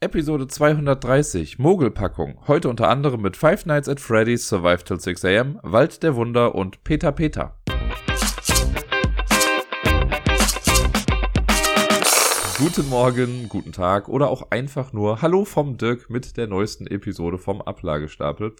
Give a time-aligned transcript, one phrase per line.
[0.00, 2.38] Episode 230, Mogelpackung.
[2.46, 6.54] Heute unter anderem mit Five Nights at Freddy's Survive Till 6 am, Wald der Wunder
[6.54, 7.56] und Peter Peter.
[12.58, 17.38] Guten Morgen, guten Tag oder auch einfach nur Hallo vom Dirk mit der neuesten Episode
[17.38, 18.56] vom Ablagestapel.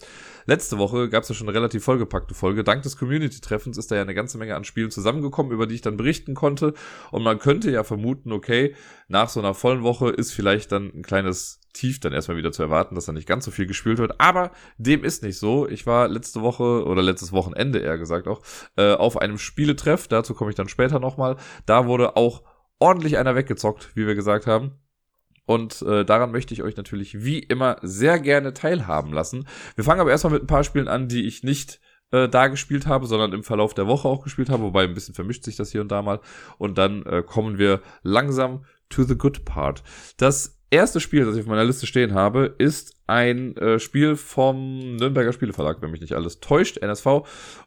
[0.47, 2.63] Letzte Woche gab es ja schon eine relativ vollgepackte Folge.
[2.63, 5.81] Dank des Community-Treffens ist da ja eine ganze Menge an Spielen zusammengekommen, über die ich
[5.81, 6.75] dann berichten konnte.
[7.11, 8.77] Und man könnte ja vermuten, okay,
[9.09, 12.63] nach so einer vollen Woche ist vielleicht dann ein kleines Tief dann erstmal wieder zu
[12.63, 14.21] erwarten, dass da nicht ganz so viel gespielt wird.
[14.21, 15.69] Aber dem ist nicht so.
[15.69, 18.43] Ich war letzte Woche oder letztes Wochenende eher gesagt auch
[18.77, 20.07] äh, auf einem Spieletreff.
[20.07, 21.37] Dazu komme ich dann später nochmal.
[21.67, 22.43] Da wurde auch
[22.79, 24.73] ordentlich einer weggezockt, wie wir gesagt haben.
[25.47, 29.49] Und äh, daran möchte ich euch natürlich wie immer sehr gerne teilhaben lassen.
[29.77, 32.87] Wir fangen aber erstmal mit ein paar Spielen an, die ich nicht äh, da gespielt
[32.87, 35.73] habe, sondern im Verlauf der Woche auch gespielt habe, wobei ein bisschen vermischt sich das
[35.73, 36.21] hier und da mal.
[36.59, 39.83] Und dann äh, kommen wir langsam to the good part.
[40.19, 44.97] Das erste Spiel, das ich auf meiner Liste stehen habe, ist ein äh, Spiel vom
[44.97, 47.07] Nürnberger Spieleverlag, wenn mich nicht alles täuscht, NSV.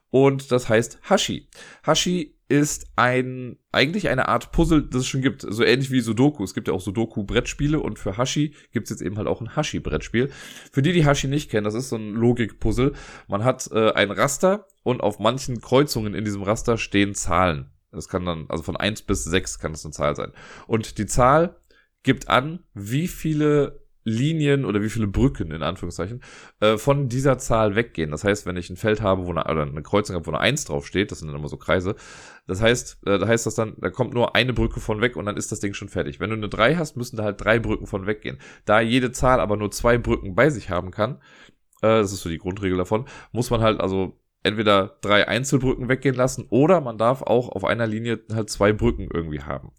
[0.09, 1.47] Und das heißt Hashi.
[1.83, 5.45] Hashi ist ein, eigentlich eine Art Puzzle, das es schon gibt.
[5.47, 6.43] So ähnlich wie Sudoku.
[6.43, 9.55] Es gibt ja auch Sudoku-Brettspiele und für Hashi gibt es jetzt eben halt auch ein
[9.55, 10.29] Hashi-Brettspiel.
[10.71, 12.91] Für die, die Hashi nicht kennen, das ist so ein Logik-Puzzle.
[13.29, 17.71] Man hat äh, ein Raster und auf manchen Kreuzungen in diesem Raster stehen Zahlen.
[17.91, 20.33] Das kann dann, also von eins bis sechs kann das eine Zahl sein.
[20.67, 21.55] Und die Zahl
[22.03, 26.21] gibt an, wie viele Linien oder wie viele Brücken in Anführungszeichen
[26.59, 28.11] äh, von dieser Zahl weggehen.
[28.11, 30.39] Das heißt, wenn ich ein Feld habe, wo eine, oder eine Kreuzung habe, wo eine
[30.39, 31.95] 1 draufsteht, das sind dann immer so Kreise,
[32.47, 35.25] das heißt, äh, da heißt das dann, da kommt nur eine Brücke von weg und
[35.25, 36.19] dann ist das Ding schon fertig.
[36.19, 38.39] Wenn du eine 3 hast, müssen da halt drei Brücken von weggehen.
[38.65, 41.15] Da jede Zahl aber nur zwei Brücken bei sich haben kann,
[41.81, 46.15] äh, das ist so die Grundregel davon, muss man halt also entweder drei Einzelbrücken weggehen
[46.15, 49.71] lassen oder man darf auch auf einer Linie halt zwei Brücken irgendwie haben.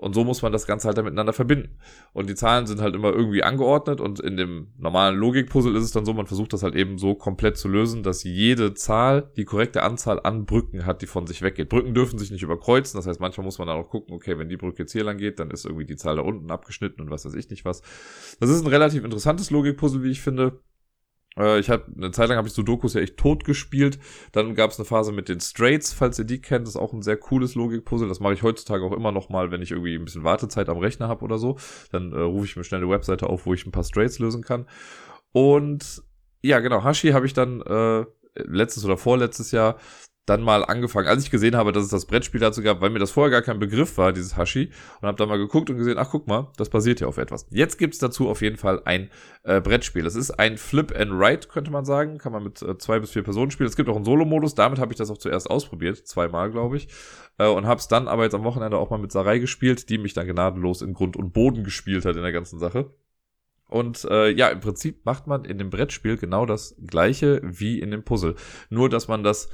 [0.00, 1.76] Und so muss man das Ganze halt dann miteinander verbinden.
[2.14, 5.92] Und die Zahlen sind halt immer irgendwie angeordnet und in dem normalen Logikpuzzle ist es
[5.92, 9.44] dann so, man versucht das halt eben so komplett zu lösen, dass jede Zahl die
[9.44, 11.68] korrekte Anzahl an Brücken hat, die von sich weggeht.
[11.68, 14.48] Brücken dürfen sich nicht überkreuzen, das heißt, manchmal muss man dann auch gucken, okay, wenn
[14.48, 17.10] die Brücke jetzt hier lang geht, dann ist irgendwie die Zahl da unten abgeschnitten und
[17.10, 17.82] was weiß ich nicht was.
[18.40, 20.60] Das ist ein relativ interessantes Logikpuzzle, wie ich finde.
[21.36, 23.98] Äh, ich habe eine Zeit lang habe ich Sudokus ja echt tot gespielt.
[24.32, 26.92] Dann gab es eine Phase mit den Straits, falls ihr die kennt, das ist auch
[26.92, 28.08] ein sehr cooles Logikpuzzle.
[28.08, 30.78] Das mache ich heutzutage auch immer noch mal, wenn ich irgendwie ein bisschen Wartezeit am
[30.78, 31.58] Rechner habe oder so.
[31.92, 34.42] Dann äh, rufe ich mir schnell eine Webseite auf, wo ich ein paar Straits lösen
[34.42, 34.66] kann.
[35.32, 36.02] Und
[36.42, 38.04] ja, genau, Hashi habe ich dann äh,
[38.34, 39.76] letztes oder vorletztes Jahr
[40.30, 43.00] dann mal angefangen, als ich gesehen habe, dass es das Brettspiel dazu gab, weil mir
[43.00, 44.70] das vorher gar kein Begriff war, dieses Hashi,
[45.00, 47.46] und habe dann mal geguckt und gesehen, ach guck mal, das basiert ja auf etwas.
[47.50, 49.10] Jetzt gibt's dazu auf jeden Fall ein
[49.42, 50.06] äh, Brettspiel.
[50.06, 53.10] Es ist ein Flip and Write, könnte man sagen, kann man mit äh, zwei bis
[53.10, 53.68] vier Personen spielen.
[53.68, 56.88] Es gibt auch einen Solo-Modus, damit habe ich das auch zuerst ausprobiert, zweimal glaube ich,
[57.38, 59.98] äh, und habe es dann aber jetzt am Wochenende auch mal mit Sarai gespielt, die
[59.98, 62.94] mich dann gnadenlos in Grund und Boden gespielt hat in der ganzen Sache.
[63.70, 67.92] Und äh, ja, im Prinzip macht man in dem Brettspiel genau das gleiche wie in
[67.92, 68.34] dem Puzzle.
[68.68, 69.48] Nur, dass man das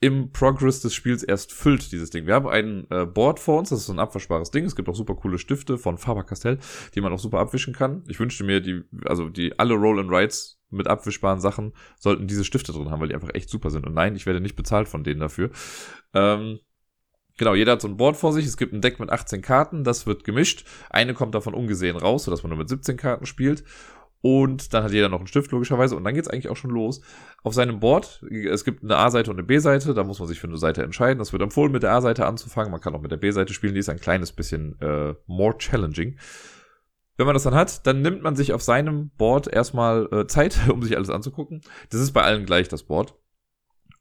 [0.00, 2.26] im Progress des Spiels erst füllt, dieses Ding.
[2.26, 4.64] Wir haben ein äh, Board vor uns, das ist so ein abwaschbares Ding.
[4.64, 6.58] Es gibt auch super coole Stifte von Faber-Castell,
[6.94, 8.02] die man auch super abwischen kann.
[8.08, 12.44] Ich wünschte mir, die, also die alle Roll and Rides mit abwischbaren Sachen sollten diese
[12.44, 13.86] Stifte drin haben, weil die einfach echt super sind.
[13.86, 15.50] Und nein, ich werde nicht bezahlt von denen dafür.
[16.14, 16.60] Ähm,
[17.40, 18.44] Genau, jeder hat so ein Board vor sich.
[18.44, 20.66] Es gibt ein Deck mit 18 Karten, das wird gemischt.
[20.90, 23.64] Eine kommt davon ungesehen raus, sodass man nur mit 17 Karten spielt.
[24.22, 25.96] Und dann hat jeder noch einen Stift, logischerweise.
[25.96, 27.00] Und dann geht's eigentlich auch schon los.
[27.42, 29.94] Auf seinem Board, es gibt eine A-Seite und eine B-Seite.
[29.94, 31.18] Da muss man sich für eine Seite entscheiden.
[31.18, 32.70] Das wird empfohlen, mit der A-Seite anzufangen.
[32.70, 33.72] Man kann auch mit der B-Seite spielen.
[33.72, 36.18] Die ist ein kleines bisschen äh, more challenging.
[37.16, 40.58] Wenn man das dann hat, dann nimmt man sich auf seinem Board erstmal äh, Zeit,
[40.70, 41.62] um sich alles anzugucken.
[41.88, 43.14] Das ist bei allen gleich, das Board.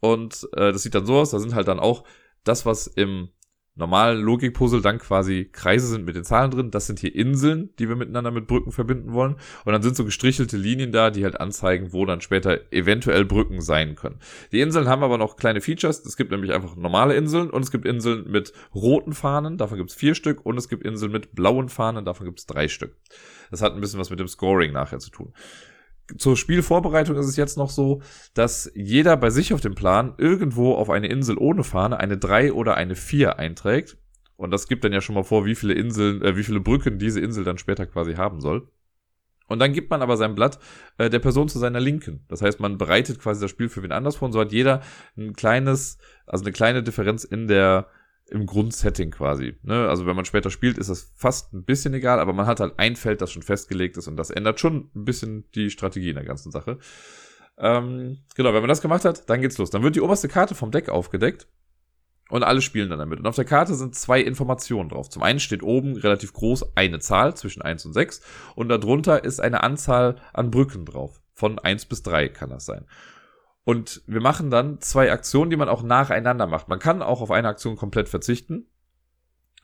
[0.02, 1.32] Und äh, das sieht dann so aus.
[1.32, 2.04] Da sind halt dann auch
[2.44, 3.30] das, was im
[3.80, 6.72] normalen Logikpuzzle dann quasi Kreise sind mit den Zahlen drin.
[6.72, 9.36] Das sind hier Inseln, die wir miteinander mit Brücken verbinden wollen.
[9.66, 13.62] Und dann sind so gestrichelte Linien da, die halt anzeigen, wo dann später eventuell Brücken
[13.62, 14.20] sein können.
[14.52, 16.06] Die Inseln haben aber noch kleine Features.
[16.06, 19.90] Es gibt nämlich einfach normale Inseln und es gibt Inseln mit roten Fahnen, davon gibt
[19.90, 20.46] es vier Stück.
[20.46, 22.96] Und es gibt Inseln mit blauen Fahnen, davon gibt es drei Stück.
[23.50, 25.34] Das hat ein bisschen was mit dem Scoring nachher zu tun
[26.18, 28.02] zur Spielvorbereitung ist es jetzt noch so,
[28.34, 32.54] dass jeder bei sich auf dem Plan irgendwo auf eine Insel ohne Fahne eine 3
[32.54, 33.98] oder eine 4 einträgt.
[34.36, 36.98] Und das gibt dann ja schon mal vor, wie viele Inseln, äh, wie viele Brücken
[36.98, 38.70] diese Insel dann später quasi haben soll.
[39.48, 40.60] Und dann gibt man aber sein Blatt
[40.98, 42.24] äh, der Person zu seiner Linken.
[42.30, 44.82] Das heißt, man bereitet quasi das Spiel für wen anders vor und so hat jeder
[45.18, 47.88] ein kleines, also eine kleine Differenz in der
[48.32, 49.56] im Grundsetting quasi.
[49.64, 49.88] Ne?
[49.88, 52.78] Also wenn man später spielt, ist das fast ein bisschen egal, aber man hat halt
[52.78, 56.16] ein Feld, das schon festgelegt ist und das ändert schon ein bisschen die Strategie in
[56.16, 56.78] der ganzen Sache.
[57.58, 59.70] Ähm, genau, wenn man das gemacht hat, dann geht's los.
[59.70, 61.48] Dann wird die oberste Karte vom Deck aufgedeckt
[62.30, 63.20] Und alle spielen dann damit.
[63.20, 65.10] Und auf der Karte sind zwei Informationen drauf.
[65.10, 68.22] Zum einen steht oben relativ groß eine Zahl zwischen 1 und 6
[68.56, 71.20] und darunter ist eine Anzahl an Brücken drauf.
[71.34, 72.86] Von 1 bis 3 kann das sein.
[73.64, 76.70] Und wir machen dann zwei Aktionen, die man auch nacheinander macht.
[76.70, 78.66] Man kann auch auf eine Aktion komplett verzichten.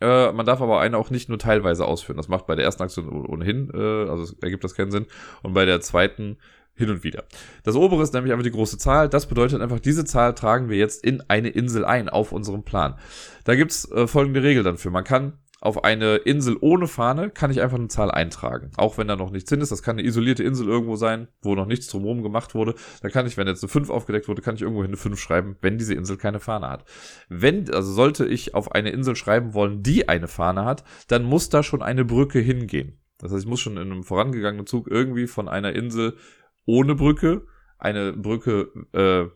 [0.02, 2.18] Äh, man darf aber eine auch nicht nur teilweise ausführen.
[2.18, 5.08] Das macht bei der ersten Aktion ohnehin, äh, also ergibt das keinen Sinn.
[5.42, 6.38] Und bei der zweiten
[6.76, 7.24] hin und wieder.
[7.64, 9.08] Das obere ist nämlich einfach die große Zahl.
[9.08, 13.00] Das bedeutet einfach, diese Zahl tragen wir jetzt in eine Insel ein auf unserem Plan.
[13.46, 14.92] Da gibt's äh, folgende Regel dann für.
[14.92, 18.72] Man kann auf eine Insel ohne Fahne kann ich einfach eine Zahl eintragen.
[18.78, 19.72] Auch wenn da noch nichts hin ist.
[19.72, 22.76] Das kann eine isolierte Insel irgendwo sein, wo noch nichts drumherum gemacht wurde.
[23.02, 25.56] Da kann ich, wenn jetzt eine 5 aufgedeckt wurde, kann ich irgendwo eine 5 schreiben,
[25.62, 26.86] wenn diese Insel keine Fahne hat.
[27.30, 31.50] Wenn, also sollte ich auf eine Insel schreiben wollen, die eine Fahne hat, dann muss
[31.50, 33.00] da schon eine Brücke hingehen.
[33.18, 36.18] Das heißt, ich muss schon in einem vorangegangenen Zug irgendwie von einer Insel
[36.66, 37.48] ohne Brücke
[37.78, 39.30] eine Brücke äh,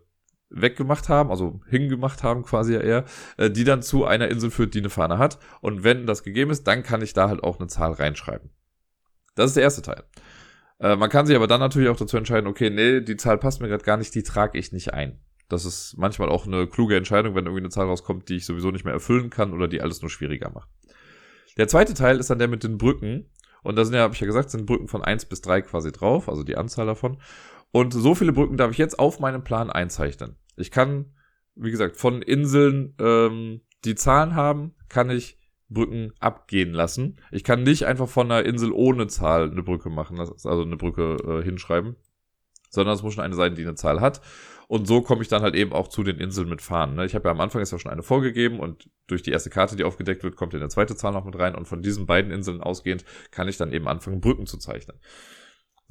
[0.50, 3.06] weggemacht haben, also hingemacht haben quasi ja eher,
[3.38, 5.40] äh, die dann zu einer Insel führt, die eine Fahne hat.
[5.62, 8.50] Und wenn das gegeben ist, dann kann ich da halt auch eine Zahl reinschreiben.
[9.36, 10.04] Das ist der erste Teil.
[10.80, 13.62] Äh, man kann sich aber dann natürlich auch dazu entscheiden, okay, nee, die Zahl passt
[13.62, 15.20] mir gerade gar nicht, die trage ich nicht ein.
[15.50, 18.72] Das ist manchmal auch eine kluge Entscheidung, wenn irgendwie eine Zahl rauskommt, die ich sowieso
[18.72, 20.70] nicht mehr erfüllen kann oder die alles nur schwieriger macht.
[21.58, 23.26] Der zweite Teil ist dann der mit den Brücken.
[23.62, 25.92] Und da sind ja, habe ich ja gesagt, sind Brücken von eins bis drei quasi
[25.92, 27.18] drauf, also die Anzahl davon.
[27.72, 30.38] Und so viele Brücken darf ich jetzt auf meinem Plan einzeichnen.
[30.56, 31.14] Ich kann,
[31.56, 35.38] wie gesagt, von Inseln, ähm, die Zahlen haben, kann ich
[35.70, 37.18] Brücken abgehen lassen.
[37.32, 41.18] Ich kann nicht einfach von einer Insel ohne Zahl eine Brücke machen, also eine Brücke
[41.24, 41.96] äh, hinschreiben,
[42.70, 44.22] sondern es muss schon eine sein, die eine Zahl hat.
[44.68, 46.96] Und so komme ich dann halt eben auch zu den Inseln mit Fahnen.
[46.96, 47.06] Ne?
[47.06, 49.76] Ich habe ja am Anfang jetzt auch schon eine vorgegeben und durch die erste Karte,
[49.76, 52.62] die aufgedeckt wird, kommt eine zweite Zahl noch mit rein und von diesen beiden Inseln
[52.62, 55.00] ausgehend kann ich dann eben anfangen, Brücken zu zeichnen.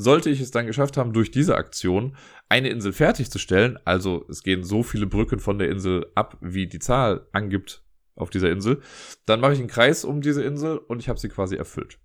[0.01, 2.17] Sollte ich es dann geschafft haben, durch diese Aktion
[2.49, 6.79] eine Insel fertigzustellen, also es gehen so viele Brücken von der Insel ab, wie die
[6.79, 7.83] Zahl angibt
[8.15, 8.81] auf dieser Insel,
[9.27, 11.99] dann mache ich einen Kreis um diese Insel und ich habe sie quasi erfüllt.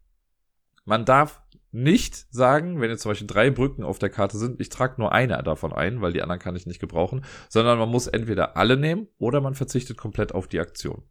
[0.85, 1.41] Man darf
[1.71, 5.11] nicht sagen, wenn jetzt zum Beispiel drei Brücken auf der Karte sind, ich trage nur
[5.11, 8.77] eine davon ein, weil die anderen kann ich nicht gebrauchen, sondern man muss entweder alle
[8.77, 11.03] nehmen oder man verzichtet komplett auf die Aktion.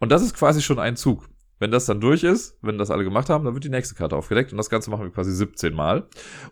[0.00, 1.30] Und das ist quasi schon ein Zug.
[1.64, 4.16] Wenn das dann durch ist, wenn das alle gemacht haben, dann wird die nächste Karte
[4.16, 6.06] aufgedeckt und das Ganze machen wir quasi 17 Mal.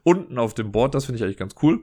[0.05, 1.81] Unten auf dem Board, das finde ich eigentlich ganz cool,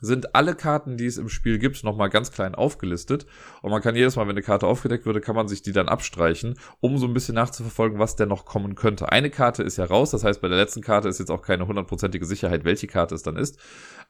[0.00, 3.26] sind alle Karten, die es im Spiel gibt, nochmal ganz klein aufgelistet.
[3.62, 5.88] Und man kann jedes Mal, wenn eine Karte aufgedeckt würde, kann man sich die dann
[5.88, 9.10] abstreichen, um so ein bisschen nachzuverfolgen, was denn noch kommen könnte.
[9.10, 11.66] Eine Karte ist ja raus, das heißt, bei der letzten Karte ist jetzt auch keine
[11.66, 13.58] hundertprozentige Sicherheit, welche Karte es dann ist.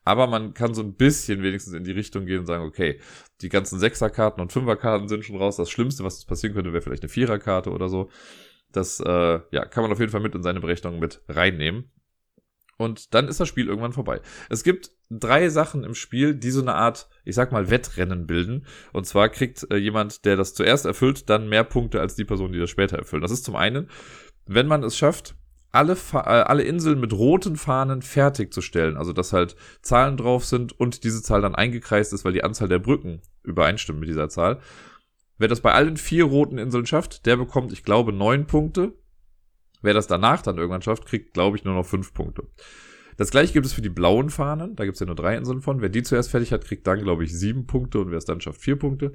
[0.05, 3.01] Aber man kann so ein bisschen wenigstens in die Richtung gehen und sagen, okay,
[3.41, 5.57] die ganzen Sechserkarten und Fünferkarten sind schon raus.
[5.57, 8.11] Das Schlimmste, was passieren könnte, wäre vielleicht eine Viererkarte oder so.
[8.73, 11.91] Das äh, ja, kann man auf jeden Fall mit in seine Berechnung mit reinnehmen.
[12.79, 14.21] Und dann ist das Spiel irgendwann vorbei.
[14.51, 18.67] Es gibt drei Sachen im Spiel, die so eine Art, ich sag mal, Wettrennen bilden.
[18.93, 22.53] Und zwar kriegt äh, jemand, der das zuerst erfüllt, dann mehr Punkte als die Person,
[22.53, 23.23] die das später erfüllt.
[23.23, 23.89] Das ist zum einen,
[24.47, 25.37] wenn man es schafft,
[25.73, 28.97] alle, äh, alle Inseln mit roten Fahnen fertigzustellen.
[28.97, 32.69] Also, dass halt Zahlen drauf sind und diese Zahl dann eingekreist ist, weil die Anzahl
[32.69, 34.61] der Brücken übereinstimmt mit dieser Zahl.
[35.39, 38.95] Wer das bei allen vier roten Inseln schafft, der bekommt, ich glaube, neun Punkte.
[39.83, 42.49] Wer das danach dann irgendwann schafft, kriegt, glaube ich, nur noch fünf Punkte.
[43.17, 44.77] Das gleiche gibt es für die blauen Fahnen.
[44.77, 45.81] Da gibt es ja nur drei Inseln von.
[45.81, 48.41] Wer die zuerst fertig hat, kriegt dann, glaube ich, sieben Punkte und wer es dann
[48.41, 49.15] schafft, vier Punkte.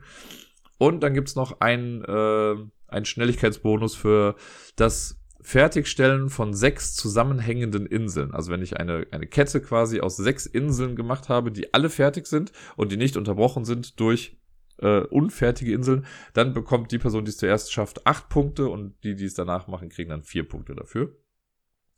[0.78, 2.56] Und dann gibt es noch einen, äh,
[2.88, 4.36] einen Schnelligkeitsbonus für
[4.76, 8.34] das Fertigstellen von sechs zusammenhängenden Inseln.
[8.34, 12.28] Also wenn ich eine, eine Kette quasi aus sechs Inseln gemacht habe, die alle fertig
[12.28, 14.38] sind und die nicht unterbrochen sind durch
[14.78, 19.16] äh, unfertige Inseln, dann bekommt die Person, die es zuerst schafft, acht Punkte und die,
[19.16, 21.16] die es danach machen, kriegen dann vier Punkte dafür.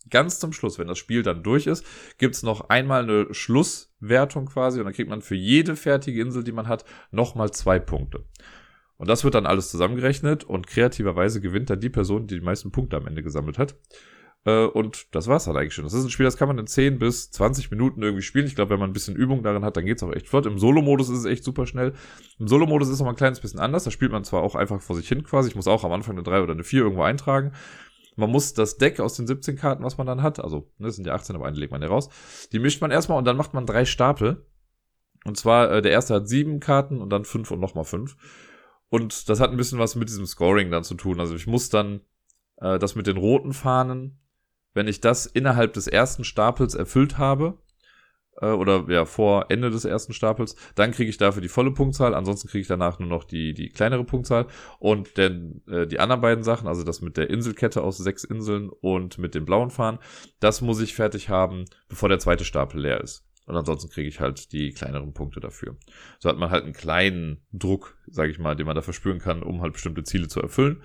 [0.09, 1.85] Ganz zum Schluss, wenn das Spiel dann durch ist,
[2.17, 6.51] gibt's noch einmal eine Schlusswertung quasi und dann kriegt man für jede fertige Insel, die
[6.51, 8.25] man hat, nochmal zwei Punkte.
[8.97, 12.71] Und das wird dann alles zusammengerechnet und kreativerweise gewinnt dann die Person, die die meisten
[12.71, 13.75] Punkte am Ende gesammelt hat.
[14.45, 15.85] Äh, und das war's dann eigentlich schon.
[15.85, 18.45] Das ist ein Spiel, das kann man in 10 bis 20 Minuten irgendwie spielen.
[18.45, 20.45] Ich glaube, wenn man ein bisschen Übung darin hat, dann geht's auch echt flott.
[20.45, 21.93] Im Solo-Modus ist es echt super schnell.
[22.39, 23.85] Im Solo-Modus ist es noch mal ein kleines bisschen anders.
[23.85, 25.49] Da spielt man zwar auch einfach vor sich hin quasi.
[25.49, 27.53] Ich muss auch am Anfang eine 3 oder eine 4 irgendwo eintragen.
[28.15, 30.95] Man muss das Deck aus den 17 Karten, was man dann hat, also ne, das
[30.95, 32.09] sind ja 18, aber eine legt man ja raus,
[32.51, 34.45] die mischt man erstmal und dann macht man drei Stapel.
[35.25, 38.17] Und zwar, äh, der erste hat sieben Karten und dann fünf und nochmal fünf.
[38.89, 41.19] Und das hat ein bisschen was mit diesem Scoring dann zu tun.
[41.19, 42.01] Also ich muss dann
[42.57, 44.19] äh, das mit den roten Fahnen
[44.73, 47.57] wenn ich das innerhalb des ersten Stapels erfüllt habe,
[48.41, 52.13] äh, oder ja, vor Ende des ersten Stapels, dann kriege ich dafür die volle Punktzahl,
[52.13, 54.47] ansonsten kriege ich danach nur noch die, die kleinere Punktzahl.
[54.79, 58.69] Und denn äh, die anderen beiden Sachen, also das mit der Inselkette aus sechs Inseln
[58.69, 59.99] und mit dem blauen Fahren,
[60.39, 63.25] das muss ich fertig haben, bevor der zweite Stapel leer ist.
[63.45, 65.75] Und ansonsten kriege ich halt die kleineren Punkte dafür.
[66.19, 69.43] So hat man halt einen kleinen Druck, sage ich mal, den man da verspüren kann,
[69.43, 70.81] um halt bestimmte Ziele zu erfüllen.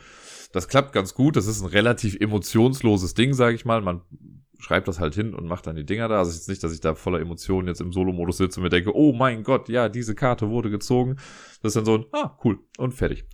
[0.53, 1.37] Das klappt ganz gut.
[1.37, 3.81] Das ist ein relativ emotionsloses Ding, sage ich mal.
[3.81, 4.03] Man
[4.59, 6.19] schreibt das halt hin und macht dann die Dinger da.
[6.19, 8.95] Also jetzt nicht, dass ich da voller Emotionen jetzt im Solo-Modus sitze und mir denke,
[8.95, 11.17] oh mein Gott, ja, diese Karte wurde gezogen.
[11.63, 13.25] Das ist dann so ein, ah, cool und fertig.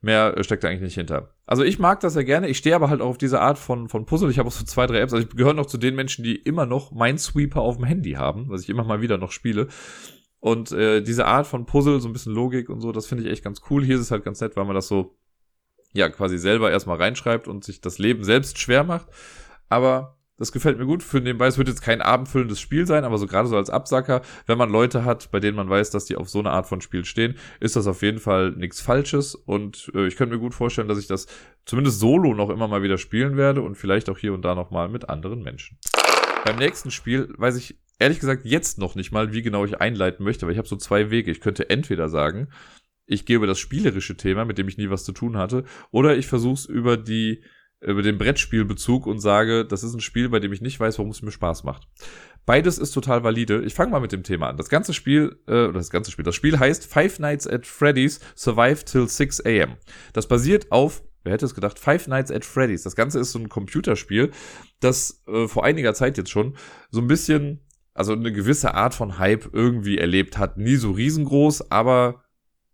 [0.00, 1.34] Mehr steckt da eigentlich nicht hinter.
[1.46, 2.48] Also ich mag das ja gerne.
[2.48, 4.30] Ich stehe aber halt auch auf diese Art von, von Puzzle.
[4.30, 5.12] Ich habe auch so zwei, drei Apps.
[5.12, 8.48] Also ich gehöre noch zu den Menschen, die immer noch Minesweeper auf dem Handy haben,
[8.48, 9.68] was ich immer mal wieder noch spiele.
[10.40, 13.30] Und äh, diese Art von Puzzle, so ein bisschen Logik und so, das finde ich
[13.30, 13.84] echt ganz cool.
[13.84, 15.16] Hier ist es halt ganz nett, weil man das so,
[15.92, 19.06] ja, quasi selber erstmal reinschreibt und sich das Leben selbst schwer macht.
[19.68, 21.02] Aber das gefällt mir gut.
[21.02, 24.22] Für nebenbei, es wird jetzt kein abendfüllendes Spiel sein, aber so gerade so als Absacker,
[24.46, 26.80] wenn man Leute hat, bei denen man weiß, dass die auf so eine Art von
[26.80, 29.34] Spiel stehen, ist das auf jeden Fall nichts Falsches.
[29.34, 31.26] Und äh, ich könnte mir gut vorstellen, dass ich das
[31.64, 34.88] zumindest solo noch immer mal wieder spielen werde und vielleicht auch hier und da nochmal
[34.88, 35.78] mit anderen Menschen.
[36.44, 40.24] Beim nächsten Spiel weiß ich ehrlich gesagt jetzt noch nicht mal, wie genau ich einleiten
[40.24, 41.30] möchte, aber ich habe so zwei Wege.
[41.30, 42.48] Ich könnte entweder sagen,
[43.06, 46.16] ich gehe über das spielerische Thema, mit dem ich nie was zu tun hatte, oder
[46.16, 47.44] ich versuche es über die
[47.82, 51.10] über den Brettspielbezug und sage, das ist ein Spiel, bei dem ich nicht weiß, warum
[51.10, 51.88] es mir Spaß macht.
[52.44, 53.62] Beides ist total valide.
[53.62, 54.56] Ich fange mal mit dem Thema an.
[54.56, 58.20] Das ganze Spiel, äh, oder das ganze Spiel, das Spiel heißt Five Nights at Freddy's
[58.36, 59.76] Survive Till 6 AM.
[60.12, 62.82] Das basiert auf, wer hätte es gedacht, Five Nights at Freddy's.
[62.82, 64.30] Das Ganze ist so ein Computerspiel,
[64.80, 66.56] das äh, vor einiger Zeit jetzt schon
[66.90, 67.60] so ein bisschen,
[67.94, 70.56] also eine gewisse Art von Hype irgendwie erlebt hat.
[70.56, 72.21] Nie so riesengroß, aber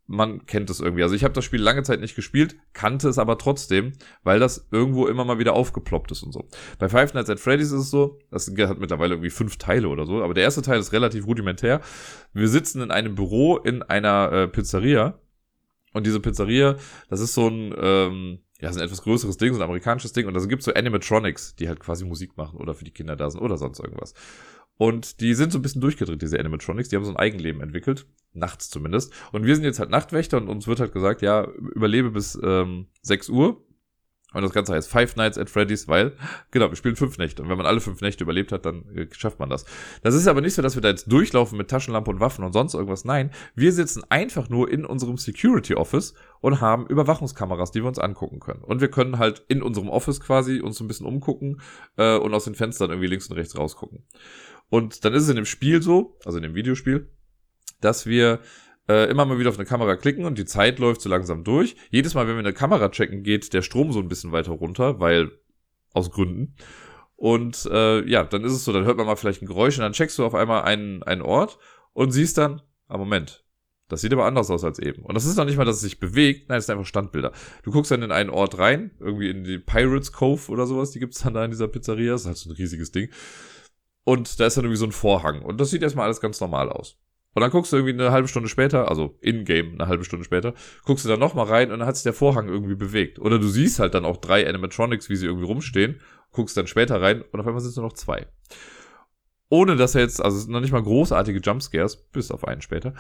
[0.08, 1.02] man kennt es irgendwie.
[1.02, 3.92] Also ich habe das Spiel lange Zeit nicht gespielt, kannte es aber trotzdem,
[4.24, 6.48] weil das irgendwo immer mal wieder aufgeploppt ist und so.
[6.78, 10.06] Bei Five Nights at Freddy's ist es so, das hat mittlerweile irgendwie fünf Teile oder
[10.06, 11.82] so, aber der erste Teil ist relativ rudimentär.
[12.32, 15.20] Wir sitzen in einem Büro in einer äh, Pizzeria
[15.92, 16.76] und diese Pizzeria,
[17.10, 20.26] das ist so ein, ähm, ja, ist ein etwas größeres Ding, so ein amerikanisches Ding
[20.26, 23.30] und da gibt so Animatronics, die halt quasi Musik machen oder für die Kinder da
[23.30, 24.14] sind oder sonst irgendwas.
[24.78, 26.88] Und die sind so ein bisschen durchgedreht, diese Animatronics.
[26.88, 28.06] Die haben so ein Eigenleben entwickelt.
[28.32, 29.12] Nachts zumindest.
[29.32, 31.44] Und wir sind jetzt halt Nachtwächter und uns wird halt gesagt, ja,
[31.75, 33.61] überlebe bis ähm, 6 Uhr.
[34.35, 36.12] Und das Ganze heißt Five Nights at Freddy's, weil,
[36.50, 37.42] genau, wir spielen fünf Nächte.
[37.42, 39.64] Und wenn man alle fünf Nächte überlebt hat, dann äh, schafft man das.
[40.02, 42.52] Das ist aber nicht so, dass wir da jetzt durchlaufen mit Taschenlampe und Waffen und
[42.52, 43.06] sonst irgendwas.
[43.06, 47.99] Nein, wir sitzen einfach nur in unserem Security Office und haben Überwachungskameras, die wir uns
[47.99, 48.62] angucken können.
[48.62, 51.62] Und wir können halt in unserem Office quasi uns ein bisschen umgucken
[51.97, 54.04] äh, und aus den Fenstern irgendwie links und rechts rausgucken.
[54.70, 57.10] Und dann ist es in dem Spiel so, also in dem Videospiel,
[57.80, 58.40] dass wir
[58.88, 61.76] äh, immer mal wieder auf eine Kamera klicken und die Zeit läuft so langsam durch.
[61.90, 65.00] Jedes Mal, wenn wir eine Kamera checken, geht der Strom so ein bisschen weiter runter,
[65.00, 65.30] weil
[65.92, 66.54] aus Gründen.
[67.16, 69.82] Und äh, ja, dann ist es so, dann hört man mal vielleicht ein Geräusch und
[69.82, 71.58] dann checkst du auf einmal einen, einen Ort
[71.92, 73.44] und siehst dann, ah Moment,
[73.88, 75.02] das sieht aber anders aus als eben.
[75.02, 77.32] Und das ist noch nicht mal, dass es sich bewegt, nein, es sind einfach Standbilder.
[77.62, 81.00] Du guckst dann in einen Ort rein, irgendwie in die Pirates Cove oder sowas, die
[81.00, 83.10] gibt's dann da in dieser Pizzeria, das ist halt so ein riesiges Ding.
[84.08, 85.42] Und da ist dann irgendwie so ein Vorhang.
[85.42, 86.96] Und das sieht erstmal alles ganz normal aus.
[87.34, 90.54] Und dann guckst du irgendwie eine halbe Stunde später, also in-game eine halbe Stunde später,
[90.86, 93.18] guckst du da nochmal rein und dann hat sich der Vorhang irgendwie bewegt.
[93.18, 96.00] Oder du siehst halt dann auch drei Animatronics, wie sie irgendwie rumstehen,
[96.32, 98.26] guckst dann später rein und auf einmal sind es nur noch zwei.
[99.50, 102.94] Ohne dass er jetzt, also noch nicht mal großartige Jumpscares, bis auf einen später,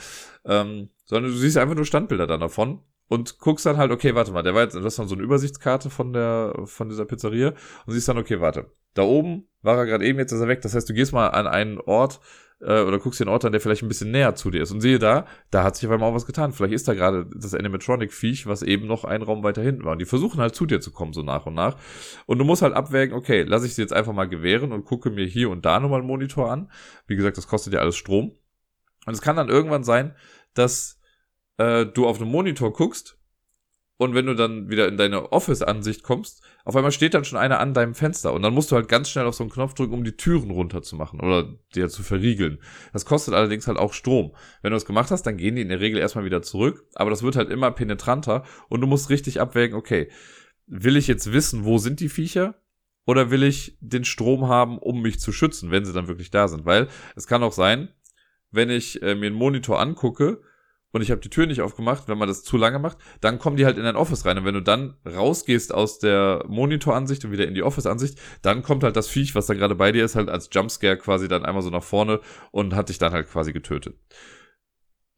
[0.44, 4.32] ähm, sondern du siehst einfach nur Standbilder dann davon und guckst dann halt, okay, warte
[4.32, 7.54] mal, der war jetzt, das ist dann so eine Übersichtskarte von der, von dieser Pizzeria
[7.86, 10.62] und siehst dann, okay, warte, da oben war er gerade eben, jetzt ist er weg.
[10.62, 12.20] Das heißt, du gehst mal an einen Ort
[12.60, 14.80] äh, oder guckst einen Ort an, der vielleicht ein bisschen näher zu dir ist und
[14.80, 16.52] sehe da, da hat sich auf einmal auch was getan.
[16.52, 19.92] Vielleicht ist da gerade das Animatronic-Viech, was eben noch einen Raum weiter hinten war.
[19.92, 21.76] Und die versuchen halt zu dir zu kommen, so nach und nach.
[22.26, 25.10] Und du musst halt abwägen, okay, lasse ich sie jetzt einfach mal gewähren und gucke
[25.10, 26.70] mir hier und da nochmal einen Monitor an.
[27.06, 28.32] Wie gesagt, das kostet ja alles Strom.
[29.06, 30.14] Und es kann dann irgendwann sein,
[30.54, 30.97] dass
[31.58, 33.18] äh, du auf einem Monitor guckst
[34.00, 37.58] und wenn du dann wieder in deine Office-Ansicht kommst, auf einmal steht dann schon einer
[37.58, 38.32] an deinem Fenster.
[38.32, 40.52] Und dann musst du halt ganz schnell auf so einen Knopf drücken, um die Türen
[40.52, 42.60] runterzumachen oder dir zu verriegeln.
[42.92, 44.36] Das kostet allerdings halt auch Strom.
[44.62, 46.86] Wenn du das gemacht hast, dann gehen die in der Regel erstmal wieder zurück.
[46.94, 50.08] Aber das wird halt immer penetranter und du musst richtig abwägen, okay,
[50.68, 52.62] will ich jetzt wissen, wo sind die Viecher?
[53.04, 56.46] Oder will ich den Strom haben, um mich zu schützen, wenn sie dann wirklich da
[56.46, 56.66] sind?
[56.66, 57.88] Weil es kann auch sein,
[58.50, 60.42] wenn ich äh, mir einen Monitor angucke,
[60.92, 63.56] und ich habe die Tür nicht aufgemacht, wenn man das zu lange macht, dann kommen
[63.56, 64.38] die halt in dein Office rein.
[64.38, 68.82] Und wenn du dann rausgehst aus der Monitoransicht und wieder in die Office-Ansicht, dann kommt
[68.82, 71.62] halt das Viech, was da gerade bei dir ist, halt als Jumpscare quasi dann einmal
[71.62, 72.20] so nach vorne
[72.52, 73.98] und hat dich dann halt quasi getötet.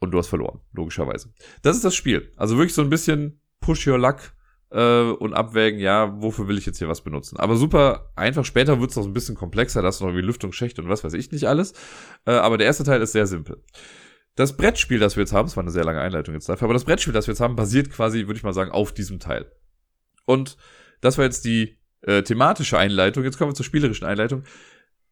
[0.01, 1.33] Und du hast verloren, logischerweise.
[1.63, 2.33] Das ist das Spiel.
[2.37, 4.33] Also wirklich so ein bisschen Push Your Luck
[4.71, 7.39] äh, und abwägen, ja, wofür will ich jetzt hier was benutzen.
[7.39, 8.45] Aber super einfach.
[8.45, 11.05] Später wird es noch ein bisschen komplexer, da hast du noch wie Lüftungsschächte und was
[11.05, 11.75] weiß ich nicht alles.
[12.25, 13.63] Äh, aber der erste Teil ist sehr simpel.
[14.37, 16.75] Das Brettspiel, das wir jetzt haben, das war eine sehr lange Einleitung jetzt dafür, aber
[16.75, 19.51] das Brettspiel, das wir jetzt haben, basiert quasi, würde ich mal sagen, auf diesem Teil.
[20.25, 20.57] Und
[21.01, 23.25] das war jetzt die äh, thematische Einleitung.
[23.25, 24.45] Jetzt kommen wir zur spielerischen Einleitung.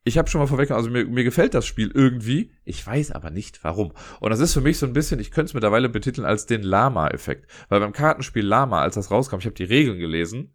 [0.05, 3.31] ich habe schon mal vorweg, also mir, mir gefällt das Spiel irgendwie, ich weiß aber
[3.31, 3.93] nicht warum.
[4.21, 6.63] Und das ist für mich so ein bisschen, ich könnte es mittlerweile betiteln als den
[6.63, 7.51] Lama-Effekt.
[7.69, 10.55] Weil beim Kartenspiel Lama, als das rauskam, ich habe die Regeln gelesen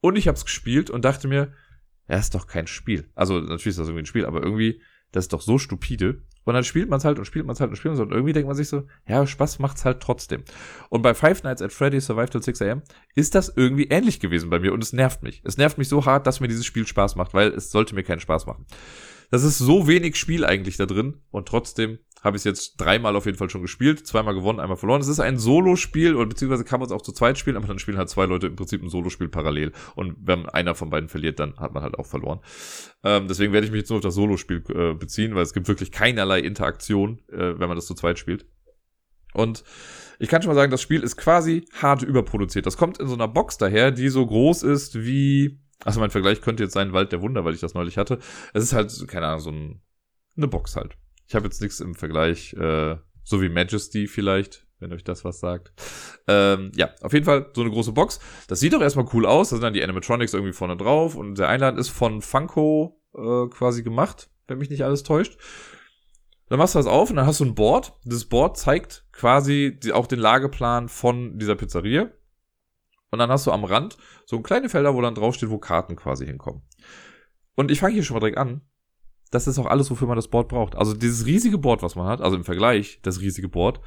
[0.00, 1.52] und ich habe es gespielt und dachte mir,
[2.08, 3.10] ja, ist doch kein Spiel.
[3.14, 6.22] Also natürlich ist das irgendwie ein Spiel, aber irgendwie, das ist doch so stupide.
[6.44, 8.06] Und dann spielt man es halt und spielt man es halt und spielt man es
[8.06, 10.42] und irgendwie denkt man sich so, ja, Spaß macht's halt trotzdem.
[10.88, 12.82] Und bei Five Nights at Freddy's Survive Till 6 AM
[13.14, 15.42] ist das irgendwie ähnlich gewesen bei mir und es nervt mich.
[15.44, 18.02] Es nervt mich so hart, dass mir dieses Spiel Spaß macht, weil es sollte mir
[18.02, 18.66] keinen Spaß machen.
[19.30, 23.26] Das ist so wenig Spiel eigentlich da drin und trotzdem habe ich jetzt dreimal auf
[23.26, 25.00] jeden Fall schon gespielt, zweimal gewonnen, einmal verloren.
[25.00, 27.78] Es ist ein Solo-Spiel und beziehungsweise kann man es auch zu zweit spielen, aber dann
[27.78, 29.72] spielen halt zwei Leute im Prinzip ein Solo-Spiel parallel.
[29.96, 32.40] Und wenn einer von beiden verliert, dann hat man halt auch verloren.
[33.02, 35.68] Ähm, deswegen werde ich mich jetzt nur auf das Solo-Spiel äh, beziehen, weil es gibt
[35.68, 38.46] wirklich keinerlei Interaktion, äh, wenn man das zu zweit spielt.
[39.34, 39.64] Und
[40.18, 42.66] ich kann schon mal sagen, das Spiel ist quasi hart überproduziert.
[42.66, 46.40] Das kommt in so einer Box daher, die so groß ist wie also mein Vergleich
[46.40, 48.18] könnte jetzt sein Wald der Wunder, weil ich das neulich hatte.
[48.54, 49.82] Es ist halt, keine Ahnung, so ein,
[50.36, 50.96] eine Box halt.
[51.32, 55.40] Ich habe jetzt nichts im Vergleich, äh, so wie Majesty vielleicht, wenn euch das was
[55.40, 55.72] sagt.
[56.28, 58.20] Ähm, ja, auf jeden Fall so eine große Box.
[58.48, 59.48] Das sieht doch erstmal cool aus.
[59.48, 63.46] Da sind dann die Animatronics irgendwie vorne drauf und der Einladen ist von Funko äh,
[63.48, 65.38] quasi gemacht, wenn mich nicht alles täuscht.
[66.50, 67.94] Dann machst du das auf und dann hast du ein Board.
[68.04, 72.10] Dieses Board zeigt quasi die, auch den Lageplan von dieser Pizzeria.
[73.10, 73.96] Und dann hast du am Rand
[74.26, 76.60] so kleine Felder, wo dann draufsteht, wo Karten quasi hinkommen.
[77.54, 78.60] Und ich fange hier schon mal direkt an.
[79.32, 80.76] Das ist auch alles, wofür man das Board braucht.
[80.76, 83.80] Also dieses riesige Board, was man hat, also im Vergleich das riesige Board,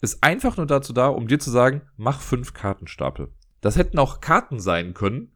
[0.00, 3.28] ist einfach nur dazu da, um dir zu sagen, mach fünf Kartenstapel.
[3.60, 5.32] Das hätten auch Karten sein können,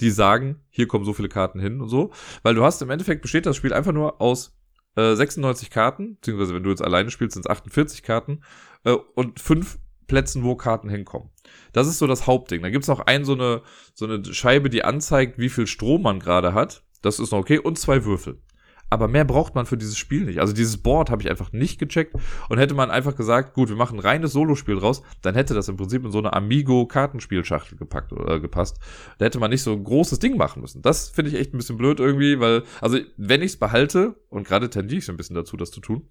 [0.00, 2.12] die sagen, hier kommen so viele Karten hin und so.
[2.42, 4.58] Weil du hast im Endeffekt besteht das Spiel einfach nur aus
[4.96, 8.42] äh, 96 Karten, beziehungsweise wenn du jetzt alleine spielst, sind es 48 Karten
[8.84, 11.30] äh, und fünf Plätzen, wo Karten hinkommen.
[11.72, 12.62] Das ist so das Hauptding.
[12.62, 13.62] Da gibt's noch ein, so eine,
[13.94, 16.82] so eine Scheibe, die anzeigt, wie viel Strom man gerade hat.
[17.02, 17.58] Das ist noch okay.
[17.58, 18.42] Und zwei Würfel.
[18.88, 20.40] Aber mehr braucht man für dieses Spiel nicht.
[20.40, 22.14] Also dieses Board habe ich einfach nicht gecheckt.
[22.48, 25.68] Und hätte man einfach gesagt, gut, wir machen ein reines Solospiel draus, dann hätte das
[25.68, 28.78] im Prinzip in so eine Amigo-Kartenspielschachtel gepackt oder äh, gepasst.
[29.18, 30.82] Da hätte man nicht so ein großes Ding machen müssen.
[30.82, 34.46] Das finde ich echt ein bisschen blöd irgendwie, weil, also wenn ich es behalte, und
[34.46, 36.08] gerade tendiere ich so ein bisschen dazu, das zu tun,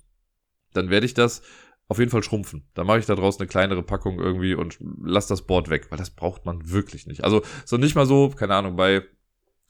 [0.74, 1.42] dann werde ich das
[1.88, 2.68] auf jeden Fall schrumpfen.
[2.74, 6.00] Da mache ich da draußen eine kleinere Packung irgendwie und lass das Board weg, weil
[6.00, 7.24] das braucht man wirklich nicht.
[7.24, 9.04] Also so nicht mal so, keine Ahnung, bei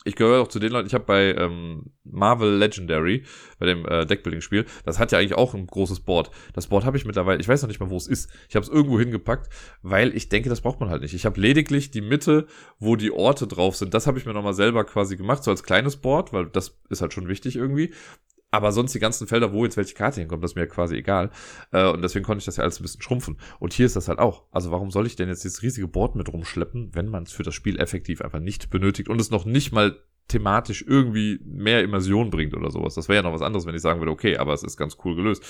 [0.05, 3.23] ich gehöre auch zu den Leuten, ich habe bei ähm, Marvel Legendary,
[3.59, 6.29] bei dem äh, Deckbuilding-Spiel, das hat ja eigentlich auch ein großes Board.
[6.53, 8.29] Das Board habe ich mittlerweile, ich weiß noch nicht mal, wo es ist.
[8.47, 9.49] Ich habe es irgendwo hingepackt,
[9.81, 11.15] weil ich denke, das braucht man halt nicht.
[11.15, 12.45] Ich habe lediglich die Mitte,
[12.79, 13.93] wo die Orte drauf sind.
[13.95, 17.01] Das habe ich mir nochmal selber quasi gemacht, so als kleines Board, weil das ist
[17.01, 17.91] halt schon wichtig irgendwie.
[18.55, 21.29] Aber sonst die ganzen Felder, wo jetzt welche Karte hinkommt, das ist mir quasi egal.
[21.71, 23.37] Äh, und deswegen konnte ich das ja alles ein bisschen schrumpfen.
[23.59, 24.43] Und hier ist das halt auch.
[24.51, 27.43] Also warum soll ich denn jetzt dieses riesige Board mit rumschleppen, wenn man es für
[27.43, 32.29] das Spiel effektiv einfach nicht benötigt und es noch nicht mal thematisch irgendwie mehr Immersion
[32.29, 32.95] bringt oder sowas.
[32.95, 34.97] Das wäre ja noch was anderes, wenn ich sagen würde, okay, aber es ist ganz
[35.03, 35.43] cool gelöst.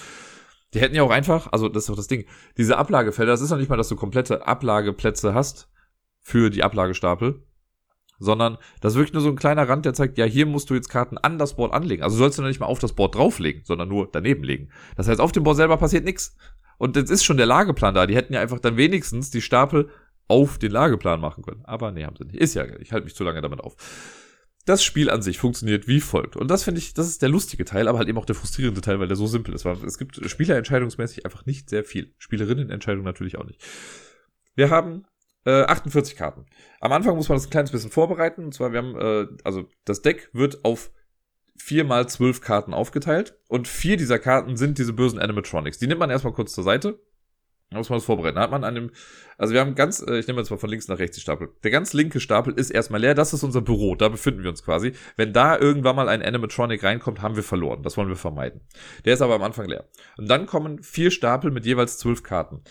[0.73, 2.25] Die hätten ja auch einfach, also das ist doch das Ding,
[2.57, 5.69] diese Ablagefelder, das ist noch nicht mal, dass du komplette Ablageplätze hast
[6.19, 7.43] für die Ablagestapel,
[8.19, 10.73] sondern das ist wirklich nur so ein kleiner Rand, der zeigt, ja, hier musst du
[10.73, 12.03] jetzt Karten an das Board anlegen.
[12.03, 14.69] Also sollst du noch nicht mal auf das Board drauflegen, sondern nur daneben legen.
[14.95, 16.35] Das heißt, auf dem Board selber passiert nichts.
[16.77, 18.05] Und jetzt ist schon der Lageplan da.
[18.05, 19.89] Die hätten ja einfach dann wenigstens die Stapel
[20.27, 21.63] auf den Lageplan machen können.
[21.65, 22.35] Aber nee, haben sie nicht.
[22.35, 23.75] Ist ja, ich halte mich zu lange damit auf.
[24.65, 26.35] Das Spiel an sich funktioniert wie folgt.
[26.35, 28.81] Und das finde ich, das ist der lustige Teil, aber halt eben auch der frustrierende
[28.81, 29.65] Teil, weil der so simpel ist.
[29.65, 32.15] Es gibt spielerentscheidungsmäßig einfach nicht sehr viel.
[32.17, 33.63] Spielerinnenentscheidung natürlich auch nicht.
[34.55, 35.05] Wir haben
[35.45, 36.45] äh, 48 Karten.
[36.79, 38.45] Am Anfang muss man das ein kleines bisschen vorbereiten.
[38.45, 40.91] Und zwar, wir haben, äh, also das Deck wird auf
[41.57, 43.37] vier mal zwölf Karten aufgeteilt.
[43.47, 45.77] Und vier dieser Karten sind diese bösen Animatronics.
[45.77, 46.99] Die nimmt man erstmal kurz zur Seite.
[47.75, 48.35] Da muss man das vorbereiten.
[48.35, 48.91] Da hat man an dem,
[49.37, 51.49] also wir haben ganz, äh, ich nehme jetzt mal von links nach rechts die Stapel.
[51.63, 53.13] Der ganz linke Stapel ist erstmal leer.
[53.13, 53.95] Das ist unser Büro.
[53.95, 54.93] Da befinden wir uns quasi.
[55.17, 57.83] Wenn da irgendwann mal ein Animatronic reinkommt, haben wir verloren.
[57.83, 58.61] Das wollen wir vermeiden.
[59.03, 59.89] Der ist aber am Anfang leer.
[60.17, 62.61] Und dann kommen vier Stapel mit jeweils zwölf Karten.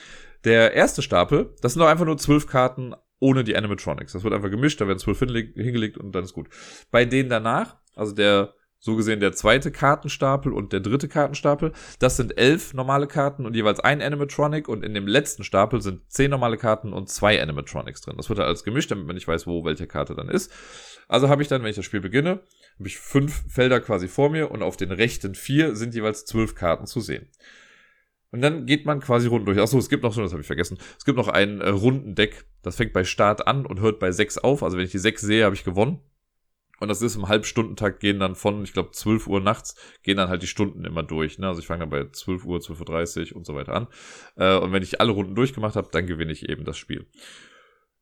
[0.45, 4.13] Der erste Stapel, das sind doch einfach nur zwölf Karten ohne die Animatronics.
[4.13, 6.49] Das wird einfach gemischt, da werden zwölf hingelegt und dann ist gut.
[6.91, 11.73] Bei denen danach, also der so gesehen der zweite Kartenstapel und der dritte Kartenstapel.
[12.01, 16.03] Das sind elf normale Karten und jeweils ein Animatronic und in dem letzten Stapel sind
[16.13, 18.19] zehn normale Karten und zwei Animatronics drin.
[18.19, 20.53] Das wird halt alles gemischt, damit man nicht weiß, wo welche Karte dann ist.
[21.09, 22.43] Also habe ich dann, wenn ich das Spiel beginne,
[22.79, 26.55] habe ich fünf Felder quasi vor mir und auf den rechten vier sind jeweils zwölf
[26.55, 27.31] Karten zu sehen.
[28.33, 29.59] Und dann geht man quasi runden durch.
[29.59, 30.77] Achso, es gibt noch so, das habe ich vergessen.
[30.99, 32.45] Es gibt noch ein äh, Rundendeck.
[32.61, 34.63] Das fängt bei Start an und hört bei 6 auf.
[34.63, 36.01] Also wenn ich die 6 sehe, habe ich gewonnen.
[36.81, 40.29] Und das ist im Halbstundentakt gehen dann von, ich glaube, 12 Uhr nachts, gehen dann
[40.29, 41.39] halt die Stunden immer durch.
[41.39, 41.47] Ne?
[41.47, 43.89] Also ich fange dann bei 12 Uhr, 12.30 Uhr und so weiter an.
[44.37, 47.07] Äh, und wenn ich alle Runden durchgemacht habe, dann gewinne ich eben das Spiel.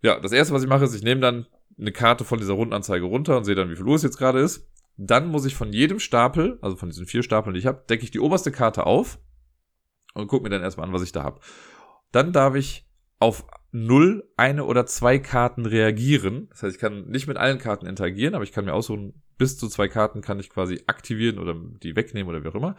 [0.01, 1.47] Ja, das erste, was ich mache, ist, ich nehme dann
[1.79, 4.41] eine Karte von dieser Rundenanzeige runter und sehe dann, wie viel Uhr es jetzt gerade
[4.41, 4.69] ist.
[4.97, 8.05] Dann muss ich von jedem Stapel, also von diesen vier Stapeln, die ich habe, decke
[8.05, 9.19] ich die oberste Karte auf
[10.15, 11.41] und gucke mir dann erstmal an, was ich da habe.
[12.11, 12.87] Dann darf ich
[13.19, 16.49] auf null, eine oder zwei Karten reagieren.
[16.51, 19.59] Das heißt, ich kann nicht mit allen Karten interagieren, aber ich kann mir aussuchen, bis
[19.59, 22.77] zu zwei Karten kann ich quasi aktivieren oder die wegnehmen oder wie auch immer.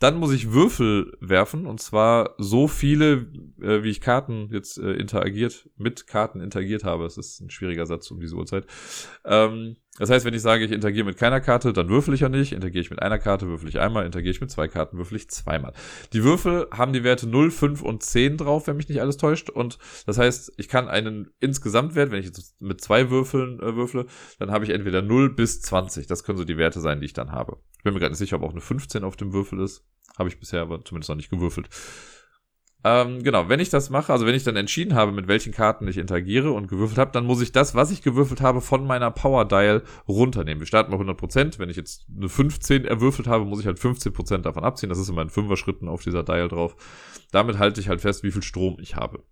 [0.00, 3.26] Dann muss ich Würfel werfen und zwar so viele,
[3.60, 7.04] äh, wie ich Karten jetzt äh, interagiert, mit Karten interagiert habe.
[7.04, 8.64] Es ist ein schwieriger Satz um diese Uhrzeit.
[9.24, 12.28] Ähm, das heißt, wenn ich sage, ich interagiere mit keiner Karte, dann würfel ich ja
[12.28, 12.52] nicht.
[12.52, 14.06] Interagiere ich mit einer Karte, würfel ich einmal.
[14.06, 15.72] Interagiere ich mit zwei Karten, würfel ich zweimal.
[16.12, 19.50] Die Würfel haben die Werte 0, 5 und 10 drauf, wenn mich nicht alles täuscht.
[19.50, 24.06] Und das heißt, ich kann einen Insgesamtwert, wenn ich jetzt mit zwei Würfeln äh, würfle,
[24.38, 26.06] dann habe ich entweder 0 bis 20.
[26.06, 27.58] Das können so die Werte sein, die ich dann habe.
[27.78, 29.84] Ich bin mir gerade nicht sicher, ob auch eine 15 auf dem Würfel ist.
[30.18, 31.68] Habe ich bisher aber zumindest noch nicht gewürfelt.
[32.84, 35.88] Ähm, genau, wenn ich das mache, also wenn ich dann entschieden habe, mit welchen Karten
[35.88, 39.10] ich interagiere und gewürfelt habe, dann muss ich das, was ich gewürfelt habe, von meiner
[39.10, 40.60] Power Dial runternehmen.
[40.60, 41.58] Wir starten bei 100%.
[41.58, 44.88] Wenn ich jetzt eine 15 erwürfelt habe, muss ich halt 15% davon abziehen.
[44.88, 46.76] Das ist in 5er Schritten auf dieser Dial drauf.
[47.32, 49.24] Damit halte ich halt fest, wie viel Strom ich habe.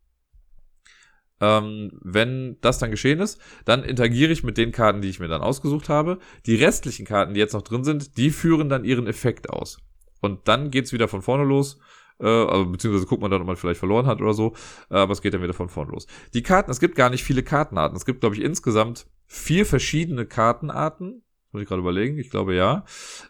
[1.41, 5.29] Ähm, wenn das dann geschehen ist, dann interagiere ich mit den Karten, die ich mir
[5.29, 6.19] dann ausgesucht habe.
[6.47, 9.79] Die restlichen Karten, die jetzt noch drin sind, die führen dann ihren Effekt aus.
[10.21, 11.79] Und dann geht's wieder von vorne los.
[12.21, 14.55] Äh, also, beziehungsweise guckt man dann, ob man vielleicht verloren hat oder so.
[14.91, 16.07] Äh, aber es geht dann wieder von vorne los.
[16.35, 17.97] Die Karten, es gibt gar nicht viele Kartenarten.
[17.97, 21.23] Es gibt, glaube ich, insgesamt vier verschiedene Kartenarten.
[21.53, 22.85] Muss ich gerade überlegen, ich glaube ja.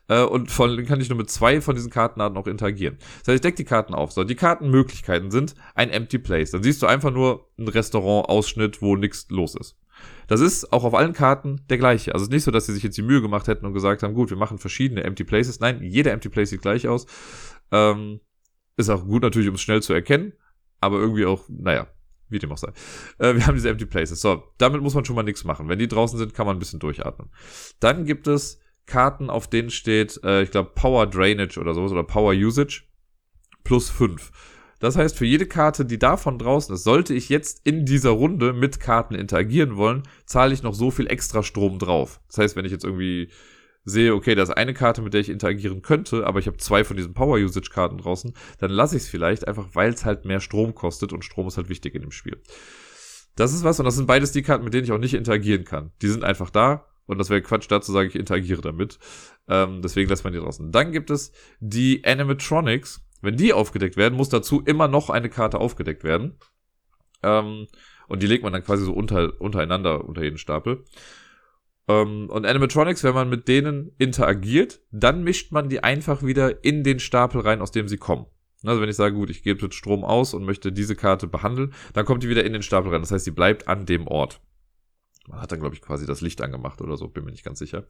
[0.08, 2.96] Äh, und von denen kann ich nur mit zwei von diesen Kartenarten auch interagieren.
[2.98, 4.12] Das heißt, ich decke die Karten auf.
[4.12, 6.50] So, die Kartenmöglichkeiten sind ein Empty Place.
[6.50, 9.76] Dann siehst du einfach nur einen Restaurant-Ausschnitt, wo nichts los ist.
[10.26, 12.12] Das ist auch auf allen Karten der gleiche.
[12.12, 14.02] Also es ist nicht so, dass sie sich jetzt die Mühe gemacht hätten und gesagt
[14.02, 15.60] haben, gut, wir machen verschiedene Empty Places.
[15.60, 17.06] Nein, jeder Empty Place sieht gleich aus.
[17.70, 18.20] Ähm,
[18.76, 20.32] ist auch gut natürlich, um es schnell zu erkennen,
[20.80, 21.88] aber irgendwie auch, naja,
[22.28, 22.72] wie dem auch sei.
[23.18, 24.20] Äh, wir haben diese Empty Places.
[24.20, 25.68] So, damit muss man schon mal nichts machen.
[25.68, 27.30] Wenn die draußen sind, kann man ein bisschen durchatmen.
[27.80, 32.04] Dann gibt es Karten, auf denen steht, äh, ich glaube, Power Drainage oder sowas oder
[32.04, 32.84] Power Usage
[33.64, 34.30] plus 5.
[34.78, 38.52] Das heißt, für jede Karte, die davon draußen ist, sollte ich jetzt in dieser Runde
[38.52, 42.20] mit Karten interagieren wollen, zahle ich noch so viel extra Strom drauf.
[42.28, 43.30] Das heißt, wenn ich jetzt irgendwie
[43.86, 46.84] sehe, okay, da ist eine Karte, mit der ich interagieren könnte, aber ich habe zwei
[46.84, 50.74] von diesen Power-Usage-Karten draußen, dann lasse ich es vielleicht einfach, weil es halt mehr Strom
[50.74, 52.42] kostet und Strom ist halt wichtig in dem Spiel.
[53.36, 55.64] Das ist was und das sind beides die Karten, mit denen ich auch nicht interagieren
[55.64, 55.92] kann.
[56.02, 58.98] Die sind einfach da und das wäre Quatsch, dazu sage ich interagiere damit.
[59.48, 60.72] Ähm, deswegen lässt man die draußen.
[60.72, 63.02] Dann gibt es die Animatronics.
[63.22, 66.38] Wenn die aufgedeckt werden, muss dazu immer noch eine Karte aufgedeckt werden.
[67.22, 67.66] Ähm,
[68.08, 70.84] und die legt man dann quasi so unter, untereinander unter jeden Stapel.
[71.88, 76.84] Ähm, und Animatronics, wenn man mit denen interagiert, dann mischt man die einfach wieder in
[76.84, 78.26] den Stapel rein, aus dem sie kommen.
[78.64, 81.72] Also wenn ich sage, gut, ich gebe jetzt Strom aus und möchte diese Karte behandeln,
[81.92, 83.02] dann kommt die wieder in den Stapel rein.
[83.02, 84.40] Das heißt, sie bleibt an dem Ort.
[85.28, 87.58] Man hat dann, glaube ich, quasi das Licht angemacht oder so, bin mir nicht ganz
[87.58, 87.86] sicher.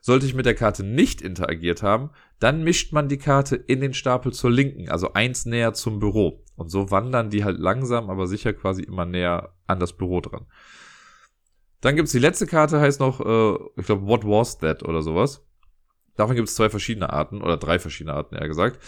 [0.00, 3.94] Sollte ich mit der Karte nicht interagiert haben, dann mischt man die Karte in den
[3.94, 6.44] Stapel zur linken, also eins näher zum Büro.
[6.56, 10.46] Und so wandern die halt langsam, aber sicher quasi immer näher an das Büro dran.
[11.82, 15.44] Dann gibt's die letzte Karte, heißt noch, äh, ich glaube, What Was That oder sowas.
[16.16, 18.78] Davon gibt's zwei verschiedene Arten, oder drei verschiedene Arten, eher gesagt.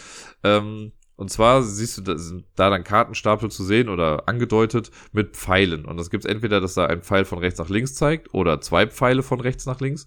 [0.43, 5.35] Ähm, und zwar siehst du da, sind da dann Kartenstapel zu sehen oder angedeutet mit
[5.35, 5.85] Pfeilen.
[5.85, 8.87] Und das gibt's entweder, dass da ein Pfeil von rechts nach links zeigt oder zwei
[8.87, 10.05] Pfeile von rechts nach links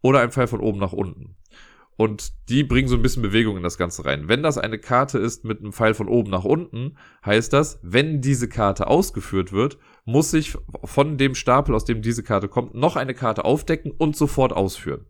[0.00, 1.36] oder ein Pfeil von oben nach unten.
[1.96, 4.28] Und die bringen so ein bisschen Bewegung in das Ganze rein.
[4.28, 8.20] Wenn das eine Karte ist mit einem Pfeil von oben nach unten, heißt das, wenn
[8.20, 12.96] diese Karte ausgeführt wird, muss ich von dem Stapel, aus dem diese Karte kommt, noch
[12.96, 15.06] eine Karte aufdecken und sofort ausführen.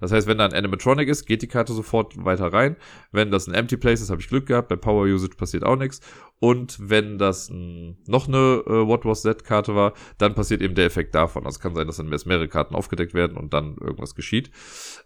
[0.00, 2.76] Das heißt, wenn da ein Animatronic ist, geht die Karte sofort weiter rein.
[3.12, 4.68] Wenn das ein Empty Place ist, habe ich Glück gehabt.
[4.68, 6.00] Bei Power Usage passiert auch nichts.
[6.38, 10.74] Und wenn das ein, noch eine äh, What Was That Karte war, dann passiert eben
[10.74, 11.46] der Effekt davon.
[11.46, 14.50] Also kann sein, dass dann mehrere Karten aufgedeckt werden und dann irgendwas geschieht.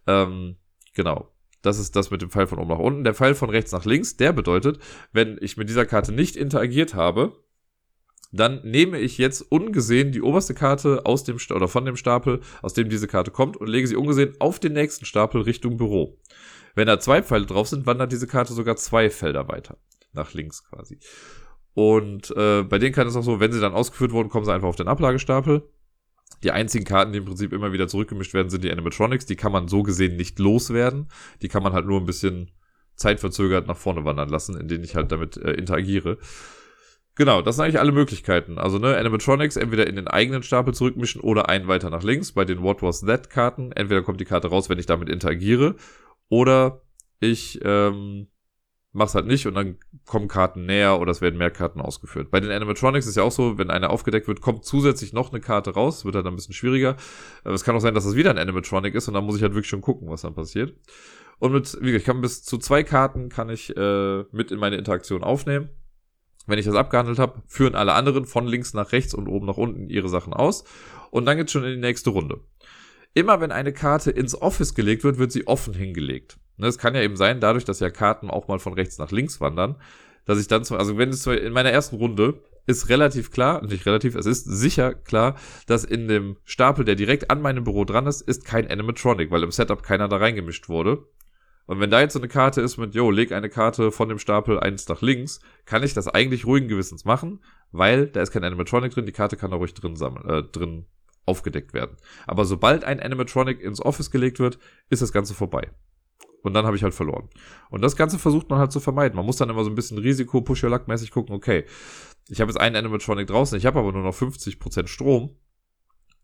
[0.06, 0.56] Ähm,
[0.94, 1.32] genau.
[1.62, 3.04] Das ist das mit dem Pfeil von oben nach unten.
[3.04, 4.78] Der Pfeil von rechts nach links, der bedeutet,
[5.12, 7.36] wenn ich mit dieser Karte nicht interagiert habe,
[8.32, 12.74] dann nehme ich jetzt ungesehen die oberste Karte aus dem oder von dem Stapel, aus
[12.74, 16.18] dem diese Karte kommt, und lege sie ungesehen auf den nächsten Stapel Richtung Büro.
[16.74, 19.78] Wenn da zwei Pfeile drauf sind, wandert diese Karte sogar zwei Felder weiter.
[20.12, 20.98] Nach links quasi.
[21.74, 24.52] Und äh, bei denen kann es auch so, wenn sie dann ausgeführt wurden, kommen sie
[24.52, 25.68] einfach auf den Ablagestapel.
[26.42, 29.26] Die einzigen Karten, die im Prinzip immer wieder zurückgemischt werden, sind die Animatronics.
[29.26, 31.08] Die kann man so gesehen nicht loswerden.
[31.42, 32.50] Die kann man halt nur ein bisschen
[32.96, 36.18] zeitverzögert nach vorne wandern lassen, in denen ich halt damit äh, interagiere.
[37.20, 38.56] Genau, das sind eigentlich alle Möglichkeiten.
[38.56, 42.32] Also, ne, Animatronics entweder in den eigenen Stapel zurückmischen oder einen weiter nach links.
[42.32, 45.76] Bei den What Was That Karten, entweder kommt die Karte raus, wenn ich damit interagiere,
[46.30, 46.80] oder
[47.20, 48.28] ich, ähm,
[48.92, 52.30] mach's halt nicht und dann kommen Karten näher oder es werden mehr Karten ausgeführt.
[52.30, 55.42] Bei den Animatronics ist ja auch so, wenn eine aufgedeckt wird, kommt zusätzlich noch eine
[55.42, 56.96] Karte raus, wird halt dann ein bisschen schwieriger.
[57.44, 59.52] Es kann auch sein, dass das wieder ein Animatronic ist und dann muss ich halt
[59.52, 60.72] wirklich schon gucken, was dann passiert.
[61.38, 64.58] Und mit, wie gesagt, ich kann bis zu zwei Karten kann ich äh, mit in
[64.58, 65.68] meine Interaktion aufnehmen.
[66.46, 69.56] Wenn ich das abgehandelt habe, führen alle anderen von links nach rechts und oben nach
[69.56, 70.64] unten ihre Sachen aus.
[71.10, 72.40] Und dann geht's schon in die nächste Runde.
[73.14, 76.38] Immer wenn eine Karte ins Office gelegt wird, wird sie offen hingelegt.
[76.56, 79.10] Ne, es kann ja eben sein, dadurch, dass ja Karten auch mal von rechts nach
[79.10, 79.76] links wandern,
[80.26, 84.14] dass ich dann, also wenn es in meiner ersten Runde ist relativ klar, nicht relativ,
[84.14, 88.20] es ist sicher klar, dass in dem Stapel, der direkt an meinem Büro dran ist,
[88.20, 91.04] ist kein Animatronic, weil im Setup keiner da reingemischt wurde.
[91.66, 94.18] Und wenn da jetzt so eine Karte ist mit, yo, leg eine Karte von dem
[94.18, 98.44] Stapel eins nach links, kann ich das eigentlich ruhigen Gewissens machen, weil da ist kein
[98.44, 100.86] Animatronic drin, die Karte kann da ruhig drin sammeln, äh, drin
[101.26, 101.96] aufgedeckt werden.
[102.26, 105.70] Aber sobald ein Animatronic ins Office gelegt wird, ist das Ganze vorbei.
[106.42, 107.28] Und dann habe ich halt verloren.
[107.68, 109.16] Und das Ganze versucht man halt zu vermeiden.
[109.16, 111.64] Man muss dann immer so ein bisschen Risiko, push your luck mäßig gucken, okay,
[112.28, 115.36] ich habe jetzt einen Animatronic draußen, ich habe aber nur noch 50% Strom.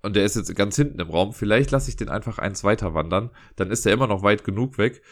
[0.07, 1.33] Und der ist jetzt ganz hinten im Raum.
[1.33, 3.31] Vielleicht lasse ich den einfach eins weiter wandern.
[3.57, 5.03] Dann ist der immer noch weit genug weg.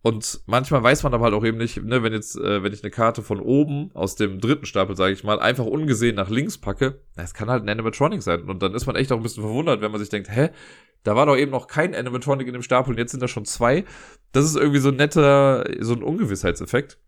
[0.00, 2.82] Und manchmal weiß man aber halt auch eben nicht, ne, wenn jetzt, äh, wenn ich
[2.82, 6.56] eine Karte von oben aus dem dritten Stapel, sage ich mal, einfach ungesehen nach links
[6.56, 8.44] packe, das kann halt ein Animatronic sein.
[8.44, 10.48] Und dann ist man echt auch ein bisschen verwundert, wenn man sich denkt, hä,
[11.02, 13.44] da war doch eben noch kein Animatronic in dem Stapel und jetzt sind da schon
[13.44, 13.84] zwei.
[14.32, 16.98] Das ist irgendwie so ein netter, so ein Ungewissheitseffekt.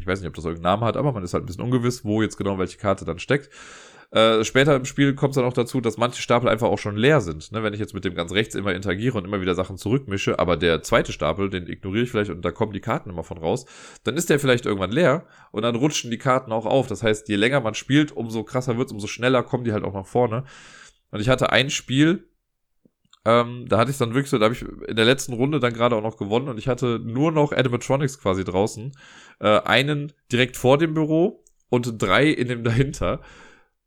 [0.00, 2.06] Ich weiß nicht, ob das irgendeinen Namen hat, aber man ist halt ein bisschen ungewiss,
[2.06, 3.50] wo jetzt genau welche Karte dann steckt.
[4.12, 6.96] Äh, später im Spiel kommt es dann auch dazu, dass manche Stapel einfach auch schon
[6.96, 7.50] leer sind.
[7.50, 7.62] Ne?
[7.62, 10.58] Wenn ich jetzt mit dem ganz rechts immer interagiere und immer wieder Sachen zurückmische, aber
[10.58, 13.64] der zweite Stapel, den ignoriere ich vielleicht und da kommen die Karten immer von raus,
[14.04, 16.88] dann ist der vielleicht irgendwann leer und dann rutschen die Karten auch auf.
[16.88, 19.94] Das heißt, je länger man spielt, umso krasser wird's, umso schneller kommen die halt auch
[19.94, 20.44] nach vorne.
[21.10, 22.28] Und ich hatte ein Spiel,
[23.24, 25.72] ähm, da hatte ich dann wirklich so, da habe ich in der letzten Runde dann
[25.72, 28.92] gerade auch noch gewonnen und ich hatte nur noch Animatronics quasi draußen.
[29.40, 33.22] Äh, einen direkt vor dem Büro und drei in dem dahinter.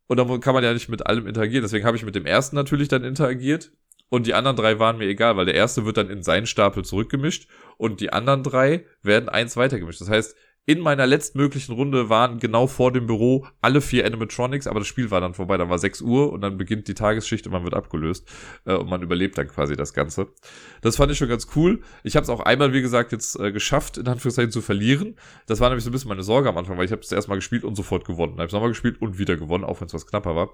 [0.08, 1.64] Und dann kann man ja nicht mit allem interagieren.
[1.64, 3.72] Deswegen habe ich mit dem ersten natürlich dann interagiert.
[4.10, 6.86] Und die anderen drei waren mir egal, weil der erste wird dann in seinen Stapel
[6.86, 10.00] zurückgemischt und die anderen drei werden eins weitergemischt.
[10.00, 10.36] Das heißt,
[10.68, 15.12] in meiner letztmöglichen Runde waren genau vor dem Büro alle vier Animatronics, aber das Spiel
[15.12, 15.58] war dann vorbei.
[15.58, 18.28] Dann war 6 Uhr und dann beginnt die Tagesschicht und man wird abgelöst.
[18.66, 20.28] Äh, und man überlebt dann quasi das Ganze.
[20.82, 21.82] Das fand ich schon ganz cool.
[22.04, 25.16] Ich habe es auch einmal, wie gesagt, jetzt äh, geschafft, in Anführungszeichen zu verlieren.
[25.46, 27.38] Das war nämlich so ein bisschen meine Sorge am Anfang, weil ich habe es erstmal
[27.38, 28.34] gespielt und sofort gewonnen.
[28.34, 30.50] Dann habe ich nochmal gespielt und wieder gewonnen, auch wenn es was knapper war.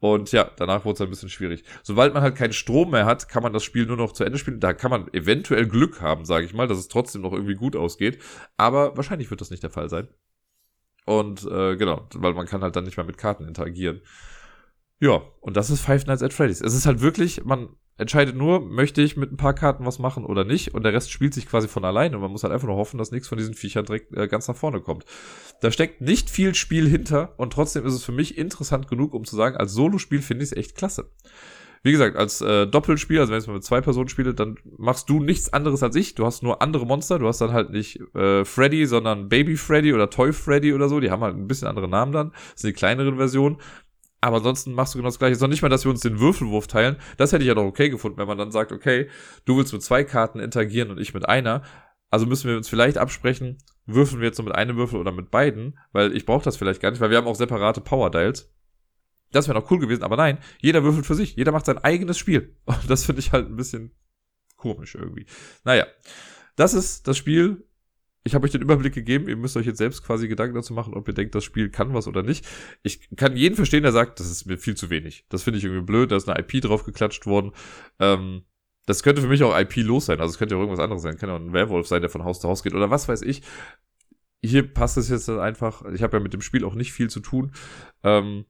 [0.00, 1.64] Und ja, danach wurde es ein bisschen schwierig.
[1.82, 4.38] Sobald man halt keinen Strom mehr hat, kann man das Spiel nur noch zu Ende
[4.38, 4.60] spielen.
[4.60, 7.74] Da kann man eventuell Glück haben, sage ich mal, dass es trotzdem noch irgendwie gut
[7.74, 8.22] ausgeht.
[8.56, 10.08] Aber wahrscheinlich wird das nicht der Fall sein.
[11.04, 14.02] Und äh, genau, weil man kann halt dann nicht mehr mit Karten interagieren.
[15.00, 16.60] Ja, und das ist Five Nights at Freddy's.
[16.60, 20.24] Es ist halt wirklich, man entscheidet nur, möchte ich mit ein paar Karten was machen
[20.24, 20.74] oder nicht.
[20.74, 22.16] Und der Rest spielt sich quasi von alleine.
[22.16, 24.48] Und man muss halt einfach nur hoffen, dass nichts von diesen Viechern direkt äh, ganz
[24.48, 25.04] nach vorne kommt.
[25.60, 27.34] Da steckt nicht viel Spiel hinter.
[27.38, 30.52] Und trotzdem ist es für mich interessant genug, um zu sagen, als Solospiel finde ich
[30.52, 31.10] es echt klasse.
[31.84, 35.08] Wie gesagt, als äh, Doppelspiel, also wenn ich es mit zwei Personen spiele, dann machst
[35.08, 36.14] du nichts anderes als ich.
[36.14, 37.18] Du hast nur andere Monster.
[37.18, 40.98] Du hast dann halt nicht äh, Freddy, sondern Baby Freddy oder Toy Freddy oder so.
[40.98, 42.30] Die haben halt ein bisschen andere Namen dann.
[42.30, 43.58] Das sind die kleineren Versionen.
[44.20, 45.34] Aber ansonsten machst du genau das gleiche.
[45.34, 46.96] Ist noch nicht mal, dass wir uns den Würfelwurf teilen.
[47.16, 49.08] Das hätte ich ja noch okay gefunden, wenn man dann sagt, okay,
[49.44, 51.62] du willst mit zwei Karten interagieren und ich mit einer.
[52.10, 55.30] Also müssen wir uns vielleicht absprechen, würfeln wir jetzt nur mit einem Würfel oder mit
[55.30, 58.50] beiden, weil ich brauche das vielleicht gar nicht, weil wir haben auch separate Power Dials.
[59.30, 61.36] Das wäre noch cool gewesen, aber nein, jeder würfelt für sich.
[61.36, 62.56] Jeder macht sein eigenes Spiel.
[62.64, 63.94] Und das finde ich halt ein bisschen
[64.56, 65.26] komisch irgendwie.
[65.64, 65.86] Naja,
[66.56, 67.67] das ist das Spiel
[68.28, 70.94] ich habe euch den Überblick gegeben, ihr müsst euch jetzt selbst quasi Gedanken dazu machen,
[70.94, 72.46] ob ihr denkt, das Spiel kann was oder nicht.
[72.82, 75.24] Ich kann jeden verstehen, der sagt, das ist mir viel zu wenig.
[75.30, 77.52] Das finde ich irgendwie blöd, da ist eine IP drauf geklatscht worden.
[77.98, 78.42] Ähm,
[78.84, 81.30] das könnte für mich auch IP-los sein, also es könnte ja irgendwas anderes sein, kann
[81.30, 83.42] ja ein Werwolf sein, der von Haus zu Haus geht oder was weiß ich.
[84.42, 87.20] Hier passt es jetzt einfach, ich habe ja mit dem Spiel auch nicht viel zu
[87.20, 87.52] tun.
[88.02, 88.44] Ähm,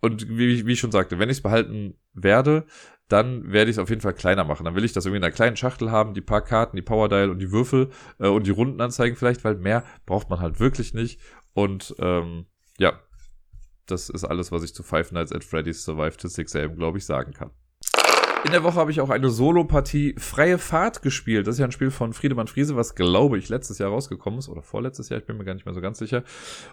[0.00, 2.66] und wie, wie ich schon sagte, wenn ich es behalten werde,
[3.08, 4.64] dann werde ich es auf jeden Fall kleiner machen.
[4.64, 7.08] Dann will ich das irgendwie in einer kleinen Schachtel haben, die paar Karten, die Power
[7.08, 10.60] Dial und die Würfel äh, und die Runden anzeigen vielleicht, weil mehr braucht man halt
[10.60, 11.20] wirklich nicht.
[11.54, 12.46] Und ähm,
[12.78, 13.00] ja,
[13.86, 16.98] das ist alles, was ich zu Five Nights at Freddy's Survive to 6 AM, glaube
[16.98, 17.50] ich, sagen kann.
[18.44, 21.46] In der Woche habe ich auch eine Solo-Partie Freie Fahrt gespielt.
[21.46, 24.48] Das ist ja ein Spiel von Friedemann Friese, was glaube ich letztes Jahr rausgekommen ist
[24.48, 26.22] oder vorletztes Jahr, ich bin mir gar nicht mehr so ganz sicher.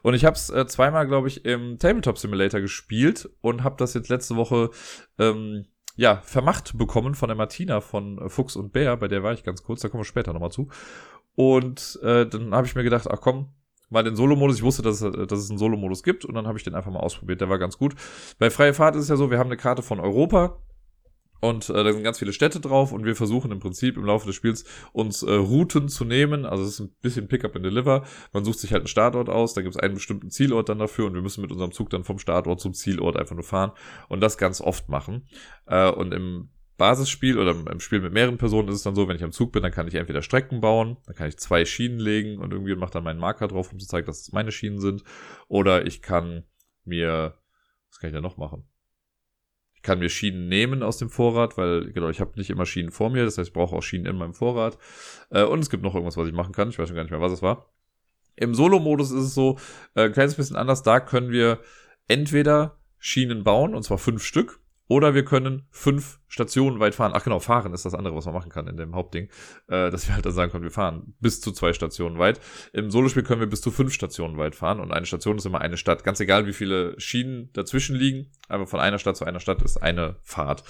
[0.04, 3.96] Und ich habe es äh, zweimal, glaube ich, im Tabletop Simulator gespielt und habe das
[3.96, 4.70] jetzt letzte Woche
[5.18, 9.34] ähm, ja, vermacht bekommen von der Martina von äh, Fuchs und Bär, bei der war
[9.34, 10.70] ich ganz kurz, da kommen wir später nochmal zu.
[11.36, 13.50] Und äh, dann habe ich mir gedacht, ach komm,
[13.90, 14.58] mal den Solo-Modus.
[14.58, 16.92] Ich wusste, dass es, dass es einen Solo-Modus gibt und dann habe ich den einfach
[16.92, 17.42] mal ausprobiert.
[17.42, 17.96] Der war ganz gut.
[18.40, 20.58] Bei Freie Fahrt ist es ja so, wir haben eine Karte von Europa
[21.42, 24.26] Und äh, da sind ganz viele Städte drauf und wir versuchen im Prinzip im Laufe
[24.26, 26.46] des Spiels uns äh, Routen zu nehmen.
[26.46, 28.04] Also es ist ein bisschen Pick-up and Deliver.
[28.34, 31.06] Man sucht sich halt einen Startort aus, da gibt es einen bestimmten Zielort dann dafür
[31.06, 33.72] und wir müssen mit unserem Zug dann vom Startort zum Zielort einfach nur fahren
[34.08, 35.28] und das ganz oft machen.
[35.68, 39.16] Äh, und im Basisspiel oder im Spiel mit mehreren Personen ist es dann so, wenn
[39.16, 42.00] ich am Zug bin, dann kann ich entweder Strecken bauen, dann kann ich zwei Schienen
[42.00, 44.80] legen und irgendwie mache dann meinen Marker drauf, um zu zeigen, dass es meine Schienen
[44.80, 45.04] sind.
[45.48, 46.44] Oder ich kann
[46.84, 47.38] mir,
[47.90, 48.68] was kann ich da noch machen?
[49.86, 53.10] Kann mir Schienen nehmen aus dem Vorrat, weil genau, ich habe nicht immer Schienen vor
[53.10, 54.78] mir, das heißt, ich brauche auch Schienen in meinem Vorrat.
[55.30, 56.70] Äh, und es gibt noch irgendwas, was ich machen kann.
[56.70, 57.70] Ich weiß schon gar nicht mehr, was es war.
[58.36, 59.58] Im Solo-Modus ist es so,
[59.94, 60.84] äh, ein kleines bisschen anders.
[60.84, 61.60] Da können wir
[62.08, 67.14] entweder Schienen bauen, und zwar fünf Stück, oder wir können fünf Stationen weit fahren.
[67.16, 69.30] Ach genau, fahren ist das andere, was man machen kann in dem Hauptding.
[69.68, 72.40] Äh, dass wir halt dann sagen können, wir fahren bis zu zwei Stationen weit.
[72.72, 74.80] Im Solospiel können wir bis zu fünf Stationen weit fahren.
[74.80, 76.04] Und eine Station ist immer eine Stadt.
[76.04, 78.32] Ganz egal, wie viele Schienen dazwischen liegen.
[78.48, 80.64] Aber von einer Stadt zu einer Stadt ist eine Fahrt.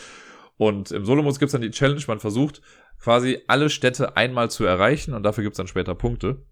[0.57, 2.61] Und im Solomos gibt es dann die Challenge, man versucht
[2.99, 6.45] quasi alle Städte einmal zu erreichen und dafür gibt es dann später Punkte.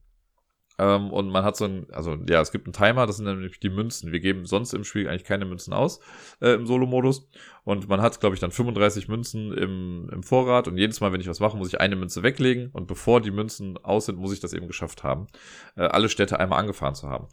[0.79, 3.59] Ähm, und man hat so ein, also ja, es gibt einen Timer, das sind nämlich
[3.59, 4.11] die Münzen.
[4.11, 5.99] Wir geben sonst im Spiel eigentlich keine Münzen aus
[6.41, 7.29] äh, im Solo-Modus.
[7.63, 10.67] Und man hat, glaube ich, dann 35 Münzen im, im Vorrat.
[10.67, 12.69] Und jedes Mal, wenn ich was mache, muss ich eine Münze weglegen.
[12.71, 15.27] Und bevor die Münzen aus sind, muss ich das eben geschafft haben,
[15.75, 17.27] äh, alle Städte einmal angefahren zu haben.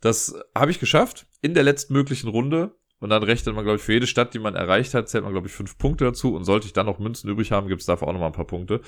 [0.00, 2.76] Das habe ich geschafft in der letzten möglichen Runde.
[2.98, 5.32] Und dann rechnet man, glaube ich, für jede Stadt, die man erreicht hat, zählt man,
[5.32, 6.34] glaube ich, fünf Punkte dazu.
[6.34, 8.32] Und sollte ich dann noch Münzen übrig haben, gibt es dafür auch noch mal ein
[8.32, 8.80] paar Punkte.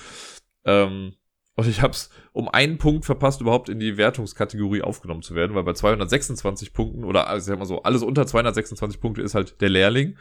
[0.64, 1.14] Ähm,
[1.58, 5.56] und ich habe es um einen Punkt verpasst, überhaupt in die Wertungskategorie aufgenommen zu werden,
[5.56, 9.34] weil bei 226 Punkten oder also ich sag mal so, alles unter 226 Punkte ist
[9.34, 10.16] halt der Lehrling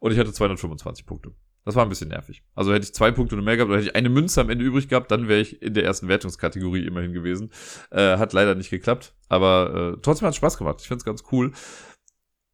[0.00, 1.32] und ich hatte 225 Punkte.
[1.64, 2.42] Das war ein bisschen nervig.
[2.54, 4.66] Also hätte ich zwei Punkte nur mehr gehabt oder hätte ich eine Münze am Ende
[4.66, 7.50] übrig gehabt, dann wäre ich in der ersten Wertungskategorie immerhin gewesen.
[7.90, 10.76] Äh, hat leider nicht geklappt, aber äh, trotzdem hat es Spaß gemacht.
[10.82, 11.52] Ich finde es ganz cool.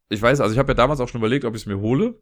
[0.07, 2.15] Ich weiß, also ich habe ja damals auch schon überlegt, ob ich es mir hole,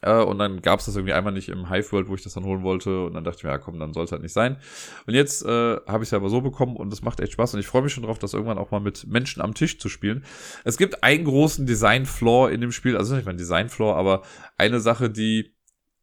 [0.00, 2.34] äh, und dann gab es das irgendwie einmal nicht im Hive World, wo ich das
[2.34, 3.04] dann holen wollte.
[3.06, 4.58] Und dann dachte ich mir, ja komm, dann soll es halt nicht sein.
[5.06, 7.54] Und jetzt äh, habe ich es aber so bekommen und es macht echt Spaß.
[7.54, 9.88] Und ich freue mich schon drauf, das irgendwann auch mal mit Menschen am Tisch zu
[9.88, 10.24] spielen.
[10.64, 12.96] Es gibt einen großen Design-Flaw in dem Spiel.
[12.96, 14.22] Also nicht mein Design-Flaw, aber
[14.56, 15.54] eine Sache, die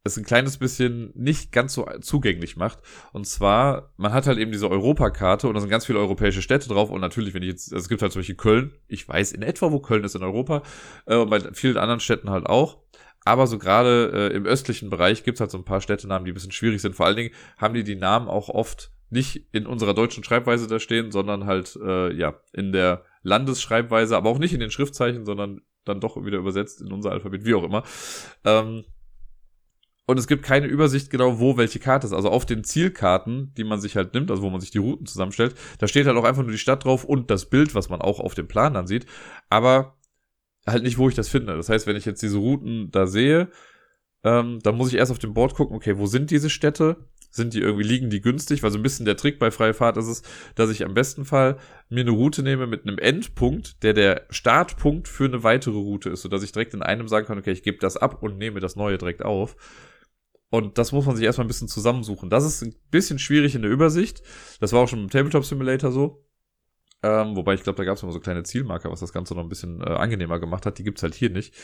[0.06, 2.78] es ein kleines bisschen nicht ganz so zugänglich macht.
[3.12, 6.68] Und zwar, man hat halt eben diese Europakarte und da sind ganz viele europäische Städte
[6.68, 6.90] drauf.
[6.90, 8.72] Und natürlich, wenn ich jetzt, also es gibt halt Beispiel Köln.
[8.88, 10.62] Ich weiß in etwa, wo Köln ist in Europa.
[11.06, 12.78] Äh, und bei vielen anderen Städten halt auch.
[13.26, 16.34] Aber so gerade äh, im östlichen Bereich gibt's halt so ein paar Städtenamen, die ein
[16.34, 16.94] bisschen schwierig sind.
[16.94, 20.78] Vor allen Dingen haben die die Namen auch oft nicht in unserer deutschen Schreibweise da
[20.78, 25.60] stehen, sondern halt äh, ja in der Landesschreibweise, aber auch nicht in den Schriftzeichen, sondern
[25.84, 27.82] dann doch wieder übersetzt in unser Alphabet, wie auch immer.
[28.44, 28.84] Ähm,
[30.06, 32.12] und es gibt keine Übersicht genau, wo welche Karte ist.
[32.12, 35.06] Also auf den Zielkarten, die man sich halt nimmt, also wo man sich die Routen
[35.06, 38.00] zusammenstellt, da steht halt auch einfach nur die Stadt drauf und das Bild, was man
[38.00, 39.06] auch auf dem Plan dann sieht.
[39.50, 39.95] Aber
[40.66, 41.56] halt nicht, wo ich das finde.
[41.56, 43.48] Das heißt, wenn ich jetzt diese Routen da sehe,
[44.24, 46.96] ähm, dann muss ich erst auf dem Board gucken, okay, wo sind diese Städte?
[47.30, 48.62] Sind die irgendwie, liegen die günstig?
[48.62, 50.22] Weil so ein bisschen der Trick bei Freie Fahrt ist es,
[50.54, 51.58] dass ich am besten Fall
[51.90, 56.22] mir eine Route nehme mit einem Endpunkt, der der Startpunkt für eine weitere Route ist,
[56.22, 58.74] sodass ich direkt in einem sagen kann, okay, ich gebe das ab und nehme das
[58.74, 59.56] neue direkt auf.
[60.50, 62.30] Und das muss man sich erstmal ein bisschen zusammensuchen.
[62.30, 64.22] Das ist ein bisschen schwierig in der Übersicht.
[64.60, 66.25] Das war auch schon im Tabletop Simulator so.
[67.06, 69.42] Ähm, wobei ich glaube, da gab es immer so kleine Zielmarker, was das Ganze noch
[69.42, 70.78] ein bisschen äh, angenehmer gemacht hat.
[70.78, 71.54] Die gibt's halt hier nicht.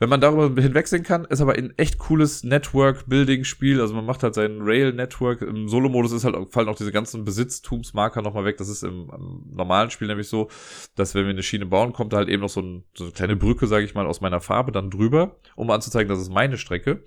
[0.00, 3.80] Wenn man darüber hinwegsehen kann, ist aber ein echt cooles Network-Building-Spiel.
[3.80, 5.42] Also man macht halt sein Rail-Network.
[5.42, 8.58] Im Solo-Modus ist halt, fallen auch diese ganzen Besitztumsmarker nochmal weg.
[8.58, 10.48] Das ist im, im, normalen Spiel nämlich so,
[10.94, 13.12] dass wenn wir eine Schiene bauen, kommt da halt eben noch so, ein, so eine
[13.12, 16.58] kleine Brücke, sage ich mal, aus meiner Farbe dann drüber, um anzuzeigen, das ist meine
[16.58, 17.02] Strecke.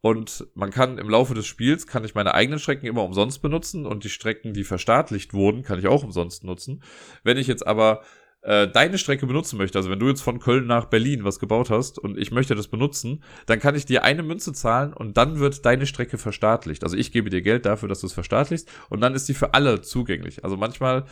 [0.00, 3.84] Und man kann im Laufe des Spiels, kann ich meine eigenen Strecken immer umsonst benutzen
[3.84, 6.82] und die Strecken, die verstaatlicht wurden, kann ich auch umsonst nutzen.
[7.24, 8.02] Wenn ich jetzt aber
[8.42, 11.70] äh, deine Strecke benutzen möchte, also wenn du jetzt von Köln nach Berlin was gebaut
[11.70, 15.40] hast und ich möchte das benutzen, dann kann ich dir eine Münze zahlen und dann
[15.40, 16.84] wird deine Strecke verstaatlicht.
[16.84, 19.54] Also ich gebe dir Geld dafür, dass du es verstaatlichst und dann ist die für
[19.54, 20.44] alle zugänglich.
[20.44, 21.06] Also manchmal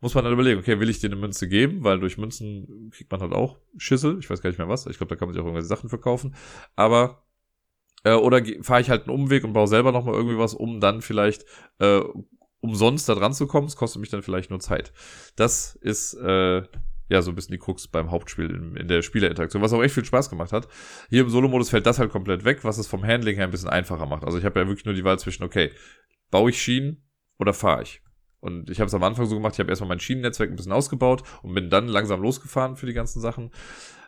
[0.00, 3.12] muss man dann überlegen, okay, will ich dir eine Münze geben, weil durch Münzen kriegt
[3.12, 5.34] man halt auch Schüssel, ich weiß gar nicht mehr was, ich glaube, da kann man
[5.34, 6.34] sich auch irgendwelche Sachen verkaufen,
[6.74, 7.22] aber
[8.04, 11.02] äh, oder fahre ich halt einen Umweg und baue selber nochmal irgendwie was, um dann
[11.02, 11.44] vielleicht
[11.78, 12.00] äh,
[12.60, 13.66] umsonst da dran zu kommen.
[13.66, 14.92] Es kostet mich dann vielleicht nur Zeit.
[15.36, 16.62] Das ist äh,
[17.08, 19.94] ja so ein bisschen die Krux beim Hauptspiel in, in der Spielerinteraktion, was auch echt
[19.94, 20.68] viel Spaß gemacht hat.
[21.10, 23.68] Hier im Solo-Modus fällt das halt komplett weg, was es vom Handling her ein bisschen
[23.68, 24.24] einfacher macht.
[24.24, 25.70] Also ich habe ja wirklich nur die Wahl zwischen, okay,
[26.30, 27.04] baue ich Schienen
[27.38, 28.02] oder fahre ich?
[28.40, 30.72] Und ich habe es am Anfang so gemacht, ich habe erstmal mein Schienennetzwerk ein bisschen
[30.72, 33.52] ausgebaut und bin dann langsam losgefahren für die ganzen Sachen.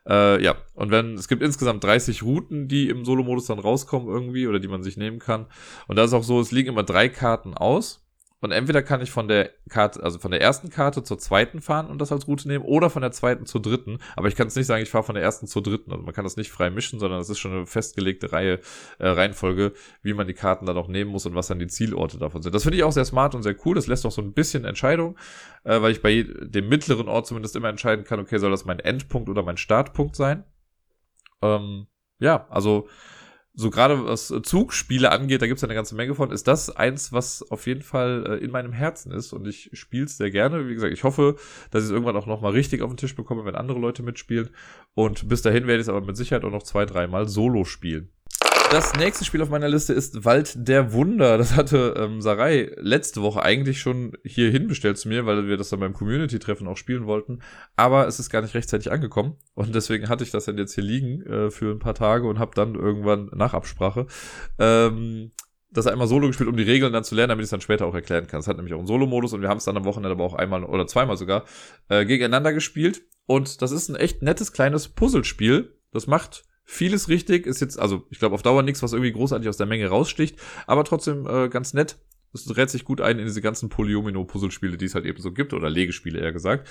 [0.09, 4.47] Äh, ja, und wenn, es gibt insgesamt 30 Routen, die im Solo-Modus dann rauskommen irgendwie
[4.47, 5.47] oder die man sich nehmen kann.
[5.89, 8.04] Und da ist auch so, es liegen immer drei Karten aus.
[8.45, 11.87] Und entweder kann ich von der Karte, also von der ersten Karte zur zweiten fahren
[11.87, 14.01] und das als Route nehmen, oder von der zweiten zur dritten.
[14.17, 15.91] Aber ich kann es nicht sagen, ich fahre von der ersten zur dritten.
[15.91, 18.61] Also man kann das nicht frei mischen, sondern das ist schon eine festgelegte Reihe,
[18.99, 19.73] äh, Reihenfolge,
[20.03, 22.55] wie man die Karten dann auch nehmen muss und was dann die Zielorte davon sind.
[22.55, 23.77] Das finde ich auch sehr smart und sehr cool.
[23.77, 25.17] Das lässt auch so ein bisschen Entscheidung,
[25.63, 28.79] äh, weil ich bei dem mittleren Ort zumindest immer entscheiden kann, okay, soll das mein
[28.79, 30.45] Endpunkt oder mein Startpunkt sein?
[31.41, 31.87] Ähm,
[32.19, 32.89] ja, also
[33.57, 37.13] so gerade was Zugspiele angeht, da gibt es eine ganze Menge von, ist das eins,
[37.13, 40.69] was auf jeden Fall äh, in meinem Herzen ist und ich spiele es sehr gerne.
[40.69, 41.37] Wie gesagt, ich hoffe,
[41.71, 44.51] dass ich es irgendwann auch nochmal richtig auf den Tisch bekomme, wenn andere Leute mitspielen.
[44.95, 48.09] Und bis dahin werde ich es aber mit Sicherheit auch noch zwei, dreimal solo spielen.
[48.75, 51.39] Das nächste Spiel auf meiner Liste ist Wald der Wunder.
[51.39, 55.69] Das hatte ähm, Sarai letzte Woche eigentlich schon hier hinbestellt zu mir, weil wir das
[55.69, 57.39] dann beim Community-Treffen auch spielen wollten.
[57.77, 59.37] Aber es ist gar nicht rechtzeitig angekommen.
[59.55, 62.41] Und deswegen hatte ich das dann jetzt hier liegen äh, für ein paar Tage und
[62.41, 64.09] habe dann irgendwann nach Absprache
[64.59, 65.31] ähm,
[65.71, 67.87] das einmal solo gespielt, um die Regeln dann zu lernen, damit ich es dann später
[67.87, 68.41] auch erklären kann.
[68.41, 70.35] Es hat nämlich auch einen Solo-Modus und wir haben es dann am Wochenende aber auch
[70.35, 71.45] einmal oder zweimal sogar
[71.91, 73.03] äh, gegeneinander gespielt.
[73.27, 75.79] Und das ist ein echt nettes kleines Puzzlespiel.
[75.93, 79.49] Das macht Vieles richtig, ist jetzt, also ich glaube auf Dauer nichts, was irgendwie großartig
[79.49, 81.99] aus der Menge raussticht, aber trotzdem äh, ganz nett.
[82.33, 85.53] Es dreht sich gut ein in diese ganzen Polyomino-Puzzlespiele, die es halt eben so gibt,
[85.53, 86.69] oder Legespiele eher gesagt.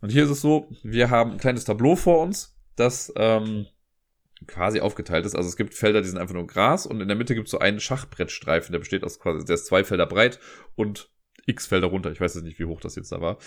[0.00, 3.66] Und hier ist es so, wir haben ein kleines Tableau vor uns, das ähm,
[4.46, 5.34] quasi aufgeteilt ist.
[5.34, 7.52] Also es gibt Felder, die sind einfach nur Gras und in der Mitte gibt es
[7.52, 10.40] so einen Schachbrettstreifen, der besteht aus quasi, der ist zwei Felder breit
[10.74, 11.10] und
[11.46, 12.10] x Felder runter.
[12.10, 13.38] Ich weiß jetzt nicht, wie hoch das jetzt da war.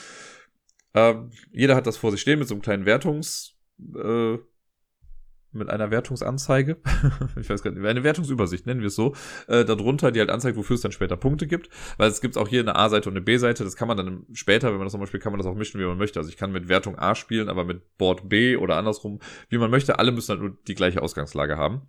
[0.93, 3.55] Ähm, jeder hat das vor sich stehen mit so einem kleinen Wertungs,
[3.95, 4.37] äh,
[5.51, 6.77] mit einer Wertungsanzeige,
[7.39, 9.15] ich weiß gar nicht, eine Wertungsübersicht, nennen wir es so,
[9.47, 12.47] äh, darunter, die halt anzeigt, wofür es dann später Punkte gibt, weil es gibt auch
[12.47, 15.07] hier eine A-Seite und eine B-Seite, das kann man dann später, wenn man das nochmal
[15.07, 16.19] spielt, kann man das auch mischen, wie man möchte.
[16.19, 19.19] Also ich kann mit Wertung A spielen, aber mit Board B oder andersrum,
[19.49, 21.81] wie man möchte, alle müssen halt nur die gleiche Ausgangslage haben.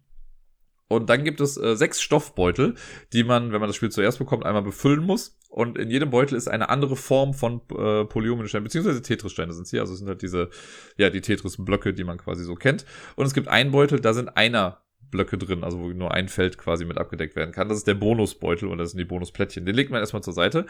[0.91, 2.74] Und dann gibt es äh, sechs Stoffbeutel,
[3.12, 5.38] die man, wenn man das Spiel zuerst bekommt, einmal befüllen muss.
[5.49, 9.82] Und in jedem Beutel ist eine andere Form von äh, Polyomino-Steinen, beziehungsweise Tetris-Steine sind hier.
[9.82, 10.51] Also sind halt diese,
[10.97, 12.84] ja, die Tetris-Blöcke, die man quasi so kennt.
[13.14, 14.82] Und es gibt einen Beutel, da sind einer
[15.12, 17.68] Blöcke drin, also wo nur ein Feld quasi mit abgedeckt werden kann.
[17.68, 19.64] Das ist der Bonusbeutel und das sind die Bonusplättchen.
[19.64, 20.66] Den legt man erstmal zur Seite.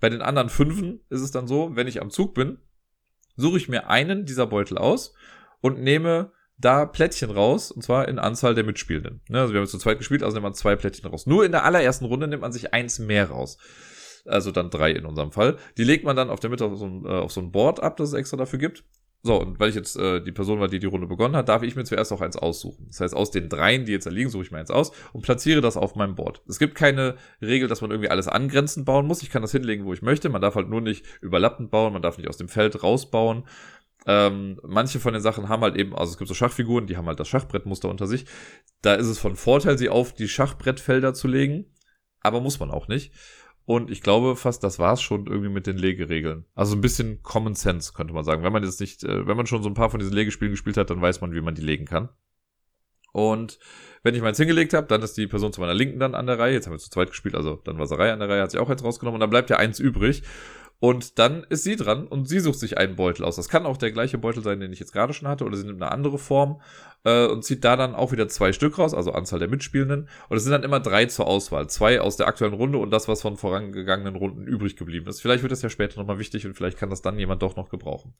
[0.00, 2.58] Bei den anderen fünfen ist es dann so, wenn ich am Zug bin,
[3.36, 5.14] suche ich mir einen dieser Beutel aus
[5.60, 6.32] und nehme
[6.64, 9.20] da Plättchen raus, und zwar in Anzahl der Mitspielenden.
[9.28, 11.26] Ne, also wir haben zu zweit gespielt, also nimmt man zwei Plättchen raus.
[11.26, 13.58] Nur in der allerersten Runde nimmt man sich eins mehr raus.
[14.24, 15.58] Also dann drei in unserem Fall.
[15.76, 17.82] Die legt man dann auf der Mitte auf so ein, äh, auf so ein Board
[17.82, 18.84] ab, das es extra dafür gibt.
[19.24, 21.62] So, und weil ich jetzt äh, die Person war, die die Runde begonnen hat, darf
[21.62, 22.86] ich mir zuerst auch eins aussuchen.
[22.88, 25.22] Das heißt, aus den dreien, die jetzt da liegen, suche ich mir eins aus und
[25.22, 26.42] platziere das auf meinem Board.
[26.48, 29.22] Es gibt keine Regel, dass man irgendwie alles angrenzend bauen muss.
[29.22, 30.28] Ich kann das hinlegen, wo ich möchte.
[30.28, 33.44] Man darf halt nur nicht überlappend bauen, man darf nicht aus dem Feld rausbauen.
[34.06, 37.06] Ähm, manche von den Sachen haben halt eben, also es gibt so Schachfiguren, die haben
[37.06, 38.26] halt das Schachbrettmuster unter sich.
[38.80, 41.66] Da ist es von Vorteil, sie auf die Schachbrettfelder zu legen,
[42.20, 43.12] aber muss man auch nicht.
[43.64, 46.46] Und ich glaube fast, das war's schon irgendwie mit den Legeregeln.
[46.54, 48.42] Also ein bisschen Common Sense, könnte man sagen.
[48.42, 50.76] Wenn man jetzt nicht, äh, wenn man schon so ein paar von diesen Legespielen gespielt
[50.76, 52.08] hat, dann weiß man, wie man die legen kann.
[53.12, 53.58] Und
[54.02, 56.38] wenn ich meins hingelegt habe, dann ist die Person zu meiner Linken dann an der
[56.38, 56.54] Reihe.
[56.54, 58.60] Jetzt haben wir zu zweit gespielt, also dann war Sarai an der Reihe, hat sich
[58.60, 60.22] auch jetzt rausgenommen und dann bleibt ja eins übrig.
[60.82, 63.36] Und dann ist sie dran und sie sucht sich einen Beutel aus.
[63.36, 65.64] Das kann auch der gleiche Beutel sein, den ich jetzt gerade schon hatte, oder sie
[65.64, 66.60] nimmt eine andere Form
[67.04, 70.08] äh, und zieht da dann auch wieder zwei Stück raus, also Anzahl der Mitspielenden.
[70.28, 71.68] Und es sind dann immer drei zur Auswahl.
[71.68, 75.22] Zwei aus der aktuellen Runde und das, was von vorangegangenen Runden übrig geblieben ist.
[75.22, 77.68] Vielleicht wird das ja später nochmal wichtig und vielleicht kann das dann jemand doch noch
[77.68, 78.14] gebrauchen.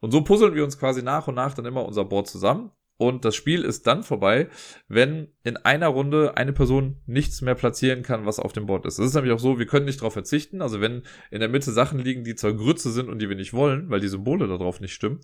[0.00, 2.72] Und so puzzeln wir uns quasi nach und nach dann immer unser Board zusammen.
[3.02, 4.48] Und das Spiel ist dann vorbei,
[4.86, 9.00] wenn in einer Runde eine Person nichts mehr platzieren kann, was auf dem Board ist.
[9.00, 10.62] Das ist nämlich auch so, wir können nicht darauf verzichten.
[10.62, 13.54] Also wenn in der Mitte Sachen liegen, die zwar Grütze sind und die wir nicht
[13.54, 15.18] wollen, weil die Symbole darauf nicht stimmen,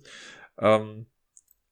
[0.57, 1.05] ähm,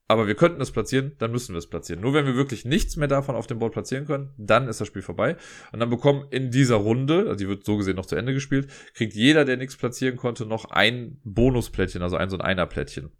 [0.08, 2.02] aber wir könnten es platzieren, dann müssen wir es platzieren.
[2.02, 4.88] Nur wenn wir wirklich nichts mehr davon auf dem Board platzieren können, dann ist das
[4.88, 5.36] Spiel vorbei.
[5.74, 8.72] Und dann bekommen in dieser Runde, also die wird so gesehen noch zu Ende gespielt,
[8.94, 13.12] kriegt jeder, der nichts platzieren konnte, noch ein Bonusplättchen, also ein so ein Einerplättchen.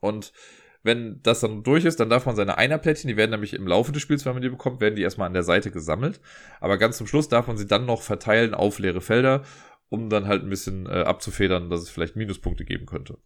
[0.00, 0.32] Und
[0.88, 3.92] wenn das dann durch ist, dann darf man seine Einerplättchen, die werden nämlich im Laufe
[3.92, 6.20] des Spiels, wenn man die bekommt, werden die erstmal an der Seite gesammelt.
[6.60, 9.44] Aber ganz zum Schluss darf man sie dann noch verteilen auf leere Felder,
[9.90, 13.18] um dann halt ein bisschen äh, abzufedern, dass es vielleicht Minuspunkte geben könnte.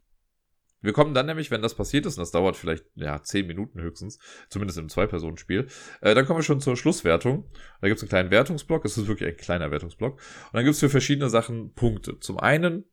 [0.82, 3.80] Wir kommen dann nämlich, wenn das passiert ist, und das dauert vielleicht ja zehn Minuten
[3.80, 5.68] höchstens, zumindest im Zwei-Personen-Spiel,
[6.00, 7.48] äh, dann kommen wir schon zur Schlusswertung.
[7.80, 10.14] Da gibt es einen kleinen Wertungsblock, es ist wirklich ein kleiner Wertungsblock.
[10.14, 12.18] Und dann gibt es für verschiedene Sachen Punkte.
[12.18, 12.84] Zum einen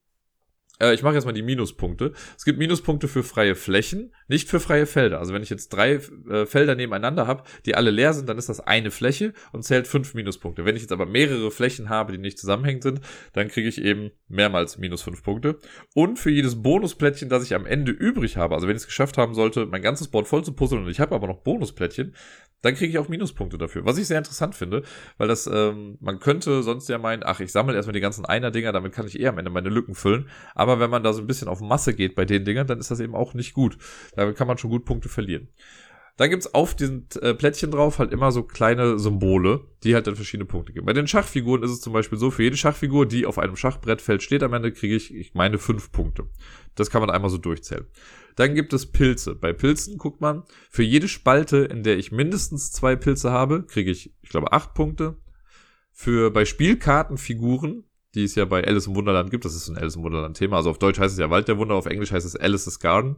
[0.80, 2.14] äh, ich mache jetzt mal die Minuspunkte.
[2.38, 5.20] Es gibt Minuspunkte für freie Flächen, nicht für freie Felder.
[5.20, 6.00] Also wenn ich jetzt drei
[6.30, 9.88] äh, Felder nebeneinander habe, die alle leer sind, dann ist das eine Fläche und zählt
[9.88, 10.66] fünf Minuspunkte.
[10.66, 13.02] Wenn ich jetzt aber mehrere Flächen habe, die nicht zusammenhängend sind,
[13.34, 15.60] dann kriege ich eben mehrmals minus fünf Punkte.
[15.94, 19.18] Und für jedes Bonusplättchen, das ich am Ende übrig habe, also wenn ich es geschafft
[19.18, 22.16] haben sollte, mein ganzes Board voll zu puzzeln und ich habe aber noch Bonusplättchen,
[22.62, 23.86] dann kriege ich auch Minuspunkte dafür.
[23.86, 24.84] Was ich sehr interessant finde,
[25.18, 28.72] weil das, ähm, man könnte sonst ja meinen, ach, ich sammle erstmal die ganzen Einer-Dinger,
[28.72, 30.30] damit kann ich eher am Ende meine Lücken füllen.
[30.56, 32.92] Aber wenn man da so ein bisschen auf Masse geht bei den Dingern, dann ist
[32.92, 33.78] das eben auch nicht gut.
[34.16, 35.48] Damit kann man schon gut Punkte verlieren.
[36.20, 40.18] Dann gibt's auf diesen äh, Plättchen drauf halt immer so kleine Symbole, die halt dann
[40.18, 40.86] verschiedene Punkte geben.
[40.86, 44.22] Bei den Schachfiguren ist es zum Beispiel so, für jede Schachfigur, die auf einem Schachbrettfeld
[44.22, 46.26] steht, am Ende kriege ich, ich meine, fünf Punkte.
[46.76, 47.88] Das kann man einmal so durchzählen.
[48.36, 49.36] Dann gibt es Pilze.
[49.36, 53.92] Bei Pilzen guckt man, für jede Spalte, in der ich mindestens zwei Pilze habe, kriege
[53.92, 55.18] ich, ich glaube, acht Punkte.
[55.92, 57.84] Für bei Spielkartenfiguren,
[58.16, 60.58] die es ja bei Alice im Wunderland gibt, das ist ein Alice im Wunderland Thema,
[60.58, 63.18] also auf Deutsch heißt es ja Wald der Wunder, auf Englisch heißt es Alice's Garden.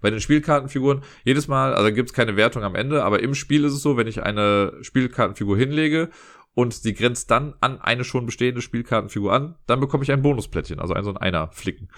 [0.00, 3.64] Bei den Spielkartenfiguren, jedes Mal, also gibt es keine Wertung am Ende, aber im Spiel
[3.64, 6.10] ist es so, wenn ich eine Spielkartenfigur hinlege
[6.54, 10.78] und sie grenzt dann an eine schon bestehende Spielkartenfigur an, dann bekomme ich ein Bonusplättchen,
[10.78, 11.88] also ein so ein Einer-Flicken.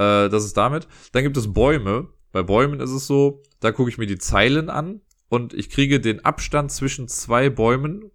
[0.00, 0.88] Äh, das ist damit.
[1.12, 2.08] Dann gibt es Bäume.
[2.32, 6.00] Bei Bäumen ist es so, da gucke ich mir die Zeilen an und ich kriege
[6.00, 8.10] den Abstand zwischen zwei Bäumen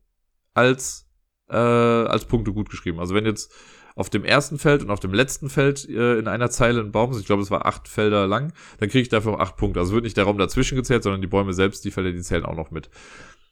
[0.54, 1.08] als,
[1.50, 3.00] äh, als Punkte gut geschrieben.
[3.00, 3.54] Also wenn jetzt
[3.96, 7.12] auf dem ersten Feld und auf dem letzten Feld äh, in einer Zeile ein Baum
[7.12, 9.80] ist, ich glaube, es war acht Felder lang, dann kriege ich dafür auch acht Punkte.
[9.80, 12.46] Also wird nicht der Raum dazwischen gezählt, sondern die Bäume selbst, die Felder, die zählen
[12.46, 12.90] auch noch mit.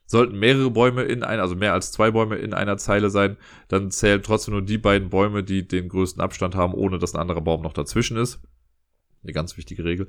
[0.05, 3.37] Sollten mehrere Bäume in einer, also mehr als zwei Bäume in einer Zeile sein,
[3.67, 7.21] dann zählen trotzdem nur die beiden Bäume, die den größten Abstand haben, ohne dass ein
[7.21, 8.41] anderer Baum noch dazwischen ist.
[9.23, 10.07] Eine ganz wichtige Regel.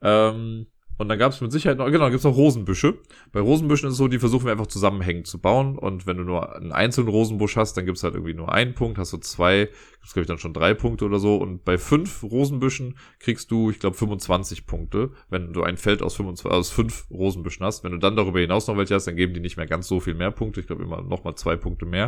[0.00, 0.66] Ähm,
[0.98, 2.98] und dann gab es mit Sicherheit noch, genau, gibt es noch Rosenbüsche.
[3.30, 5.78] Bei Rosenbüschen ist es so, die versuchen wir einfach zusammenhängend zu bauen.
[5.78, 8.74] Und wenn du nur einen einzelnen Rosenbusch hast, dann gibt es halt irgendwie nur einen
[8.74, 8.98] Punkt.
[8.98, 11.36] Hast du zwei, gibt es glaube ich dann schon drei Punkte oder so.
[11.36, 16.16] Und bei fünf Rosenbüschen kriegst du, ich glaube, 25 Punkte, wenn du ein Feld aus,
[16.16, 17.84] 25, aus fünf Rosenbüschen hast.
[17.84, 20.00] Wenn du dann darüber hinaus noch welche hast, dann geben die nicht mehr ganz so
[20.00, 20.58] viel mehr Punkte.
[20.58, 22.06] Ich glaube immer noch mal zwei Punkte mehr.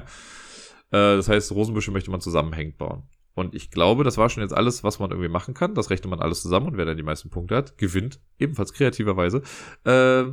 [0.91, 3.05] Äh, das heißt, Rosenbüsche möchte man zusammenhängend bauen.
[3.35, 5.75] Und ich glaube, das war schon jetzt alles, was man irgendwie machen kann.
[5.75, 9.43] Das rechnet man alles zusammen und wer dann die meisten Punkte hat, gewinnt ebenfalls kreativerweise
[9.85, 10.25] äh,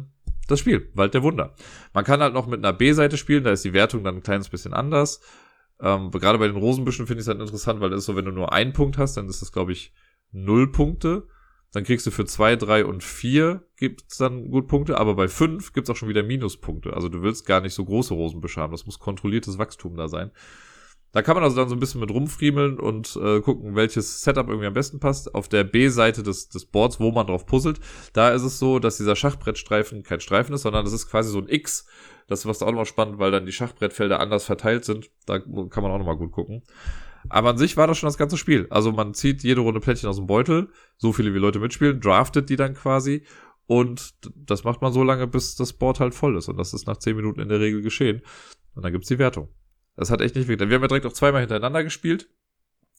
[0.48, 0.90] das Spiel.
[0.94, 1.54] Wald der Wunder.
[1.94, 4.50] Man kann halt noch mit einer B-Seite spielen, da ist die Wertung dann ein kleines
[4.50, 5.22] bisschen anders.
[5.80, 8.26] Ähm, gerade bei den Rosenbüschen finde ich es halt interessant, weil es ist so, wenn
[8.26, 9.94] du nur einen Punkt hast, dann ist das, glaube ich,
[10.32, 11.28] null Punkte.
[11.74, 15.74] Dann kriegst du für zwei, drei und vier gibt's dann gut Punkte, aber bei fünf
[15.74, 16.94] gibt's auch schon wieder Minuspunkte.
[16.94, 18.72] Also du willst gar nicht so große Rosenbüsche haben.
[18.72, 20.32] Das muss kontrolliertes Wachstum da sein.
[21.12, 24.48] Da kann man also dann so ein bisschen mit rumfriemeln und äh, gucken, welches Setup
[24.48, 25.34] irgendwie am besten passt.
[25.34, 27.80] Auf der B-Seite des, des Boards, wo man drauf puzzelt,
[28.14, 31.40] da ist es so, dass dieser Schachbrettstreifen kein Streifen ist, sondern das ist quasi so
[31.40, 31.88] ein X.
[32.28, 35.10] Das ist auch nochmal spannend, weil dann die Schachbrettfelder anders verteilt sind.
[35.26, 36.64] Da kann man auch nochmal gut gucken.
[37.30, 38.68] Aber an sich war das schon das ganze Spiel.
[38.70, 42.50] Also man zieht jede Runde Plättchen aus dem Beutel, so viele wie Leute mitspielen, draftet
[42.50, 43.24] die dann quasi
[43.68, 46.48] und das macht man so lange, bis das Board halt voll ist.
[46.48, 48.22] Und das ist nach 10 Minuten in der Regel geschehen.
[48.74, 49.50] Und dann gibt's die Wertung.
[49.98, 50.58] Das hat echt nicht weh.
[50.58, 52.30] Wir haben ja direkt auch zweimal hintereinander gespielt.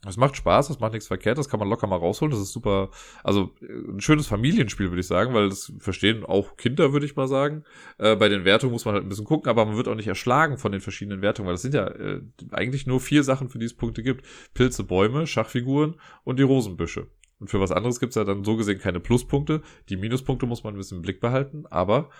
[0.02, 2.30] Das macht Spaß, das macht nichts verkehrt, das kann man locker mal rausholen.
[2.30, 2.90] Das ist super,
[3.24, 7.26] also ein schönes Familienspiel, würde ich sagen, weil das verstehen auch Kinder, würde ich mal
[7.26, 7.64] sagen.
[7.98, 10.06] Äh, bei den Wertungen muss man halt ein bisschen gucken, aber man wird auch nicht
[10.06, 12.20] erschlagen von den verschiedenen Wertungen, weil das sind ja äh,
[12.52, 14.24] eigentlich nur vier Sachen, für die es Punkte gibt.
[14.54, 17.08] Pilze, Bäume, Schachfiguren und die Rosenbüsche.
[17.40, 19.62] Und für was anderes gibt's ja dann so gesehen keine Pluspunkte.
[19.88, 22.10] Die Minuspunkte muss man ein bisschen im Blick behalten, aber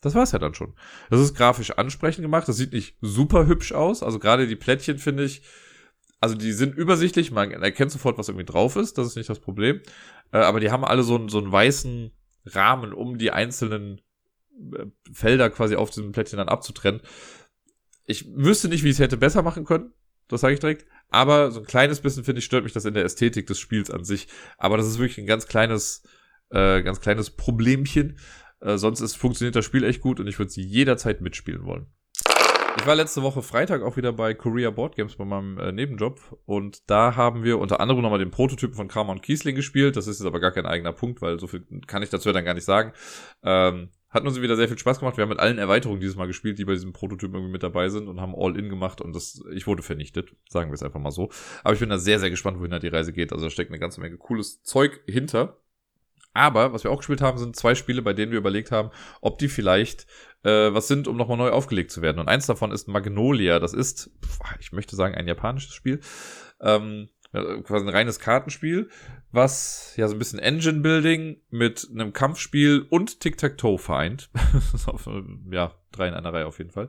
[0.00, 0.74] das war's ja dann schon.
[1.10, 2.48] Das ist grafisch ansprechend gemacht.
[2.48, 4.02] Das sieht nicht super hübsch aus.
[4.02, 5.42] Also gerade die Plättchen finde ich,
[6.20, 7.30] also die sind übersichtlich.
[7.30, 8.98] Man erkennt sofort, was irgendwie drauf ist.
[8.98, 9.80] Das ist nicht das Problem.
[10.32, 12.12] Äh, aber die haben alle so, einen so einen weißen
[12.46, 14.00] Rahmen, um die einzelnen
[14.72, 17.00] äh, Felder quasi auf diesem Plättchen dann abzutrennen.
[18.04, 19.92] Ich wüsste nicht, wie ich es hätte besser machen können.
[20.28, 20.86] Das sage ich direkt.
[21.10, 23.90] Aber so ein kleines bisschen, finde ich, stört mich das in der Ästhetik des Spiels
[23.90, 24.28] an sich.
[24.58, 26.02] Aber das ist wirklich ein ganz kleines,
[26.50, 28.18] äh, ganz kleines Problemchen.
[28.60, 31.86] Äh, sonst ist, funktioniert das Spiel echt gut und ich würde sie jederzeit mitspielen wollen.
[32.76, 36.38] Ich war letzte Woche Freitag auch wieder bei Korea Board Games bei meinem äh, Nebenjob
[36.44, 39.96] und da haben wir unter anderem nochmal den Prototypen von Kramer und Kiesling gespielt.
[39.96, 42.44] Das ist jetzt aber gar kein eigener Punkt, weil so viel kann ich dazu dann
[42.44, 42.92] gar nicht sagen.
[43.42, 45.16] Ähm, hat uns wieder sehr viel Spaß gemacht.
[45.16, 47.88] Wir haben mit allen Erweiterungen dieses Mal gespielt, die bei diesem Prototypen irgendwie mit dabei
[47.88, 51.10] sind und haben All-In gemacht und das, ich wurde vernichtet, sagen wir es einfach mal
[51.10, 51.30] so.
[51.64, 53.32] Aber ich bin da sehr, sehr gespannt, wohin da die Reise geht.
[53.32, 55.58] Also da steckt eine ganze Menge cooles Zeug hinter.
[56.34, 59.38] Aber was wir auch gespielt haben, sind zwei Spiele, bei denen wir überlegt haben, ob
[59.38, 60.06] die vielleicht
[60.44, 62.18] äh, was sind, um nochmal neu aufgelegt zu werden.
[62.18, 63.58] Und eins davon ist Magnolia.
[63.58, 64.10] Das ist,
[64.60, 66.00] ich möchte sagen, ein japanisches Spiel.
[66.60, 68.88] Ähm, quasi ein reines Kartenspiel,
[69.32, 74.30] was ja so ein bisschen Engine-Building mit einem Kampfspiel und Tic-Tac-Toe vereint.
[75.50, 76.88] ja, drei in einer Reihe auf jeden Fall.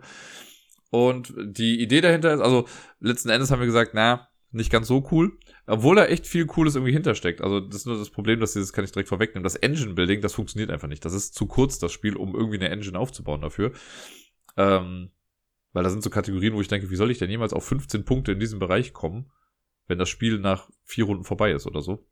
[0.92, 2.68] Und die Idee dahinter ist, also
[3.00, 5.38] letzten Endes haben wir gesagt, na, nicht ganz so cool.
[5.70, 7.42] Obwohl da echt viel Cooles irgendwie hintersteckt.
[7.42, 9.44] Also das ist nur das Problem, dass dieses kann ich direkt vorwegnehmen.
[9.44, 11.06] Das Engine Building, das funktioniert einfach nicht.
[11.06, 13.72] Das ist zu kurz, das Spiel, um irgendwie eine Engine aufzubauen dafür.
[14.58, 15.12] Ähm,
[15.74, 18.04] weil da sind so Kategorien, wo ich denke, wie soll ich denn jemals auf 15
[18.04, 19.32] Punkte in diesem Bereich kommen,
[19.88, 22.08] wenn das Spiel nach vier Runden vorbei ist oder so.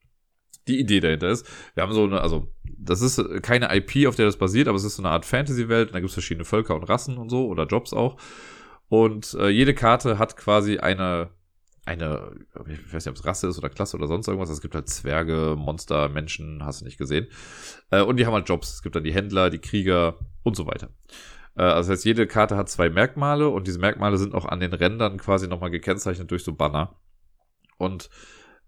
[0.68, 4.26] die Idee dahinter ist, wir haben so eine, also das ist keine IP, auf der
[4.26, 5.96] das basiert, aber es ist so eine Art Fantasy-Welt.
[5.96, 8.18] Da gibt es verschiedene Völker und Rassen und so oder Jobs auch.
[8.90, 11.32] Und äh, jede Karte hat quasi eine,
[11.88, 12.36] eine,
[12.68, 14.50] ich weiß nicht, ob es Rasse ist oder Klasse oder sonst irgendwas.
[14.50, 17.28] Es gibt halt Zwerge, Monster, Menschen, hast du nicht gesehen.
[17.90, 18.76] Äh, und die haben halt Jobs.
[18.76, 20.90] Es gibt dann die Händler, die Krieger und so weiter.
[21.56, 24.60] Äh, also das heißt, jede Karte hat zwei Merkmale und diese Merkmale sind auch an
[24.60, 27.00] den Rändern quasi nochmal gekennzeichnet durch so Banner.
[27.78, 28.10] Und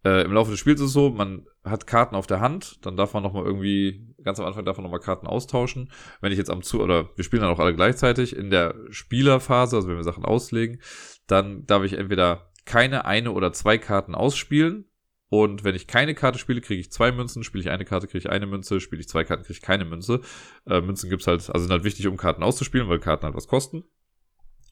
[0.05, 2.95] äh, Im Laufe des Spiels ist es so, man hat Karten auf der Hand, dann
[2.95, 5.91] darf man nochmal irgendwie, ganz am Anfang darf man nochmal Karten austauschen.
[6.21, 9.75] Wenn ich jetzt am Zu, oder wir spielen dann auch alle gleichzeitig, in der Spielerphase,
[9.75, 10.81] also wenn wir Sachen auslegen,
[11.27, 14.85] dann darf ich entweder keine eine oder zwei Karten ausspielen.
[15.29, 18.17] Und wenn ich keine Karte spiele, kriege ich zwei Münzen, spiele ich eine Karte, kriege
[18.17, 20.21] ich eine Münze, spiele ich zwei Karten, kriege ich keine Münze.
[20.65, 23.47] Äh, Münzen gibt's halt, also sind halt wichtig, um Karten auszuspielen, weil Karten halt was
[23.47, 23.83] kosten.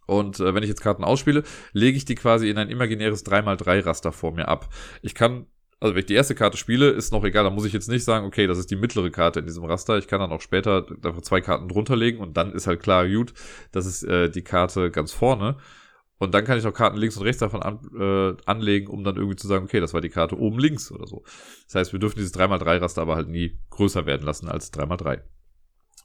[0.08, 4.12] Und äh, wenn ich jetzt Karten ausspiele, lege ich die quasi in ein imaginäres 3x3-Raster
[4.12, 4.74] vor mir ab.
[5.04, 5.46] Ich kann,
[5.80, 8.06] also wenn ich die erste Karte spiele, ist noch egal, da muss ich jetzt nicht
[8.06, 9.98] sagen, okay, das ist die mittlere Karte in diesem Raster.
[9.98, 13.08] Ich kann dann auch später einfach zwei Karten drunter legen und dann ist halt klar,
[13.08, 13.34] gut,
[13.74, 15.58] das ist äh, die Karte ganz vorne.
[16.20, 19.16] Und dann kann ich noch Karten links und rechts davon an, äh, anlegen, um dann
[19.16, 21.24] irgendwie zu sagen, okay, das war die Karte oben links oder so.
[21.66, 25.22] Das heißt, wir dürfen dieses 3x3-Raster aber halt nie größer werden lassen als 3x3.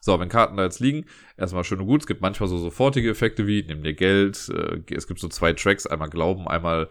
[0.01, 1.07] So, wenn Karten da jetzt liegen,
[1.37, 2.03] erstmal schön und gut.
[2.03, 4.49] Es gibt manchmal so sofortige Effekte wie, nimm dir Geld.
[4.49, 6.89] Äh, es gibt so zwei Tracks, einmal Glauben, einmal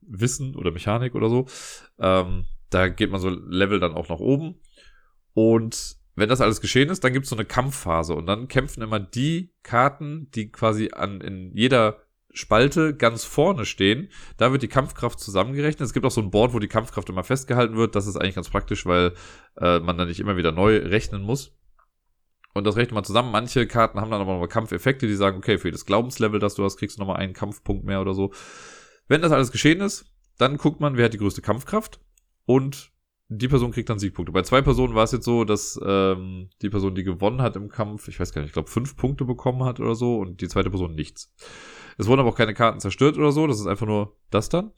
[0.00, 1.46] Wissen oder Mechanik oder so.
[1.98, 4.56] Ähm, da geht man so Level dann auch nach oben.
[5.32, 8.14] Und wenn das alles geschehen ist, dann gibt es so eine Kampfphase.
[8.14, 12.02] Und dann kämpfen immer die Karten, die quasi an, in jeder
[12.32, 14.10] Spalte ganz vorne stehen.
[14.36, 15.86] Da wird die Kampfkraft zusammengerechnet.
[15.86, 17.94] Es gibt auch so ein Board, wo die Kampfkraft immer festgehalten wird.
[17.94, 19.14] Das ist eigentlich ganz praktisch, weil
[19.56, 21.56] äh, man dann nicht immer wieder neu rechnen muss.
[22.54, 23.30] Und das rechnet man zusammen.
[23.30, 26.64] Manche Karten haben dann aber noch Kampfeffekte, die sagen, okay, für das Glaubenslevel, das du
[26.64, 28.32] hast, kriegst du nochmal einen Kampfpunkt mehr oder so.
[29.06, 30.06] Wenn das alles geschehen ist,
[30.38, 32.00] dann guckt man, wer hat die größte Kampfkraft
[32.46, 32.92] und
[33.28, 34.32] die Person kriegt dann Siegpunkte.
[34.32, 37.68] Bei zwei Personen war es jetzt so, dass ähm, die Person, die gewonnen hat im
[37.68, 40.48] Kampf, ich weiß gar nicht, ich glaube fünf Punkte bekommen hat oder so und die
[40.48, 41.34] zweite Person nichts.
[41.98, 44.72] Es wurden aber auch keine Karten zerstört oder so, das ist einfach nur das dann.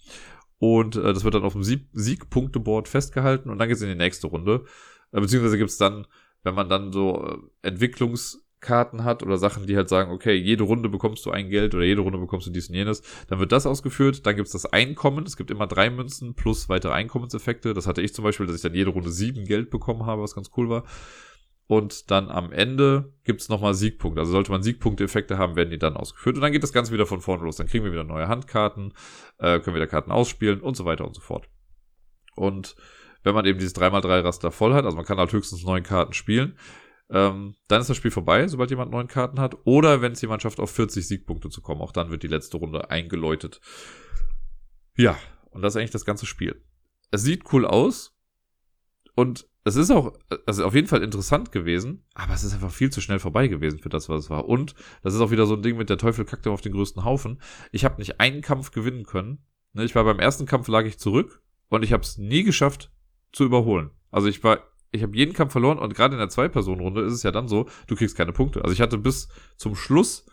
[0.58, 3.94] Und äh, das wird dann auf dem Sieg Siegpunkteboard festgehalten und dann geht's in die
[3.94, 4.64] nächste Runde.
[5.12, 6.06] Äh, beziehungsweise gibt's dann
[6.42, 7.38] wenn man dann so äh,
[8.60, 11.84] Entwicklungskarten hat oder Sachen, die halt sagen, okay, jede Runde bekommst du ein Geld oder
[11.84, 15.24] jede Runde bekommst du dies und jenes, dann wird das ausgeführt, dann gibt's das Einkommen,
[15.26, 17.74] es gibt immer drei Münzen plus weitere Einkommenseffekte.
[17.74, 20.34] Das hatte ich zum Beispiel, dass ich dann jede Runde sieben Geld bekommen habe, was
[20.34, 20.84] ganz cool war.
[21.66, 24.20] Und dann am Ende gibt's nochmal Siegpunkte.
[24.20, 26.34] Also sollte man Siegpunkte-Effekte haben, werden die dann ausgeführt.
[26.34, 27.56] Und dann geht das Ganze wieder von vorne los.
[27.56, 28.92] Dann kriegen wir wieder neue Handkarten,
[29.38, 31.48] äh, können wieder Karten ausspielen und so weiter und so fort.
[32.34, 32.74] Und
[33.22, 36.56] wenn man eben dieses 3x3-Raster voll hat, also man kann halt höchstens neun Karten spielen,
[37.10, 39.56] ähm, dann ist das Spiel vorbei, sobald jemand neun Karten hat.
[39.64, 41.80] Oder wenn es jemand schafft, auf 40 Siegpunkte zu kommen.
[41.80, 43.60] Auch dann wird die letzte Runde eingeläutet.
[44.96, 45.18] Ja,
[45.50, 46.62] und das ist eigentlich das ganze Spiel.
[47.10, 48.16] Es sieht cool aus.
[49.14, 50.14] Und es ist auch,
[50.46, 53.78] also auf jeden Fall interessant gewesen, aber es ist einfach viel zu schnell vorbei gewesen
[53.78, 54.46] für das, was es war.
[54.48, 57.04] Und das ist auch wieder so ein Ding mit der Teufel kackt auf den größten
[57.04, 57.40] Haufen.
[57.70, 59.44] Ich habe nicht einen Kampf gewinnen können.
[59.72, 62.90] Ne, ich war beim ersten Kampf lag ich zurück und ich habe es nie geschafft,
[63.32, 63.90] zu überholen.
[64.10, 64.60] Also ich war,
[64.92, 67.66] ich habe jeden Kampf verloren und gerade in der Zwei-Personen-Runde ist es ja dann so,
[67.86, 68.62] du kriegst keine Punkte.
[68.62, 70.26] Also ich hatte bis zum Schluss,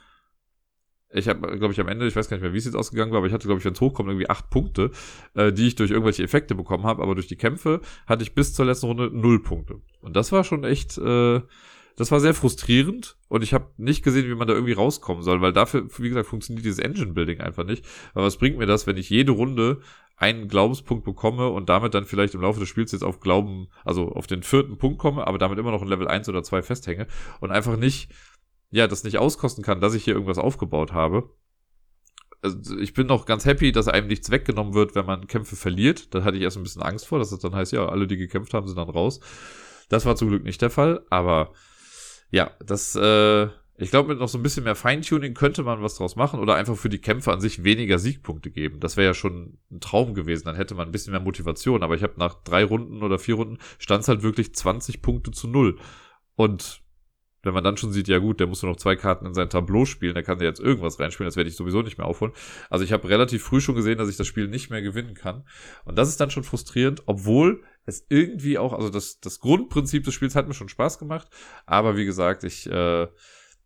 [1.10, 3.12] ich habe, glaube ich, am Ende, ich weiß gar nicht mehr, wie es jetzt ausgegangen
[3.12, 4.92] war, aber ich hatte, glaube ich, wenn es hochkommt, irgendwie acht Punkte,
[5.36, 8.54] äh, die ich durch irgendwelche Effekte bekommen habe, aber durch die Kämpfe hatte ich bis
[8.54, 9.82] zur letzten Runde null Punkte.
[10.02, 11.42] Und das war schon echt, äh,
[11.98, 15.42] das war sehr frustrierend und ich habe nicht gesehen, wie man da irgendwie rauskommen soll,
[15.42, 17.84] weil dafür, wie gesagt, funktioniert dieses Engine-Building einfach nicht.
[18.14, 19.82] Aber was bringt mir das, wenn ich jede Runde
[20.16, 24.10] einen Glaubenspunkt bekomme und damit dann vielleicht im Laufe des Spiels jetzt auf Glauben, also
[24.12, 27.08] auf den vierten Punkt komme, aber damit immer noch in Level 1 oder 2 festhänge
[27.40, 28.12] und einfach nicht,
[28.70, 31.32] ja, das nicht auskosten kann, dass ich hier irgendwas aufgebaut habe.
[32.44, 36.14] Also ich bin noch ganz happy, dass einem nichts weggenommen wird, wenn man Kämpfe verliert.
[36.14, 38.06] Da hatte ich erst ein bisschen Angst vor, dass es das dann heißt, ja, alle,
[38.06, 39.20] die gekämpft haben, sind dann raus.
[39.90, 41.54] Das war zum Glück nicht der Fall, aber
[42.30, 43.48] ja, das, äh,
[43.80, 46.56] ich glaube, mit noch so ein bisschen mehr Feintuning könnte man was draus machen oder
[46.56, 48.80] einfach für die Kämpfe an sich weniger Siegpunkte geben.
[48.80, 50.46] Das wäre ja schon ein Traum gewesen.
[50.46, 51.84] Dann hätte man ein bisschen mehr Motivation.
[51.84, 55.30] Aber ich habe nach drei Runden oder vier Runden stand es halt wirklich 20 Punkte
[55.30, 55.78] zu null.
[56.36, 56.82] Und
[57.44, 59.50] wenn man dann schon sieht, ja gut, der muss nur noch zwei Karten in sein
[59.50, 62.34] Tableau spielen, der kann ja jetzt irgendwas reinspielen, das werde ich sowieso nicht mehr aufholen.
[62.70, 65.44] Also ich habe relativ früh schon gesehen, dass ich das Spiel nicht mehr gewinnen kann.
[65.86, 70.14] Und das ist dann schon frustrierend, obwohl es irgendwie auch, also das, das Grundprinzip des
[70.14, 71.30] Spiels hat mir schon Spaß gemacht,
[71.66, 73.08] aber wie gesagt, ich äh,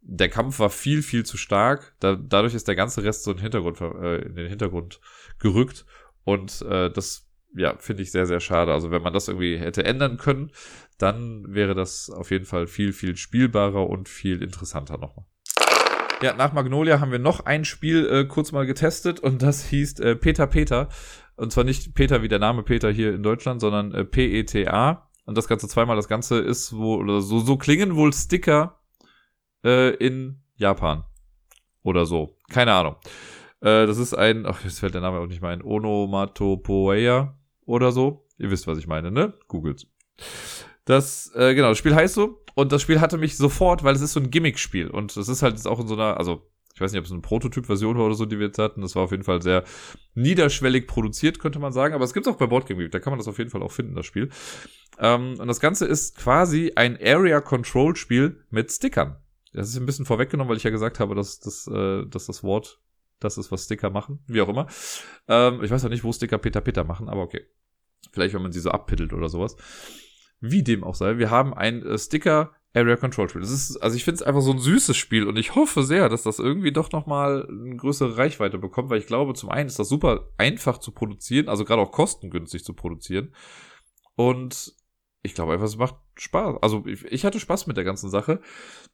[0.02, 1.94] der Kampf war viel, viel zu stark.
[2.00, 5.00] Da, dadurch ist der ganze Rest so in den Hintergrund, äh, in den Hintergrund
[5.40, 5.86] gerückt.
[6.24, 8.74] Und äh, das, ja, finde ich sehr, sehr schade.
[8.74, 10.52] Also wenn man das irgendwie hätte ändern können,
[10.98, 15.26] dann wäre das auf jeden Fall viel, viel spielbarer und viel interessanter nochmal.
[16.22, 20.00] Ja, nach Magnolia haben wir noch ein Spiel äh, kurz mal getestet und das hieß
[20.02, 20.90] äh, Peter Peter.
[21.42, 25.10] Und zwar nicht Peter wie der Name Peter hier in Deutschland, sondern äh, P-E-T-A.
[25.26, 25.96] Und das Ganze zweimal.
[25.96, 28.80] Das Ganze ist wohl, oder so, so klingen wohl Sticker
[29.64, 31.04] äh, in Japan.
[31.82, 32.38] Oder so.
[32.52, 32.96] Keine Ahnung.
[33.60, 37.36] Äh, das ist ein, ach, jetzt fällt der Name auch nicht mehr ein, Onomatopoeia
[37.66, 38.28] oder so.
[38.38, 39.34] Ihr wisst, was ich meine, ne?
[39.48, 39.88] Googelt.
[40.86, 42.44] Das, äh, genau, das Spiel heißt so.
[42.54, 44.92] Und das Spiel hatte mich sofort, weil es ist so ein Gimmick-Spiel.
[44.92, 46.51] Und das ist halt jetzt auch in so einer, also
[46.82, 48.82] ich weiß nicht, ob es eine Prototyp-Version war oder so, die wir jetzt hatten.
[48.82, 49.64] Das war auf jeden Fall sehr
[50.16, 51.94] niederschwellig produziert, könnte man sagen.
[51.94, 53.72] Aber es gibt auch bei Boardgame Geek, da kann man das auf jeden Fall auch
[53.72, 54.30] finden, das Spiel.
[54.98, 59.18] Ähm, und das Ganze ist quasi ein Area-Control-Spiel mit Stickern.
[59.54, 62.44] Das ist ein bisschen vorweggenommen, weil ich ja gesagt habe, dass, dass, äh, dass das
[62.44, 62.82] Wort
[63.20, 64.24] das ist, was Sticker machen.
[64.26, 64.66] Wie auch immer.
[65.28, 67.46] Ähm, ich weiß auch nicht, wo Sticker Peter Peter machen, aber okay.
[68.12, 69.56] Vielleicht, wenn man sie so abpittelt oder sowas.
[70.40, 73.42] Wie dem auch sei, wir haben ein äh, Sticker Area Control Spiel.
[73.42, 76.08] Das ist, also ich finde es einfach so ein süßes Spiel und ich hoffe sehr,
[76.08, 79.80] dass das irgendwie doch nochmal eine größere Reichweite bekommt, weil ich glaube, zum einen ist
[79.80, 83.36] das super einfach zu produzieren, also gerade auch kostengünstig zu produzieren.
[84.16, 84.74] Und
[85.24, 86.58] ich glaube einfach, es macht Spaß.
[86.62, 88.42] Also ich, ich hatte Spaß mit der ganzen Sache.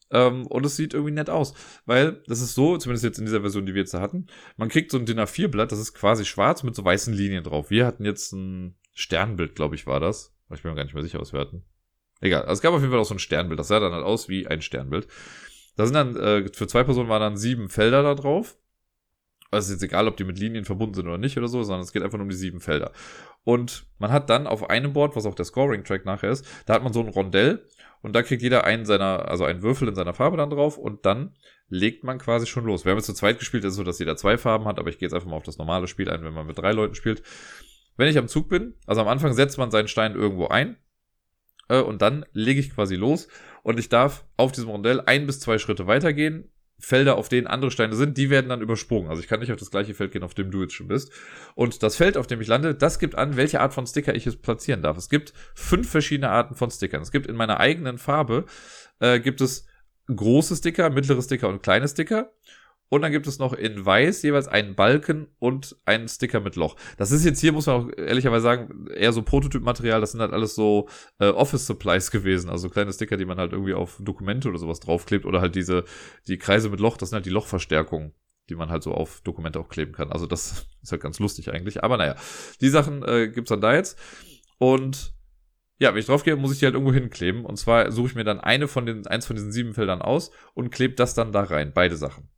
[0.09, 1.53] Ähm, und es sieht irgendwie nett aus.
[1.86, 4.91] Weil das ist so, zumindest jetzt in dieser Version, die wir jetzt hatten, man kriegt
[4.91, 7.69] so ein DIN A4-Blatt, das ist quasi schwarz mit so weißen Linien drauf.
[7.69, 10.36] Wir hatten jetzt ein Sternbild, glaube ich, war das.
[10.53, 11.63] Ich bin mir gar nicht mehr sicher, was wir hatten.
[12.22, 12.41] Egal.
[12.43, 13.59] Also es gab auf jeden Fall auch so ein Sternbild.
[13.59, 15.07] Das sah dann halt aus wie ein Sternbild.
[15.76, 18.57] Da sind dann, äh, für zwei Personen waren dann sieben Felder da drauf.
[19.49, 21.84] Also ist jetzt egal, ob die mit Linien verbunden sind oder nicht oder so, sondern
[21.84, 22.91] es geht einfach nur um die sieben Felder.
[23.43, 26.84] Und man hat dann auf einem Board, was auch der Scoring-Track nachher ist, da hat
[26.84, 27.65] man so ein Rondell
[28.01, 31.05] und da kriegt jeder einen seiner, also einen Würfel in seiner Farbe dann drauf und
[31.05, 31.36] dann
[31.70, 32.84] legt man quasi schon los.
[32.84, 34.89] Wir haben jetzt zu zweit gespielt, ist es so, dass jeder zwei Farben hat, aber
[34.89, 36.95] ich gehe jetzt einfach mal auf das normale Spiel ein, wenn man mit drei Leuten
[36.95, 37.24] spielt.
[37.95, 40.78] Wenn ich am Zug bin, also am Anfang setzt man seinen Stein irgendwo ein
[41.70, 43.28] äh, und dann lege ich quasi los
[43.63, 46.49] und ich darf auf diesem Rondell ein bis zwei Schritte weitergehen.
[46.80, 49.09] Felder, auf denen andere Steine sind, die werden dann übersprungen.
[49.09, 51.11] Also ich kann nicht auf das gleiche Feld gehen, auf dem du jetzt schon bist.
[51.55, 54.26] Und das Feld, auf dem ich lande, das gibt an, welche Art von Sticker ich
[54.26, 54.95] jetzt platzieren darf.
[54.95, 57.01] Es gibt fünf verschiedene Arten von Stickern.
[57.01, 58.45] Es gibt in meiner eigenen Farbe,
[58.99, 59.65] äh, gibt es
[60.07, 62.32] große Sticker, mittlere Sticker und kleine Sticker.
[62.89, 66.77] Und dann gibt es noch in weiß jeweils einen Balken und einen Sticker mit Loch.
[66.97, 69.99] Das ist jetzt hier, muss man auch ehrlicherweise sagen, eher so Prototypmaterial.
[69.99, 70.88] Das sind halt alles so
[71.19, 72.49] äh, Office Supplies gewesen.
[72.49, 75.25] Also kleine Sticker, die man halt irgendwie auf Dokumente oder sowas draufklebt.
[75.25, 75.83] Oder halt diese,
[76.27, 78.13] die Kreise mit Loch, das sind halt die Lochverstärkungen,
[78.49, 80.11] die man halt so auf Dokumente auch kleben kann.
[80.11, 81.83] Also das ist halt ganz lustig eigentlich.
[81.83, 82.15] Aber naja,
[82.61, 83.99] die Sachen äh, gibt's dann da jetzt.
[84.59, 85.13] Und
[85.79, 87.43] ja, wenn ich draufgehe, muss ich die halt irgendwo hinkleben.
[87.43, 90.31] Und zwar suche ich mir dann eine von den, eins von diesen sieben Feldern aus
[90.53, 91.73] und klebe das dann da rein.
[91.73, 92.29] Beide Sachen.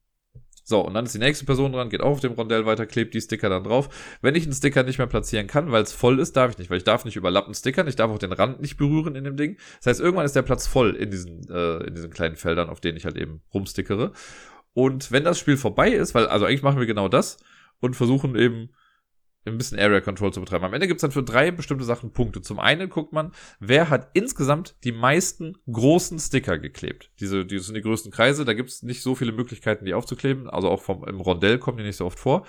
[0.69, 3.15] So, und dann ist die nächste Person dran, geht auch auf dem Rondell weiter, klebt
[3.15, 3.89] die Sticker dann drauf.
[4.21, 6.69] Wenn ich einen Sticker nicht mehr platzieren kann, weil es voll ist, darf ich nicht,
[6.69, 9.35] weil ich darf nicht überlappen stickern, ich darf auch den Rand nicht berühren in dem
[9.35, 9.57] Ding.
[9.79, 12.81] Das heißt, irgendwann ist der Platz voll in diesen, äh, in diesen kleinen Feldern, auf
[12.81, 14.11] denen ich halt eben rumstickere.
[14.73, 17.37] Und wenn das Spiel vorbei ist, weil, also eigentlich machen wir genau das
[17.79, 18.69] und versuchen eben
[19.49, 20.65] ein bisschen Area Control zu betreiben.
[20.65, 22.41] Am Ende gibt's dann für drei bestimmte Sachen Punkte.
[22.41, 27.11] Zum einen guckt man, wer hat insgesamt die meisten großen Sticker geklebt.
[27.19, 30.49] Diese, die sind die größten Kreise, da gibt's nicht so viele Möglichkeiten, die aufzukleben.
[30.49, 32.45] Also auch vom, im Rondell kommen die nicht so oft vor.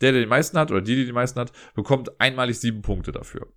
[0.00, 3.12] Der, der die meisten hat, oder die, die die meisten hat, bekommt einmalig sieben Punkte
[3.12, 3.52] dafür.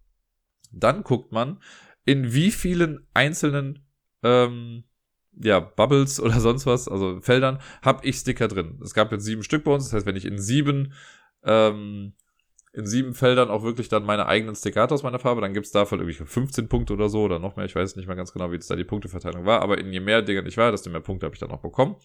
[0.72, 1.62] Dann guckt man,
[2.06, 3.88] in wie vielen einzelnen
[4.24, 4.84] ähm,
[5.40, 8.80] ja, Bubbles oder sonst was, also Feldern, habe ich Sticker drin.
[8.84, 10.94] Es gab jetzt sieben Stück bei uns, das heißt, wenn ich in sieben
[11.44, 12.14] ähm,
[12.74, 15.42] in sieben Feldern auch wirklich dann meine eigenen Stickate aus meiner Farbe.
[15.42, 17.66] Dann gibt's davon irgendwie 15 Punkte oder so oder noch mehr.
[17.66, 19.62] Ich weiß nicht mehr ganz genau, wie das da die Punkteverteilung war.
[19.62, 21.96] Aber in je mehr Dinge ich war, desto mehr Punkte habe ich dann auch bekommen.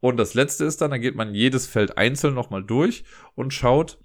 [0.00, 3.98] Und das letzte ist dann, dann geht man jedes Feld einzeln nochmal durch und schaut,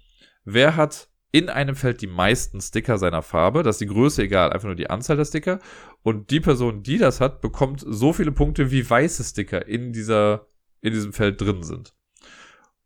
[0.44, 3.62] wer hat in einem Feld die meisten Sticker seiner Farbe.
[3.62, 5.58] Das ist die Größe egal, einfach nur die Anzahl der Sticker.
[6.02, 10.46] Und die Person, die das hat, bekommt so viele Punkte, wie weiße Sticker in dieser,
[10.80, 11.94] in diesem Feld drin sind.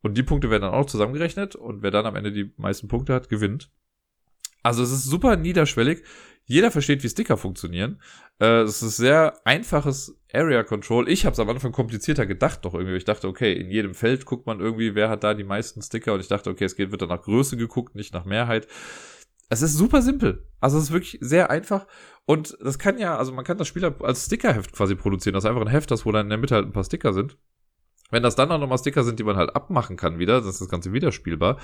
[0.02, 3.14] Und die Punkte werden dann auch zusammengerechnet und wer dann am Ende die meisten Punkte
[3.14, 3.70] hat, gewinnt.
[4.62, 6.02] Also es ist super niederschwellig.
[6.44, 8.00] Jeder versteht, wie Sticker funktionieren.
[8.40, 11.08] Äh, es ist sehr einfaches Area Control.
[11.08, 12.96] Ich habe es am Anfang komplizierter gedacht doch irgendwie.
[12.96, 16.14] Ich dachte, okay, in jedem Feld guckt man irgendwie, wer hat da die meisten Sticker.
[16.14, 18.66] Und ich dachte, okay, es geht, wird dann nach Größe geguckt, nicht nach Mehrheit.
[19.48, 20.48] Es ist super simpel.
[20.60, 21.86] Also es ist wirklich sehr einfach.
[22.24, 25.34] Und das kann ja, also man kann das Spiel als Stickerheft quasi produzieren.
[25.34, 27.12] Das ist einfach ein Heft, das wo dann in der Mitte halt ein paar Sticker
[27.12, 27.36] sind.
[28.12, 30.60] Wenn das dann auch nochmal Sticker sind, die man halt abmachen kann wieder, dann ist
[30.60, 31.56] das Ganze wieder spielbar.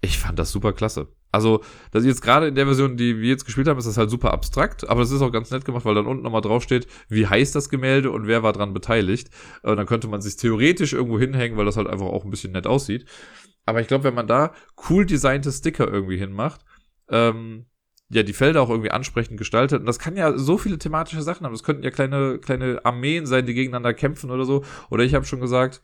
[0.00, 1.08] Ich fand das super klasse.
[1.32, 4.08] Also, das jetzt gerade in der Version, die wir jetzt gespielt haben, ist das halt
[4.08, 7.26] super abstrakt, aber das ist auch ganz nett gemacht, weil dann unten nochmal draufsteht, wie
[7.26, 9.30] heißt das Gemälde und wer war dran beteiligt.
[9.62, 12.52] Und dann könnte man sich theoretisch irgendwo hinhängen, weil das halt einfach auch ein bisschen
[12.52, 13.06] nett aussieht.
[13.66, 14.52] Aber ich glaube, wenn man da
[14.88, 16.60] cool designte Sticker irgendwie hinmacht,
[17.08, 17.66] ähm,
[18.10, 19.80] ja, die Felder auch irgendwie ansprechend gestaltet.
[19.80, 21.52] Und das kann ja so viele thematische Sachen haben.
[21.52, 24.64] Das könnten ja kleine, kleine Armeen sein, die gegeneinander kämpfen oder so.
[24.90, 25.82] Oder ich habe schon gesagt,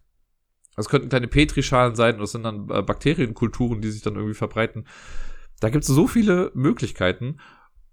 [0.76, 4.86] Das könnten kleine Petrischalen sein, das sind dann äh, Bakterienkulturen, die sich dann irgendwie verbreiten.
[5.60, 7.38] Da gibt es so viele Möglichkeiten.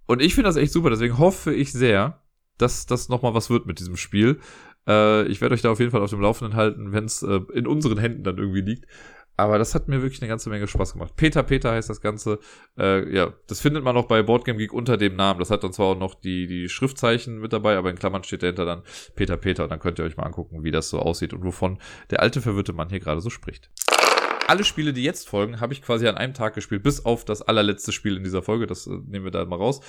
[0.06, 2.22] Und ich finde das echt super, deswegen hoffe ich sehr,
[2.58, 4.40] dass das nochmal was wird mit diesem Spiel.
[4.88, 7.42] Äh, ich werde euch da auf jeden Fall auf dem Laufenden halten, wenn es äh,
[7.54, 8.86] in unseren Händen dann irgendwie liegt.
[9.40, 11.16] Aber das hat mir wirklich eine ganze Menge Spaß gemacht.
[11.16, 12.40] Peter Peter heißt das Ganze.
[12.78, 15.40] Äh, ja, das findet man auch bei Boardgame Geek unter dem Namen.
[15.40, 18.42] Das hat dann zwar auch noch die, die Schriftzeichen mit dabei, aber in Klammern steht
[18.42, 18.82] dahinter dann
[19.16, 19.64] Peter Peter.
[19.64, 21.78] Und dann könnt ihr euch mal angucken, wie das so aussieht und wovon
[22.10, 23.70] der alte verwirrte Mann hier gerade so spricht.
[24.48, 27.44] Alle Spiele, die jetzt folgen, habe ich quasi an einem Tag gespielt, bis auf das
[27.44, 28.66] allerletzte Spiel in dieser Folge.
[28.66, 29.82] Das äh, nehmen wir da mal raus.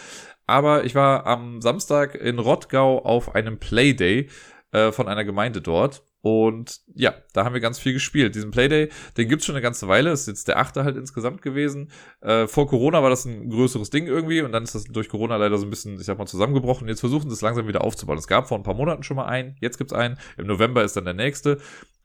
[0.46, 4.28] Aber ich war am Samstag in Rottgau auf einem Playday
[4.72, 6.02] äh, von einer Gemeinde dort.
[6.20, 8.34] Und ja, da haben wir ganz viel gespielt.
[8.34, 10.10] Diesen Playday, den gibt's schon eine ganze Weile.
[10.10, 11.90] Ist jetzt der achte halt insgesamt gewesen.
[12.20, 15.36] Äh, vor Corona war das ein größeres Ding irgendwie und dann ist das durch Corona
[15.36, 16.88] leider so ein bisschen, ich sag mal, zusammengebrochen.
[16.88, 18.18] Jetzt versuchen sie es langsam wieder aufzubauen.
[18.18, 20.18] Es gab vor ein paar Monaten schon mal einen, jetzt gibt's einen.
[20.36, 21.58] Im November ist dann der nächste.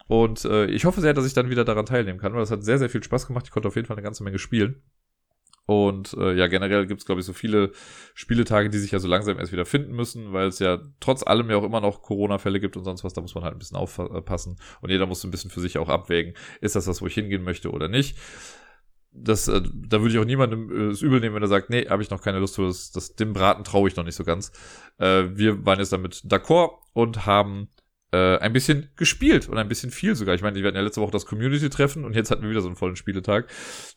[0.08, 2.64] Und äh, ich hoffe sehr, dass ich dann wieder daran teilnehmen kann, weil das hat
[2.64, 3.46] sehr, sehr viel Spaß gemacht.
[3.46, 4.84] Ich konnte auf jeden Fall eine ganze Menge spielen.
[5.66, 7.72] Und äh, ja, generell gibt es, glaube ich, so viele
[8.14, 11.50] Spieletage, die sich ja so langsam erst wieder finden müssen, weil es ja trotz allem
[11.50, 13.14] ja auch immer noch Corona-Fälle gibt und sonst was.
[13.14, 14.58] Da muss man halt ein bisschen aufpassen.
[14.82, 17.14] Und jeder muss so ein bisschen für sich auch abwägen, ist das das, wo ich
[17.14, 18.18] hingehen möchte oder nicht.
[19.12, 22.02] Das, äh, da würde ich auch niemandem äh, übel nehmen, wenn er sagt, nee, habe
[22.02, 24.52] ich noch keine Lust für das, das dem Braten traue ich noch nicht so ganz.
[24.98, 27.70] Äh, wir waren jetzt damit d'accord und haben
[28.14, 30.36] äh, ein bisschen gespielt und ein bisschen viel sogar.
[30.36, 32.68] Ich meine, die hatten ja letzte Woche das Community-Treffen und jetzt hatten wir wieder so
[32.68, 33.48] einen vollen Spieletag.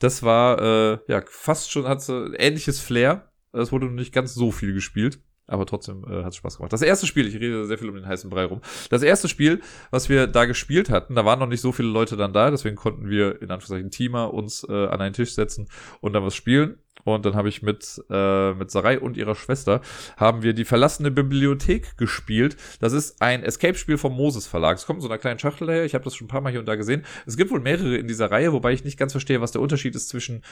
[0.00, 3.30] Das war äh, ja fast schon, hat ein ähnliches Flair.
[3.52, 5.20] Es wurde noch nicht ganz so viel gespielt.
[5.48, 6.72] Aber trotzdem äh, hat es Spaß gemacht.
[6.72, 8.62] Das erste Spiel, ich rede sehr viel um den heißen Brei rum.
[8.90, 9.60] Das erste Spiel,
[9.92, 12.74] was wir da gespielt hatten, da waren noch nicht so viele Leute dann da, deswegen
[12.74, 15.68] konnten wir in Anführungszeichen Teamer uns äh, an einen Tisch setzen
[16.00, 16.78] und dann was spielen.
[17.04, 19.80] Und dann habe ich mit, äh, mit Sarai und ihrer Schwester
[20.16, 22.56] haben wir die verlassene Bibliothek gespielt.
[22.80, 24.76] Das ist ein Escape-Spiel vom Moses Verlag.
[24.76, 25.84] Es kommt in so einer kleinen Schachtel daher.
[25.84, 27.04] Ich habe das schon ein paar Mal hier und da gesehen.
[27.26, 29.94] Es gibt wohl mehrere in dieser Reihe, wobei ich nicht ganz verstehe, was der Unterschied
[29.94, 30.42] ist zwischen,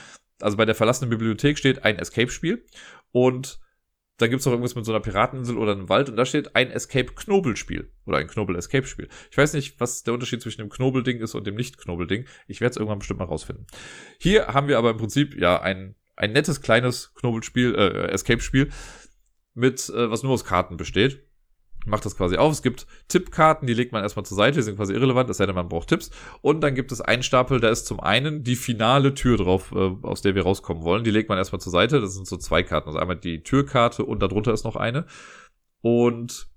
[0.40, 2.64] also bei der verlassenen Bibliothek steht ein Escape-Spiel
[3.10, 3.58] und
[4.18, 6.70] dann gibt's noch irgendwas mit so einer Pirateninsel oder einem Wald und da steht ein
[6.70, 9.08] Escape-Knobelspiel oder ein Knobel-Escape-Spiel.
[9.30, 12.26] Ich weiß nicht, was der Unterschied zwischen dem Knobelding ist und dem Nicht-Knobelding.
[12.46, 13.66] Ich werde es irgendwann bestimmt mal rausfinden.
[14.20, 18.70] Hier haben wir aber im Prinzip ja ein ein nettes kleines Knobelspiel, äh, Escape-Spiel,
[19.54, 21.26] mit, äh, was nur aus Karten besteht.
[21.86, 22.50] Macht das quasi auf.
[22.50, 25.44] Es gibt Tippkarten, die legt man erstmal zur Seite, die sind quasi irrelevant, es sei
[25.44, 26.10] denn, man braucht Tipps.
[26.40, 29.90] Und dann gibt es einen Stapel, da ist zum einen die finale Tür drauf, äh,
[30.02, 31.04] aus der wir rauskommen wollen.
[31.04, 32.00] Die legt man erstmal zur Seite.
[32.00, 32.88] Das sind so zwei Karten.
[32.88, 35.06] Also einmal die Türkarte und darunter ist noch eine.
[35.82, 36.48] Und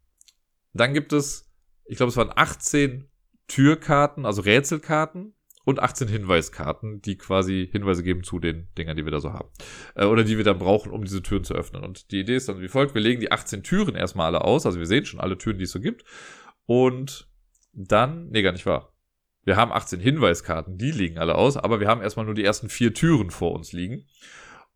[0.74, 1.52] dann gibt es,
[1.86, 3.10] ich glaube, es waren 18
[3.48, 5.34] Türkarten, also Rätselkarten,
[5.68, 9.50] und 18 Hinweiskarten, die quasi Hinweise geben zu den Dingern, die wir da so haben.
[9.96, 11.84] Äh, oder die wir dann brauchen, um diese Türen zu öffnen.
[11.84, 12.96] Und die Idee ist dann wie folgt.
[12.96, 14.66] Wir legen die 18 Türen erstmal alle aus.
[14.66, 16.06] Also wir sehen schon alle Türen, die es so gibt.
[16.68, 17.28] Und
[17.74, 18.94] dann, nee, gar nicht wahr.
[19.44, 22.70] Wir haben 18 Hinweiskarten, die liegen alle aus, aber wir haben erstmal nur die ersten
[22.70, 24.06] vier Türen vor uns liegen.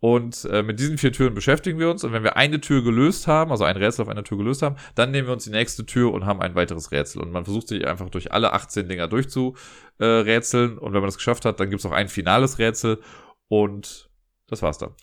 [0.01, 2.03] Und äh, mit diesen vier Türen beschäftigen wir uns.
[2.03, 4.75] Und wenn wir eine Tür gelöst haben, also ein Rätsel auf einer Tür gelöst haben,
[4.95, 7.21] dann nehmen wir uns die nächste Tür und haben ein weiteres Rätsel.
[7.21, 10.77] Und man versucht sich einfach durch alle 18 Dinger durchzurätseln.
[10.77, 12.99] Äh, und wenn man das geschafft hat, dann gibt es auch ein finales Rätsel.
[13.47, 14.09] Und
[14.47, 14.95] das war's dann.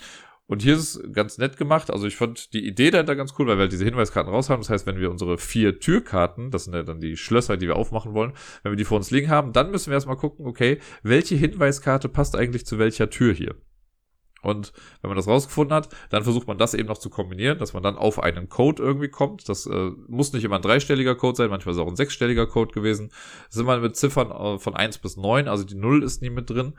[0.48, 1.92] Und hier ist es ganz nett gemacht.
[1.92, 4.62] Also ich fand die Idee dahinter ganz cool, weil wir halt diese Hinweiskarten raus haben.
[4.62, 7.76] Das heißt, wenn wir unsere vier Türkarten, das sind ja dann die Schlösser, die wir
[7.76, 8.32] aufmachen wollen,
[8.64, 12.08] wenn wir die vor uns liegen haben, dann müssen wir erstmal gucken, okay, welche Hinweiskarte
[12.08, 13.54] passt eigentlich zu welcher Tür hier?
[14.42, 17.72] Und wenn man das rausgefunden hat, dann versucht man das eben noch zu kombinieren, dass
[17.72, 19.48] man dann auf einen Code irgendwie kommt.
[19.48, 22.46] Das äh, muss nicht immer ein dreistelliger Code sein, manchmal ist es auch ein sechsstelliger
[22.46, 23.10] Code gewesen.
[23.46, 26.30] Das sind wir mit Ziffern äh, von eins bis neun, also die Null ist nie
[26.30, 26.74] mit drin.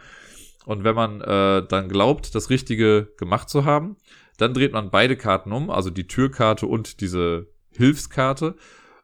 [0.65, 3.97] Und wenn man äh, dann glaubt, das Richtige gemacht zu haben,
[4.37, 8.55] dann dreht man beide Karten um, also die Türkarte und diese Hilfskarte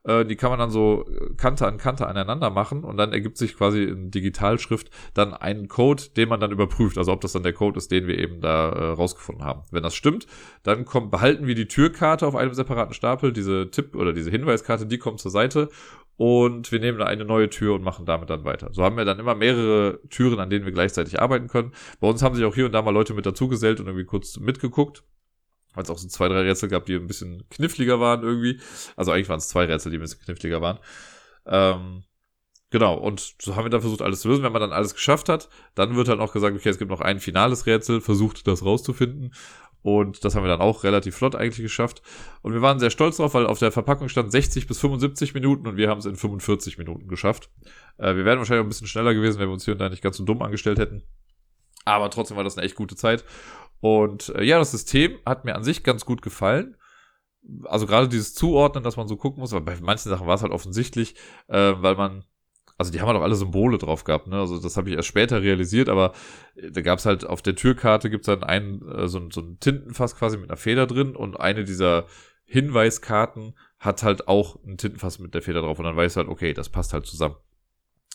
[0.05, 1.05] äh, die kann man dann so
[1.37, 6.03] Kante an Kante aneinander machen und dann ergibt sich quasi in Digitalschrift dann ein Code,
[6.15, 6.97] den man dann überprüft.
[6.97, 9.63] Also ob das dann der Code ist, den wir eben da äh, rausgefunden haben.
[9.71, 10.27] Wenn das stimmt,
[10.63, 14.85] dann kommt, behalten wir die Türkarte auf einem separaten Stapel, diese Tipp- oder diese Hinweiskarte,
[14.85, 15.69] die kommt zur Seite
[16.17, 18.69] und wir nehmen da eine neue Tür und machen damit dann weiter.
[18.71, 21.73] So haben wir dann immer mehrere Türen, an denen wir gleichzeitig arbeiten können.
[21.99, 24.39] Bei uns haben sich auch hier und da mal Leute mit dazugesellt und irgendwie kurz
[24.39, 25.03] mitgeguckt
[25.75, 28.59] weil es auch so zwei, drei Rätsel gab, die ein bisschen kniffliger waren irgendwie.
[28.95, 30.79] Also eigentlich waren es zwei Rätsel, die ein bisschen kniffliger waren.
[31.45, 32.03] Ähm,
[32.69, 34.43] genau, und so haben wir dann versucht, alles zu lösen.
[34.43, 37.01] Wenn man dann alles geschafft hat, dann wird halt auch gesagt, okay, es gibt noch
[37.01, 39.33] ein finales Rätsel, versucht das rauszufinden.
[39.85, 42.01] Und das haben wir dann auch relativ flott eigentlich geschafft.
[42.41, 45.67] Und wir waren sehr stolz drauf, weil auf der Verpackung stand 60 bis 75 Minuten
[45.67, 47.51] und wir haben es in 45 Minuten geschafft.
[47.99, 49.89] Äh, wir wären wahrscheinlich auch ein bisschen schneller gewesen, wenn wir uns hier und da
[49.89, 51.03] nicht ganz so dumm angestellt hätten.
[51.85, 53.23] Aber trotzdem war das eine echt gute Zeit.
[53.79, 56.77] Und äh, ja, das System hat mir an sich ganz gut gefallen.
[57.65, 60.41] Also gerade dieses Zuordnen, dass man so gucken muss, aber bei manchen Sachen war es
[60.41, 61.15] halt offensichtlich,
[61.47, 62.25] äh, weil man
[62.77, 64.39] also die haben halt auch alle Symbole drauf gehabt, ne?
[64.39, 66.13] Also das habe ich erst später realisiert, aber
[66.55, 70.15] äh, da gab's halt auf der Türkarte gibt's dann ein, äh, so, so ein Tintenfass
[70.15, 72.05] quasi mit einer Feder drin und eine dieser
[72.45, 76.53] Hinweiskarten hat halt auch ein Tintenfass mit der Feder drauf und dann weiß halt, okay,
[76.53, 77.35] das passt halt zusammen.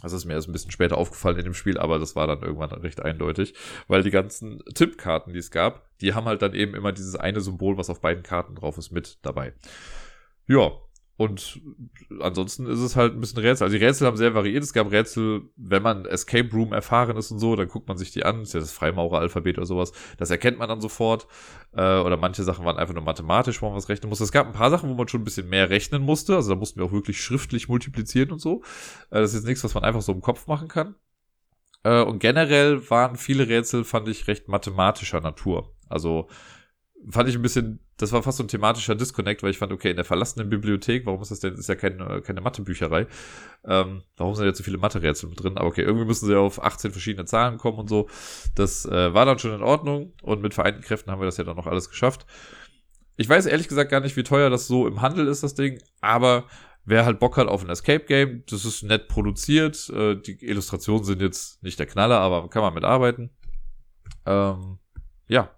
[0.03, 2.43] Das ist mir erst ein bisschen später aufgefallen in dem Spiel, aber das war dann
[2.43, 3.55] irgendwann recht eindeutig,
[3.89, 7.41] weil die ganzen Tippkarten, die es gab, die haben halt dann eben immer dieses eine
[7.41, 9.53] Symbol, was auf beiden Karten drauf ist, mit dabei.
[10.47, 10.73] Ja,
[11.21, 11.61] und
[12.21, 13.67] ansonsten ist es halt ein bisschen Rätsel.
[13.67, 14.65] Also die Rätsel haben sehr variiert.
[14.65, 18.11] Es gab Rätsel, wenn man Escape Room erfahren ist und so, dann guckt man sich
[18.11, 18.39] die an.
[18.39, 19.93] Das ist ja das Freimaurer-Alphabet oder sowas.
[20.17, 21.27] Das erkennt man dann sofort.
[21.73, 24.25] Äh, oder manche Sachen waren einfach nur mathematisch, wo man was rechnen musste.
[24.25, 26.37] Es gab ein paar Sachen, wo man schon ein bisschen mehr rechnen musste.
[26.37, 28.63] Also da mussten wir auch wirklich schriftlich multiplizieren und so.
[29.11, 30.95] Äh, das ist jetzt nichts, was man einfach so im Kopf machen kann.
[31.83, 35.71] Äh, und generell waren viele Rätsel, fand ich, recht mathematischer Natur.
[35.87, 36.29] Also
[37.09, 39.91] fand ich ein bisschen, das war fast so ein thematischer Disconnect, weil ich fand, okay,
[39.91, 43.07] in der verlassenen Bibliothek, warum ist das denn, ist ja keine, keine Mathebücherei,
[43.65, 45.57] ähm, warum sind jetzt so viele Mathe-Rätsel mit drin?
[45.57, 48.09] Aber okay, irgendwie müssen sie auf 18 verschiedene Zahlen kommen und so.
[48.55, 51.45] Das äh, war dann schon in Ordnung und mit vereinten Kräften haben wir das ja
[51.45, 52.27] dann noch alles geschafft.
[53.17, 55.79] Ich weiß ehrlich gesagt gar nicht, wie teuer das so im Handel ist, das Ding,
[56.01, 56.47] aber
[56.85, 61.05] wer halt Bock hat auf ein Escape Game, das ist nett produziert, äh, die Illustrationen
[61.05, 63.31] sind jetzt nicht der Knaller, aber kann man mitarbeiten.
[64.27, 64.79] Ähm,
[65.29, 65.51] ja,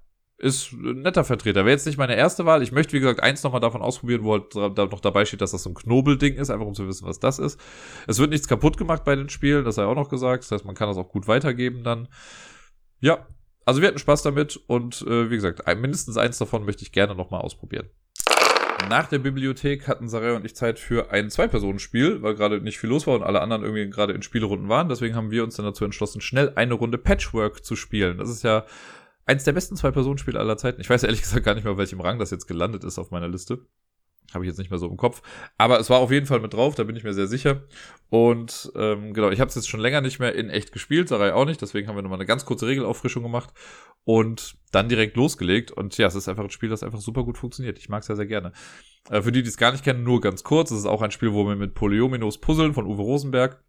[0.42, 1.64] ist ein netter Vertreter.
[1.64, 2.62] Wäre jetzt nicht meine erste Wahl.
[2.62, 5.52] Ich möchte, wie gesagt, eins nochmal davon ausprobieren, wo halt da noch dabei steht, dass
[5.52, 7.60] das so ein Knobelding ist, einfach um zu wissen, was das ist.
[8.08, 10.42] Es wird nichts kaputt gemacht bei den Spielen, das sei auch noch gesagt.
[10.42, 12.08] Das heißt, man kann das auch gut weitergeben dann.
[12.98, 13.26] Ja,
[13.64, 17.14] also wir hatten Spaß damit und äh, wie gesagt, mindestens eins davon möchte ich gerne
[17.14, 17.88] nochmal ausprobieren.
[18.88, 22.90] Nach der Bibliothek hatten Sarai und ich Zeit für ein Zwei-Personen-Spiel, weil gerade nicht viel
[22.90, 24.88] los war und alle anderen irgendwie gerade in Spielerunden waren.
[24.88, 28.18] Deswegen haben wir uns dann dazu entschlossen, schnell eine Runde Patchwork zu spielen.
[28.18, 28.64] Das ist ja
[29.26, 30.80] eins der besten Zwei-Personen-Spiele aller Zeiten.
[30.80, 33.28] Ich weiß ehrlich gesagt gar nicht mehr, welchem Rang das jetzt gelandet ist auf meiner
[33.28, 33.66] Liste.
[34.32, 35.20] Habe ich jetzt nicht mehr so im Kopf.
[35.58, 37.64] Aber es war auf jeden Fall mit drauf, da bin ich mir sehr sicher.
[38.08, 41.34] Und ähm, genau, ich habe es jetzt schon länger nicht mehr in echt gespielt, Sarai
[41.34, 41.60] auch nicht.
[41.60, 43.50] Deswegen haben wir nochmal eine ganz kurze Regelauffrischung gemacht
[44.04, 45.70] und dann direkt losgelegt.
[45.70, 47.78] Und ja, es ist einfach ein Spiel, das einfach super gut funktioniert.
[47.78, 48.52] Ich mag es ja sehr gerne.
[49.10, 50.70] Äh, für die, die es gar nicht kennen, nur ganz kurz.
[50.70, 53.62] Es ist auch ein Spiel, wo wir mit Polyominos puzzeln von Uwe Rosenberg.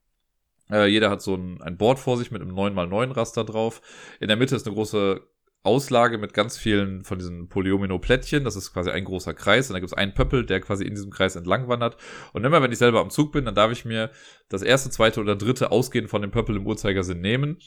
[0.71, 3.81] Äh, jeder hat so ein, ein Board vor sich mit einem 9x9 Raster drauf.
[4.19, 5.21] In der Mitte ist eine große
[5.63, 8.43] Auslage mit ganz vielen von diesen Polyomino-Plättchen.
[8.43, 10.93] Das ist quasi ein großer Kreis und da gibt es einen Pöppel, der quasi in
[10.93, 11.97] diesem Kreis entlang wandert.
[12.33, 14.11] Und immer wenn ich selber am Zug bin, dann darf ich mir
[14.49, 17.57] das erste, zweite oder dritte ausgehend von dem Pöppel im Uhrzeigersinn nehmen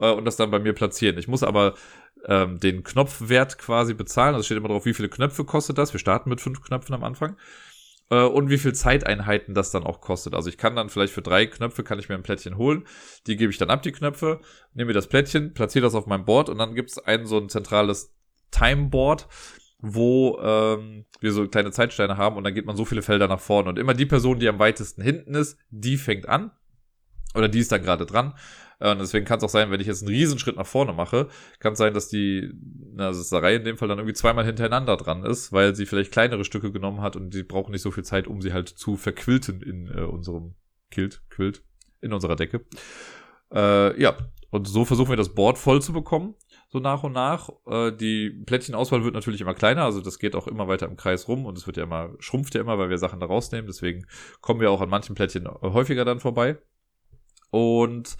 [0.00, 1.18] äh, und das dann bei mir platzieren.
[1.18, 1.74] Ich muss aber
[2.26, 4.34] ähm, den Knopfwert quasi bezahlen.
[4.34, 5.92] Also steht immer drauf, wie viele Knöpfe kostet das.
[5.92, 7.36] Wir starten mit fünf Knöpfen am Anfang
[8.12, 10.34] äh, und wie viel Zeiteinheiten das dann auch kostet.
[10.34, 12.84] Also ich kann dann vielleicht für drei Knöpfe kann ich mir ein Plättchen holen,
[13.26, 14.40] die gebe ich dann ab, die Knöpfe,
[14.74, 17.38] nehme mir das Plättchen, platziere das auf meinem Board und dann gibt es ein so
[17.38, 18.14] ein zentrales
[18.50, 19.28] Timeboard,
[19.78, 23.40] wo ähm, wir so kleine Zeitsteine haben und dann geht man so viele Felder nach
[23.40, 23.70] vorne.
[23.70, 26.52] Und immer die Person, die am weitesten hinten ist, die fängt an
[27.34, 28.34] oder die ist dann gerade dran
[28.90, 31.28] und deswegen kann es auch sein, wenn ich jetzt einen Riesenschritt nach vorne mache,
[31.60, 32.52] kann es sein, dass die,
[32.92, 36.44] na, Sarai in dem Fall dann irgendwie zweimal hintereinander dran ist, weil sie vielleicht kleinere
[36.44, 39.62] Stücke genommen hat und die brauchen nicht so viel Zeit, um sie halt zu verquilten
[39.62, 40.54] in äh, unserem
[40.90, 41.62] Kilt, Quilt,
[42.00, 42.64] in unserer Decke.
[43.54, 44.16] Äh, ja,
[44.50, 46.34] und so versuchen wir das Board voll zu bekommen,
[46.68, 47.50] so nach und nach.
[47.66, 51.26] Äh, die Plättchenauswahl wird natürlich immer kleiner, also das geht auch immer weiter im Kreis
[51.28, 53.66] rum und es wird ja immer, schrumpft ja immer, weil wir Sachen da rausnehmen.
[53.66, 54.06] Deswegen
[54.40, 56.58] kommen wir auch an manchen Plättchen häufiger dann vorbei.
[57.50, 58.16] Und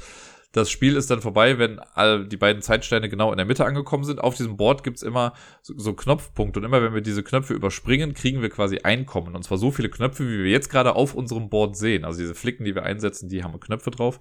[0.52, 4.04] das Spiel ist dann vorbei, wenn all die beiden Zeitsteine genau in der Mitte angekommen
[4.04, 4.20] sind.
[4.20, 5.32] Auf diesem Board gibt's immer
[5.62, 9.34] so, so Knopfpunkte und immer wenn wir diese Knöpfe überspringen, kriegen wir quasi Einkommen.
[9.34, 12.04] Und zwar so viele Knöpfe, wie wir jetzt gerade auf unserem Board sehen.
[12.04, 14.20] Also diese Flicken, die wir einsetzen, die haben Knöpfe drauf.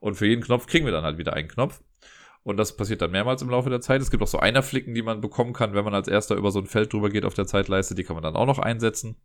[0.00, 1.80] Und für jeden Knopf kriegen wir dann halt wieder einen Knopf.
[2.42, 4.02] Und das passiert dann mehrmals im Laufe der Zeit.
[4.02, 6.58] Es gibt auch so Einerflicken, die man bekommen kann, wenn man als erster über so
[6.58, 7.94] ein Feld drüber geht auf der Zeitleiste.
[7.94, 9.16] Die kann man dann auch noch einsetzen.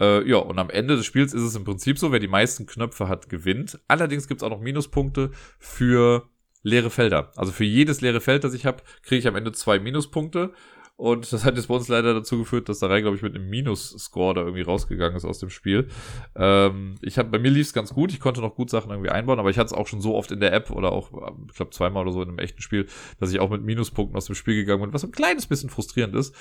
[0.00, 2.66] Äh, ja, und am Ende des Spiels ist es im Prinzip so, wer die meisten
[2.66, 3.78] Knöpfe hat, gewinnt.
[3.86, 6.28] Allerdings gibt's auch noch Minuspunkte für
[6.62, 7.32] leere Felder.
[7.36, 10.52] Also für jedes leere Feld, das ich habe, kriege ich am Ende zwei Minuspunkte.
[10.96, 13.34] Und das hat jetzt bei uns leider dazu geführt, dass der Reihe, glaube ich, mit
[13.34, 15.88] einem Minus-Score da irgendwie rausgegangen ist aus dem Spiel.
[16.36, 19.38] Ähm, ich hab, bei mir lief's ganz gut, ich konnte noch gut Sachen irgendwie einbauen,
[19.38, 21.10] aber ich hatte es auch schon so oft in der App oder auch,
[21.48, 22.86] ich glaube, zweimal oder so in einem echten Spiel,
[23.18, 26.14] dass ich auch mit Minuspunkten aus dem Spiel gegangen bin, was ein kleines bisschen frustrierend
[26.14, 26.34] ist.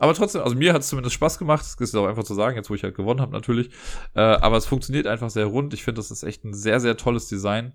[0.00, 1.60] Aber trotzdem, also mir hat es zumindest Spaß gemacht.
[1.60, 3.68] Das ist auch einfach zu sagen, jetzt wo ich halt gewonnen habe natürlich.
[4.14, 5.74] Äh, aber es funktioniert einfach sehr rund.
[5.74, 7.74] Ich finde, das ist echt ein sehr, sehr tolles Design.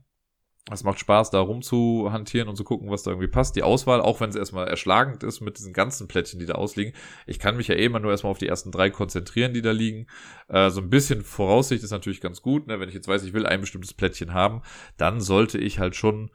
[0.71, 3.55] Es macht Spaß, da rumzuhantieren und zu gucken, was da irgendwie passt.
[3.55, 6.95] Die Auswahl, auch wenn es erstmal erschlagend ist mit diesen ganzen Plättchen, die da ausliegen.
[7.28, 9.69] Ich kann mich ja eh immer nur erstmal auf die ersten drei konzentrieren, die da
[9.69, 10.07] liegen.
[10.47, 12.65] Äh, so ein bisschen Voraussicht ist natürlich ganz gut.
[12.65, 12.80] Ne?
[12.80, 14.63] Wenn ich jetzt weiß, ich will ein bestimmtes Plättchen haben,
[14.97, 16.32] dann sollte ich halt schon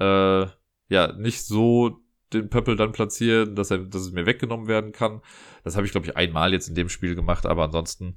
[0.00, 0.46] äh,
[0.88, 2.00] ja nicht so
[2.32, 5.22] den Pöppel dann platzieren, dass, er, dass es mir weggenommen werden kann.
[5.64, 8.16] Das habe ich, glaube ich, einmal jetzt in dem Spiel gemacht, aber ansonsten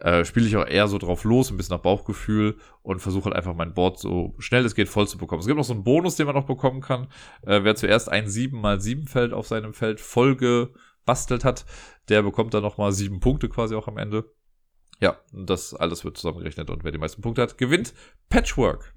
[0.00, 3.36] äh, spiele ich auch eher so drauf los, ein bisschen nach Bauchgefühl und versuche halt
[3.36, 5.40] einfach mein Board so schnell es geht voll zu bekommen.
[5.40, 7.08] Es gibt noch so einen Bonus, den man noch bekommen kann.
[7.42, 11.66] Äh, wer zuerst ein 7x7 Feld auf seinem Feld voll gebastelt hat,
[12.08, 14.32] der bekommt dann nochmal sieben Punkte quasi auch am Ende.
[15.00, 17.94] Ja, das alles wird zusammengerechnet und wer die meisten Punkte hat, gewinnt
[18.28, 18.94] Patchwork.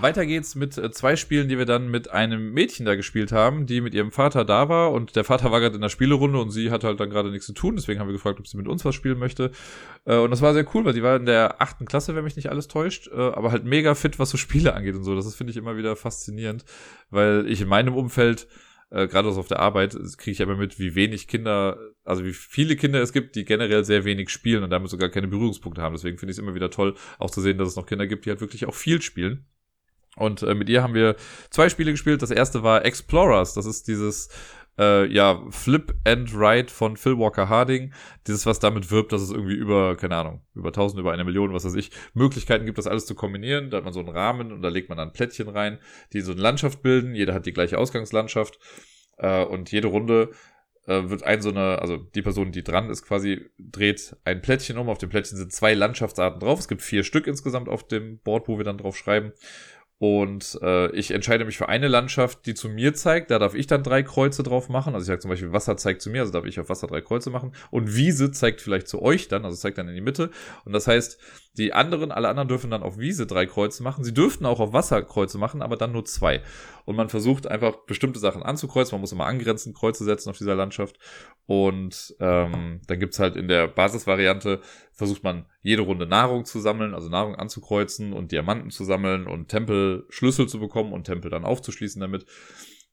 [0.00, 3.66] Weiter geht's mit äh, zwei Spielen, die wir dann mit einem Mädchen da gespielt haben,
[3.66, 6.50] die mit ihrem Vater da war und der Vater war gerade in der Spielerunde und
[6.50, 8.68] sie hatte halt dann gerade nichts zu tun, deswegen haben wir gefragt, ob sie mit
[8.68, 9.50] uns was spielen möchte.
[10.04, 12.36] Äh, und das war sehr cool, weil die war in der achten Klasse, wenn mich
[12.36, 15.14] nicht alles täuscht, äh, aber halt mega fit, was so Spiele angeht und so.
[15.14, 16.64] Das finde ich immer wieder faszinierend,
[17.10, 18.46] weil ich in meinem Umfeld
[18.90, 23.02] gerade auf der Arbeit kriege ich immer mit, wie wenig Kinder, also wie viele Kinder
[23.02, 25.94] es gibt, die generell sehr wenig spielen und damit sogar keine Berührungspunkte haben.
[25.94, 28.24] Deswegen finde ich es immer wieder toll, auch zu sehen, dass es noch Kinder gibt,
[28.24, 29.44] die halt wirklich auch viel spielen.
[30.18, 31.16] Und äh, mit ihr haben wir
[31.50, 32.22] zwei Spiele gespielt.
[32.22, 33.54] Das erste war Explorers.
[33.54, 34.28] Das ist dieses
[34.78, 37.92] äh, ja, Flip and Ride von Phil Walker Harding.
[38.26, 41.52] Dieses, was damit wirbt, dass es irgendwie über, keine Ahnung, über 1000, über eine Million,
[41.52, 43.70] was weiß ich, Möglichkeiten gibt, das alles zu kombinieren.
[43.70, 45.78] Da hat man so einen Rahmen und da legt man dann Plättchen rein,
[46.12, 47.14] die so eine Landschaft bilden.
[47.14, 48.58] Jeder hat die gleiche Ausgangslandschaft.
[49.18, 50.30] Äh, und jede Runde
[50.86, 54.78] äh, wird ein so eine, also die Person, die dran ist, quasi dreht ein Plättchen
[54.78, 54.88] um.
[54.88, 56.60] Auf dem Plättchen sind zwei Landschaftsarten drauf.
[56.60, 59.32] Es gibt vier Stück insgesamt auf dem Board, wo wir dann drauf schreiben.
[60.00, 63.32] Und äh, ich entscheide mich für eine Landschaft, die zu mir zeigt.
[63.32, 64.94] Da darf ich dann drei Kreuze drauf machen.
[64.94, 67.00] Also ich sage zum Beispiel, Wasser zeigt zu mir, also darf ich auf Wasser drei
[67.00, 67.52] Kreuze machen.
[67.72, 70.30] Und Wiese zeigt vielleicht zu euch dann, also zeigt dann in die Mitte.
[70.64, 71.18] Und das heißt,
[71.54, 74.04] die anderen, alle anderen dürfen dann auf Wiese drei Kreuze machen.
[74.04, 76.42] Sie dürften auch auf Wasser Kreuze machen, aber dann nur zwei.
[76.88, 78.94] Und man versucht einfach bestimmte Sachen anzukreuzen.
[78.94, 80.98] Man muss immer angrenzend Kreuze setzen auf dieser Landschaft.
[81.44, 84.62] Und ähm, dann gibt's halt in der Basisvariante,
[84.94, 89.48] versucht man jede Runde Nahrung zu sammeln, also Nahrung anzukreuzen und Diamanten zu sammeln und
[89.48, 92.24] Tempelschlüssel zu bekommen und Tempel dann aufzuschließen damit.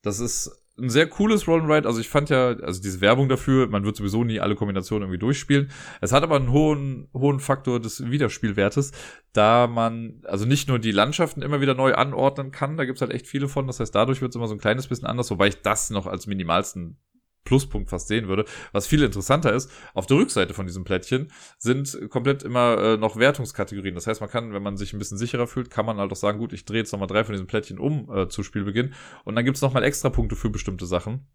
[0.02, 1.88] Das ist ein sehr cooles Roll-and-Ride.
[1.88, 5.20] Also ich fand ja, also diese Werbung dafür, man wird sowieso nie alle Kombinationen irgendwie
[5.20, 5.72] durchspielen.
[6.02, 8.92] Es hat aber einen hohen, hohen Faktor des Wiederspielwertes,
[9.34, 13.12] da man also nicht nur die Landschaften immer wieder neu anordnen kann, da gibt's halt
[13.12, 13.68] echt viele von.
[13.68, 16.28] Das heißt, dadurch wird's immer so ein kleines bisschen anders, wobei ich das noch als
[16.28, 16.98] minimalsten
[17.46, 18.46] Pluspunkt fast sehen würde.
[18.74, 23.16] Was viel interessanter ist, auf der Rückseite von diesem Plättchen sind komplett immer äh, noch
[23.16, 23.96] Wertungskategorien.
[23.96, 26.18] Das heißt, man kann, wenn man sich ein bisschen sicherer fühlt, kann man halt auch
[26.18, 28.94] sagen, gut, ich drehe jetzt nochmal drei von diesen Plättchen um äh, zu Spielbeginn.
[29.24, 31.28] Und dann gibt's nochmal extra Punkte für bestimmte Sachen.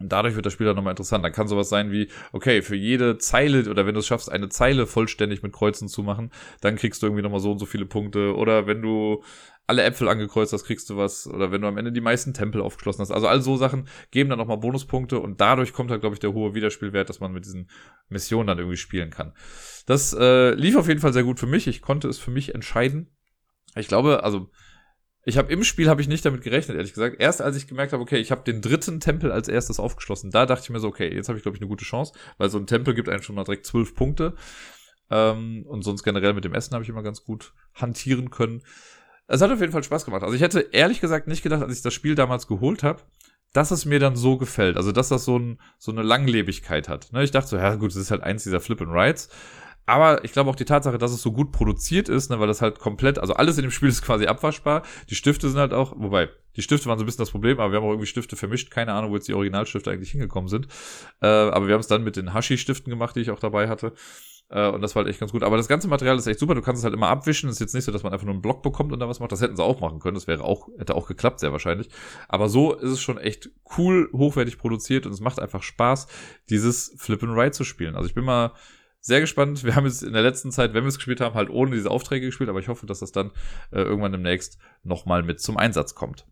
[0.00, 1.24] Und dadurch wird das Spiel dann nochmal interessant.
[1.24, 4.48] Dann kann sowas sein wie, okay, für jede Zeile oder wenn du es schaffst, eine
[4.48, 7.86] Zeile vollständig mit Kreuzen zu machen, dann kriegst du irgendwie nochmal so und so viele
[7.86, 8.34] Punkte.
[8.34, 9.22] Oder wenn du
[9.66, 11.26] alle Äpfel angekreuzt hast, kriegst du was.
[11.26, 13.10] Oder wenn du am Ende die meisten Tempel aufgeschlossen hast.
[13.10, 16.32] Also all so Sachen geben dann nochmal Bonuspunkte und dadurch kommt halt, glaube ich, der
[16.32, 17.70] hohe Wiederspielwert, dass man mit diesen
[18.08, 19.32] Missionen dann irgendwie spielen kann.
[19.86, 21.66] Das äh, lief auf jeden Fall sehr gut für mich.
[21.66, 23.10] Ich konnte es für mich entscheiden.
[23.74, 24.50] Ich glaube, also
[25.26, 27.16] ich habe im Spiel habe ich nicht damit gerechnet, ehrlich gesagt.
[27.18, 30.44] Erst als ich gemerkt habe, okay, ich habe den dritten Tempel als erstes aufgeschlossen, da
[30.44, 32.58] dachte ich mir so, okay, jetzt habe ich glaube ich eine gute Chance, weil so
[32.58, 34.34] ein Tempel gibt einem schon mal direkt zwölf Punkte.
[35.10, 38.62] Ähm, und sonst generell mit dem Essen habe ich immer ganz gut hantieren können.
[39.26, 40.22] Es hat auf jeden Fall Spaß gemacht.
[40.22, 43.02] Also ich hätte ehrlich gesagt nicht gedacht, als ich das Spiel damals geholt habe,
[43.52, 44.76] dass es mir dann so gefällt.
[44.76, 47.12] Also dass das so, ein, so eine Langlebigkeit hat.
[47.12, 47.24] Ne?
[47.24, 49.28] Ich dachte so, ja gut, es ist halt eins dieser Flip and Rides.
[49.86, 52.62] Aber ich glaube auch die Tatsache, dass es so gut produziert ist, ne, weil das
[52.62, 54.82] halt komplett, also alles in dem Spiel ist quasi abwaschbar.
[55.10, 57.72] Die Stifte sind halt auch, wobei, die Stifte waren so ein bisschen das Problem, aber
[57.72, 58.70] wir haben auch irgendwie Stifte vermischt.
[58.70, 60.68] Keine Ahnung, wo jetzt die Originalstifte eigentlich hingekommen sind.
[61.20, 63.92] Äh, aber wir haben es dann mit den Hashi-Stiften gemacht, die ich auch dabei hatte.
[64.50, 65.42] Äh, und das war halt echt ganz gut.
[65.42, 66.54] Aber das ganze Material ist echt super.
[66.54, 67.48] Du kannst es halt immer abwischen.
[67.48, 69.20] Es ist jetzt nicht so, dass man einfach nur einen Block bekommt und da was
[69.20, 69.32] macht.
[69.32, 70.14] Das hätten sie auch machen können.
[70.14, 71.88] Das wäre auch, hätte auch geklappt, sehr wahrscheinlich.
[72.28, 76.06] Aber so ist es schon echt cool, hochwertig produziert und es macht einfach Spaß,
[76.50, 77.96] dieses Flip and Ride zu spielen.
[77.96, 78.52] Also ich bin mal
[79.00, 79.64] sehr gespannt.
[79.64, 81.90] Wir haben jetzt in der letzten Zeit, wenn wir es gespielt haben, halt ohne diese
[81.90, 83.32] Aufträge gespielt, aber ich hoffe, dass das dann
[83.70, 86.26] äh, irgendwann demnächst nochmal mit zum Einsatz kommt.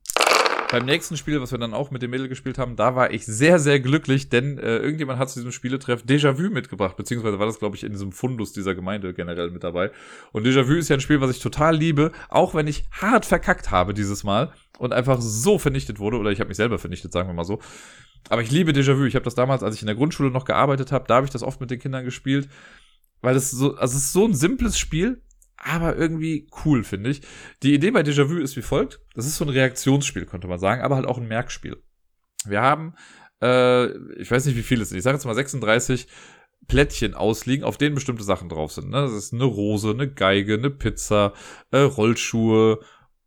[0.72, 3.26] Beim nächsten Spiel, was wir dann auch mit dem Mädel gespielt haben, da war ich
[3.26, 7.58] sehr, sehr glücklich, denn äh, irgendjemand hat zu diesem Spieletreff Déjà-vu mitgebracht, beziehungsweise war das,
[7.58, 9.90] glaube ich, in diesem Fundus dieser Gemeinde generell mit dabei.
[10.32, 13.70] Und Déjà-vu ist ja ein Spiel, was ich total liebe, auch wenn ich hart verkackt
[13.70, 17.28] habe dieses Mal und einfach so vernichtet wurde, oder ich habe mich selber vernichtet, sagen
[17.28, 17.58] wir mal so.
[18.30, 19.04] Aber ich liebe Déjà-vu.
[19.04, 21.32] Ich habe das damals, als ich in der Grundschule noch gearbeitet habe, da habe ich
[21.32, 22.48] das oft mit den Kindern gespielt,
[23.20, 25.20] weil es so, also es ist so ein simples Spiel,
[25.62, 27.22] aber irgendwie cool, finde ich.
[27.62, 29.00] Die Idee bei Déjà-vu ist wie folgt.
[29.14, 31.82] Das ist so ein Reaktionsspiel, könnte man sagen, aber halt auch ein Merkspiel.
[32.44, 32.94] Wir haben,
[33.40, 33.86] äh,
[34.18, 34.98] ich weiß nicht, wie viele es sind.
[34.98, 36.08] Ich sage jetzt mal 36
[36.66, 38.90] Plättchen ausliegen, auf denen bestimmte Sachen drauf sind.
[38.90, 39.02] Ne?
[39.02, 41.32] Das ist eine Rose, eine Geige, eine Pizza,
[41.70, 42.80] äh, Rollschuhe,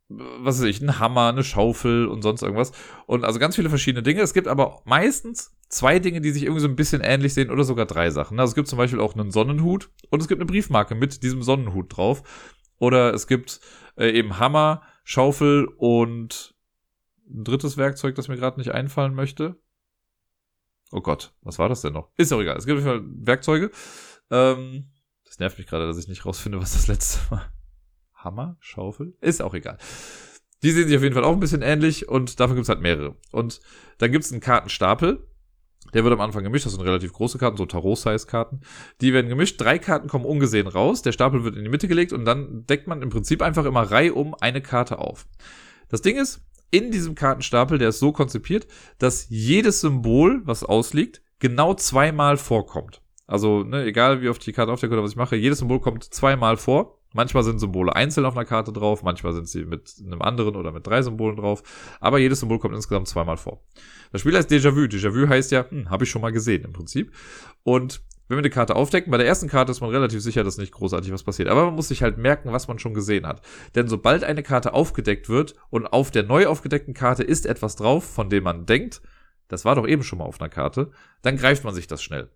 [0.10, 2.72] was weiß ich, ein Hammer, eine Schaufel und sonst irgendwas.
[3.08, 4.22] Und also ganz viele verschiedene Dinge.
[4.22, 7.64] Es gibt aber meistens zwei Dinge, die sich irgendwie so ein bisschen ähnlich sehen oder
[7.64, 8.40] sogar drei Sachen.
[8.40, 11.42] Also es gibt zum Beispiel auch einen Sonnenhut und es gibt eine Briefmarke mit diesem
[11.42, 12.22] Sonnenhut drauf.
[12.78, 13.60] Oder es gibt
[13.98, 16.56] äh, eben Hammer, Schaufel und
[17.28, 19.58] ein drittes Werkzeug, das mir gerade nicht einfallen möchte.
[20.92, 22.12] Oh Gott, was war das denn noch?
[22.16, 22.58] Ist auch egal.
[22.58, 23.72] Es gibt auf jeden Fall Werkzeuge.
[24.30, 24.92] Ähm,
[25.28, 27.52] Es nervt mich gerade, dass ich nicht rausfinde, was das letzte war.
[28.26, 28.58] Hammer?
[28.60, 29.16] Schaufel?
[29.22, 29.78] Ist auch egal.
[30.64, 32.82] Die sehen sich auf jeden Fall auch ein bisschen ähnlich und davon gibt es halt
[32.82, 33.16] mehrere.
[33.32, 33.62] Und
[34.00, 35.28] dann gibt es einen Kartenstapel.
[35.94, 36.66] Der wird am Anfang gemischt.
[36.66, 38.62] Das sind relativ große Karten, so Tarot-Size-Karten.
[39.00, 39.62] Die werden gemischt.
[39.62, 41.04] Drei Karten kommen ungesehen raus.
[41.04, 43.84] Der Stapel wird in die Mitte gelegt und dann deckt man im Prinzip einfach immer
[43.84, 45.28] Reihe um eine Karte auf.
[45.88, 46.42] Das Ding ist,
[46.72, 53.02] in diesem Kartenstapel, der ist so konzipiert, dass jedes Symbol, was ausliegt, genau zweimal vorkommt.
[53.28, 56.04] Also, ne, egal wie oft die Karte aufdeckt oder was ich mache, jedes Symbol kommt
[56.04, 57.00] zweimal vor.
[57.16, 60.74] Manchmal sind Symbole einzeln auf einer Karte drauf, manchmal sind sie mit einem anderen oder
[60.74, 61.64] mit drei Symbolen drauf,
[62.02, 63.64] aber jedes Symbol kommt insgesamt zweimal vor.
[64.12, 64.82] Das Spiel heißt Déjà-vu.
[64.82, 67.14] Déjà-vu heißt ja, hm, habe ich schon mal gesehen im Prinzip.
[67.64, 70.58] Und wenn wir eine Karte aufdecken, bei der ersten Karte ist man relativ sicher, dass
[70.58, 71.48] nicht großartig was passiert.
[71.48, 73.42] Aber man muss sich halt merken, was man schon gesehen hat.
[73.76, 78.04] Denn sobald eine Karte aufgedeckt wird und auf der neu aufgedeckten Karte ist etwas drauf,
[78.04, 79.02] von dem man denkt,
[79.48, 82.30] das war doch eben schon mal auf einer Karte, dann greift man sich das schnell.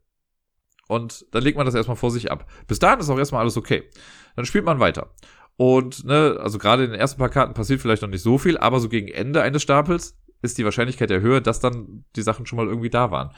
[0.90, 2.50] Und dann legt man das erstmal vor sich ab.
[2.66, 3.88] Bis dahin ist auch erstmal alles okay.
[4.36, 5.12] Dann spielt man weiter.
[5.56, 8.58] Und, ne, also gerade in den ersten paar Karten passiert vielleicht noch nicht so viel,
[8.58, 12.48] aber so gegen Ende eines Stapels ist die Wahrscheinlichkeit der Höhe, dass dann die Sachen
[12.48, 13.30] schon mal irgendwie da waren.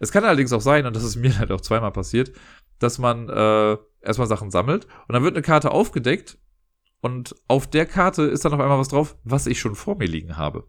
[0.00, 2.32] Es kann allerdings auch sein, und das ist mir halt auch zweimal passiert,
[2.78, 6.38] dass man äh, erstmal Sachen sammelt und dann wird eine Karte aufgedeckt
[7.02, 10.08] und auf der Karte ist dann auf einmal was drauf, was ich schon vor mir
[10.08, 10.66] liegen habe.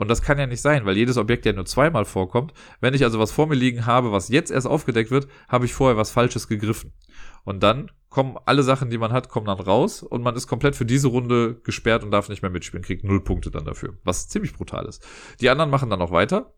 [0.00, 2.54] Und das kann ja nicht sein, weil jedes Objekt ja nur zweimal vorkommt.
[2.80, 5.74] Wenn ich also was vor mir liegen habe, was jetzt erst aufgedeckt wird, habe ich
[5.74, 6.94] vorher was Falsches gegriffen.
[7.44, 10.74] Und dann kommen alle Sachen, die man hat, kommen dann raus und man ist komplett
[10.74, 14.26] für diese Runde gesperrt und darf nicht mehr mitspielen, kriegt null Punkte dann dafür, was
[14.26, 15.06] ziemlich brutal ist.
[15.42, 16.54] Die anderen machen dann noch weiter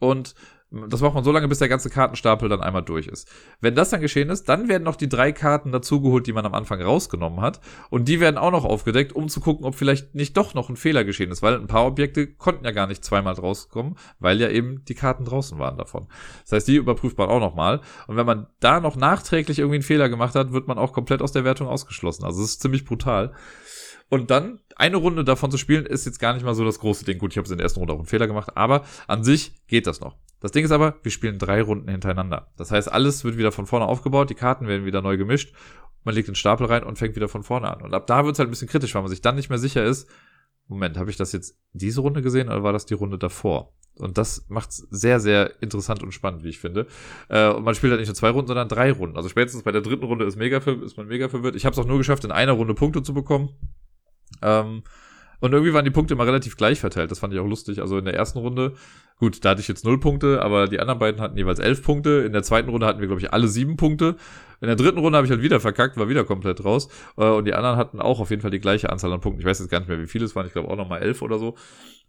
[0.00, 0.34] und
[0.70, 3.26] das macht man so lange, bis der ganze Kartenstapel dann einmal durch ist.
[3.60, 6.52] Wenn das dann geschehen ist, dann werden noch die drei Karten dazugeholt, die man am
[6.52, 7.60] Anfang rausgenommen hat.
[7.88, 10.76] Und die werden auch noch aufgedeckt, um zu gucken, ob vielleicht nicht doch noch ein
[10.76, 11.40] Fehler geschehen ist.
[11.40, 15.24] Weil ein paar Objekte konnten ja gar nicht zweimal rauskommen, weil ja eben die Karten
[15.24, 16.06] draußen waren davon.
[16.42, 17.80] Das heißt, die überprüft man auch nochmal.
[18.06, 21.22] Und wenn man da noch nachträglich irgendwie einen Fehler gemacht hat, wird man auch komplett
[21.22, 22.24] aus der Wertung ausgeschlossen.
[22.24, 23.32] Also es ist ziemlich brutal.
[24.10, 27.04] Und dann eine Runde davon zu spielen, ist jetzt gar nicht mal so das große
[27.04, 27.18] Ding.
[27.18, 29.86] Gut, ich habe in der ersten Runde auch einen Fehler gemacht, aber an sich geht
[29.86, 30.16] das noch.
[30.40, 32.52] Das Ding ist aber, wir spielen drei Runden hintereinander.
[32.56, 35.52] Das heißt, alles wird wieder von vorne aufgebaut, die Karten werden wieder neu gemischt,
[36.04, 37.82] man legt den Stapel rein und fängt wieder von vorne an.
[37.82, 39.58] Und ab da wird es halt ein bisschen kritisch, weil man sich dann nicht mehr
[39.58, 40.08] sicher ist,
[40.68, 43.72] Moment, habe ich das jetzt diese Runde gesehen oder war das die Runde davor?
[43.96, 46.86] Und das macht sehr, sehr interessant und spannend, wie ich finde.
[47.28, 49.16] Äh, und man spielt halt nicht nur zwei Runden, sondern drei Runden.
[49.16, 51.56] Also spätestens bei der dritten Runde ist, mega ist man mega verwirrt.
[51.56, 53.50] Ich habe es auch nur geschafft, in einer Runde Punkte zu bekommen.
[54.42, 54.82] Ähm,
[55.40, 57.10] und irgendwie waren die Punkte immer relativ gleich verteilt.
[57.10, 57.80] Das fand ich auch lustig.
[57.80, 58.72] Also in der ersten Runde,
[59.18, 62.24] gut, da hatte ich jetzt null Punkte, aber die anderen beiden hatten jeweils elf Punkte.
[62.26, 64.16] In der zweiten Runde hatten wir, glaube ich, alle sieben Punkte.
[64.60, 66.88] In der dritten Runde habe ich halt wieder verkackt, war wieder komplett raus.
[67.16, 69.40] Äh, und die anderen hatten auch auf jeden Fall die gleiche Anzahl an Punkten.
[69.40, 70.46] Ich weiß jetzt gar nicht mehr, wie viele es waren.
[70.46, 71.54] Ich glaube auch nochmal elf oder so.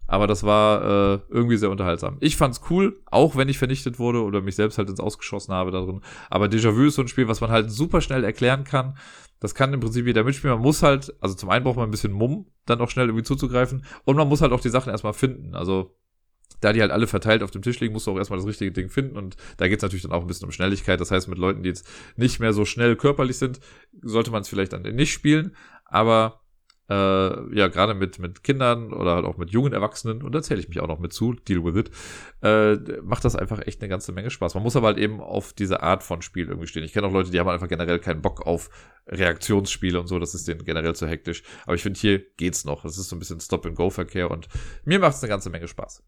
[0.08, 2.16] Aber das war äh, irgendwie sehr unterhaltsam.
[2.18, 5.70] Ich fand's cool, auch wenn ich vernichtet wurde oder mich selbst halt ins Ausgeschossen habe
[5.70, 6.00] darin.
[6.30, 8.96] Aber Déjà-vu ist so ein Spiel, was man halt super schnell erklären kann.
[9.40, 10.56] Das kann im Prinzip jeder mitspielen.
[10.56, 13.24] Man muss halt, also zum einen braucht man ein bisschen Mumm, dann auch schnell irgendwie
[13.24, 13.84] zuzugreifen.
[14.04, 15.54] Und man muss halt auch die Sachen erstmal finden.
[15.54, 15.96] Also
[16.60, 18.70] da die halt alle verteilt auf dem Tisch liegen, musst du auch erstmal das richtige
[18.70, 19.16] Ding finden.
[19.16, 21.00] Und da geht's natürlich dann auch ein bisschen um Schnelligkeit.
[21.00, 23.60] Das heißt, mit Leuten, die jetzt nicht mehr so schnell körperlich sind,
[24.02, 25.56] sollte man es vielleicht dann nicht spielen.
[25.86, 26.42] Aber
[26.90, 30.60] äh, ja, gerade mit, mit Kindern oder halt auch mit jungen Erwachsenen, und da zähle
[30.60, 31.90] ich mich auch noch mit zu, deal with it,
[32.42, 34.54] äh, macht das einfach echt eine ganze Menge Spaß.
[34.54, 36.82] Man muss aber halt eben auf diese Art von Spiel irgendwie stehen.
[36.82, 38.70] Ich kenne auch Leute, die haben einfach generell keinen Bock auf
[39.06, 41.42] Reaktionsspiele und so, das ist denen generell zu hektisch.
[41.64, 42.84] Aber ich finde, hier geht's noch.
[42.84, 44.48] Es ist so ein bisschen Stop-and-Go-Verkehr und
[44.84, 46.02] mir macht es eine ganze Menge Spaß.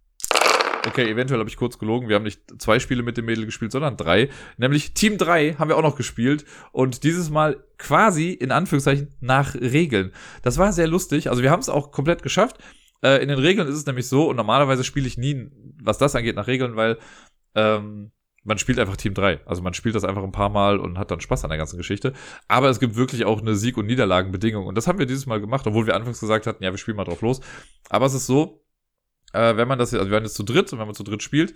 [0.84, 2.08] Okay, eventuell habe ich kurz gelogen.
[2.08, 4.30] Wir haben nicht zwei Spiele mit dem Mädel gespielt, sondern drei.
[4.56, 6.44] Nämlich Team 3 haben wir auch noch gespielt.
[6.72, 10.12] Und dieses Mal quasi, in Anführungszeichen, nach Regeln.
[10.42, 11.30] Das war sehr lustig.
[11.30, 12.58] Also wir haben es auch komplett geschafft.
[13.02, 15.50] Äh, in den Regeln ist es nämlich so, und normalerweise spiele ich nie,
[15.80, 16.98] was das angeht, nach Regeln, weil
[17.54, 18.10] ähm,
[18.44, 19.40] man spielt einfach Team 3.
[19.46, 21.76] Also man spielt das einfach ein paar Mal und hat dann Spaß an der ganzen
[21.76, 22.12] Geschichte.
[22.48, 24.66] Aber es gibt wirklich auch eine Sieg- und Niederlagenbedingung.
[24.66, 26.96] Und das haben wir dieses Mal gemacht, obwohl wir anfangs gesagt hatten, ja, wir spielen
[26.96, 27.40] mal drauf los.
[27.88, 28.61] Aber es ist so,
[29.32, 31.22] äh, wenn man das, also wir waren jetzt zu dritt und wenn man zu dritt
[31.22, 31.54] spielt,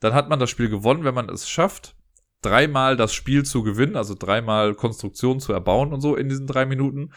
[0.00, 1.96] dann hat man das Spiel gewonnen, wenn man es schafft,
[2.42, 6.66] dreimal das Spiel zu gewinnen, also dreimal Konstruktion zu erbauen und so in diesen drei
[6.66, 7.10] Minuten.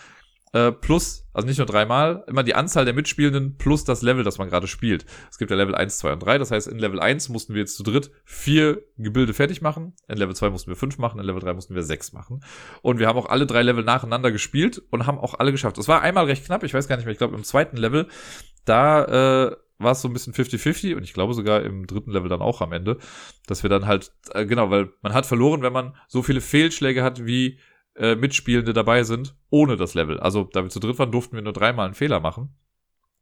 [0.51, 4.39] Äh, plus, also nicht nur dreimal, immer die Anzahl der Mitspielenden plus das Level, das
[4.39, 5.05] man gerade spielt.
[5.29, 6.39] Es gibt ja Level 1, 2 und 3.
[6.39, 9.93] Das heißt, in Level 1 mussten wir jetzt zu dritt vier Gebilde fertig machen.
[10.07, 11.19] In Level 2 mussten wir fünf machen.
[11.19, 12.43] In Level 3 mussten wir sechs machen.
[12.81, 15.77] Und wir haben auch alle drei Level nacheinander gespielt und haben auch alle geschafft.
[15.77, 16.63] Es war einmal recht knapp.
[16.63, 17.13] Ich weiß gar nicht mehr.
[17.13, 18.07] Ich glaube, im zweiten Level,
[18.65, 22.29] da, äh, war es so ein bisschen 50-50 und ich glaube sogar im dritten Level
[22.29, 22.97] dann auch am Ende,
[23.47, 27.03] dass wir dann halt, äh, genau, weil man hat verloren, wenn man so viele Fehlschläge
[27.03, 27.59] hat, wie
[27.95, 30.19] äh, Mitspielende dabei sind, ohne das Level.
[30.19, 32.55] Also, da wir zu dritt waren, durften wir nur dreimal einen Fehler machen.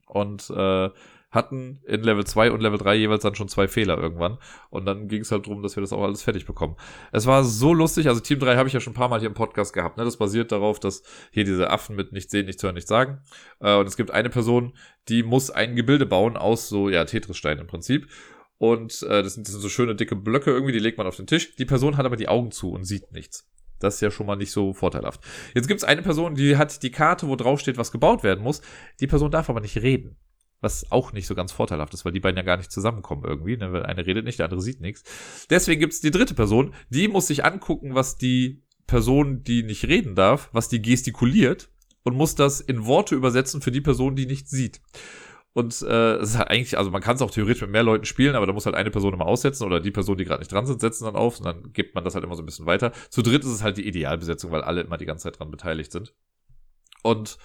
[0.08, 0.90] Und äh,
[1.30, 4.38] hatten in Level 2 und Level 3 jeweils dann schon zwei Fehler irgendwann.
[4.70, 6.78] Und dann ging es halt darum, dass wir das auch alles fertig bekommen.
[7.12, 9.28] Es war so lustig, also Team 3 habe ich ja schon ein paar Mal hier
[9.28, 9.98] im Podcast gehabt.
[9.98, 10.06] Ne?
[10.06, 13.22] Das basiert darauf, dass hier diese Affen mit nicht sehen, nichts hören, nichts sagen.
[13.60, 14.74] Äh, und es gibt eine Person,
[15.10, 18.08] die muss ein Gebilde bauen aus so, ja, Tetris-Steinen im Prinzip.
[18.58, 21.18] Und äh, das, sind, das sind so schöne dicke Blöcke irgendwie, die legt man auf
[21.18, 21.56] den Tisch.
[21.58, 23.48] Die Person hat aber die Augen zu und sieht nichts.
[23.80, 25.22] Das ist ja schon mal nicht so vorteilhaft.
[25.54, 28.44] Jetzt gibt es eine Person, die hat die Karte, wo drauf steht, was gebaut werden
[28.44, 28.62] muss.
[29.00, 30.18] Die Person darf aber nicht reden.
[30.60, 33.58] Was auch nicht so ganz vorteilhaft ist, weil die beiden ja gar nicht zusammenkommen irgendwie.
[33.58, 33.72] Ne?
[33.72, 35.04] Weil eine redet nicht, der andere sieht nichts.
[35.50, 39.86] Deswegen gibt es die dritte Person, die muss sich angucken, was die Person, die nicht
[39.86, 41.70] reden darf, was die gestikuliert
[42.04, 44.82] und muss das in Worte übersetzen für die Person, die nicht sieht.
[45.54, 48.06] Und äh, es ist halt eigentlich, also man kann es auch theoretisch mit mehr Leuten
[48.06, 50.52] spielen, aber da muss halt eine Person immer aussetzen oder die Person, die gerade nicht
[50.52, 52.68] dran sind, setzen dann auf und dann gibt man das halt immer so ein bisschen
[52.68, 52.92] weiter.
[53.10, 55.92] Zu dritt ist es halt die Idealbesetzung, weil alle immer die ganze Zeit dran beteiligt
[55.92, 56.14] sind.
[57.02, 57.40] Und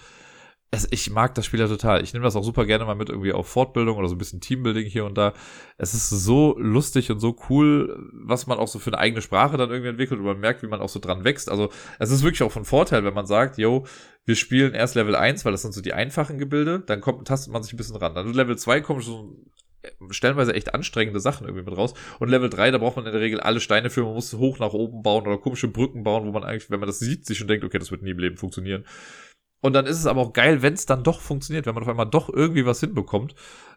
[0.73, 2.03] es, ich mag das Spiel ja total.
[2.03, 4.41] Ich nehme das auch super gerne mal mit irgendwie auf Fortbildung oder so ein bisschen
[4.41, 5.33] Teambuilding hier und da.
[5.77, 9.55] Es ist so lustig und so cool, was man auch so für eine eigene Sprache
[9.55, 11.51] dann irgendwie entwickelt und man merkt, wie man auch so dran wächst.
[11.51, 11.69] Also
[11.99, 13.85] es ist wirklich auch von Vorteil, wenn man sagt, yo,
[14.25, 17.53] wir spielen erst Level 1, weil das sind so die einfachen Gebilde, dann kommt, tastet
[17.53, 18.15] man sich ein bisschen ran.
[18.15, 19.37] Dann Level 2 kommt so
[20.09, 21.93] stellenweise echt anstrengende Sachen irgendwie mit raus.
[22.19, 24.57] Und Level 3, da braucht man in der Regel alle Steine für, man muss hoch
[24.57, 27.37] nach oben bauen oder komische Brücken bauen, wo man eigentlich, wenn man das sieht, sich
[27.37, 28.85] schon denkt, okay, das wird nie im Leben funktionieren.
[29.63, 31.89] Und dann ist es aber auch geil, wenn es dann doch funktioniert, wenn man auf
[31.89, 33.33] einmal doch irgendwie was hinbekommt,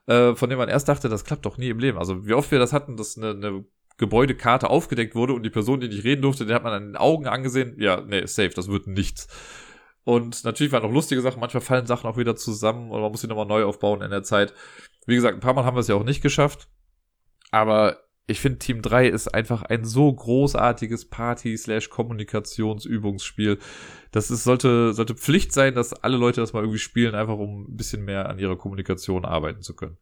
[0.07, 1.97] äh, von dem man erst dachte, das klappt doch nie im Leben.
[1.97, 3.65] Also wie oft wir das hatten, dass eine, eine
[3.97, 6.97] Gebäudekarte aufgedeckt wurde und die Person, die nicht reden durfte, den hat man an den
[6.97, 9.29] Augen angesehen, ja, nee, safe, das wird nichts.
[10.03, 13.21] Und natürlich waren auch lustige Sachen, manchmal fallen Sachen auch wieder zusammen und man muss
[13.21, 14.55] sie nochmal neu aufbauen in der Zeit.
[15.07, 16.69] Wie gesagt, ein paar Mal haben wir es ja auch nicht geschafft.
[17.53, 23.59] Aber ich finde, Team 3 ist einfach ein so großartiges Party-Kommunikationsübungsspiel.
[24.11, 27.63] Das ist, sollte, sollte Pflicht sein, dass alle Leute das mal irgendwie spielen, einfach um
[27.63, 29.97] ein bisschen mehr an ihrer Kommunikation arbeiten zu können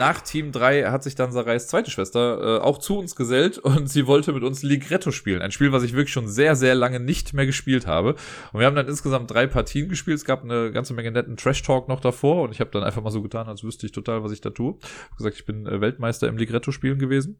[0.00, 3.88] nach Team 3 hat sich dann Sarais zweite Schwester äh, auch zu uns gesellt und
[3.88, 5.42] sie wollte mit uns Ligretto spielen.
[5.42, 8.16] Ein Spiel, was ich wirklich schon sehr, sehr lange nicht mehr gespielt habe.
[8.52, 10.16] Und wir haben dann insgesamt drei Partien gespielt.
[10.16, 13.10] Es gab eine ganze Menge netten Trash-Talk noch davor und ich habe dann einfach mal
[13.10, 14.76] so getan, als wüsste ich total, was ich da tue.
[15.10, 17.38] Ich gesagt, ich bin äh, Weltmeister im Ligretto-Spielen gewesen.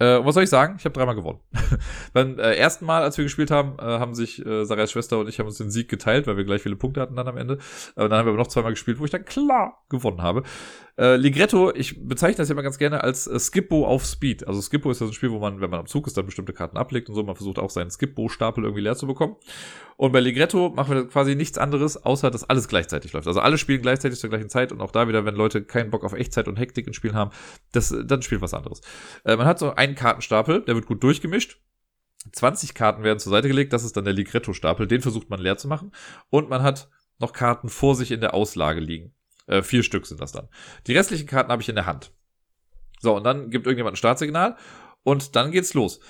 [0.00, 0.74] Äh, was soll ich sagen?
[0.78, 1.38] Ich habe dreimal gewonnen.
[2.12, 5.28] Beim äh, ersten Mal, als wir gespielt haben, äh, haben sich äh, Sarahs Schwester und
[5.28, 7.58] ich haben uns den Sieg geteilt, weil wir gleich viele Punkte hatten dann am Ende.
[7.94, 10.42] Aber dann haben wir aber noch zweimal gespielt, wo ich dann klar gewonnen habe.
[10.96, 14.46] Äh, Ligretto, ich bezeichne das ja immer ganz gerne als äh, Skippo auf Speed.
[14.46, 16.24] Also Skippo ist ja so ein Spiel, wo man, wenn man am Zug ist, dann
[16.24, 17.22] bestimmte Karten ablegt und so.
[17.24, 19.34] Man versucht auch seinen Skippo-Stapel irgendwie leer zu bekommen.
[19.96, 23.26] Und bei Ligretto machen wir quasi nichts anderes, außer dass alles gleichzeitig läuft.
[23.26, 26.04] Also alle spielen gleichzeitig zur gleichen Zeit und auch da wieder, wenn Leute keinen Bock
[26.04, 27.32] auf Echtzeit und Hektik in Spielen haben,
[27.72, 28.80] das, dann spielt was anderes.
[29.24, 31.60] Äh, man hat so einen Kartenstapel, der wird gut durchgemischt.
[32.32, 35.58] 20 Karten werden zur Seite gelegt, das ist dann der Ligretto-Stapel, den versucht man leer
[35.58, 35.92] zu machen.
[36.30, 36.88] Und man hat
[37.18, 39.12] noch Karten vor sich in der Auslage liegen.
[39.46, 40.48] Äh, vier Stück sind das dann.
[40.86, 42.12] Die restlichen Karten habe ich in der Hand.
[43.00, 44.56] So, und dann gibt irgendjemand ein Startsignal
[45.02, 46.00] und dann geht's los.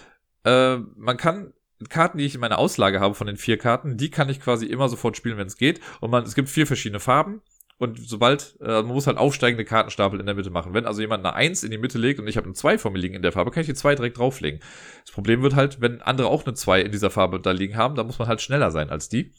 [0.44, 1.52] Äh, man kann
[1.88, 4.66] Karten, die ich in meiner Auslage habe von den vier Karten, die kann ich quasi
[4.66, 5.80] immer sofort spielen, wenn es geht.
[6.00, 7.42] Und man, es gibt vier verschiedene Farben.
[7.76, 10.74] Und sobald, äh, man muss halt aufsteigende Kartenstapel in der Mitte machen.
[10.74, 12.92] Wenn also jemand eine 1 in die Mitte legt und ich habe eine 2 vor
[12.92, 14.60] mir liegen in der Farbe, kann ich die 2 direkt drauflegen.
[15.04, 17.96] Das Problem wird halt, wenn andere auch eine 2 in dieser Farbe da liegen haben,
[17.96, 19.32] dann muss man halt schneller sein als die.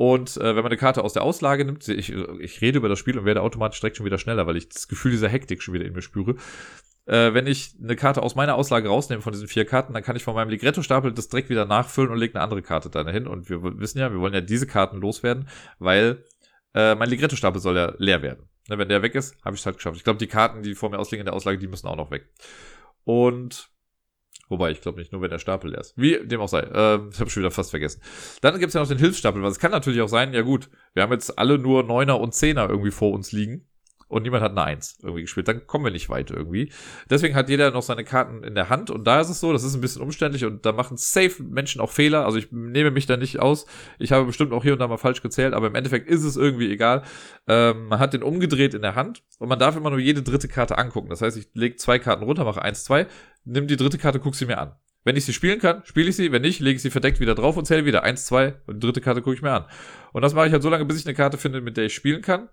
[0.00, 2.98] Und äh, wenn man eine Karte aus der Auslage nimmt, ich, ich rede über das
[2.98, 5.74] Spiel und werde automatisch direkt schon wieder schneller, weil ich das Gefühl dieser Hektik schon
[5.74, 6.36] wieder in mir spüre.
[7.04, 10.16] Äh, wenn ich eine Karte aus meiner Auslage rausnehme von diesen vier Karten, dann kann
[10.16, 13.26] ich von meinem Ligretto-Stapel das direkt wieder nachfüllen und lege eine andere Karte da hin.
[13.26, 16.24] Und wir wissen ja, wir wollen ja diese Karten loswerden, weil
[16.72, 18.48] äh, mein Ligretto-Stapel soll ja leer werden.
[18.70, 19.98] Ne, wenn der weg ist, habe ich es halt geschafft.
[19.98, 22.10] Ich glaube, die Karten, die vor mir ausliegen in der Auslage, die müssen auch noch
[22.10, 22.26] weg.
[23.04, 23.68] Und
[24.50, 25.94] Wobei, ich glaube nicht, nur wenn der Stapel leer ist.
[25.96, 26.60] Wie dem auch sei.
[26.60, 28.02] Äh, ich habe schon wieder fast vergessen.
[28.42, 31.12] Dann gibt's ja noch den Hilfsstapel, es kann natürlich auch sein, ja gut, wir haben
[31.12, 33.69] jetzt alle nur Neuner und Zehner irgendwie vor uns liegen
[34.10, 35.46] und niemand hat eine Eins irgendwie gespielt.
[35.46, 36.72] Dann kommen wir nicht weit irgendwie.
[37.08, 39.62] Deswegen hat jeder noch seine Karten in der Hand und da ist es so, das
[39.62, 42.24] ist ein bisschen umständlich und da machen safe Menschen auch Fehler.
[42.24, 43.66] Also ich nehme mich da nicht aus.
[43.98, 46.36] Ich habe bestimmt auch hier und da mal falsch gezählt, aber im Endeffekt ist es
[46.36, 47.02] irgendwie egal.
[47.46, 50.48] Ähm, man hat den umgedreht in der Hand und man darf immer nur jede dritte
[50.48, 51.08] Karte angucken.
[51.08, 53.06] Das heißt, ich lege zwei Karten runter, mache eins, zwei,
[53.44, 54.74] nimm die dritte Karte, guck sie mir an.
[55.02, 56.30] Wenn ich sie spielen kann, spiele ich sie.
[56.30, 58.02] Wenn nicht, lege ich sie verdeckt wieder drauf und zähle wieder.
[58.02, 59.64] Eins, zwei und die dritte Karte gucke ich mir an.
[60.12, 61.94] Und das mache ich halt so lange, bis ich eine Karte finde, mit der ich
[61.94, 62.48] spielen kann.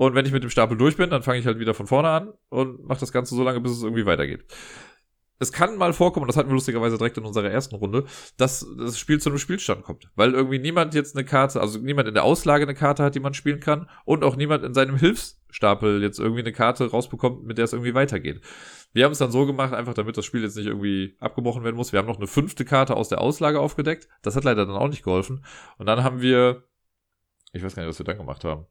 [0.00, 2.08] Und wenn ich mit dem Stapel durch bin, dann fange ich halt wieder von vorne
[2.08, 4.46] an und mache das Ganze so lange, bis es irgendwie weitergeht.
[5.38, 8.06] Es kann mal vorkommen, das hatten wir lustigerweise direkt in unserer ersten Runde,
[8.38, 10.10] dass das Spiel zu einem Spielstand kommt.
[10.14, 13.20] Weil irgendwie niemand jetzt eine Karte, also niemand in der Auslage eine Karte hat, die
[13.20, 17.58] man spielen kann, und auch niemand in seinem Hilfsstapel jetzt irgendwie eine Karte rausbekommt, mit
[17.58, 18.40] der es irgendwie weitergeht.
[18.94, 21.76] Wir haben es dann so gemacht, einfach damit das Spiel jetzt nicht irgendwie abgebrochen werden
[21.76, 21.92] muss.
[21.92, 24.08] Wir haben noch eine fünfte Karte aus der Auslage aufgedeckt.
[24.22, 25.44] Das hat leider dann auch nicht geholfen.
[25.76, 26.64] Und dann haben wir,
[27.52, 28.64] ich weiß gar nicht, was wir dann gemacht haben.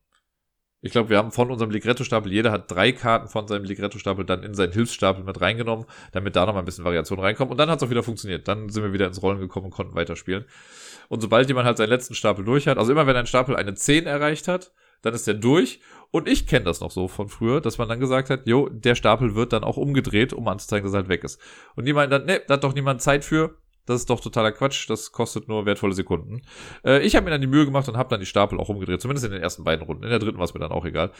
[0.81, 4.43] Ich glaube, wir haben von unserem Ligretto-Stapel, jeder hat drei Karten von seinem Ligretto-Stapel dann
[4.43, 7.51] in seinen Hilfsstapel mit reingenommen, damit da nochmal ein bisschen Variation reinkommt.
[7.51, 8.47] Und dann hat es auch wieder funktioniert.
[8.47, 10.45] Dann sind wir wieder ins Rollen gekommen und konnten weiterspielen.
[11.09, 13.73] Und sobald jemand halt seinen letzten Stapel durch hat, also immer wenn ein Stapel eine
[13.73, 15.81] 10 erreicht hat, dann ist der durch.
[16.11, 18.95] Und ich kenne das noch so von früher, dass man dann gesagt hat, jo, der
[18.95, 21.41] Stapel wird dann auch umgedreht, um anzuzeigen, dass er halt weg ist.
[21.75, 23.57] Und die meinen dann, ne, da hat doch niemand Zeit für.
[23.89, 26.43] Das ist doch totaler Quatsch, das kostet nur wertvolle Sekunden.
[26.85, 29.01] Äh, ich habe mir dann die Mühe gemacht und habe dann die Stapel auch umgedreht,
[29.01, 30.03] zumindest in den ersten beiden Runden.
[30.03, 31.11] In der dritten war es mir dann auch egal.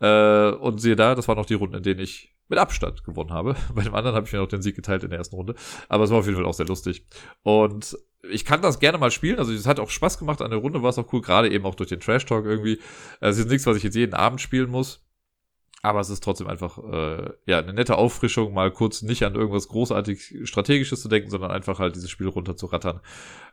[0.00, 3.32] Äh, und siehe da, das waren noch die Runden, in denen ich mit Abstand gewonnen
[3.32, 3.56] habe.
[3.74, 5.54] Bei dem anderen habe ich mir noch den Sieg geteilt in der ersten Runde.
[5.88, 7.06] Aber es war auf jeden Fall auch sehr lustig.
[7.44, 7.96] Und
[8.30, 9.38] ich kann das gerne mal spielen.
[9.38, 10.42] Also es hat auch Spaß gemacht.
[10.42, 12.78] An der Runde war es auch cool, gerade eben auch durch den Trash Talk irgendwie.
[13.22, 15.07] Es ist nichts, was ich jetzt jeden Abend spielen muss.
[15.80, 19.68] Aber es ist trotzdem einfach äh, ja eine nette Auffrischung, mal kurz nicht an irgendwas
[19.68, 23.00] großartig Strategisches zu denken, sondern einfach halt dieses Spiel runter zu rattern.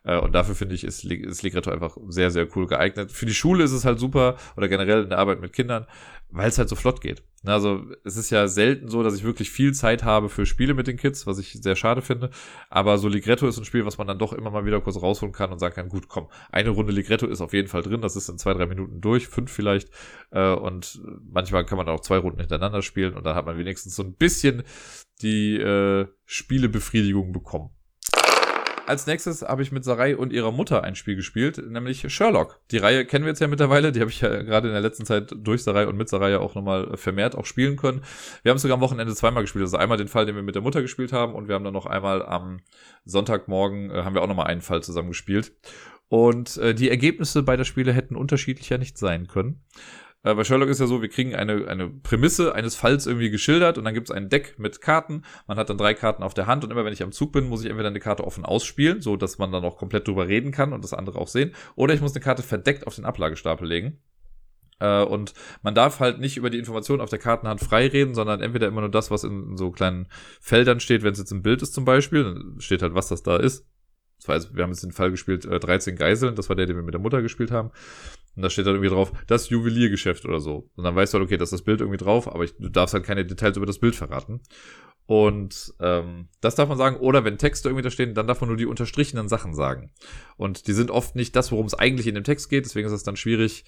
[0.03, 3.11] Äh, und dafür finde ich, ist, ist Ligretto einfach sehr, sehr cool geeignet.
[3.11, 5.85] Für die Schule ist es halt super oder generell in der Arbeit mit Kindern,
[6.29, 7.23] weil es halt so flott geht.
[7.45, 10.87] Also es ist ja selten so, dass ich wirklich viel Zeit habe für Spiele mit
[10.87, 12.31] den Kids, was ich sehr schade finde.
[12.69, 15.33] Aber so Ligretto ist ein Spiel, was man dann doch immer mal wieder kurz rausholen
[15.33, 18.01] kann und sagen kann, gut, komm, eine Runde Ligretto ist auf jeden Fall drin.
[18.01, 19.89] Das ist in zwei, drei Minuten durch, fünf vielleicht.
[20.31, 20.99] Äh, und
[21.31, 24.13] manchmal kann man auch zwei Runden hintereinander spielen und dann hat man wenigstens so ein
[24.13, 24.63] bisschen
[25.21, 27.74] die äh, Spielebefriedigung bekommen.
[28.87, 32.59] Als nächstes habe ich mit Sarai und ihrer Mutter ein Spiel gespielt, nämlich Sherlock.
[32.69, 35.05] Die Reihe kennen wir jetzt ja mittlerweile, die habe ich ja gerade in der letzten
[35.05, 38.03] Zeit durch Sarai und mit Sarai ja auch nochmal vermehrt auch spielen können.
[38.43, 40.61] Wir haben sogar am Wochenende zweimal gespielt, also einmal den Fall, den wir mit der
[40.61, 42.59] Mutter gespielt haben und wir haben dann noch einmal am
[43.05, 45.53] Sonntagmorgen, äh, haben wir auch nochmal einen Fall zusammen gespielt.
[46.07, 49.63] Und äh, die Ergebnisse beider Spiele hätten unterschiedlicher nicht sein können.
[50.25, 53.77] Äh, bei Sherlock ist ja so, wir kriegen eine, eine Prämisse eines Falls irgendwie geschildert
[53.77, 55.21] und dann gibt es ein Deck mit Karten.
[55.47, 57.47] Man hat dann drei Karten auf der Hand und immer wenn ich am Zug bin,
[57.47, 60.51] muss ich entweder eine Karte offen ausspielen, so dass man dann auch komplett drüber reden
[60.51, 61.53] kann und das andere auch sehen.
[61.75, 63.99] Oder ich muss eine Karte verdeckt auf den Ablagestapel legen.
[64.79, 68.41] Äh, und man darf halt nicht über die Informationen auf der Kartenhand frei reden, sondern
[68.41, 70.07] entweder immer nur das, was in so kleinen
[70.41, 73.21] Feldern steht, wenn es jetzt im Bild ist zum Beispiel, dann steht halt, was das
[73.21, 73.67] da ist.
[74.17, 76.77] Das also, wir haben jetzt den Fall gespielt, äh, 13 Geiseln, das war der, den
[76.77, 77.69] wir mit der Mutter gespielt haben.
[78.35, 80.69] Und da steht dann irgendwie drauf, das Juweliergeschäft oder so.
[80.75, 82.69] Und dann weißt du halt, okay, das ist das Bild irgendwie drauf, aber ich, du
[82.69, 84.41] darfst halt keine Details über das Bild verraten.
[85.07, 86.97] Und ähm, das darf man sagen.
[86.97, 89.91] Oder wenn Texte irgendwie da stehen, dann darf man nur die unterstrichenen Sachen sagen.
[90.35, 92.65] Und die sind oft nicht das, worum es eigentlich in dem Text geht.
[92.65, 93.65] Deswegen ist es dann schwierig,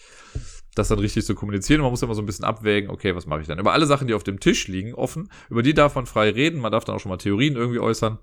[0.73, 1.81] das dann richtig zu kommunizieren.
[1.81, 3.59] man muss immer so ein bisschen abwägen, okay, was mache ich dann?
[3.59, 6.59] Über alle Sachen, die auf dem Tisch liegen, offen, über die darf man frei reden.
[6.59, 8.17] Man darf dann auch schon mal Theorien irgendwie äußern.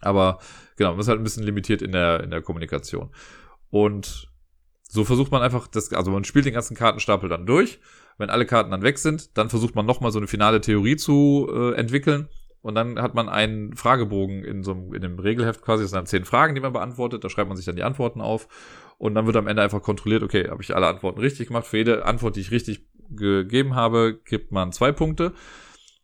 [0.00, 0.38] Aber
[0.76, 3.10] genau, man ist halt ein bisschen limitiert in der, in der Kommunikation.
[3.70, 4.28] Und
[4.88, 7.80] so versucht man einfach das, also man spielt den ganzen Kartenstapel dann durch.
[8.16, 11.48] Wenn alle Karten dann weg sind, dann versucht man nochmal so eine finale Theorie zu
[11.52, 12.28] äh, entwickeln.
[12.62, 15.82] Und dann hat man einen Fragebogen in so einem, in dem Regelheft quasi.
[15.82, 17.22] Das sind dann zehn Fragen, die man beantwortet.
[17.22, 18.48] Da schreibt man sich dann die Antworten auf.
[18.96, 21.66] Und dann wird am Ende einfach kontrolliert, okay, habe ich alle Antworten richtig gemacht.
[21.66, 25.34] Für jede Antwort, die ich richtig gegeben habe, gibt man zwei Punkte.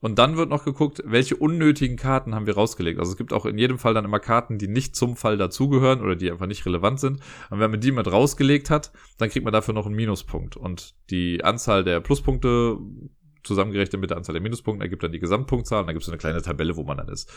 [0.00, 2.98] Und dann wird noch geguckt, welche unnötigen Karten haben wir rausgelegt.
[2.98, 6.00] Also es gibt auch in jedem Fall dann immer Karten, die nicht zum Fall dazugehören
[6.00, 7.20] oder die einfach nicht relevant sind.
[7.50, 10.56] Und wenn man die mit rausgelegt hat, dann kriegt man dafür noch einen Minuspunkt.
[10.56, 12.78] Und die Anzahl der Pluspunkte
[13.44, 15.80] zusammengerechnet mit der Anzahl der Minuspunkte ergibt dann die Gesamtpunktzahl.
[15.80, 17.30] Und dann gibt es so eine kleine Tabelle, wo man dann ist.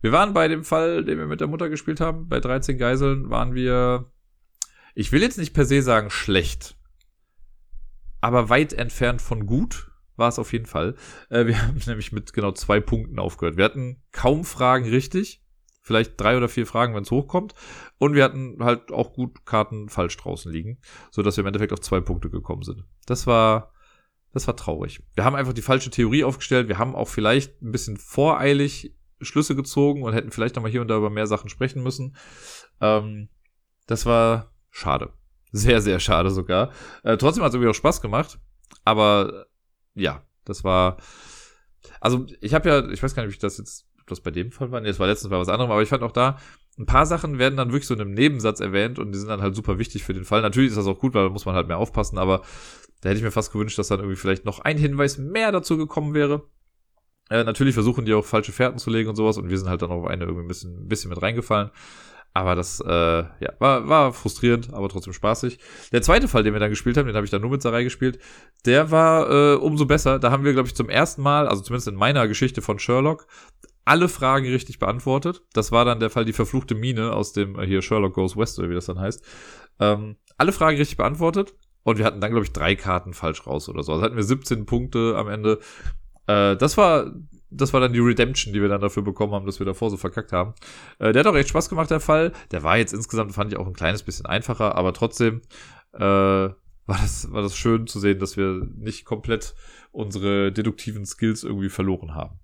[0.00, 3.30] Wir waren bei dem Fall, den wir mit der Mutter gespielt haben, bei 13 Geiseln,
[3.30, 4.10] waren wir,
[4.96, 6.76] ich will jetzt nicht per se sagen schlecht,
[8.20, 10.94] aber weit entfernt von gut war es auf jeden Fall.
[11.30, 13.56] Äh, wir haben nämlich mit genau zwei Punkten aufgehört.
[13.56, 15.42] Wir hatten kaum Fragen richtig.
[15.82, 17.54] Vielleicht drei oder vier Fragen, wenn es hochkommt.
[17.98, 20.80] Und wir hatten halt auch gut Karten falsch draußen liegen,
[21.12, 22.82] so dass wir im Endeffekt auf zwei Punkte gekommen sind.
[23.06, 23.72] Das war,
[24.32, 25.04] das war traurig.
[25.14, 26.66] Wir haben einfach die falsche Theorie aufgestellt.
[26.66, 30.88] Wir haben auch vielleicht ein bisschen voreilig Schlüsse gezogen und hätten vielleicht nochmal hier und
[30.88, 32.16] da über mehr Sachen sprechen müssen.
[32.80, 33.28] Ähm,
[33.86, 35.12] das war schade.
[35.52, 36.72] Sehr, sehr schade sogar.
[37.02, 38.38] Äh, trotzdem hat es irgendwie auch Spaß gemacht.
[38.84, 39.46] Aber
[39.96, 40.98] ja, das war.
[42.00, 44.30] Also, ich habe ja, ich weiß gar nicht, ob ich das jetzt, ob das bei
[44.30, 44.80] dem Fall war.
[44.80, 46.38] Nee, das war letztens mal was anderes, aber ich fand auch da,
[46.78, 49.40] ein paar Sachen werden dann wirklich so in einem Nebensatz erwähnt und die sind dann
[49.40, 50.42] halt super wichtig für den Fall.
[50.42, 52.42] Natürlich ist das auch gut, weil da muss man halt mehr aufpassen, aber
[53.00, 55.78] da hätte ich mir fast gewünscht, dass dann irgendwie vielleicht noch ein Hinweis mehr dazu
[55.78, 56.48] gekommen wäre.
[57.30, 59.82] Äh, natürlich versuchen die auch falsche Fährten zu legen und sowas und wir sind halt
[59.82, 61.70] dann auf eine irgendwie ein bisschen, ein bisschen mit reingefallen.
[62.36, 65.58] Aber das äh, ja, war, war frustrierend, aber trotzdem spaßig.
[65.90, 67.82] Der zweite Fall, den wir dann gespielt haben, den habe ich dann nur mit Sarai
[67.82, 68.18] gespielt,
[68.66, 70.18] der war äh, umso besser.
[70.18, 73.26] Da haben wir, glaube ich, zum ersten Mal, also zumindest in meiner Geschichte von Sherlock,
[73.86, 75.44] alle Fragen richtig beantwortet.
[75.54, 78.58] Das war dann der Fall die verfluchte Mine aus dem äh, hier Sherlock Goes West,
[78.58, 79.24] oder wie das dann heißt.
[79.80, 81.54] Ähm, alle Fragen richtig beantwortet.
[81.84, 83.92] Und wir hatten dann, glaube ich, drei Karten falsch raus oder so.
[83.92, 85.58] Also hatten wir 17 Punkte am Ende.
[86.26, 87.12] Äh, das war
[87.50, 89.96] das war dann die Redemption, die wir dann dafür bekommen haben, dass wir davor so
[89.96, 90.54] verkackt haben.
[90.98, 92.32] Äh, der hat auch echt Spaß gemacht, der Fall.
[92.50, 95.42] Der war jetzt insgesamt, fand ich, auch ein kleines bisschen einfacher, aber trotzdem,
[95.92, 96.00] äh,
[96.86, 99.54] war das, war das schön zu sehen, dass wir nicht komplett
[99.90, 102.38] unsere deduktiven Skills irgendwie verloren haben.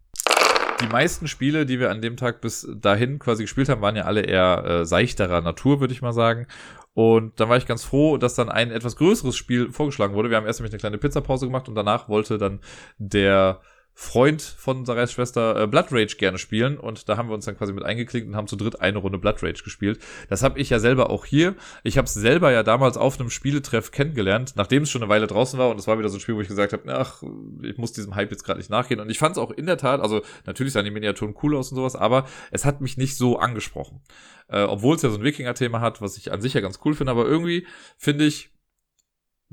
[0.81, 4.03] Die meisten Spiele, die wir an dem Tag bis dahin quasi gespielt haben, waren ja
[4.03, 6.47] alle eher äh, seichterer Natur, würde ich mal sagen.
[6.95, 10.29] Und dann war ich ganz froh, dass dann ein etwas größeres Spiel vorgeschlagen wurde.
[10.29, 12.61] Wir haben erst nämlich eine kleine Pizzapause gemacht und danach wollte dann
[12.99, 13.61] der
[13.95, 17.57] Freund von Sarais Schwester äh, Blood Rage gerne spielen und da haben wir uns dann
[17.57, 20.01] quasi mit eingeklinkt und haben zu dritt eine Runde Blood Rage gespielt.
[20.29, 21.55] Das habe ich ja selber auch hier.
[21.83, 25.27] Ich habe es selber ja damals auf einem Spieletreff kennengelernt, nachdem es schon eine Weile
[25.27, 27.23] draußen war und es war wieder so ein Spiel, wo ich gesagt habe, ach,
[27.63, 29.77] ich muss diesem Hype jetzt gerade nicht nachgehen und ich fand es auch in der
[29.77, 33.17] Tat, also natürlich sahen die Miniaturen cool aus und sowas, aber es hat mich nicht
[33.17, 34.01] so angesprochen.
[34.49, 36.95] Äh, Obwohl es ja so ein Wikinger-Thema hat, was ich an sich ja ganz cool
[36.95, 37.67] finde, aber irgendwie
[37.99, 38.51] finde ich,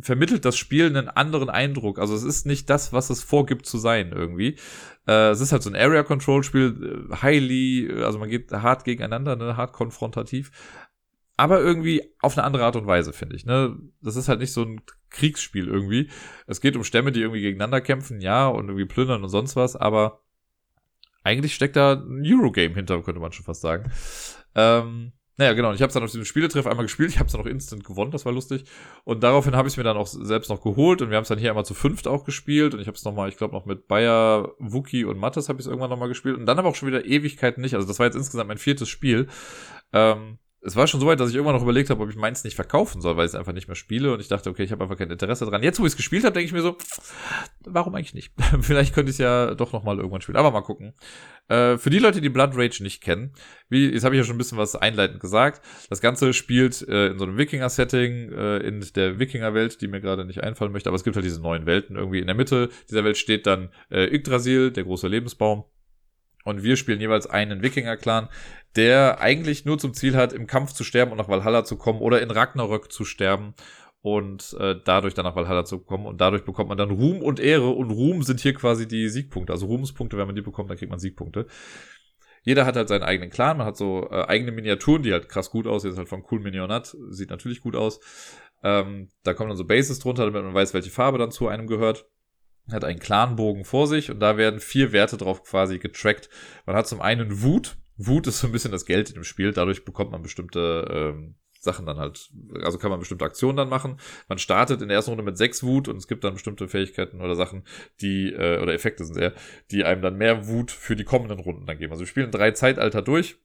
[0.02, 2.00] vermittelt das Spiel einen anderen Eindruck.
[2.00, 4.58] Also es ist nicht das, was es vorgibt zu sein irgendwie.
[5.08, 8.84] Äh, es ist halt so ein Area Control Spiel, äh, highly, also man geht hart
[8.84, 10.52] gegeneinander, ne, hart konfrontativ.
[11.38, 13.46] Aber irgendwie auf eine andere Art und Weise, finde ich.
[13.46, 13.78] Ne?
[14.02, 16.10] Das ist halt nicht so ein Kriegsspiel irgendwie.
[16.48, 19.76] Es geht um Stämme, die irgendwie gegeneinander kämpfen, ja, und irgendwie plündern und sonst was,
[19.78, 20.22] aber
[21.24, 23.92] eigentlich steckt da ein Eurogame hinter, könnte man schon fast sagen.
[24.56, 25.70] Ähm, naja, genau.
[25.70, 27.12] Und ich habe es dann auf diesem Spieletreff einmal gespielt.
[27.12, 28.66] Ich habe es dann auch instant gewonnen, das war lustig.
[29.06, 31.02] Und daraufhin habe ich es mir dann auch selbst noch geholt.
[31.02, 32.74] Und wir haben es dann hier einmal zu fünft auch gespielt.
[32.74, 35.66] Und ich habe es nochmal, ich glaube, noch mit Bayer, Wookie und Mattes habe ich
[35.66, 36.38] es irgendwann nochmal gespielt.
[36.38, 37.74] Und dann aber auch schon wieder Ewigkeiten nicht.
[37.74, 39.30] Also das war jetzt insgesamt mein viertes Spiel.
[39.94, 42.44] Ähm, es war schon so weit, dass ich irgendwann noch überlegt habe, ob ich meins
[42.44, 44.14] nicht verkaufen soll, weil ich es einfach nicht mehr spiele.
[44.14, 45.64] Und ich dachte, okay, ich habe einfach kein Interesse dran.
[45.64, 46.78] Jetzt, wo ich es gespielt habe, denke ich mir so,
[47.66, 48.34] warum eigentlich nicht?
[48.62, 50.38] Vielleicht könnte ich es ja doch nochmal irgendwann spielen.
[50.38, 50.94] Aber mal gucken.
[51.48, 53.32] Äh, für die Leute, die Blood Rage nicht kennen,
[53.70, 55.62] wie, jetzt habe ich ja schon ein bisschen was einleitend gesagt.
[55.90, 60.26] Das Ganze spielt äh, in so einem Wikinger-Setting, äh, in der Wikinger-Welt, die mir gerade
[60.26, 60.90] nicht einfallen möchte.
[60.90, 62.20] Aber es gibt halt diese neuen Welten irgendwie.
[62.20, 65.64] In der Mitte dieser Welt steht dann äh, Yggdrasil, der große Lebensbaum.
[66.46, 68.30] Und wir spielen jeweils einen Wikinger-Clan,
[68.76, 72.00] der eigentlich nur zum Ziel hat, im Kampf zu sterben und nach Valhalla zu kommen
[72.00, 73.54] oder in Ragnarök zu sterben
[74.02, 76.06] und äh, dadurch dann nach Valhalla zu kommen.
[76.06, 77.70] Und dadurch bekommt man dann Ruhm und Ehre.
[77.70, 79.52] Und Ruhm sind hier quasi die Siegpunkte.
[79.52, 81.48] Also Ruhmspunkte, wenn man die bekommt, dann kriegt man Siegpunkte.
[82.44, 85.52] Jeder hat halt seinen eigenen Clan, man hat so äh, eigene Miniaturen, die halt krass
[85.52, 88.00] gut aussehen, ist halt von Cool Minionat, sieht natürlich gut aus.
[88.64, 91.68] Ähm, da kommen dann so Bases drunter, damit man weiß, welche Farbe dann zu einem
[91.68, 92.06] gehört
[92.74, 96.30] hat einen Clanbogen vor sich und da werden vier Werte drauf quasi getrackt.
[96.66, 97.78] Man hat zum einen Wut.
[97.98, 99.52] Wut ist so ein bisschen das Geld in dem Spiel.
[99.52, 102.30] Dadurch bekommt man bestimmte ähm, Sachen dann halt,
[102.64, 103.98] also kann man bestimmte Aktionen dann machen.
[104.30, 107.20] Man startet in der ersten Runde mit sechs Wut und es gibt dann bestimmte Fähigkeiten
[107.20, 107.64] oder Sachen,
[108.00, 109.34] die, äh, oder Effekte sind eher,
[109.70, 111.92] die einem dann mehr Wut für die kommenden Runden dann geben.
[111.92, 113.36] Also wir spielen drei Zeitalter durch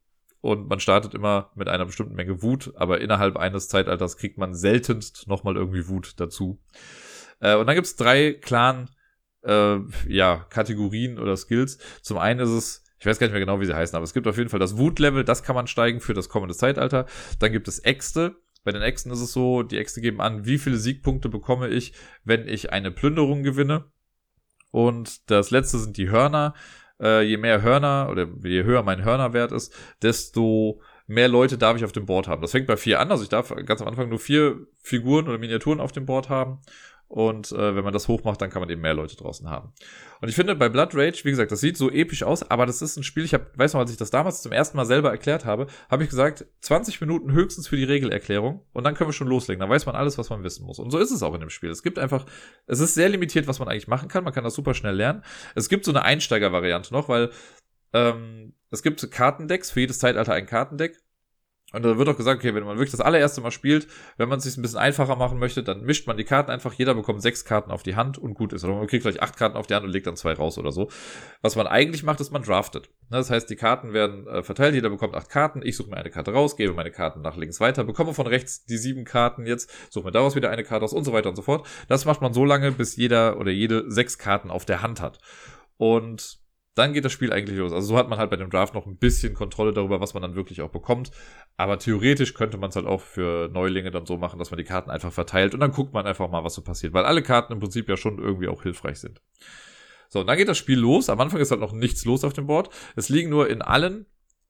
[0.41, 4.55] und man startet immer mit einer bestimmten Menge Wut, aber innerhalb eines Zeitalters kriegt man
[4.55, 6.61] seltenst nochmal irgendwie Wut dazu.
[7.41, 8.91] Äh, und dann gibt's drei Clan-
[9.45, 11.79] äh, ja, Kategorien oder Skills.
[12.03, 14.15] Zum einen ist es, ich weiß gar nicht mehr genau, wie sie heißen, aber es
[14.15, 17.07] gibt auf jeden Fall das Wut-Level, das kann man steigen für das kommende Zeitalter.
[17.39, 18.37] Dann gibt es Äxte.
[18.65, 21.93] Bei den Äxten ist es so, die Äxte geben an, wie viele Siegpunkte bekomme ich,
[22.25, 23.85] wenn ich eine Plünderung gewinne.
[24.71, 26.55] Und das letzte sind die Hörner.
[27.01, 31.85] Äh, je mehr Hörner oder je höher mein Hörnerwert ist, desto mehr Leute darf ich
[31.85, 32.41] auf dem Board haben.
[32.41, 35.39] Das fängt bei vier an, also ich darf ganz am Anfang nur vier Figuren oder
[35.39, 36.61] Miniaturen auf dem Board haben.
[37.15, 39.73] Und äh, wenn man das hochmacht, dann kann man eben mehr Leute draußen haben.
[40.21, 42.83] Und ich finde bei Blood Rage, wie gesagt, das sieht so episch aus, aber das
[42.83, 45.13] ist ein Spiel, ich hab, weiß noch, als ich das damals zum ersten Mal selber
[45.13, 49.15] erklärt habe, habe ich gesagt, 20 Minuten höchstens für die Regelerklärung und dann können wir
[49.15, 49.61] schon loslegen.
[49.61, 50.81] Dann weiß man alles, was man wissen muss.
[50.81, 51.71] Und so ist es auch in dem Spiel.
[51.71, 52.27] Es gibt einfach,
[52.67, 54.25] es ist sehr limitiert, was man eigentlich machen kann.
[54.25, 55.23] Man kann das super schnell lernen.
[55.55, 57.31] Es gibt so eine Einsteiger-Variante noch, weil
[57.93, 61.01] ähm, es gibt Kartendecks, für jedes Zeitalter ein Kartendeck.
[61.75, 64.39] Und da wird auch gesagt, okay, wenn man wirklich das allererste Mal spielt, wenn man
[64.39, 67.21] es sich ein bisschen einfacher machen möchte, dann mischt man die Karten einfach, jeder bekommt
[67.21, 68.65] sechs Karten auf die Hand und gut ist.
[68.65, 70.71] Oder man kriegt gleich acht Karten auf die Hand und legt dann zwei raus oder
[70.71, 70.89] so.
[71.43, 72.91] Was man eigentlich macht, ist, man draftet.
[73.11, 75.97] Ne, das heißt, die Karten werden äh, verteilt, jeder bekommt acht Karten, ich suche mir
[75.97, 79.47] eine Karte raus, gebe meine Karten nach links weiter, bekomme von rechts die sieben Karten
[79.47, 81.67] jetzt, suche mir daraus wieder eine Karte aus und so weiter und so fort.
[81.89, 85.19] Das macht man so lange, bis jeder oder jede sechs Karten auf der Hand hat.
[85.77, 86.44] Und
[86.75, 87.73] dann geht das Spiel eigentlich los.
[87.73, 90.23] Also so hat man halt bei dem Draft noch ein bisschen Kontrolle darüber, was man
[90.23, 91.11] dann wirklich auch bekommt.
[91.57, 94.65] Aber theoretisch könnte man es halt auch für Neulinge dann so machen, dass man die
[94.65, 96.93] Karten einfach verteilt und dann guckt man einfach mal, was so passiert.
[96.93, 99.21] Weil alle Karten im Prinzip ja schon irgendwie auch hilfreich sind.
[100.09, 101.09] So, und dann geht das Spiel los.
[101.09, 102.71] Am Anfang ist halt noch nichts los auf dem Board.
[102.97, 104.07] Es liegen nur in allen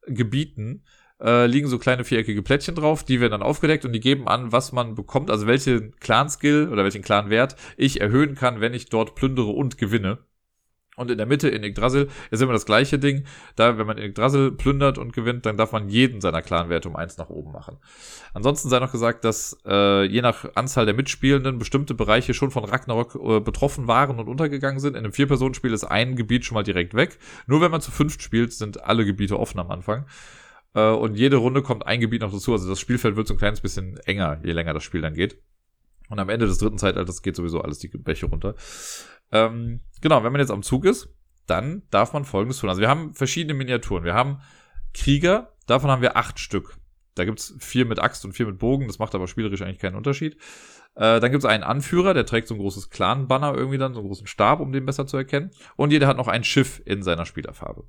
[0.06, 0.84] Gebieten
[1.20, 4.52] äh, liegen so kleine viereckige Plättchen drauf, die werden dann aufgedeckt und die geben an,
[4.52, 9.14] was man bekommt, also welchen Clan-Skill oder welchen Clan-Wert ich erhöhen kann, wenn ich dort
[9.14, 10.18] plündere und gewinne.
[10.96, 13.24] Und in der Mitte in Yggdrasil ist immer das gleiche Ding.
[13.56, 17.18] Da, wenn man Yggdrasil plündert und gewinnt, dann darf man jeden seiner Clanwerte um eins
[17.18, 17.78] nach oben machen.
[18.32, 22.64] Ansonsten sei noch gesagt, dass äh, je nach Anzahl der Mitspielenden bestimmte Bereiche schon von
[22.64, 24.94] Ragnarok äh, betroffen waren und untergegangen sind.
[24.94, 27.18] In einem Vier-Personen-Spiel ist ein Gebiet schon mal direkt weg.
[27.46, 30.06] Nur wenn man zu fünft spielt, sind alle Gebiete offen am Anfang.
[30.74, 32.52] Äh, und jede Runde kommt ein Gebiet noch dazu.
[32.52, 35.38] Also das Spielfeld wird so ein kleines bisschen enger, je länger das Spiel dann geht.
[36.10, 38.54] Und am Ende des dritten Zeitalters geht sowieso alles die Bäche runter.
[39.32, 41.08] Ähm, genau, wenn man jetzt am Zug ist,
[41.46, 42.68] dann darf man folgendes tun.
[42.68, 44.04] Also wir haben verschiedene Miniaturen.
[44.04, 44.40] Wir haben
[44.92, 46.76] Krieger, davon haben wir acht Stück.
[47.14, 49.94] Da gibt's vier mit Axt und vier mit Bogen, das macht aber spielerisch eigentlich keinen
[49.94, 50.34] Unterschied.
[50.96, 54.08] Äh, dann gibt's einen Anführer, der trägt so ein großes Clan-Banner irgendwie dann, so einen
[54.08, 55.50] großen Stab, um den besser zu erkennen.
[55.76, 57.84] Und jeder hat noch ein Schiff in seiner Spielerfarbe.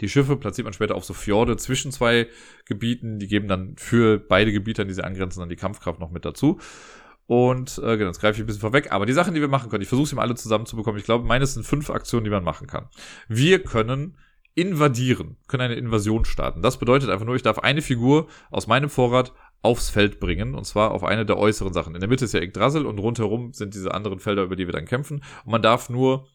[0.00, 2.28] Die Schiffe platziert man später auf so Fjorde zwischen zwei
[2.66, 3.18] Gebieten.
[3.18, 6.24] Die geben dann für beide Gebiete, an die sie angrenzen, dann die Kampfkraft noch mit
[6.24, 6.60] dazu.
[7.28, 8.90] Und äh, genau, jetzt greife ich ein bisschen vorweg.
[8.90, 10.98] Aber die Sachen, die wir machen können, ich versuche sie mal alle zusammenzubekommen.
[10.98, 12.88] Ich glaube, meines sind fünf Aktionen, die man machen kann.
[13.28, 14.16] Wir können
[14.54, 16.62] invadieren, können eine Invasion starten.
[16.62, 20.64] Das bedeutet einfach nur, ich darf eine Figur aus meinem Vorrat aufs Feld bringen, und
[20.64, 21.94] zwar auf eine der äußeren Sachen.
[21.94, 24.72] In der Mitte ist ja Yggdrasil und rundherum sind diese anderen Felder, über die wir
[24.72, 25.22] dann kämpfen.
[25.44, 26.28] Und man darf nur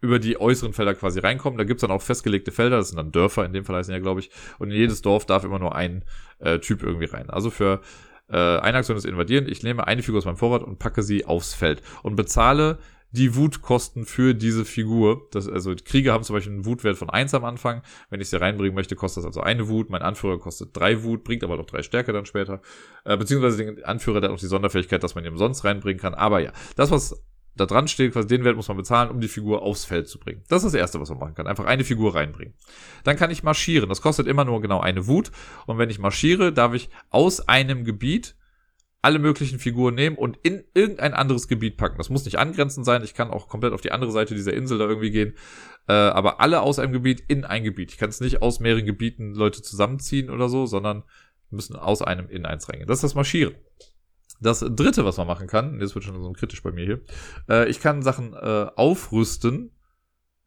[0.00, 1.58] über die äußeren Felder quasi reinkommen.
[1.58, 3.98] Da gibt's dann auch festgelegte Felder, das sind dann Dörfer, in dem Fall heißen ja,
[3.98, 4.30] glaube ich.
[4.60, 6.04] Und in jedes Dorf darf immer nur ein
[6.38, 7.28] äh, Typ irgendwie rein.
[7.28, 7.80] Also für
[8.28, 9.48] äh, eine Aktion ist invadieren.
[9.48, 12.78] Ich nehme eine Figur aus meinem Vorrat und packe sie aufs Feld und bezahle
[13.10, 15.28] die Wutkosten für diese Figur.
[15.30, 17.82] Das, also Krieger haben zum Beispiel einen Wutwert von 1 am Anfang.
[18.10, 19.88] Wenn ich sie reinbringen möchte, kostet das also eine Wut.
[19.88, 22.60] Mein Anführer kostet drei Wut, bringt aber noch drei Stärke dann später.
[23.04, 26.14] Äh, beziehungsweise den Anführer, hat auch die Sonderfähigkeit, dass man ihn umsonst reinbringen kann.
[26.14, 27.22] Aber ja, das, was
[27.60, 30.18] da dran steht, quasi den Wert muss man bezahlen, um die Figur aufs Feld zu
[30.18, 30.42] bringen.
[30.48, 31.46] Das ist das Erste, was man machen kann.
[31.46, 32.54] Einfach eine Figur reinbringen.
[33.04, 33.88] Dann kann ich marschieren.
[33.88, 35.30] Das kostet immer nur genau eine Wut.
[35.66, 38.36] Und wenn ich marschiere, darf ich aus einem Gebiet
[39.00, 41.98] alle möglichen Figuren nehmen und in irgendein anderes Gebiet packen.
[41.98, 43.04] Das muss nicht angrenzend sein.
[43.04, 45.34] Ich kann auch komplett auf die andere Seite dieser Insel da irgendwie gehen.
[45.88, 47.92] Äh, aber alle aus einem Gebiet in ein Gebiet.
[47.92, 51.04] Ich kann es nicht aus mehreren Gebieten Leute zusammenziehen oder so, sondern
[51.50, 52.88] müssen aus einem in eins reingehen.
[52.88, 53.54] Das ist das Marschieren.
[54.40, 57.00] Das dritte, was man machen kann, jetzt wird schon so kritisch bei mir hier,
[57.48, 59.72] äh, ich kann Sachen äh, aufrüsten,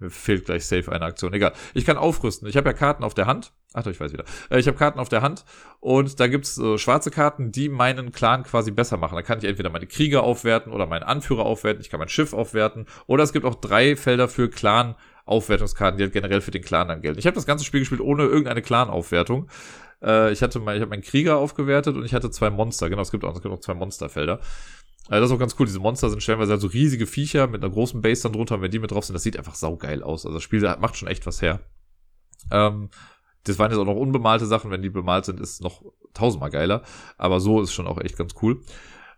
[0.01, 1.31] mir fehlt gleich safe eine Aktion.
[1.31, 1.53] Egal.
[1.76, 2.47] Ich kann aufrüsten.
[2.47, 3.53] Ich habe ja Karten auf der Hand.
[3.73, 4.26] Ach, ich weiß wieder.
[4.49, 5.45] Äh, ich habe Karten auf der Hand
[5.80, 9.15] und da gibt's äh, schwarze Karten, die meinen Clan quasi besser machen.
[9.15, 11.81] Da kann ich entweder meine Krieger aufwerten oder meinen Anführer aufwerten.
[11.81, 12.88] Ich kann mein Schiff aufwerten.
[13.05, 14.95] Oder es gibt auch drei Felder für Clan.
[15.23, 17.19] Aufwertungskarten, die halt generell für den Clan dann gelten.
[17.19, 19.47] Ich habe das ganze Spiel gespielt ohne irgendeine Clan-Aufwertung.
[20.02, 22.90] Äh, ich hatte mal, ich habe meinen Krieger aufgewertet und ich hatte zwei Monster.
[22.90, 24.40] Genau, es gibt auch, es gibt auch zwei Monsterfelder.
[25.07, 25.65] Also das ist auch ganz cool.
[25.65, 28.56] Diese Monster sind stellenweise halt so riesige Viecher mit einer großen Base dann drunter.
[28.56, 30.26] Und wenn die mit drauf sind, das sieht einfach saugeil aus.
[30.26, 31.61] Also das Spiel macht schon echt was her.
[32.52, 32.90] Ähm,
[33.44, 34.72] das waren jetzt auch noch unbemalte Sachen.
[34.72, 35.84] Wenn die bemalt sind, ist es noch
[36.14, 36.84] tausendmal geiler.
[37.18, 38.61] Aber so ist schon auch echt ganz cool.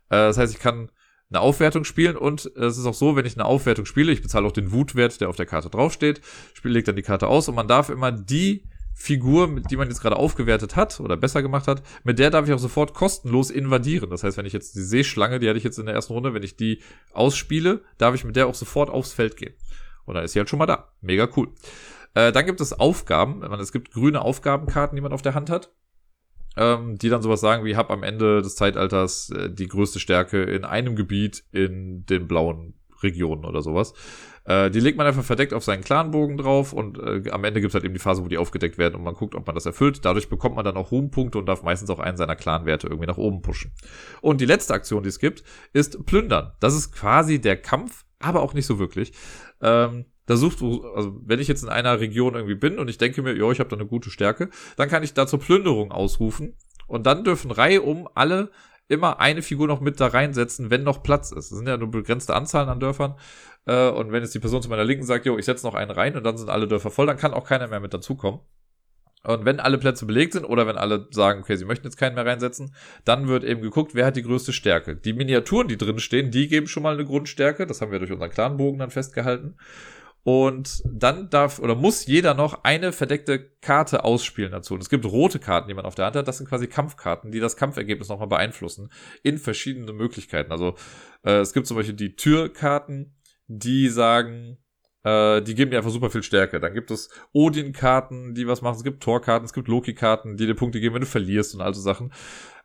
[0.10, 0.90] Äh, das heißt, ich kann
[1.30, 4.46] eine Aufwertung spielen und es ist auch so, wenn ich eine Aufwertung spiele, ich bezahle
[4.46, 6.22] auch den Wutwert, der auf der Karte draufsteht,
[6.54, 10.02] spiele, legt dann die Karte aus und man darf immer die Figur, die man jetzt
[10.02, 14.10] gerade aufgewertet hat oder besser gemacht hat, mit der darf ich auch sofort kostenlos invadieren.
[14.10, 16.34] Das heißt, wenn ich jetzt die Seeschlange, die hatte ich jetzt in der ersten Runde,
[16.34, 16.82] wenn ich die
[17.14, 19.54] ausspiele, darf ich mit der auch sofort aufs Feld gehen.
[20.06, 20.94] Und dann ist sie halt schon mal da.
[21.02, 21.50] Mega cool.
[22.14, 23.44] Äh, dann gibt es Aufgaben.
[23.54, 25.72] Es gibt grüne Aufgabenkarten, die man auf der Hand hat.
[26.56, 30.44] Ähm, die dann sowas sagen wie, hab am Ende des Zeitalters äh, die größte Stärke
[30.44, 33.94] in einem Gebiet in den blauen Regionen oder sowas.
[34.46, 37.74] Äh, die legt man einfach verdeckt auf seinen Clanbogen drauf und äh, am Ende gibt's
[37.74, 40.04] halt eben die Phase, wo die aufgedeckt werden und man guckt, ob man das erfüllt.
[40.04, 43.18] Dadurch bekommt man dann auch Ruhmpunkte und darf meistens auch einen seiner Clanwerte irgendwie nach
[43.18, 43.72] oben pushen.
[44.22, 46.52] Und die letzte Aktion, die es gibt, ist Plündern.
[46.60, 49.14] Das ist quasi der Kampf, aber auch nicht so wirklich.
[49.62, 52.98] Ähm, da sucht du, also wenn ich jetzt in einer Region irgendwie bin und ich
[52.98, 55.92] denke mir, ja, ich habe da eine gute Stärke, dann kann ich da zur Plünderung
[55.92, 56.56] ausrufen
[56.88, 58.52] und dann dürfen Reihe um alle
[58.88, 61.52] immer eine Figur noch mit da reinsetzen, wenn noch Platz ist.
[61.52, 63.16] Das sind ja nur begrenzte Anzahlen an Dörfern.
[63.66, 65.92] Äh, und wenn jetzt die Person zu meiner Linken sagt, jo, ich setze noch einen
[65.92, 68.42] rein und dann sind alle Dörfer voll, dann kann auch keiner mehr mit dazukommen.
[69.26, 72.16] Und wenn alle Plätze belegt sind oder wenn alle sagen, okay, sie möchten jetzt keinen
[72.16, 72.76] mehr reinsetzen,
[73.06, 74.98] dann wird eben geguckt, wer hat die größte Stärke.
[74.98, 77.66] Die Miniaturen, die drin stehen, die geben schon mal eine Grundstärke.
[77.66, 79.56] Das haben wir durch unseren Clanbogen dann festgehalten.
[80.24, 84.74] Und dann darf oder muss jeder noch eine verdeckte Karte ausspielen dazu.
[84.74, 86.28] Und es gibt rote Karten, die man auf der Hand hat.
[86.28, 88.90] Das sind quasi Kampfkarten, die das Kampfergebnis nochmal beeinflussen.
[89.22, 90.52] In verschiedene Möglichkeiten.
[90.52, 90.76] Also
[91.24, 93.16] äh, es gibt zum Beispiel die Türkarten,
[93.48, 94.58] die sagen,
[95.04, 96.60] äh, die geben dir einfach super viel Stärke.
[96.60, 98.78] Dann gibt es Odin-Karten, die was machen.
[98.78, 101.74] Es gibt Thor-Karten, es gibt Loki-Karten, die dir Punkte geben, wenn du verlierst und all
[101.74, 102.14] so Sachen.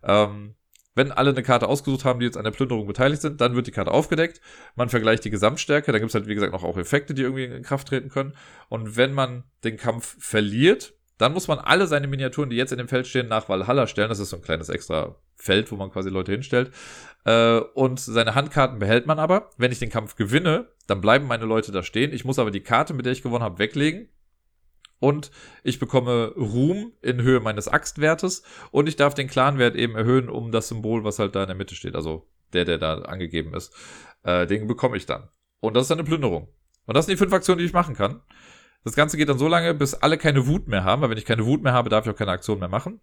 [0.03, 0.55] Ähm,
[0.95, 3.69] wenn alle eine Karte ausgesucht haben, die jetzt an der Plünderung beteiligt sind, dann wird
[3.69, 4.41] die Karte aufgedeckt.
[4.75, 5.93] Man vergleicht die Gesamtstärke.
[5.93, 8.35] Da gibt es halt, wie gesagt, noch auch Effekte, die irgendwie in Kraft treten können.
[8.69, 12.79] Und wenn man den Kampf verliert, dann muss man alle seine Miniaturen, die jetzt in
[12.79, 14.09] dem Feld stehen, nach Valhalla stellen.
[14.09, 16.73] Das ist so ein kleines extra Feld, wo man quasi Leute hinstellt.
[17.25, 19.51] Äh, und seine Handkarten behält man aber.
[19.57, 22.13] Wenn ich den Kampf gewinne, dann bleiben meine Leute da stehen.
[22.13, 24.09] Ich muss aber die Karte, mit der ich gewonnen habe, weglegen
[25.01, 25.31] und
[25.63, 30.51] ich bekomme Ruhm in Höhe meines Axtwertes und ich darf den Clanwert eben erhöhen um
[30.51, 33.75] das Symbol, was halt da in der Mitte steht, also der, der da angegeben ist.
[34.23, 35.29] Äh, den bekomme ich dann.
[35.61, 36.49] Und das ist eine Plünderung.
[36.87, 38.23] Und das sind die fünf Aktionen, die ich machen kann.
[38.85, 41.25] Das Ganze geht dann so lange, bis alle keine Wut mehr haben, weil wenn ich
[41.25, 43.01] keine Wut mehr habe, darf ich auch keine Aktion mehr machen.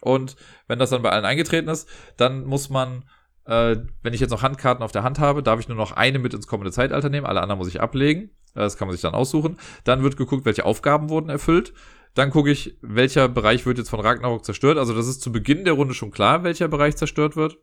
[0.00, 0.36] Und
[0.66, 3.04] wenn das dann bei allen eingetreten ist, dann muss man
[3.48, 6.18] Äh, wenn ich jetzt noch Handkarten auf der Hand habe, darf ich nur noch eine
[6.18, 8.30] mit ins kommende Zeitalter nehmen, alle anderen muss ich ablegen.
[8.54, 9.56] Das kann man sich dann aussuchen.
[9.84, 11.72] Dann wird geguckt, welche Aufgaben wurden erfüllt.
[12.14, 14.78] Dann gucke ich, welcher Bereich wird jetzt von Ragnarok zerstört.
[14.78, 17.58] Also das ist zu Beginn der Runde schon klar, welcher Bereich zerstört wird.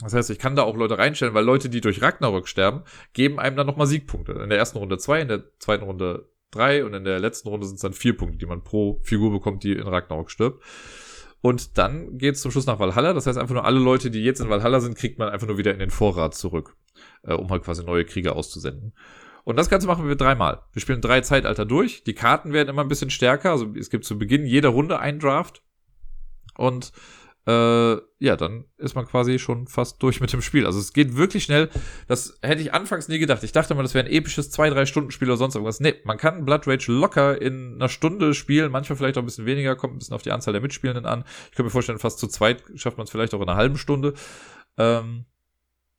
[0.00, 3.40] Das heißt, ich kann da auch Leute reinstellen, weil Leute, die durch Ragnarok sterben, geben
[3.40, 4.34] einem dann nochmal Siegpunkte.
[4.34, 7.66] In der ersten Runde zwei, in der zweiten Runde drei und in der letzten Runde
[7.66, 10.62] sind es dann vier Punkte, die man pro Figur bekommt, die in Ragnarok stirbt.
[11.40, 13.12] Und dann geht's zum Schluss nach Valhalla.
[13.12, 15.58] Das heißt, einfach nur alle Leute, die jetzt in Valhalla sind, kriegt man einfach nur
[15.58, 16.76] wieder in den Vorrat zurück,
[17.22, 18.92] äh, um halt quasi neue Krieger auszusenden.
[19.44, 20.62] Und das Ganze machen wir dreimal.
[20.72, 22.02] Wir spielen drei Zeitalter durch.
[22.04, 23.52] Die Karten werden immer ein bisschen stärker.
[23.52, 25.62] Also es gibt zu Beginn jeder Runde einen Draft.
[26.56, 26.92] Und
[27.48, 30.66] äh, ja, dann ist man quasi schon fast durch mit dem Spiel.
[30.66, 31.70] Also es geht wirklich schnell.
[32.06, 33.42] Das hätte ich anfangs nie gedacht.
[33.42, 35.80] Ich dachte mal, das wäre ein episches 2-3 Stunden Spiel oder sonst irgendwas.
[35.80, 39.46] Nee, man kann Blood Rage locker in einer Stunde spielen, manchmal vielleicht auch ein bisschen
[39.46, 41.24] weniger, kommt ein bisschen auf die Anzahl der Mitspielenden an.
[41.44, 43.78] Ich könnte mir vorstellen, fast zu zweit schafft man es vielleicht auch in einer halben
[43.78, 44.12] Stunde.
[44.76, 45.24] Ähm,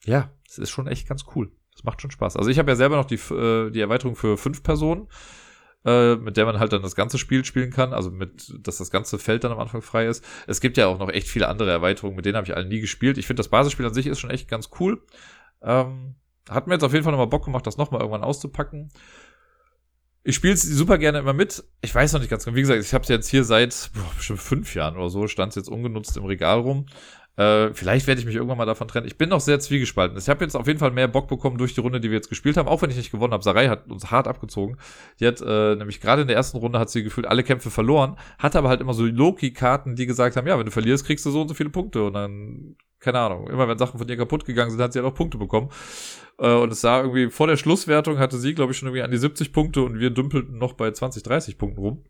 [0.05, 1.51] ja, es ist schon echt ganz cool.
[1.75, 2.37] Es macht schon Spaß.
[2.37, 5.07] Also ich habe ja selber noch die, äh, die Erweiterung für fünf Personen,
[5.85, 7.93] äh, mit der man halt dann das ganze Spiel spielen kann.
[7.93, 10.23] Also mit, dass das ganze Feld dann am Anfang frei ist.
[10.47, 12.81] Es gibt ja auch noch echt viele andere Erweiterungen, mit denen habe ich alle nie
[12.81, 13.17] gespielt.
[13.17, 15.01] Ich finde das Basisspiel an sich ist schon echt ganz cool.
[15.61, 16.15] Ähm,
[16.49, 18.91] hat mir jetzt auf jeden Fall nochmal Bock gemacht, das nochmal irgendwann auszupacken.
[20.23, 21.63] Ich spiele es super gerne immer mit.
[21.81, 22.55] Ich weiß noch nicht ganz genau.
[22.55, 25.51] Wie gesagt, ich habe es jetzt hier seit boah, bestimmt fünf Jahren oder so, stand
[25.51, 26.87] es jetzt ungenutzt im Regal rum.
[27.39, 29.07] Äh, vielleicht werde ich mich irgendwann mal davon trennen.
[29.07, 30.17] Ich bin noch sehr zwiegespalten.
[30.17, 32.27] Ich habe jetzt auf jeden Fall mehr Bock bekommen durch die Runde, die wir jetzt
[32.27, 33.41] gespielt haben, auch wenn ich nicht gewonnen habe.
[33.45, 34.75] Sarai hat uns hart abgezogen.
[35.21, 38.17] Die hat äh, nämlich gerade in der ersten Runde hat sie gefühlt alle Kämpfe verloren,
[38.39, 41.31] hatte aber halt immer so Loki-Karten, die gesagt haben, ja, wenn du verlierst, kriegst du
[41.31, 42.03] so und so viele Punkte.
[42.03, 45.09] Und dann, keine Ahnung, immer wenn Sachen von ihr kaputt gegangen sind, hat sie halt
[45.09, 45.69] auch Punkte bekommen.
[46.39, 49.11] Äh, und es sah irgendwie, vor der Schlusswertung hatte sie, glaube ich, schon irgendwie an
[49.11, 52.03] die 70 Punkte und wir dümpelten noch bei 20, 30 Punkten rum.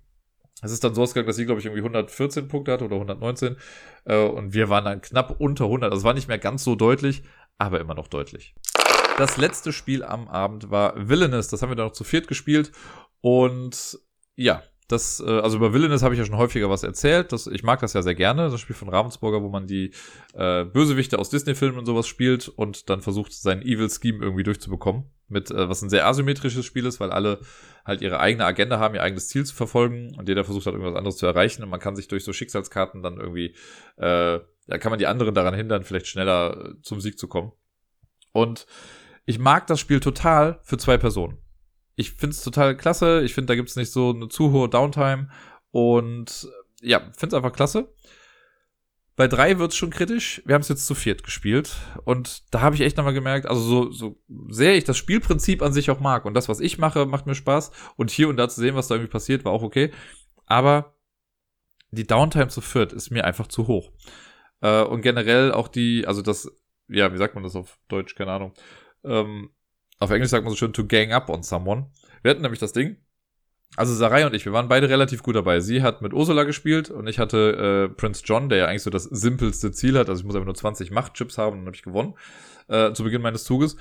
[0.61, 3.56] Es ist dann so ausgegangen, dass sie, glaube ich, irgendwie 114 Punkte hatte oder 119.
[4.06, 5.91] Äh, und wir waren dann knapp unter 100.
[5.91, 7.23] Also war nicht mehr ganz so deutlich,
[7.57, 8.56] aber immer noch deutlich.
[9.18, 11.48] Das letzte Spiel am Abend war Villainous.
[11.48, 12.72] Das haben wir dann noch zu viert gespielt.
[13.22, 13.99] Und
[14.36, 17.31] ja, das, äh, also über Villainous habe ich ja schon häufiger was erzählt.
[17.31, 19.91] Das, ich mag das ja sehr gerne, das Spiel von Ravensburger, wo man die
[20.34, 25.03] äh, Bösewichte aus Disney-Filmen und sowas spielt und dann versucht, seinen Evil Scheme irgendwie durchzubekommen.
[25.27, 27.40] Mit, äh, was ein sehr asymmetrisches Spiel ist, weil alle
[27.85, 30.97] halt ihre eigene Agenda haben, ihr eigenes Ziel zu verfolgen und jeder versucht halt irgendwas
[30.97, 33.56] anderes zu erreichen und man kann sich durch so Schicksalskarten dann irgendwie,
[33.97, 37.51] äh, ja, kann man die anderen daran hindern, vielleicht schneller äh, zum Sieg zu kommen.
[38.31, 38.68] Und
[39.26, 41.39] ich mag das Spiel total für zwei Personen
[41.99, 43.22] ich finde es total klasse.
[43.23, 45.27] Ich finde, da gibt es nicht so eine zu hohe Downtime.
[45.72, 46.47] Und
[46.81, 47.93] ja, finde es einfach klasse.
[49.19, 50.41] Bei drei wird es schon kritisch.
[50.45, 51.75] Wir haben es jetzt zu viert gespielt.
[52.05, 55.73] Und da habe ich echt nochmal gemerkt, also so, so sehr ich das Spielprinzip an
[55.73, 56.23] sich auch mag.
[56.23, 57.71] Und das, was ich mache, macht mir Spaß.
[57.97, 59.91] Und hier und da zu sehen, was da irgendwie passiert, war auch okay.
[60.45, 60.95] Aber
[61.91, 63.91] die Downtime zu viert ist mir einfach zu hoch.
[64.61, 66.49] Äh, und generell auch die, also das,
[66.87, 68.15] ja, wie sagt man das auf Deutsch?
[68.15, 68.53] Keine Ahnung.
[69.03, 69.49] Ähm,
[69.97, 71.91] auf Englisch sagt man so schön to gang up on someone.
[72.21, 72.95] Wir hatten nämlich das Ding.
[73.75, 75.59] Also Sarai und ich, wir waren beide relativ gut dabei.
[75.59, 78.89] Sie hat mit Ursula gespielt und ich hatte äh, Prince John, der ja eigentlich so
[78.89, 80.09] das simpelste Ziel hat.
[80.09, 82.15] Also ich muss einfach nur 20 Machtchips haben und dann habe ich gewonnen.
[82.67, 83.77] Äh, zu Beginn meines Zuges.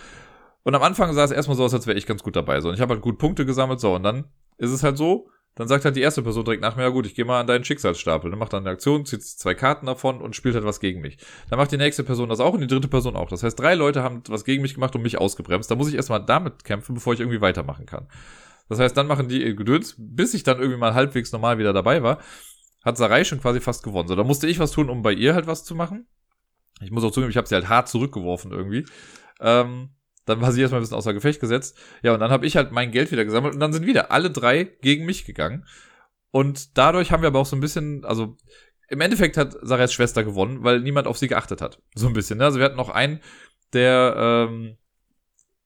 [0.62, 2.60] Und am Anfang sah es erstmal so aus, als wäre ich ganz gut dabei.
[2.60, 3.81] So, und ich habe halt gut Punkte gesammelt.
[3.81, 4.24] So, und dann
[4.59, 7.05] ist es halt so, dann sagt halt die erste Person direkt nach mir, ja gut,
[7.05, 8.31] ich gehe mal an deinen Schicksalsstapel.
[8.31, 11.19] Dann macht dann eine Aktion, zieht zwei Karten davon und spielt halt was gegen mich.
[11.51, 13.28] Dann macht die nächste Person das auch und die dritte Person auch.
[13.28, 15.69] Das heißt, drei Leute haben was gegen mich gemacht und mich ausgebremst.
[15.70, 18.06] Da muss ich erstmal damit kämpfen, bevor ich irgendwie weitermachen kann.
[18.69, 22.03] Das heißt, dann machen die Gedöns, bis ich dann irgendwie mal halbwegs normal wieder dabei
[22.03, 22.20] war,
[22.85, 24.09] hat Sarai schon quasi fast gewonnen.
[24.09, 26.07] So, da musste ich was tun, um bei ihr halt was zu machen.
[26.81, 28.85] Ich muss auch zugeben, ich habe sie halt hart zurückgeworfen irgendwie.
[29.40, 29.90] Ähm,
[30.27, 31.77] dann war sie erstmal ein bisschen außer Gefecht gesetzt.
[32.03, 34.31] Ja, und dann habe ich halt mein Geld wieder gesammelt und dann sind wieder alle
[34.31, 35.66] drei gegen mich gegangen.
[36.31, 38.36] Und dadurch haben wir aber auch so ein bisschen, also
[38.89, 41.81] im Endeffekt hat Sarahs Schwester gewonnen, weil niemand auf sie geachtet hat.
[41.95, 42.39] So ein bisschen.
[42.39, 42.45] Ne?
[42.45, 43.20] Also wir hatten noch einen,
[43.73, 44.77] der, ähm,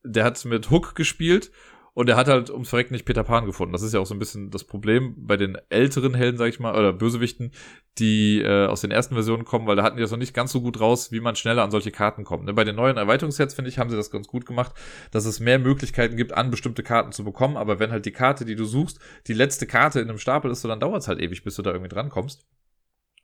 [0.05, 1.51] der hat mit Hook gespielt
[1.94, 3.73] und er hat halt ums Verrecken nicht Peter Pan gefunden.
[3.73, 6.59] Das ist ja auch so ein bisschen das Problem bei den älteren Helden, sag ich
[6.59, 7.52] mal, oder Bösewichten,
[7.98, 10.52] die äh, aus den ersten Versionen kommen, weil da hatten die das noch nicht ganz
[10.52, 12.44] so gut raus, wie man schneller an solche Karten kommt.
[12.44, 12.55] Ne?
[12.55, 14.73] Bei den neuen Erweiterungssets, finde ich, haben sie das ganz gut gemacht,
[15.10, 17.59] dass es mehr Möglichkeiten gibt, an bestimmte Karten zu bekommen.
[17.59, 20.62] Aber wenn halt die Karte, die du suchst, die letzte Karte in einem Stapel ist,
[20.62, 22.47] so dann dauert es halt ewig, bis du da irgendwie drankommst.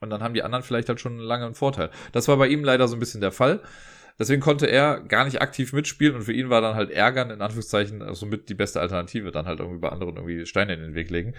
[0.00, 1.90] Und dann haben die anderen vielleicht halt schon lange einen Vorteil.
[2.12, 3.62] Das war bei ihm leider so ein bisschen der Fall.
[4.18, 7.40] Deswegen konnte er gar nicht aktiv mitspielen und für ihn war dann halt Ärgern in
[7.40, 10.94] Anführungszeichen somit also die beste Alternative, dann halt irgendwie bei anderen irgendwie Steine in den
[10.94, 11.34] Weg legen.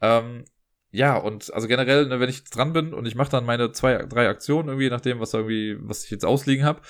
[0.00, 0.44] Ähm,
[0.92, 3.72] ja, und also generell, ne, wenn ich jetzt dran bin und ich mache dann meine
[3.72, 6.80] zwei, drei Aktionen irgendwie, je nachdem, was irgendwie, was ich jetzt ausliegen habe,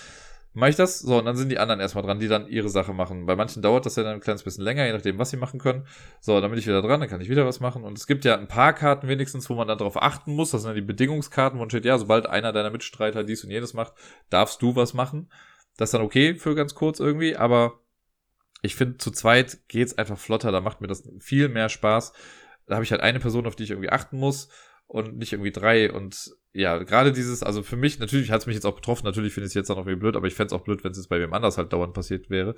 [0.52, 0.98] mache ich das.
[0.98, 3.26] So, und dann sind die anderen erstmal dran, die dann ihre Sache machen.
[3.26, 5.60] Bei manchen dauert das ja dann ein kleines bisschen länger, je nachdem, was sie machen
[5.60, 5.86] können.
[6.20, 7.84] So, dann bin ich wieder dran, dann kann ich wieder was machen.
[7.84, 10.50] Und es gibt ja ein paar Karten wenigstens, wo man dann darauf achten muss.
[10.50, 13.74] Das sind ja die Bedingungskarten, wo steht, ja, sobald einer deiner Mitstreiter dies und jenes
[13.74, 13.94] macht,
[14.28, 15.30] darfst du was machen.
[15.76, 17.80] Das ist dann okay für ganz kurz irgendwie, aber
[18.62, 22.12] ich finde, zu zweit geht's einfach flotter, da macht mir das viel mehr Spaß.
[22.66, 24.48] Da habe ich halt eine Person, auf die ich irgendwie achten muss
[24.90, 25.92] und nicht irgendwie drei.
[25.92, 29.32] Und ja, gerade dieses, also für mich, natürlich hat es mich jetzt auch betroffen, natürlich
[29.32, 30.98] finde ich es jetzt auch irgendwie blöd, aber ich fände es auch blöd, wenn es
[30.98, 32.56] jetzt bei wem anders halt dauernd passiert wäre.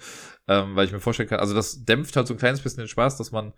[0.48, 2.88] Ähm, weil ich mir vorstellen kann, also das dämpft halt so ein kleines bisschen den
[2.88, 3.52] Spaß, dass man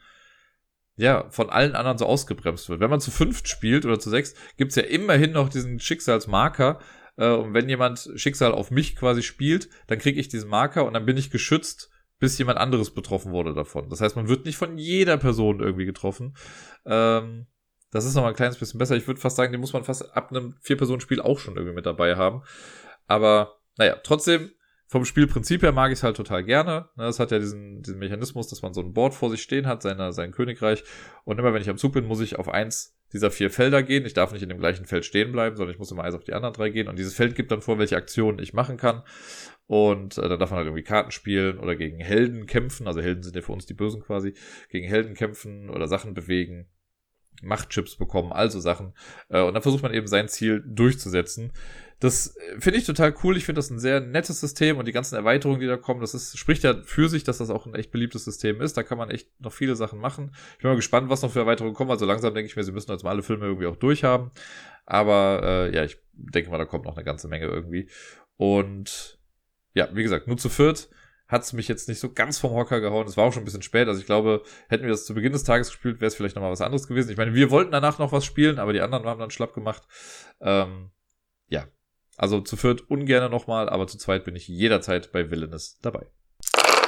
[0.97, 2.81] ja, von allen anderen so ausgebremst wird.
[2.81, 6.81] Wenn man zu fünft spielt oder zu sechs, gibt's ja immerhin noch diesen Schicksalsmarker.
[7.17, 10.95] Äh, und wenn jemand Schicksal auf mich quasi spielt, dann kriege ich diesen Marker und
[10.95, 13.89] dann bin ich geschützt, bis jemand anderes betroffen wurde davon.
[13.89, 16.37] Das heißt, man wird nicht von jeder Person irgendwie getroffen.
[16.87, 17.47] Ähm,
[17.95, 18.97] das ist noch mal ein kleines bisschen besser.
[18.97, 21.87] Ich würde fast sagen, den muss man fast ab einem Vier-Personen-Spiel auch schon irgendwie mit
[21.87, 22.43] dabei haben.
[23.07, 24.51] Aber naja, trotzdem,
[24.89, 26.89] vom Spielprinzip her mag ich es halt total gerne.
[26.97, 29.81] Es hat ja diesen, diesen Mechanismus, dass man so ein Board vor sich stehen hat,
[29.81, 30.83] seine, sein Königreich.
[31.23, 34.05] Und immer wenn ich am Zug bin, muss ich auf eins dieser vier Felder gehen.
[34.05, 36.25] Ich darf nicht in dem gleichen Feld stehen bleiben, sondern ich muss immer eins auf
[36.25, 36.89] die anderen drei gehen.
[36.89, 39.05] Und dieses Feld gibt dann vor, welche Aktionen ich machen kann.
[39.67, 42.89] Und äh, dann darf man halt irgendwie Karten spielen oder gegen Helden kämpfen.
[42.89, 44.35] Also Helden sind ja für uns die Bösen quasi.
[44.69, 46.67] Gegen Helden kämpfen oder Sachen bewegen.
[47.45, 48.93] Machtchips bekommen, also Sachen.
[49.29, 51.53] Äh, und dann versucht man eben sein Ziel durchzusetzen.
[52.01, 53.37] Das äh, finde ich total cool.
[53.37, 56.15] Ich finde das ein sehr nettes System und die ganzen Erweiterungen, die da kommen, das
[56.15, 58.77] ist, spricht ja für sich, dass das auch ein echt beliebtes System ist.
[58.77, 60.35] Da kann man echt noch viele Sachen machen.
[60.57, 61.91] Ich bin mal gespannt, was noch für Erweiterungen kommen.
[61.91, 64.31] Also langsam denke ich mir, sie müssen jetzt mal alle Filme irgendwie auch durchhaben.
[64.87, 67.89] Aber äh, ja, ich denke mal, da kommt noch eine ganze Menge irgendwie.
[68.37, 69.19] Und
[69.73, 70.89] ja, wie gesagt, nur zu viert
[71.27, 73.07] hat es mich jetzt nicht so ganz vom Hocker gehauen.
[73.07, 73.89] Es war auch schon ein bisschen spät.
[73.89, 76.53] Also ich glaube, hätten wir das zu Beginn des Tages gespielt, wäre es vielleicht nochmal
[76.53, 77.11] was anderes gewesen.
[77.11, 79.83] Ich meine, wir wollten danach noch was spielen, aber die anderen haben dann schlapp gemacht.
[80.41, 80.91] Ähm,
[81.49, 81.67] ja.
[82.17, 86.07] Also zu viert ungern nochmal, aber zu zweit bin ich jederzeit bei Villainous dabei.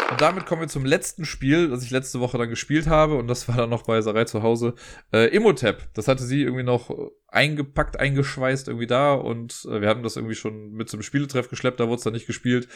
[0.09, 3.17] Und damit kommen wir zum letzten Spiel, das ich letzte Woche dann gespielt habe.
[3.17, 4.75] Und das war dann noch bei Sarai zu Hause.
[5.13, 5.89] Äh, Imhotep.
[5.95, 6.91] Das hatte sie irgendwie noch
[7.27, 9.15] eingepackt, eingeschweißt irgendwie da.
[9.15, 11.81] Und äh, wir haben das irgendwie schon mit zum Spieletreff geschleppt.
[11.81, 12.69] Da wurde es dann nicht gespielt.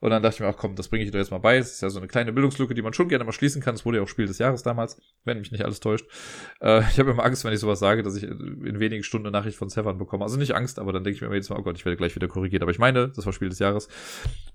[0.00, 1.58] Und dann dachte ich mir, ach komm, das bringe ich dir jetzt mal bei.
[1.58, 3.74] Es ist ja so eine kleine Bildungslücke, die man schon gerne mal schließen kann.
[3.74, 6.06] Es wurde ja auch Spiel des Jahres damals, wenn mich nicht alles täuscht.
[6.62, 9.38] Äh, ich habe immer Angst, wenn ich sowas sage, dass ich in wenigen Stunden eine
[9.38, 10.24] Nachricht von Severn bekomme.
[10.24, 11.98] Also nicht Angst, aber dann denke ich mir immer jedes Mal, oh Gott, ich werde
[11.98, 12.62] gleich wieder korrigiert.
[12.62, 13.88] Aber ich meine, das war Spiel des Jahres.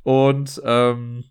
[0.02, 1.26] Und ähm,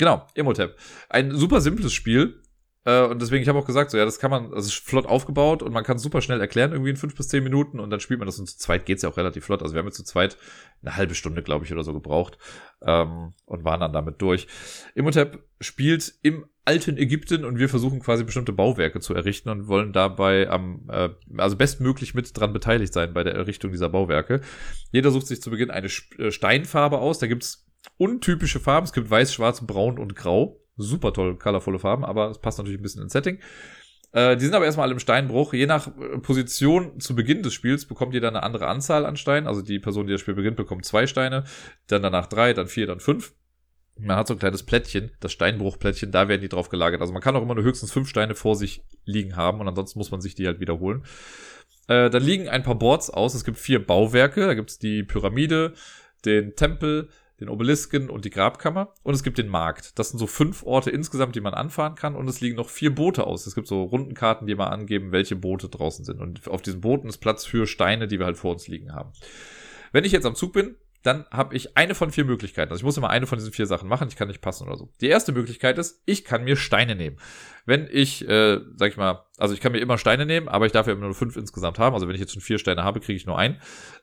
[0.00, 0.78] Genau, Imhotep.
[1.10, 2.42] Ein super simples Spiel.
[2.86, 5.04] Äh, und deswegen, ich habe auch gesagt, so ja, das kann man, also ist flott
[5.04, 7.90] aufgebaut und man kann es super schnell erklären, irgendwie in fünf bis zehn Minuten und
[7.90, 9.60] dann spielt man das und zu zweit geht's ja auch relativ flott.
[9.60, 10.38] Also wir haben jetzt zu zweit
[10.80, 12.38] eine halbe Stunde, glaube ich, oder so gebraucht
[12.80, 14.46] ähm, und waren dann damit durch.
[14.94, 19.92] Imhotep spielt im alten Ägypten und wir versuchen quasi bestimmte Bauwerke zu errichten und wollen
[19.92, 24.40] dabei am, äh, also bestmöglich mit dran beteiligt sein bei der Errichtung dieser Bauwerke.
[24.92, 27.18] Jeder sucht sich zu Beginn eine äh, Steinfarbe aus.
[27.18, 27.69] Da gibt's
[28.00, 28.86] untypische Farben.
[28.86, 30.60] Es gibt weiß, schwarz, braun und grau.
[30.76, 33.38] Super toll, colorvolle Farben, aber es passt natürlich ein bisschen ins Setting.
[34.12, 35.52] Äh, die sind aber erstmal alle im Steinbruch.
[35.52, 39.46] Je nach äh, Position zu Beginn des Spiels bekommt dann eine andere Anzahl an Steinen.
[39.46, 41.44] Also die Person, die das Spiel beginnt, bekommt zwei Steine,
[41.88, 43.34] dann danach drei, dann vier, dann fünf.
[43.98, 47.02] Man hat so ein kleines Plättchen, das Steinbruchplättchen, da werden die drauf gelagert.
[47.02, 49.98] Also man kann auch immer nur höchstens fünf Steine vor sich liegen haben und ansonsten
[49.98, 51.04] muss man sich die halt wiederholen.
[51.86, 53.34] Äh, dann liegen ein paar Boards aus.
[53.34, 54.46] Es gibt vier Bauwerke.
[54.46, 55.74] Da gibt es die Pyramide,
[56.24, 57.10] den Tempel,
[57.40, 58.94] den Obelisken und die Grabkammer.
[59.02, 59.98] Und es gibt den Markt.
[59.98, 62.14] Das sind so fünf Orte insgesamt, die man anfahren kann.
[62.14, 63.46] Und es liegen noch vier Boote aus.
[63.46, 66.20] Es gibt so Rundenkarten, die mal angeben, welche Boote draußen sind.
[66.20, 69.12] Und auf diesen Booten ist Platz für Steine, die wir halt vor uns liegen haben.
[69.92, 72.70] Wenn ich jetzt am Zug bin, dann habe ich eine von vier Möglichkeiten.
[72.70, 74.08] Also ich muss immer eine von diesen vier Sachen machen.
[74.08, 74.90] Ich kann nicht passen oder so.
[75.00, 77.16] Die erste Möglichkeit ist, ich kann mir Steine nehmen.
[77.64, 80.72] Wenn ich, äh, sag ich mal, also ich kann mir immer Steine nehmen, aber ich
[80.72, 81.94] darf ja immer nur fünf insgesamt haben.
[81.94, 83.56] Also wenn ich jetzt schon vier Steine habe, kriege ich nur einen.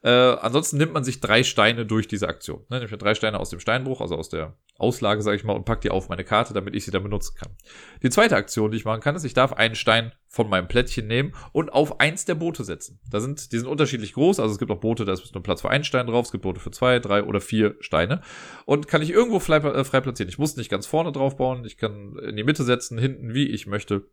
[0.04, 2.62] Äh, ansonsten nimmt man sich drei Steine durch diese Aktion.
[2.70, 5.44] Ne, nehme ich mir drei Steine aus dem Steinbruch, also aus der Auslage, sage ich
[5.44, 7.56] mal, und pack die auf meine Karte, damit ich sie dann benutzen kann.
[8.04, 11.08] Die zweite Aktion, die ich machen kann, ist, ich darf einen Stein von meinem Plättchen
[11.08, 13.00] nehmen und auf eins der Boote setzen.
[13.10, 15.62] Da sind, die sind unterschiedlich groß, also es gibt auch Boote, da ist nur Platz
[15.62, 18.22] für einen Stein drauf, es gibt Boote für zwei, drei oder vier Steine.
[18.66, 20.30] Und kann ich irgendwo frei, äh, frei platzieren.
[20.30, 23.48] Ich muss nicht ganz vorne drauf bauen, ich kann in die Mitte setzen, hinten, wie
[23.48, 24.08] ich möchte.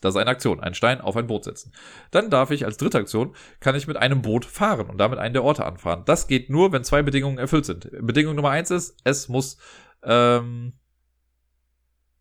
[0.00, 1.72] Das ist eine Aktion, einen Stein auf ein Boot setzen.
[2.10, 5.34] Dann darf ich als dritte Aktion, kann ich mit einem Boot fahren und damit einen
[5.34, 6.04] der Orte anfahren.
[6.06, 7.88] Das geht nur, wenn zwei Bedingungen erfüllt sind.
[8.00, 9.58] Bedingung Nummer eins ist, es muss
[10.02, 10.74] ähm,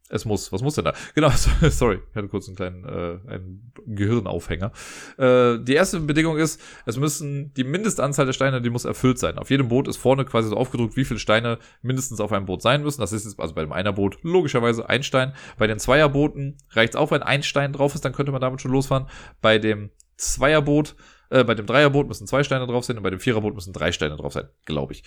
[0.09, 0.51] es muss.
[0.51, 0.93] Was muss denn da?
[1.15, 1.31] Genau,
[1.69, 4.71] sorry, ich hatte kurz einen kleinen äh, einen Gehirnaufhänger.
[5.17, 9.37] Äh, die erste Bedingung ist, es müssen die Mindestanzahl der Steine, die muss erfüllt sein.
[9.37, 12.61] Auf jedem Boot ist vorne quasi so aufgedruckt, wie viele Steine mindestens auf einem Boot
[12.61, 13.01] sein müssen.
[13.01, 15.33] Das ist jetzt also bei dem Einerboot logischerweise ein Stein.
[15.57, 18.61] Bei den Zweierbooten reicht es auch, wenn ein Stein drauf ist, dann könnte man damit
[18.61, 19.07] schon losfahren.
[19.41, 20.95] Bei dem Zweierboot
[21.29, 23.91] Äh, bei dem Dreierboot müssen zwei Steine drauf sein und bei dem Viererboot müssen drei
[23.91, 25.03] Steine drauf sein, glaube ich.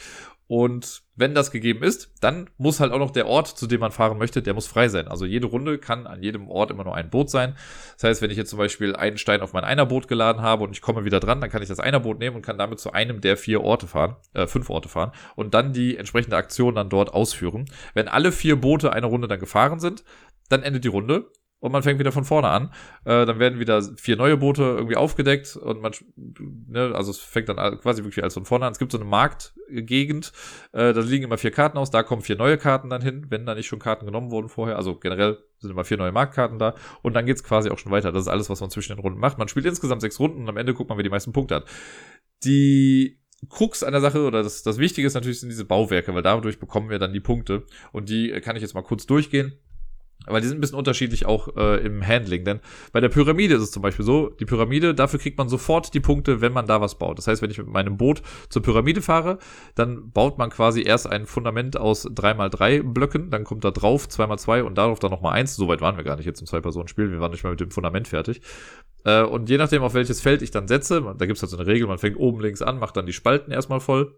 [0.47, 3.93] Und wenn das gegeben ist, dann muss halt auch noch der Ort, zu dem man
[3.93, 5.07] fahren möchte, der muss frei sein.
[5.07, 7.55] Also jede Runde kann an jedem Ort immer nur ein Boot sein.
[7.95, 10.73] Das heißt, wenn ich jetzt zum Beispiel einen Stein auf mein Einerboot geladen habe und
[10.73, 13.21] ich komme wieder dran, dann kann ich das Einerboot nehmen und kann damit zu einem
[13.21, 17.13] der vier Orte fahren, äh, fünf Orte fahren und dann die entsprechende Aktion dann dort
[17.15, 17.67] ausführen.
[17.95, 20.05] Wenn alle vier Boote eine Runde dann gefahren sind,
[20.49, 21.31] dann endet die Runde
[21.61, 22.73] und man fängt wieder von vorne an.
[23.05, 27.49] Äh, dann werden wieder vier neue Boote irgendwie aufgedeckt und man, ne, also es fängt
[27.49, 28.73] dann quasi wirklich alles von vorne an.
[28.73, 30.33] Es gibt so eine Marktgegend,
[30.73, 33.47] äh, da liegen immer vier Karten aus, da kommen vier neue Karten dann hin, wenn
[33.47, 34.77] da nicht schon Karten genommen wurden vorher.
[34.77, 38.13] Also generell sind immer vier neue Marktkarten da und dann geht's quasi auch schon weiter.
[38.13, 39.39] Das ist alles, was man zwischen den Runden macht.
[39.39, 41.65] Man spielt insgesamt sechs Runden und am Ende guckt man, wer die meisten Punkte hat.
[42.45, 46.23] Die Krux an der Sache oder das, das Wichtige ist natürlich sind diese Bauwerke, weil
[46.23, 49.59] dadurch bekommen wir dann die Punkte und die kann ich jetzt mal kurz durchgehen.
[50.27, 52.45] Aber die sind ein bisschen unterschiedlich auch äh, im Handling.
[52.45, 52.61] Denn
[52.93, 56.01] bei der Pyramide ist es zum Beispiel so, die Pyramide, dafür kriegt man sofort die
[56.01, 57.19] Punkte, wenn man da was baut.
[57.19, 59.39] Das heißt, wenn ich mit meinem Boot zur Pyramide fahre,
[59.75, 64.63] dann baut man quasi erst ein Fundament aus 3x3 Blöcken, dann kommt da drauf 2x2
[64.63, 65.57] und darauf dann nochmal eins.
[65.57, 68.07] Soweit waren wir gar nicht jetzt im Zwei-Personen-Spiel, wir waren nicht mal mit dem Fundament
[68.07, 68.43] fertig.
[69.05, 71.57] Äh, und je nachdem, auf welches Feld ich dann setze, da gibt es halt so
[71.57, 74.15] eine Regel, man fängt oben links an, macht dann die Spalten erstmal voll.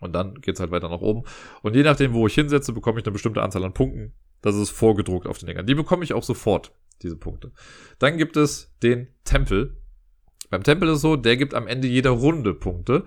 [0.00, 1.24] Und dann geht's halt weiter nach oben.
[1.62, 4.14] Und je nachdem, wo ich hinsetze, bekomme ich eine bestimmte Anzahl an Punkten.
[4.42, 5.66] Das ist vorgedruckt auf den Dingern.
[5.66, 7.52] Die bekomme ich auch sofort, diese Punkte.
[7.98, 9.76] Dann gibt es den Tempel.
[10.50, 13.04] Beim Tempel ist es so, der gibt am Ende jeder Runde Punkte.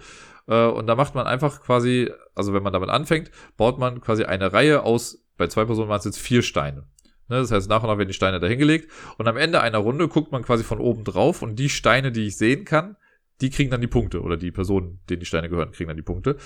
[0.47, 4.25] Äh, und da macht man einfach quasi, also wenn man damit anfängt, baut man quasi
[4.25, 6.85] eine Reihe aus, bei zwei Personen waren es jetzt vier Steine.
[7.27, 8.91] Ne, das heißt, nach und nach werden die Steine dahingelegt.
[9.17, 12.27] Und am Ende einer Runde guckt man quasi von oben drauf und die Steine, die
[12.27, 12.97] ich sehen kann,
[13.41, 16.03] die kriegen dann die Punkte oder die Personen, denen die Steine gehören, kriegen dann die
[16.03, 16.38] Punkte.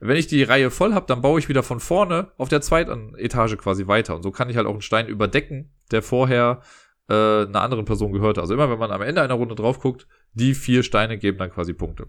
[0.00, 3.14] Wenn ich die Reihe voll habe, dann baue ich wieder von vorne auf der zweiten
[3.16, 4.14] Etage quasi weiter.
[4.14, 6.60] Und so kann ich halt auch einen Stein überdecken, der vorher
[7.08, 8.40] äh, einer anderen Person gehörte.
[8.40, 11.50] Also immer, wenn man am Ende einer Runde drauf guckt, die vier Steine geben dann
[11.50, 12.08] quasi Punkte.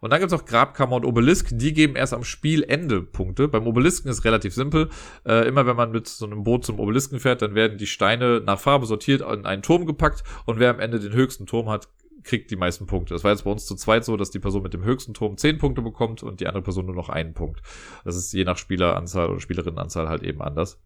[0.00, 3.48] Und dann gibt's noch Grabkammer und Obelisk, die geben erst am Spielende Punkte.
[3.48, 4.88] Beim Obelisken ist relativ simpel.
[5.26, 8.40] Äh, immer wenn man mit so einem Boot zum Obelisken fährt, dann werden die Steine
[8.44, 11.88] nach Farbe sortiert in einen Turm gepackt und wer am Ende den höchsten Turm hat,
[12.22, 13.14] kriegt die meisten Punkte.
[13.14, 15.36] Das war jetzt bei uns zu zweit so, dass die Person mit dem höchsten Turm
[15.36, 17.60] 10 Punkte bekommt und die andere Person nur noch einen Punkt.
[18.04, 20.80] Das ist je nach Spieleranzahl oder Spielerinnenanzahl halt eben anders.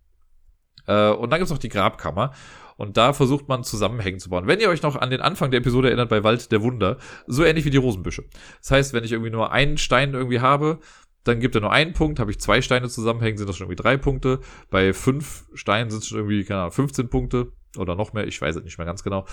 [0.86, 2.32] Äh, und dann gibt's noch die Grabkammer.
[2.76, 4.46] Und da versucht man Zusammenhängen zu bauen.
[4.46, 7.44] Wenn ihr euch noch an den Anfang der Episode erinnert bei Wald der Wunder, so
[7.44, 8.24] ähnlich wie die Rosenbüsche.
[8.60, 10.80] Das heißt, wenn ich irgendwie nur einen Stein irgendwie habe,
[11.22, 12.18] dann gibt er nur einen Punkt.
[12.18, 14.40] Habe ich zwei Steine zusammenhängen, sind das schon irgendwie drei Punkte.
[14.70, 18.26] Bei fünf Steinen sind es schon irgendwie, keine Ahnung, 15 Punkte oder noch mehr.
[18.26, 19.24] Ich weiß es nicht mehr ganz genau.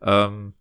[0.00, 0.54] Ähm,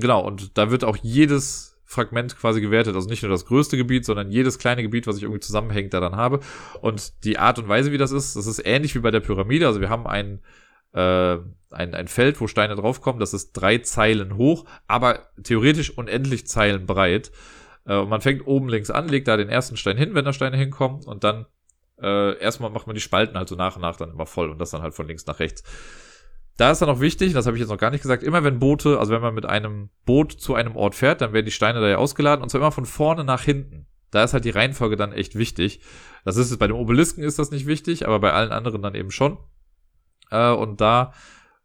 [0.00, 2.94] Genau, und da wird auch jedes Fragment quasi gewertet.
[2.94, 6.00] Also nicht nur das größte Gebiet, sondern jedes kleine Gebiet, was ich irgendwie zusammenhängt, da
[6.00, 6.40] dann habe.
[6.80, 9.66] Und die Art und Weise, wie das ist, das ist ähnlich wie bei der Pyramide.
[9.66, 10.40] Also wir haben ein,
[10.92, 11.38] äh,
[11.70, 13.18] ein, ein Feld, wo Steine draufkommen.
[13.18, 17.32] Das ist drei Zeilen hoch, aber theoretisch unendlich Zeilen breit.
[17.86, 20.32] Äh, und man fängt oben links an, legt da den ersten Stein hin, wenn da
[20.32, 21.02] Steine hinkommen.
[21.04, 21.46] Und dann
[22.00, 24.60] äh, erstmal macht man die Spalten halt so nach und nach dann immer voll und
[24.60, 25.62] das dann halt von links nach rechts.
[26.58, 28.58] Da ist dann auch wichtig, das habe ich jetzt noch gar nicht gesagt, immer wenn
[28.58, 31.80] Boote, also wenn man mit einem Boot zu einem Ort fährt, dann werden die Steine
[31.80, 33.86] da ja ausgeladen und zwar immer von vorne nach hinten.
[34.10, 35.80] Da ist halt die Reihenfolge dann echt wichtig.
[36.24, 38.96] Das ist es bei dem Obelisken ist das nicht wichtig, aber bei allen anderen dann
[38.96, 39.38] eben schon.
[40.32, 41.12] Äh, und da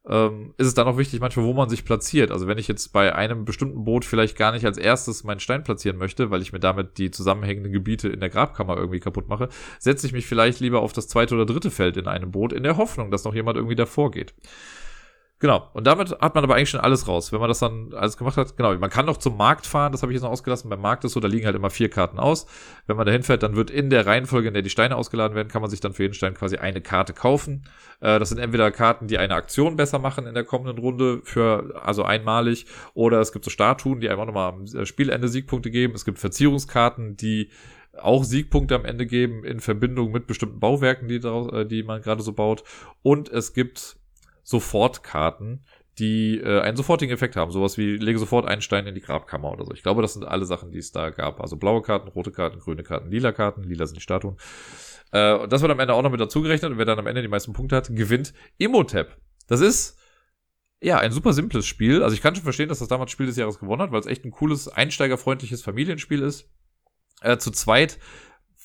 [0.08, 2.32] ähm, ist es dann auch wichtig, manchmal, wo man sich platziert.
[2.32, 5.64] Also wenn ich jetzt bei einem bestimmten Boot vielleicht gar nicht als erstes meinen Stein
[5.64, 9.48] platzieren möchte, weil ich mir damit die zusammenhängenden Gebiete in der Grabkammer irgendwie kaputt mache,
[9.80, 12.64] setze ich mich vielleicht lieber auf das zweite oder dritte Feld in einem Boot, in
[12.64, 14.34] der Hoffnung, dass noch jemand irgendwie davor geht.
[15.40, 15.70] Genau.
[15.74, 17.34] Und damit hat man aber eigentlich schon alles raus.
[17.34, 18.74] Wenn man das dann alles gemacht hat, genau.
[18.78, 20.70] Man kann noch zum Markt fahren, das habe ich jetzt noch ausgelassen.
[20.70, 22.46] Beim Markt ist so, da liegen halt immer vier Karten aus.
[22.88, 25.50] Wenn man da hinfährt, dann wird in der Reihenfolge, in der die Steine ausgeladen werden,
[25.50, 27.66] kann man sich dann für jeden Stein quasi eine Karte kaufen.
[28.00, 31.82] Äh, das sind entweder Karten, die eine Aktion besser machen in der kommenden Runde, für,
[31.84, 35.94] also einmalig, oder es gibt so Statuen, die einfach nochmal am Spielende Siegpunkte geben.
[35.94, 37.50] Es gibt Verzierungskarten, die
[37.98, 42.24] auch Siegpunkte am Ende geben in Verbindung mit bestimmten Bauwerken, die, äh, die man gerade
[42.24, 42.64] so baut.
[43.02, 43.98] Und es gibt
[44.44, 45.66] Sofortkarten,
[46.00, 47.52] die äh, einen sofortigen Effekt haben.
[47.52, 49.74] Sowas wie, lege sofort einen Stein in die Grabkammer oder so.
[49.74, 51.40] Ich glaube, das sind alle Sachen, die es da gab.
[51.40, 53.64] Also blaue Karten, rote Karten, grüne Karten, lila Karten.
[53.64, 54.38] Lila sind die Statuen.
[55.12, 56.72] Äh, und das wird am Ende auch noch mit dazugerechnet.
[56.72, 59.16] Und wer dann am Ende die meisten Punkte hat, gewinnt Imhotep.
[59.48, 60.00] Das ist,
[60.82, 62.02] ja, ein super simples Spiel.
[62.02, 64.08] Also ich kann schon verstehen, dass das damals Spiel des Jahres gewonnen hat, weil es
[64.08, 66.50] echt ein cooles, einsteigerfreundliches Familienspiel ist.
[67.22, 68.00] Äh, zu zweit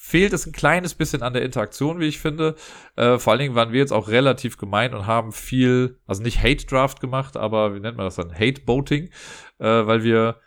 [0.09, 2.55] fehlt es ein kleines bisschen an der Interaktion, wie ich finde.
[2.97, 6.43] Äh, vor allen Dingen waren wir jetzt auch relativ gemein und haben viel, also nicht
[6.43, 8.33] Hate Draft gemacht, aber wie nennt man das dann?
[8.33, 9.11] Hate Boating,
[9.59, 10.41] äh, weil wir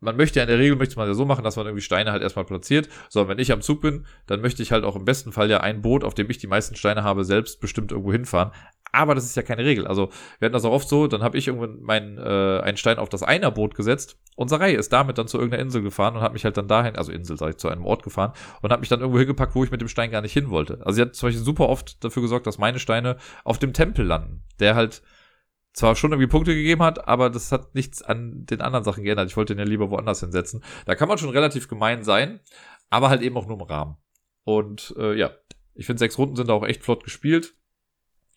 [0.00, 2.12] man möchte ja in der Regel möchte man ja so machen, dass man irgendwie Steine
[2.12, 2.88] halt erstmal platziert.
[3.08, 5.60] So, wenn ich am Zug bin, dann möchte ich halt auch im besten Fall ja
[5.60, 8.52] ein Boot, auf dem ich die meisten Steine habe, selbst bestimmt irgendwo hinfahren.
[8.94, 9.88] Aber das ist ja keine Regel.
[9.88, 12.98] Also wir hatten das auch oft so, dann habe ich irgendwann meinen äh, einen Stein
[12.98, 14.18] auf das Einerboot gesetzt.
[14.36, 16.94] Unsere Reihe ist damit dann zu irgendeiner Insel gefahren und hat mich halt dann dahin,
[16.94, 19.64] also Insel sage ich, zu einem Ort gefahren und hat mich dann irgendwo hingepackt, wo
[19.64, 20.78] ich mit dem Stein gar nicht hin wollte.
[20.84, 24.06] Also sie hat zum Beispiel super oft dafür gesorgt, dass meine Steine auf dem Tempel
[24.06, 25.02] landen, der halt
[25.72, 29.28] zwar schon irgendwie Punkte gegeben hat, aber das hat nichts an den anderen Sachen geändert.
[29.28, 30.62] Ich wollte den ja lieber woanders hinsetzen.
[30.86, 32.38] Da kann man schon relativ gemein sein,
[32.90, 33.96] aber halt eben auch nur im Rahmen.
[34.44, 35.32] Und äh, ja,
[35.74, 37.56] ich finde, sechs Runden sind auch echt flott gespielt.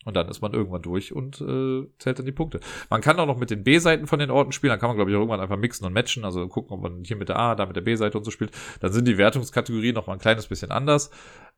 [0.08, 2.60] Und dann ist man irgendwann durch und äh, zählt dann die Punkte.
[2.88, 4.70] Man kann auch noch mit den B-Seiten von den Orten spielen.
[4.70, 6.24] Dann kann man, glaube ich, auch irgendwann einfach mixen und matchen.
[6.24, 8.52] Also gucken, ob man hier mit der A, da mit der B-Seite und so spielt.
[8.80, 11.10] Dann sind die Wertungskategorien noch mal ein kleines bisschen anders.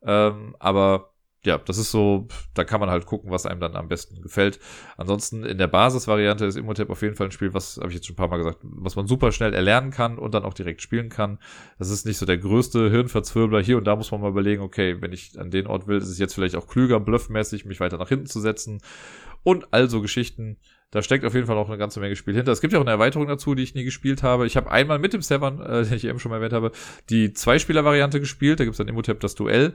[0.03, 3.87] Ähm, aber ja, das ist so, da kann man halt gucken, was einem dann am
[3.87, 4.59] besten gefällt.
[4.97, 8.05] Ansonsten in der Basisvariante ist Imhotep auf jeden Fall ein Spiel, was, habe ich jetzt
[8.05, 10.83] schon ein paar Mal gesagt, was man super schnell erlernen kann und dann auch direkt
[10.83, 11.39] spielen kann.
[11.79, 13.59] Das ist nicht so der größte Hirnverzwirbler.
[13.61, 16.09] Hier und da muss man mal überlegen, okay, wenn ich an den Ort will, ist
[16.09, 18.81] es jetzt vielleicht auch klüger, bluffmäßig, mich weiter nach hinten zu setzen.
[19.43, 20.57] Und also Geschichten.
[20.91, 22.51] Da steckt auf jeden Fall noch eine ganze Menge Spiel hinter.
[22.51, 24.45] Es gibt ja auch eine Erweiterung dazu, die ich nie gespielt habe.
[24.45, 26.71] Ich habe einmal mit dem Severn, äh, den ich eben schon mal erwähnt habe,
[27.09, 28.59] die Zweispieler-Variante gespielt.
[28.59, 29.73] Da gibt's dann Imhotep das Duell,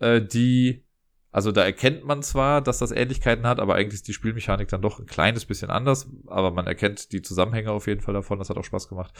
[0.00, 0.84] äh, die
[1.32, 4.82] also da erkennt man zwar, dass das Ähnlichkeiten hat, aber eigentlich ist die Spielmechanik dann
[4.82, 6.08] doch ein kleines bisschen anders.
[6.26, 8.38] Aber man erkennt die Zusammenhänge auf jeden Fall davon.
[8.38, 9.12] Das hat auch Spaß gemacht.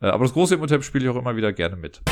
[0.00, 2.02] Äh, aber das große Imhotep spiele ich auch immer wieder gerne mit.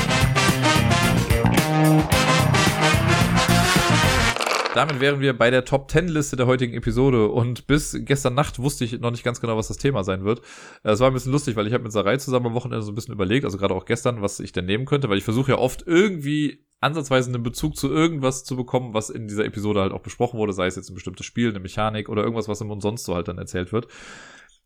[4.75, 8.59] Damit wären wir bei der Top 10 Liste der heutigen Episode und bis gestern Nacht
[8.59, 10.41] wusste ich noch nicht ganz genau, was das Thema sein wird.
[10.83, 12.91] Äh, es war ein bisschen lustig, weil ich habe mit Sarai zusammen am Wochenende so
[12.91, 15.51] ein bisschen überlegt, also gerade auch gestern, was ich denn nehmen könnte, weil ich versuche
[15.51, 19.93] ja oft irgendwie ansatzweise einen Bezug zu irgendwas zu bekommen, was in dieser Episode halt
[19.93, 22.69] auch besprochen wurde, sei es jetzt ein bestimmtes Spiel, eine Mechanik oder irgendwas, was im
[22.69, 23.87] und sonst so halt dann erzählt wird.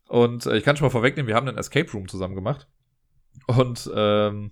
[0.08, 2.66] Und äh, ich kann schon mal vorwegnehmen, wir haben einen Escape Room zusammen gemacht.
[3.46, 4.50] Und ähm,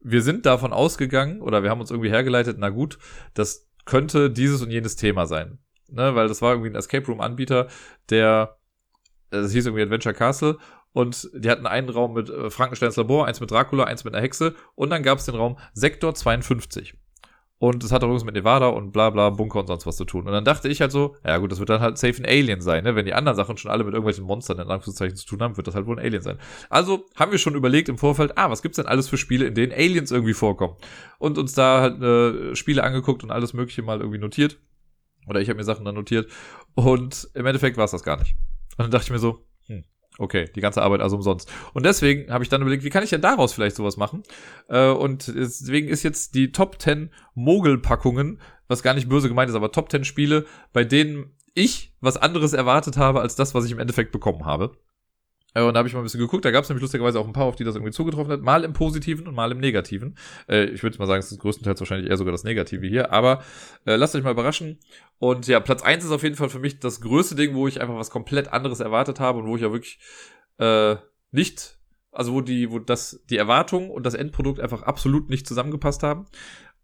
[0.00, 2.98] wir sind davon ausgegangen, oder wir haben uns irgendwie hergeleitet, na gut,
[3.32, 5.58] das könnte dieses und jenes Thema sein.
[5.90, 7.66] Ne, weil das war irgendwie ein Escape Room Anbieter,
[8.10, 8.58] der,
[9.30, 10.58] äh, das hieß irgendwie Adventure Castle
[10.92, 14.22] und die hatten einen Raum mit äh, Frankensteins Labor, eins mit Dracula, eins mit einer
[14.22, 16.94] Hexe und dann gab es den Raum Sektor 52.
[17.60, 20.04] Und es hat auch irgendwas mit Nevada und bla bla, Bunker und sonst was zu
[20.04, 20.26] tun.
[20.26, 22.60] Und dann dachte ich halt so, ja gut, das wird dann halt safe ein Alien
[22.60, 22.94] sein, ne?
[22.94, 25.66] Wenn die anderen Sachen schon alle mit irgendwelchen Monstern in Anführungszeichen zu tun haben, wird
[25.66, 26.38] das halt wohl ein Alien sein.
[26.70, 29.54] Also haben wir schon überlegt im Vorfeld, ah, was gibt's denn alles für Spiele, in
[29.54, 30.76] denen Aliens irgendwie vorkommen?
[31.18, 34.60] Und uns da halt äh, Spiele angeguckt und alles mögliche mal irgendwie notiert.
[35.26, 36.30] Oder ich habe mir Sachen dann notiert.
[36.74, 38.36] Und im Endeffekt war es das gar nicht.
[38.76, 39.44] Und dann dachte ich mir so,
[40.20, 41.50] Okay, die ganze Arbeit also umsonst.
[41.74, 44.24] Und deswegen habe ich dann überlegt, wie kann ich denn daraus vielleicht sowas machen?
[44.68, 49.54] Äh, und deswegen ist jetzt die Top 10 Mogelpackungen, was gar nicht böse gemeint ist,
[49.54, 53.70] aber Top 10 Spiele, bei denen ich was anderes erwartet habe als das, was ich
[53.70, 54.76] im Endeffekt bekommen habe.
[55.54, 57.26] Äh, und da habe ich mal ein bisschen geguckt, da gab es nämlich lustigerweise auch
[57.26, 60.16] ein paar, auf die das irgendwie zugetroffen hat, mal im Positiven und mal im Negativen.
[60.48, 63.42] Äh, ich würde mal sagen, es ist größtenteils wahrscheinlich eher sogar das Negative hier, aber
[63.86, 64.78] äh, lasst euch mal überraschen.
[65.18, 67.80] Und ja, Platz eins ist auf jeden Fall für mich das größte Ding, wo ich
[67.80, 69.98] einfach was komplett anderes erwartet habe und wo ich ja wirklich
[70.58, 70.96] äh,
[71.30, 71.78] nicht,
[72.12, 76.26] also wo die, wo das, die Erwartung und das Endprodukt einfach absolut nicht zusammengepasst haben.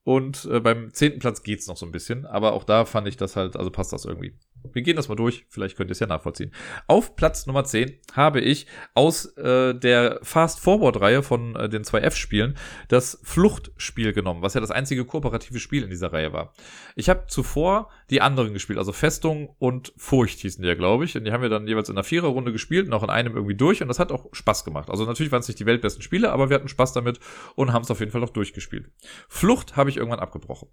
[0.05, 3.16] Und äh, beim zehnten Platz geht's noch so ein bisschen, aber auch da fand ich
[3.16, 4.35] das halt, also passt das irgendwie.
[4.73, 6.53] Wir gehen das mal durch, vielleicht könnt ihr es ja nachvollziehen.
[6.86, 12.57] Auf Platz Nummer 10 habe ich aus äh, der Fast-Forward-Reihe von äh, den 2F-Spielen
[12.89, 16.53] das Fluchtspiel genommen, was ja das einzige kooperative Spiel in dieser Reihe war.
[16.97, 21.16] Ich habe zuvor die anderen gespielt, also Festung und Furcht hießen die ja, glaube ich.
[21.16, 23.82] Und die haben wir dann jeweils in einer Viererrunde gespielt, noch in einem irgendwie durch
[23.82, 24.91] und das hat auch Spaß gemacht.
[24.91, 27.20] Also natürlich waren es nicht die weltbesten Spiele, aber wir hatten Spaß damit
[27.55, 28.91] und haben es auf jeden Fall auch durchgespielt.
[29.28, 30.69] Flucht habe ich irgendwann abgebrochen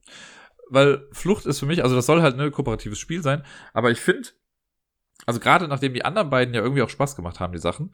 [0.70, 3.44] weil Flucht ist für mich, also das soll halt ein ne, kooperatives Spiel sein,
[3.74, 4.30] aber ich finde,
[5.26, 7.94] also gerade nachdem die anderen beiden ja irgendwie auch Spaß gemacht haben, die Sachen,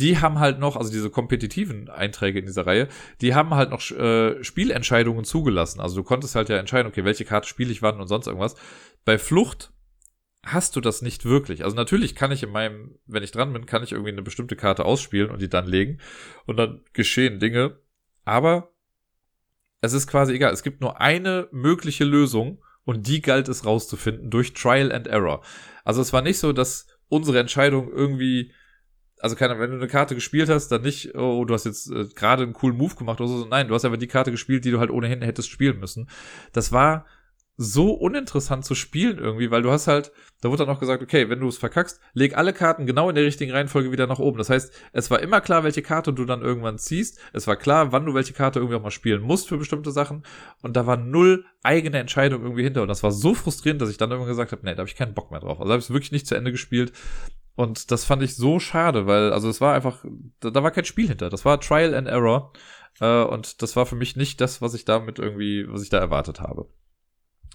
[0.00, 2.88] die haben halt noch, also diese kompetitiven Einträge in dieser Reihe,
[3.20, 5.80] die haben halt noch äh, Spielentscheidungen zugelassen.
[5.80, 8.56] Also du konntest halt ja entscheiden, okay, welche Karte spiele ich wann und sonst irgendwas.
[9.04, 9.72] Bei Flucht
[10.44, 11.64] hast du das nicht wirklich.
[11.64, 14.56] Also natürlich kann ich in meinem, wenn ich dran bin, kann ich irgendwie eine bestimmte
[14.56, 16.00] Karte ausspielen und die dann legen
[16.44, 17.78] und dann geschehen Dinge.
[18.24, 18.73] Aber
[19.84, 20.52] es ist quasi egal.
[20.52, 25.42] Es gibt nur eine mögliche Lösung und die galt es rauszufinden durch Trial and Error.
[25.84, 28.52] Also es war nicht so, dass unsere Entscheidung irgendwie,
[29.20, 32.06] also keine, wenn du eine Karte gespielt hast, dann nicht, oh, du hast jetzt äh,
[32.14, 33.46] gerade einen coolen Move gemacht oder so.
[33.46, 36.08] Nein, du hast einfach die Karte gespielt, die du halt ohnehin hättest spielen müssen.
[36.52, 37.06] Das war
[37.56, 40.10] so uninteressant zu spielen irgendwie, weil du hast halt,
[40.40, 43.14] da wurde dann auch gesagt, okay, wenn du es verkackst, leg alle Karten genau in
[43.14, 44.38] der richtigen Reihenfolge wieder nach oben.
[44.38, 47.20] Das heißt, es war immer klar, welche Karte du dann irgendwann ziehst.
[47.32, 50.24] Es war klar, wann du welche Karte irgendwie auch mal spielen musst für bestimmte Sachen.
[50.62, 52.82] Und da war null eigene Entscheidung irgendwie hinter.
[52.82, 54.96] Und das war so frustrierend, dass ich dann irgendwann gesagt habe, nee, da habe ich
[54.96, 55.60] keinen Bock mehr drauf.
[55.60, 56.92] Also habe ich es wirklich nicht zu Ende gespielt.
[57.54, 60.04] Und das fand ich so schade, weil, also es war einfach,
[60.40, 61.30] da, da war kein Spiel hinter.
[61.30, 62.52] Das war Trial and Error.
[63.00, 65.98] Äh, und das war für mich nicht das, was ich damit irgendwie, was ich da
[65.98, 66.68] erwartet habe.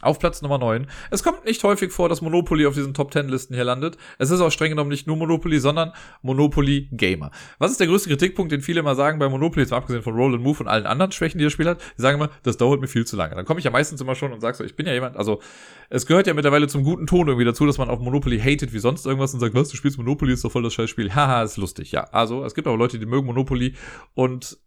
[0.01, 0.87] Auf Platz Nummer 9.
[1.11, 3.97] Es kommt nicht häufig vor, dass Monopoly auf diesen Top 10 Listen hier landet.
[4.17, 7.31] Es ist auch streng genommen nicht nur Monopoly, sondern Monopoly Gamer.
[7.57, 10.15] Was ist der größte Kritikpunkt, den viele immer sagen bei Monopoly, jetzt mal abgesehen von
[10.15, 11.81] Roll and Move und allen anderen Schwächen, die das Spiel hat?
[11.97, 13.35] Die sagen immer, das dauert mir viel zu lange.
[13.35, 15.41] Dann komme ich ja meistens immer schon und sage so, ich bin ja jemand, also
[15.89, 18.79] es gehört ja mittlerweile zum guten Ton irgendwie dazu, dass man auf Monopoly hatet wie
[18.79, 21.13] sonst irgendwas und sagt, was, du spielst Monopoly, ist doch voll das scheiß Spiel.
[21.13, 21.91] Haha, ist lustig.
[21.91, 23.75] Ja, also es gibt auch Leute, die mögen Monopoly
[24.13, 24.57] und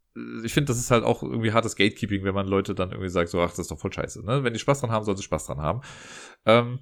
[0.44, 3.30] ich finde, das ist halt auch irgendwie hartes Gatekeeping, wenn man Leute dann irgendwie sagt,
[3.30, 4.24] so, ach, das ist doch voll scheiße.
[4.24, 4.44] Ne?
[4.44, 5.80] Wenn die Spaß dran haben, sollen sie Spaß dran haben.
[6.44, 6.80] Ähm,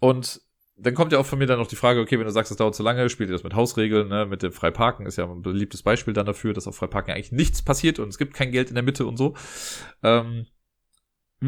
[0.00, 0.42] und
[0.76, 2.58] dann kommt ja auch von mir dann noch die Frage, okay, wenn du sagst, das
[2.58, 4.26] dauert zu lange, spielt ihr das mit Hausregeln, ne?
[4.26, 7.62] mit dem Freiparken ist ja ein beliebtes Beispiel dann dafür, dass auf Freiparken eigentlich nichts
[7.62, 9.34] passiert und es gibt kein Geld in der Mitte und so.
[10.02, 10.46] Ähm,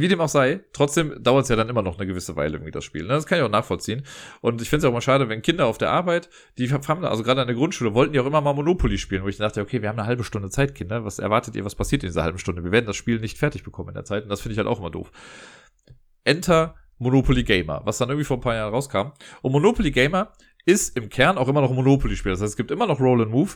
[0.00, 2.70] wie dem auch sei, trotzdem dauert es ja dann immer noch eine gewisse Weile irgendwie
[2.70, 3.02] das Spiel.
[3.02, 3.08] Ne?
[3.08, 4.04] Das kann ich auch nachvollziehen.
[4.40, 6.28] Und ich finde es auch mal schade, wenn Kinder auf der Arbeit,
[6.58, 9.28] die haben, also gerade an der Grundschule, wollten die auch immer mal Monopoly spielen, wo
[9.28, 11.04] ich dachte, okay, wir haben eine halbe Stunde Zeit, Kinder.
[11.04, 12.64] Was erwartet ihr, was passiert in dieser halben Stunde?
[12.64, 14.24] Wir werden das Spiel nicht fertig bekommen in der Zeit.
[14.24, 15.10] Und das finde ich halt auch immer doof.
[16.24, 19.12] Enter Monopoly Gamer, was dann irgendwie vor ein paar Jahren rauskam.
[19.42, 20.32] Und Monopoly Gamer
[20.64, 22.32] ist im Kern auch immer noch ein Monopoly-Spiel.
[22.32, 23.52] Das heißt, es gibt immer noch Roll and Move,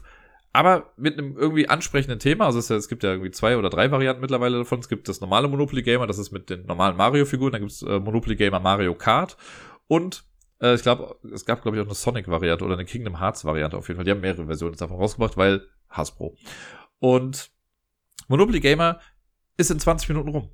[0.52, 2.46] aber mit einem irgendwie ansprechenden Thema.
[2.46, 4.80] Also es, ja, es, gibt ja irgendwie zwei oder drei Varianten mittlerweile davon.
[4.80, 7.52] Es gibt das normale Monopoly Gamer, das ist mit den normalen Mario-Figuren.
[7.52, 9.36] Dann gibt es äh, Monopoly Gamer Mario Kart
[9.86, 10.24] und
[10.60, 13.86] äh, ich glaube, es gab glaube ich auch eine Sonic-Variante oder eine Kingdom Hearts-Variante auf
[13.88, 14.04] jeden Fall.
[14.04, 16.36] Die haben mehrere Versionen davon rausgebracht, weil Hasbro.
[16.98, 17.50] Und
[18.28, 19.00] Monopoly Gamer
[19.56, 20.50] ist in 20 Minuten rum.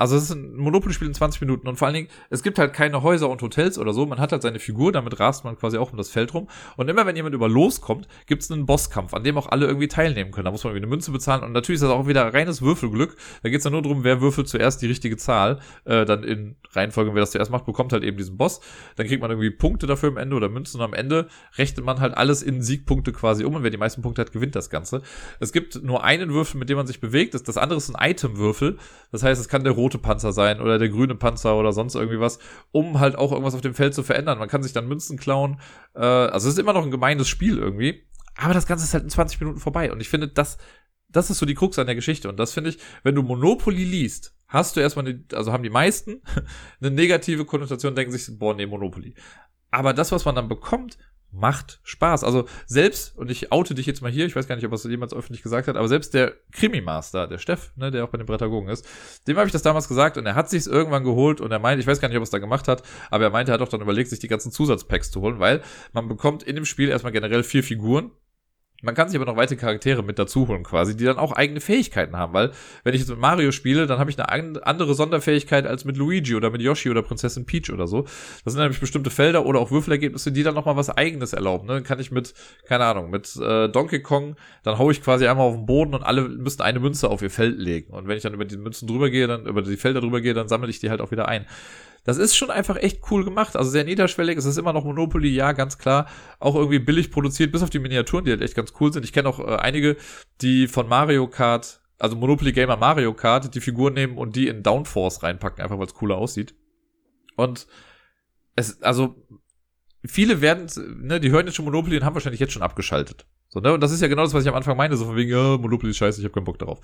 [0.00, 2.72] Also es ist ein Monopoly-Spiel in 20 Minuten und vor allen Dingen, es gibt halt
[2.72, 4.06] keine Häuser und Hotels oder so.
[4.06, 6.48] Man hat halt seine Figur, damit rast man quasi auch um das Feld rum.
[6.78, 9.88] Und immer wenn jemand über loskommt, gibt es einen Bosskampf, an dem auch alle irgendwie
[9.88, 10.46] teilnehmen können.
[10.46, 13.14] Da muss man irgendwie eine Münze bezahlen und natürlich ist das auch wieder reines Würfelglück.
[13.42, 15.60] Da geht es dann nur darum, wer würfelt zuerst die richtige Zahl.
[15.84, 18.62] Äh, dann in Reihenfolge, wer das zuerst macht, bekommt halt eben diesen Boss.
[18.96, 21.28] Dann kriegt man irgendwie Punkte dafür am Ende oder Münzen und am Ende
[21.58, 24.56] rechnet man halt alles in Siegpunkte quasi um und wer die meisten Punkte hat, gewinnt
[24.56, 25.02] das Ganze.
[25.40, 27.34] Es gibt nur einen Würfel, mit dem man sich bewegt.
[27.34, 28.78] Das, das andere ist ein Itemwürfel.
[29.12, 32.20] Das heißt, es kann der rote Panzer sein oder der grüne Panzer oder sonst irgendwie
[32.20, 32.38] was,
[32.72, 34.38] um halt auch irgendwas auf dem Feld zu verändern.
[34.38, 35.60] Man kann sich dann Münzen klauen.
[35.94, 38.06] Äh, also es ist immer noch ein gemeines Spiel irgendwie.
[38.36, 39.92] Aber das Ganze ist halt in 20 Minuten vorbei.
[39.92, 40.58] Und ich finde, das,
[41.08, 42.28] das ist so die Krux an der Geschichte.
[42.28, 45.70] Und das finde ich, wenn du Monopoly liest, hast du erstmal, eine, also haben die
[45.70, 46.22] meisten
[46.80, 49.14] eine negative Konnotation, denken sich, boah, nee, Monopoly.
[49.70, 50.98] Aber das, was man dann bekommt,
[51.32, 52.24] macht Spaß.
[52.24, 54.84] Also selbst, und ich oute dich jetzt mal hier, ich weiß gar nicht, ob es
[54.84, 58.26] jemals öffentlich gesagt hat, aber selbst der Krimi-Master, der Steff, ne, der auch bei den
[58.26, 58.86] Brettagogen ist,
[59.26, 61.80] dem habe ich das damals gesagt und er hat sich's irgendwann geholt und er meint,
[61.80, 63.62] ich weiß gar nicht, ob er es da gemacht hat, aber er meinte, er hat
[63.62, 65.62] auch dann überlegt, sich die ganzen Zusatzpacks zu holen, weil
[65.92, 68.10] man bekommt in dem Spiel erstmal generell vier Figuren
[68.82, 71.60] man kann sich aber noch weitere Charaktere mit dazu holen quasi, die dann auch eigene
[71.60, 72.52] Fähigkeiten haben, weil
[72.84, 76.34] wenn ich jetzt mit Mario spiele, dann habe ich eine andere Sonderfähigkeit als mit Luigi
[76.34, 78.02] oder mit Yoshi oder Prinzessin Peach oder so.
[78.44, 81.66] Das sind nämlich bestimmte Felder oder auch Würfelergebnisse, die dann nochmal was eigenes erlauben.
[81.66, 81.74] Ne?
[81.74, 82.34] Dann kann ich mit,
[82.66, 86.02] keine Ahnung, mit äh, Donkey Kong, dann hau ich quasi einmal auf den Boden und
[86.02, 87.92] alle müssen eine Münze auf ihr Feld legen.
[87.92, 90.34] Und wenn ich dann über die Münzen drüber gehe, dann über die Felder drüber gehe,
[90.34, 91.46] dann sammle ich die halt auch wieder ein
[92.04, 93.56] das ist schon einfach echt cool gemacht.
[93.56, 94.38] Also sehr niederschwellig.
[94.38, 96.06] Es ist immer noch Monopoly, ja, ganz klar.
[96.38, 99.04] Auch irgendwie billig produziert, bis auf die Miniaturen, die halt echt ganz cool sind.
[99.04, 99.96] Ich kenne auch äh, einige,
[100.40, 104.62] die von Mario Kart, also Monopoly Gamer Mario Kart, die Figuren nehmen und die in
[104.62, 106.54] Downforce reinpacken, einfach weil es cooler aussieht.
[107.36, 107.66] Und
[108.56, 109.26] es, also,
[110.04, 110.68] viele werden,
[111.02, 113.26] ne, die hören jetzt schon Monopoly und haben wahrscheinlich jetzt schon abgeschaltet.
[113.48, 113.74] So, ne?
[113.74, 115.58] Und das ist ja genau das, was ich am Anfang meine, so von wegen, ja,
[115.58, 116.80] Monopoly ist scheiße, ich habe keinen Bock darauf.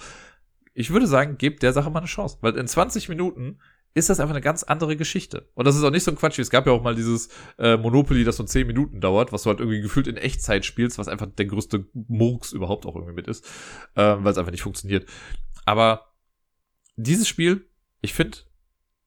[0.74, 2.38] Ich würde sagen, gebt der Sache mal eine Chance.
[2.42, 3.60] Weil in 20 Minuten
[3.96, 5.48] ist das einfach eine ganz andere Geschichte.
[5.54, 6.38] Und das ist auch nicht so ein Quatsch.
[6.38, 9.48] Es gab ja auch mal dieses äh, Monopoly, das so 10 Minuten dauert, was du
[9.48, 13.26] halt irgendwie gefühlt in Echtzeit spielst, was einfach der größte Murks überhaupt auch irgendwie mit
[13.26, 13.46] ist,
[13.96, 15.08] ähm, weil es einfach nicht funktioniert.
[15.64, 16.12] Aber
[16.96, 17.70] dieses Spiel,
[18.02, 18.36] ich finde,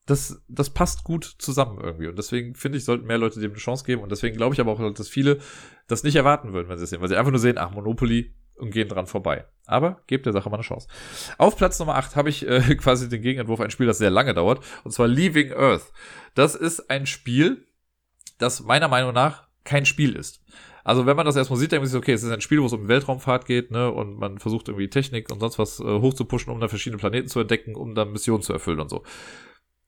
[0.08, 2.08] das, das passt gut zusammen irgendwie.
[2.08, 4.02] Und deswegen finde ich, sollten mehr Leute dem eine Chance geben.
[4.02, 5.38] Und deswegen glaube ich aber auch, dass viele
[5.86, 7.02] das nicht erwarten würden, wenn sie es sehen.
[7.02, 9.46] Weil sie einfach nur sehen, ach, Monopoly, und gehen dran vorbei.
[9.66, 10.88] Aber gebt der Sache mal eine Chance.
[11.38, 14.34] Auf Platz Nummer 8 habe ich äh, quasi den Gegenentwurf, ein Spiel, das sehr lange
[14.34, 15.92] dauert, und zwar Leaving Earth.
[16.36, 17.66] Das ist ein Spiel,
[18.38, 20.42] das meiner Meinung nach kein Spiel ist.
[20.84, 22.66] Also wenn man das erstmal sieht, denkt man sich, okay, es ist ein Spiel, wo
[22.66, 26.52] es um Weltraumfahrt geht, ne, und man versucht irgendwie Technik und sonst was äh, hochzupuschen,
[26.52, 29.04] um dann verschiedene Planeten zu entdecken, um dann Missionen zu erfüllen und so.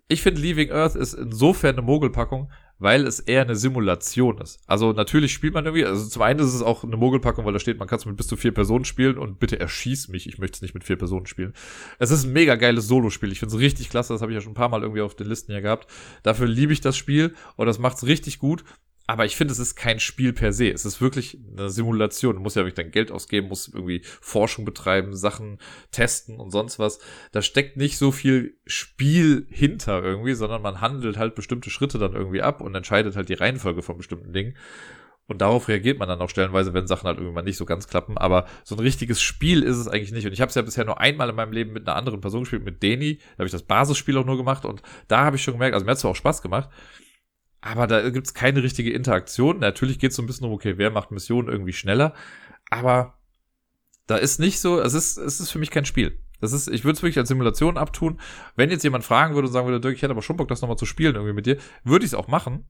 [0.07, 4.59] Ich finde, Leaving Earth ist insofern eine Mogelpackung, weil es eher eine Simulation ist.
[4.65, 7.59] Also natürlich spielt man irgendwie, also zum einen ist es auch eine Mogelpackung, weil da
[7.59, 10.39] steht, man kann es mit bis zu vier Personen spielen und bitte erschieß mich, ich
[10.39, 11.53] möchte es nicht mit vier Personen spielen.
[11.99, 14.41] Es ist ein mega geiles Solospiel, ich finde es richtig klasse, das habe ich ja
[14.41, 15.91] schon ein paar Mal irgendwie auf den Listen hier gehabt.
[16.23, 18.63] Dafür liebe ich das Spiel und das macht es richtig gut
[19.11, 20.69] aber ich finde, es ist kein Spiel per se.
[20.71, 22.35] Es ist wirklich eine Simulation.
[22.35, 25.59] Du musst ja wirklich dein Geld ausgeben, musst irgendwie Forschung betreiben, Sachen
[25.91, 26.99] testen und sonst was.
[27.33, 32.13] Da steckt nicht so viel Spiel hinter irgendwie, sondern man handelt halt bestimmte Schritte dann
[32.13, 34.55] irgendwie ab und entscheidet halt die Reihenfolge von bestimmten Dingen.
[35.27, 38.17] Und darauf reagiert man dann auch stellenweise, wenn Sachen halt irgendwann nicht so ganz klappen.
[38.17, 40.25] Aber so ein richtiges Spiel ist es eigentlich nicht.
[40.25, 42.43] Und ich habe es ja bisher nur einmal in meinem Leben mit einer anderen Person
[42.43, 43.17] gespielt, mit Deni.
[43.17, 44.63] Da habe ich das Basisspiel auch nur gemacht.
[44.63, 46.69] Und da habe ich schon gemerkt, also mir hat es auch Spaß gemacht.
[47.61, 49.59] Aber da gibt es keine richtige Interaktion.
[49.59, 52.13] Natürlich geht es so ein bisschen um, okay, wer macht Missionen irgendwie schneller.
[52.69, 53.19] Aber
[54.07, 56.19] da ist nicht so, es ist, es ist für mich kein Spiel.
[56.39, 58.19] Das ist, ich würde es wirklich als Simulation abtun.
[58.55, 60.61] Wenn jetzt jemand fragen würde und sagen würde, Dirk, ich hätte aber schon Bock, das
[60.61, 62.65] nochmal zu spielen irgendwie mit dir, würde ich es auch machen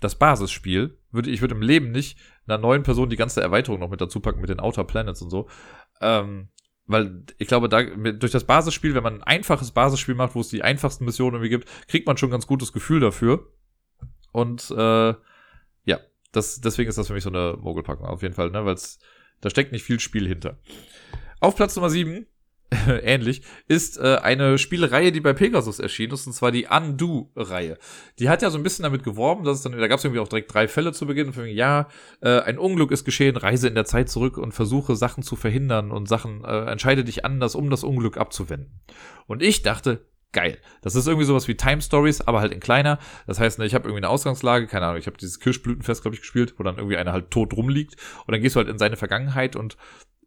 [0.00, 3.90] das Basisspiel würde ich würde im Leben nicht einer neuen Person die ganze Erweiterung noch
[3.90, 5.48] mit dazu packen mit den Outer Planets und so.
[6.00, 6.48] Ähm,
[6.86, 10.48] weil ich glaube, da durch das Basisspiel, wenn man ein einfaches Basisspiel macht, wo es
[10.48, 13.50] die einfachsten Missionen irgendwie gibt, kriegt man schon ein ganz gutes Gefühl dafür.
[14.36, 15.14] Und äh,
[15.84, 16.00] ja,
[16.32, 18.66] das, deswegen ist das für mich so eine Mogelpackung auf jeden Fall, ne?
[18.66, 18.76] Weil
[19.40, 20.58] da steckt nicht viel Spiel hinter.
[21.40, 22.26] Auf Platz Nummer 7
[23.02, 27.78] ähnlich, ist äh, eine Spielereihe, die bei Pegasus erschienen ist, und zwar die Undo-Reihe.
[28.18, 30.20] Die hat ja so ein bisschen damit geworben, dass es dann, da gab es irgendwie
[30.20, 31.88] auch direkt drei Fälle zu Beginn, von ja,
[32.20, 35.92] äh, ein Unglück ist geschehen, reise in der Zeit zurück und versuche Sachen zu verhindern
[35.92, 38.80] und Sachen, äh, entscheide dich anders, um das Unglück abzuwenden.
[39.26, 40.04] Und ich dachte,
[40.36, 40.58] geil.
[40.82, 42.98] Das ist irgendwie sowas wie Time Stories, aber halt in kleiner.
[43.26, 46.14] Das heißt, ne, ich habe irgendwie eine Ausgangslage, keine Ahnung, ich habe dieses Kirschblütenfest, glaube
[46.14, 47.96] ich, gespielt, wo dann irgendwie einer halt tot rumliegt
[48.26, 49.78] und dann gehst du halt in seine Vergangenheit und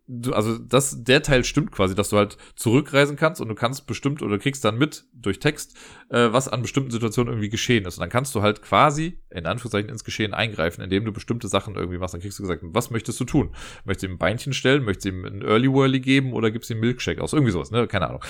[0.07, 3.85] du, also das, der Teil stimmt quasi, dass du halt zurückreisen kannst und du kannst
[3.85, 5.77] bestimmt oder kriegst dann mit durch Text,
[6.09, 7.97] äh, was an bestimmten Situationen irgendwie geschehen ist.
[7.97, 11.75] Und dann kannst du halt quasi, in Anführungszeichen, ins Geschehen eingreifen, indem du bestimmte Sachen
[11.75, 12.15] irgendwie machst.
[12.15, 13.55] Dann kriegst du gesagt, was möchtest du tun?
[13.85, 14.83] Möchtest du ihm ein Beinchen stellen?
[14.83, 17.33] Möchtest du ihm ein Early Whirly geben oder gibst ihm Milkshake aus?
[17.33, 17.85] Irgendwie sowas, ne?
[17.87, 18.23] Keine Ahnung.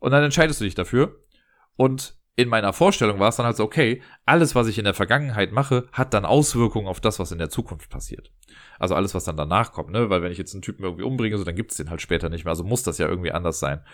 [0.00, 1.20] Und dann entscheidest du dich dafür.
[1.76, 4.94] Und in meiner Vorstellung war es dann halt so, okay, alles, was ich in der
[4.94, 8.32] Vergangenheit mache, hat dann Auswirkungen auf das, was in der Zukunft passiert.
[8.78, 10.08] Also alles, was dann danach kommt, ne?
[10.08, 12.44] Weil wenn ich jetzt einen Typen irgendwie umbringe, so, dann gibt's den halt später nicht
[12.44, 12.50] mehr.
[12.50, 13.84] Also muss das ja irgendwie anders sein.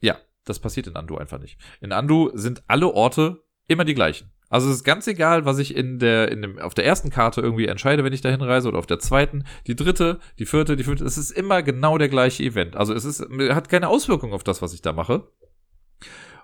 [0.00, 1.58] Ja, das passiert in Andu einfach nicht.
[1.80, 4.33] In Andu sind alle Orte immer die gleichen.
[4.54, 7.40] Also es ist ganz egal, was ich in der, in dem, auf der ersten Karte
[7.40, 10.84] irgendwie entscheide, wenn ich dahin reise, oder auf der zweiten, die dritte, die vierte, die
[10.84, 11.04] fünfte.
[11.04, 12.76] Es ist immer genau der gleiche Event.
[12.76, 15.26] Also es ist, hat keine Auswirkung auf das, was ich da mache.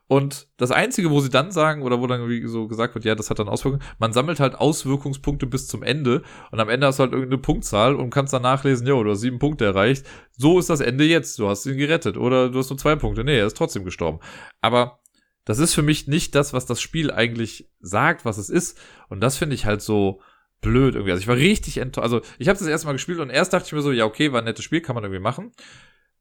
[0.09, 3.15] Und das Einzige, wo sie dann sagen, oder wo dann irgendwie so gesagt wird, ja,
[3.15, 6.99] das hat dann Auswirkungen, man sammelt halt Auswirkungspunkte bis zum Ende und am Ende hast
[6.99, 10.05] du halt irgendeine Punktzahl und kannst dann nachlesen, jo, du hast sieben Punkte erreicht.
[10.37, 12.17] So ist das Ende jetzt, du hast ihn gerettet.
[12.17, 13.23] Oder du hast nur zwei Punkte.
[13.23, 14.19] Nee, er ist trotzdem gestorben.
[14.61, 15.00] Aber
[15.51, 18.79] das ist für mich nicht das, was das Spiel eigentlich sagt, was es ist.
[19.09, 20.21] Und das finde ich halt so
[20.61, 21.11] blöd irgendwie.
[21.11, 22.05] Also ich war richtig enttäuscht.
[22.05, 24.33] Also ich habe das erste Mal gespielt und erst dachte ich mir so, ja, okay,
[24.33, 25.51] war ein nettes Spiel, kann man irgendwie machen.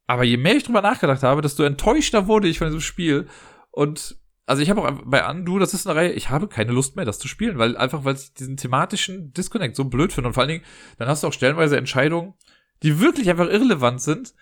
[0.07, 3.27] Aber je mehr ich drüber nachgedacht habe, desto enttäuschter wurde ich von diesem Spiel.
[3.69, 6.95] Und also ich habe auch bei Andu, das ist eine Reihe, ich habe keine Lust
[6.95, 10.29] mehr, das zu spielen, weil einfach, weil ich diesen thematischen Disconnect so blöd finde.
[10.29, 10.65] Und vor allen Dingen,
[10.97, 12.33] dann hast du auch stellenweise Entscheidungen,
[12.81, 14.33] die wirklich einfach irrelevant sind,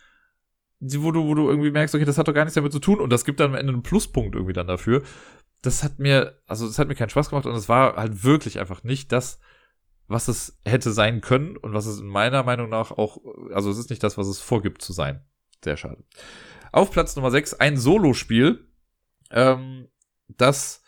[0.80, 3.00] wo du, wo du irgendwie merkst, okay, das hat doch gar nichts damit zu tun
[3.00, 5.04] und das gibt dann am Ende einen Pluspunkt irgendwie dann dafür.
[5.62, 8.60] Das hat mir, also das hat mir keinen Spaß gemacht und es war halt wirklich
[8.60, 9.40] einfach nicht das,
[10.08, 13.18] was es hätte sein können und was es in meiner Meinung nach auch,
[13.54, 15.26] also es ist nicht das, was es vorgibt zu sein.
[15.64, 16.04] Sehr schade.
[16.72, 18.68] Auf Platz Nummer 6 ein Solospiel
[19.32, 19.88] ähm,
[20.28, 20.84] das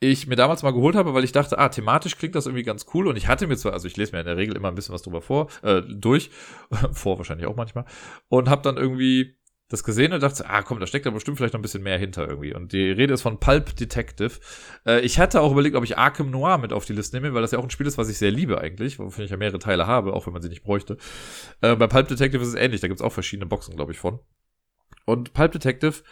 [0.00, 2.86] ich mir damals mal geholt habe, weil ich dachte, ah, thematisch klingt das irgendwie ganz
[2.94, 4.74] cool und ich hatte mir zwar, also ich lese mir in der Regel immer ein
[4.74, 6.30] bisschen was drüber vor, äh, durch,
[6.92, 7.84] vor wahrscheinlich auch manchmal
[8.28, 9.38] und habe dann irgendwie
[9.68, 11.98] das gesehen und dachte, ah komm, da steckt da bestimmt vielleicht noch ein bisschen mehr
[11.98, 12.54] hinter irgendwie.
[12.54, 14.32] Und die Rede ist von Pulp Detective.
[14.86, 17.42] Äh, ich hatte auch überlegt, ob ich Arkham Noir mit auf die Liste nehme, weil
[17.42, 19.58] das ja auch ein Spiel ist, was ich sehr liebe eigentlich, wofür ich ja mehrere
[19.58, 20.96] Teile habe, auch wenn man sie nicht bräuchte.
[21.60, 24.20] Äh, bei Pulp Detective ist es ähnlich, da gibt's auch verschiedene Boxen, glaube ich, von.
[25.04, 26.02] Und Pulp Detective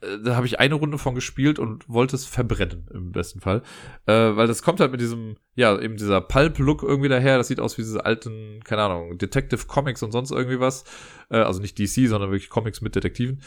[0.00, 3.62] da habe ich eine Runde von gespielt und wollte es verbrennen, im besten Fall.
[4.06, 7.38] Äh, weil das kommt halt mit diesem, ja, eben dieser Pulp-Look irgendwie daher.
[7.38, 10.84] Das sieht aus wie diese alten, keine Ahnung, Detective Comics und sonst irgendwie was.
[11.30, 13.42] Äh, also nicht DC, sondern wirklich Comics mit Detektiven.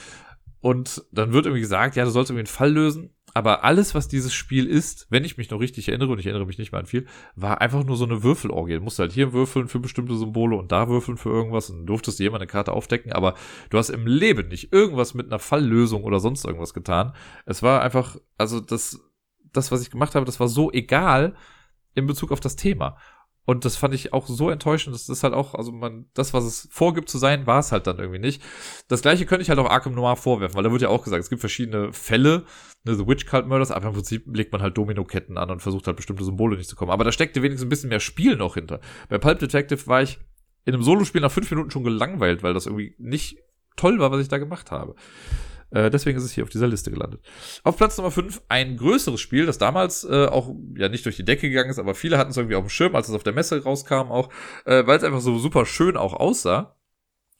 [0.62, 3.12] Und dann wird irgendwie gesagt, ja, du sollst irgendwie einen Fall lösen.
[3.34, 6.48] Aber alles, was dieses Spiel ist, wenn ich mich noch richtig erinnere, und ich erinnere
[6.48, 8.76] mich nicht mehr an viel, war einfach nur so eine Würfelorgie.
[8.76, 12.20] Du musst halt hier würfeln für bestimmte Symbole und da würfeln für irgendwas und durftest
[12.20, 13.36] jemand eine Karte aufdecken, aber
[13.70, 17.14] du hast im Leben nicht irgendwas mit einer Falllösung oder sonst irgendwas getan.
[17.46, 19.00] Es war einfach, also das,
[19.54, 21.36] das, was ich gemacht habe, das war so egal
[21.96, 22.98] in Bezug auf das Thema.
[23.50, 24.94] Und das fand ich auch so enttäuschend.
[24.94, 27.88] Das ist halt auch, also man, das, was es vorgibt zu sein, war es halt
[27.88, 28.44] dann irgendwie nicht.
[28.90, 31.24] Das gleiche könnte ich halt auch Arkham Noir vorwerfen, weil da wird ja auch gesagt,
[31.24, 32.46] es gibt verschiedene Fälle,
[32.84, 35.88] ne, The Witch Cult Murders, aber im Prinzip legt man halt Domino-Ketten an und versucht
[35.88, 36.92] halt bestimmte Symbole nicht zu kommen.
[36.92, 38.82] Aber da steckte wenigstens ein bisschen mehr Spiel noch hinter.
[39.10, 40.20] Bei Pulp Detective war ich
[40.66, 43.40] in einem Solospiel nach fünf Minuten schon gelangweilt, weil das irgendwie nicht
[43.78, 44.94] toll war, was ich da gemacht habe.
[45.72, 47.22] Äh, deswegen ist es hier auf dieser Liste gelandet.
[47.64, 51.26] Auf Platz Nummer 5 ein größeres Spiel, das damals äh, auch ja nicht durch die
[51.26, 53.34] Decke gegangen ist, aber viele hatten es irgendwie auf dem Schirm, als es auf der
[53.34, 54.30] Messe rauskam auch,
[54.66, 56.76] äh, weil es einfach so super schön auch aussah.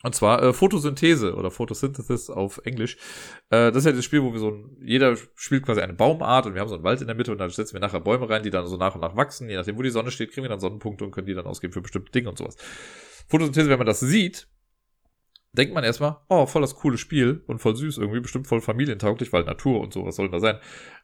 [0.02, 2.96] Und zwar äh, Photosynthese oder Photosynthesis auf Englisch.
[3.50, 6.46] Äh, das ist ja das Spiel, wo wir so ein, jeder spielt quasi eine Baumart
[6.46, 8.30] und wir haben so einen Wald in der Mitte und dann setzen wir nachher Bäume
[8.30, 9.50] rein, die dann so nach und nach wachsen.
[9.50, 11.74] Je nachdem, wo die Sonne steht, kriegen wir dann Sonnenpunkte und können die dann ausgeben
[11.74, 12.56] für bestimmte Dinge und sowas.
[13.28, 14.48] Photosynthese, wenn man das sieht,
[15.54, 19.34] denkt man erstmal, oh, voll das coole Spiel und voll süß, irgendwie bestimmt voll familientauglich,
[19.34, 20.60] weil Natur und so, was soll denn da sein?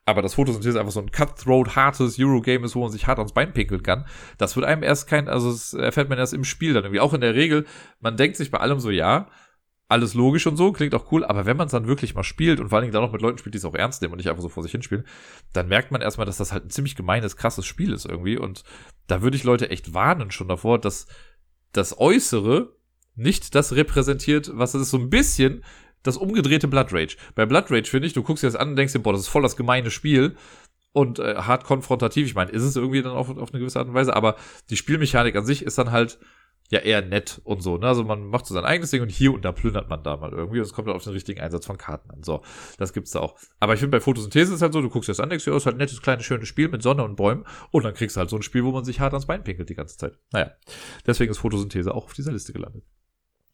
[0.06, 3.34] Aber das Photosynthese einfach so ein cutthroat, hartes Eurogame ist, wo man sich hart ans
[3.34, 4.06] Bein pinkeln kann,
[4.38, 7.00] das wird einem erst kein, also das erfährt man erst im Spiel dann irgendwie.
[7.00, 7.66] Auch in der Regel,
[8.00, 9.30] man denkt sich bei allem so, ja,
[9.88, 12.60] alles logisch und so, klingt auch cool, aber wenn man es dann wirklich mal spielt
[12.60, 14.18] und vor allen Dingen dann noch mit Leuten spielt, die es auch ernst nehmen und
[14.18, 15.06] nicht einfach so vor sich hinspielen,
[15.54, 18.64] dann merkt man erstmal, dass das halt ein ziemlich gemeines, krasses Spiel ist irgendwie und
[19.08, 21.08] da würde ich Leute echt warnen schon davor, dass
[21.72, 22.75] das Äußere
[23.16, 24.92] nicht das repräsentiert, was es ist.
[24.92, 25.64] So ein bisschen
[26.04, 27.18] das umgedrehte Blood Rage.
[27.34, 29.22] Bei Blood Rage finde ich, du guckst dir das an und denkst dir, boah, das
[29.22, 30.36] ist voll das gemeine Spiel
[30.94, 32.28] und äh, hart konfrontativ.
[32.28, 34.36] Ich meine, ist es irgendwie dann auf, auf eine gewisse Art und Weise, aber
[34.70, 36.20] die Spielmechanik an sich ist dann halt
[36.70, 37.78] ja eher nett und so.
[37.78, 37.88] Ne?
[37.88, 40.32] Also man macht so sein eigenes Ding und hier und da plündert man da mal
[40.32, 42.24] irgendwie und es kommt dann auf den richtigen Einsatz von Karten an.
[42.24, 42.42] So,
[42.78, 43.36] das gibt's da auch.
[43.60, 45.54] Aber ich finde bei Photosynthese ist halt so, du guckst dir das an, denkst dir,
[45.54, 48.16] oh, ist halt ein nettes, kleines, schönes Spiel mit Sonne und Bäumen und dann kriegst
[48.16, 50.18] du halt so ein Spiel, wo man sich hart ans Bein pinkelt die ganze Zeit.
[50.32, 50.52] Naja,
[51.06, 52.84] deswegen ist Photosynthese auch auf dieser Liste gelandet.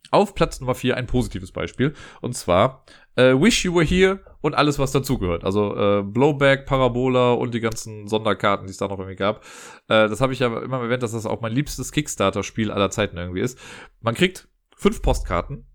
[0.10, 1.94] Auf Platz Nummer 4 ein positives Beispiel.
[2.22, 5.44] Und zwar äh, Wish You Were Here und alles, was dazugehört.
[5.44, 9.44] Also äh, Blowback, Parabola und die ganzen Sonderkarten, die es da noch irgendwie gab.
[9.88, 13.18] Äh, das habe ich ja immer erwähnt, dass das auch mein liebstes Kickstarter-Spiel aller Zeiten
[13.18, 13.58] irgendwie ist.
[14.02, 15.66] Man kriegt fünf Postkarten.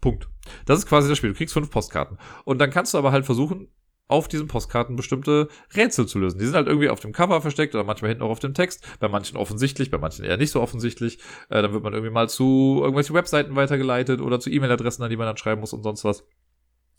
[0.00, 0.28] Punkt.
[0.66, 1.30] Das ist quasi das Spiel.
[1.30, 2.18] Du kriegst fünf Postkarten.
[2.44, 3.68] Und dann kannst du aber halt versuchen,
[4.12, 6.38] auf diesen Postkarten bestimmte Rätsel zu lösen.
[6.38, 8.86] Die sind halt irgendwie auf dem Cover versteckt oder manchmal hinten auch auf dem Text.
[9.00, 11.18] Bei manchen offensichtlich, bei manchen eher nicht so offensichtlich.
[11.48, 15.16] Äh, dann wird man irgendwie mal zu irgendwelchen Webseiten weitergeleitet oder zu E-Mail-Adressen, an die
[15.16, 16.24] man dann schreiben muss und sonst was.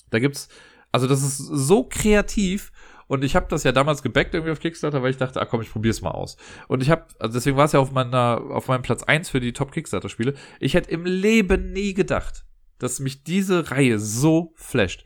[0.10, 0.50] Da gibt's,
[0.92, 2.72] also das ist so kreativ.
[3.08, 5.62] Und ich habe das ja damals gebackt irgendwie auf Kickstarter, weil ich dachte, ah komm,
[5.62, 6.36] ich probier's mal aus.
[6.68, 9.40] Und ich habe, also deswegen war es ja auf meiner, auf meinem Platz eins für
[9.40, 10.34] die Top Kickstarter Spiele.
[10.60, 12.46] Ich hätte im Leben nie gedacht,
[12.80, 15.06] dass mich diese Reihe so flasht.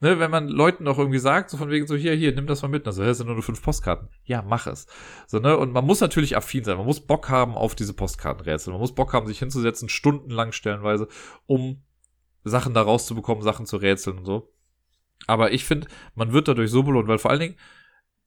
[0.00, 2.62] Ne, wenn man Leuten auch irgendwie sagt, so von wegen so, hier, hier, nimm das
[2.62, 2.86] mal mit.
[2.86, 4.08] Also, das sind nur fünf Postkarten.
[4.24, 4.86] Ja, mach es.
[5.26, 6.76] So, ne, und man muss natürlich affin sein.
[6.76, 8.72] Man muss Bock haben auf diese Postkartenrätsel.
[8.72, 11.08] Man muss Bock haben, sich hinzusetzen, stundenlang stellenweise,
[11.46, 11.82] um
[12.44, 14.52] Sachen da rauszubekommen, Sachen zu rätseln und so.
[15.26, 17.56] Aber ich finde, man wird dadurch so belohnt, weil vor allen Dingen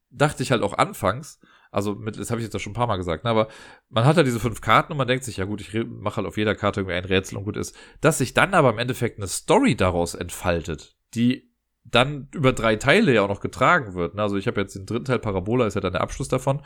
[0.10, 1.40] dachte ich halt auch anfangs,
[1.72, 3.48] also mit, das habe ich jetzt auch schon ein paar Mal gesagt, ne, aber
[3.90, 6.28] man hat halt diese fünf Karten und man denkt sich, ja gut, ich mache halt
[6.28, 7.76] auf jeder Karte irgendwie ein Rätsel und gut ist.
[8.02, 11.51] Dass sich dann aber im Endeffekt eine Story daraus entfaltet, die
[11.84, 14.16] dann über drei Teile ja auch noch getragen wird.
[14.16, 14.22] Ne?
[14.22, 16.62] Also ich habe jetzt den dritten Teil, Parabola ist ja dann der Abschluss davon,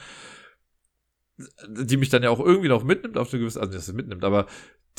[1.68, 4.46] die mich dann ja auch irgendwie noch mitnimmt auf eine gewisse, also nicht, mitnimmt, aber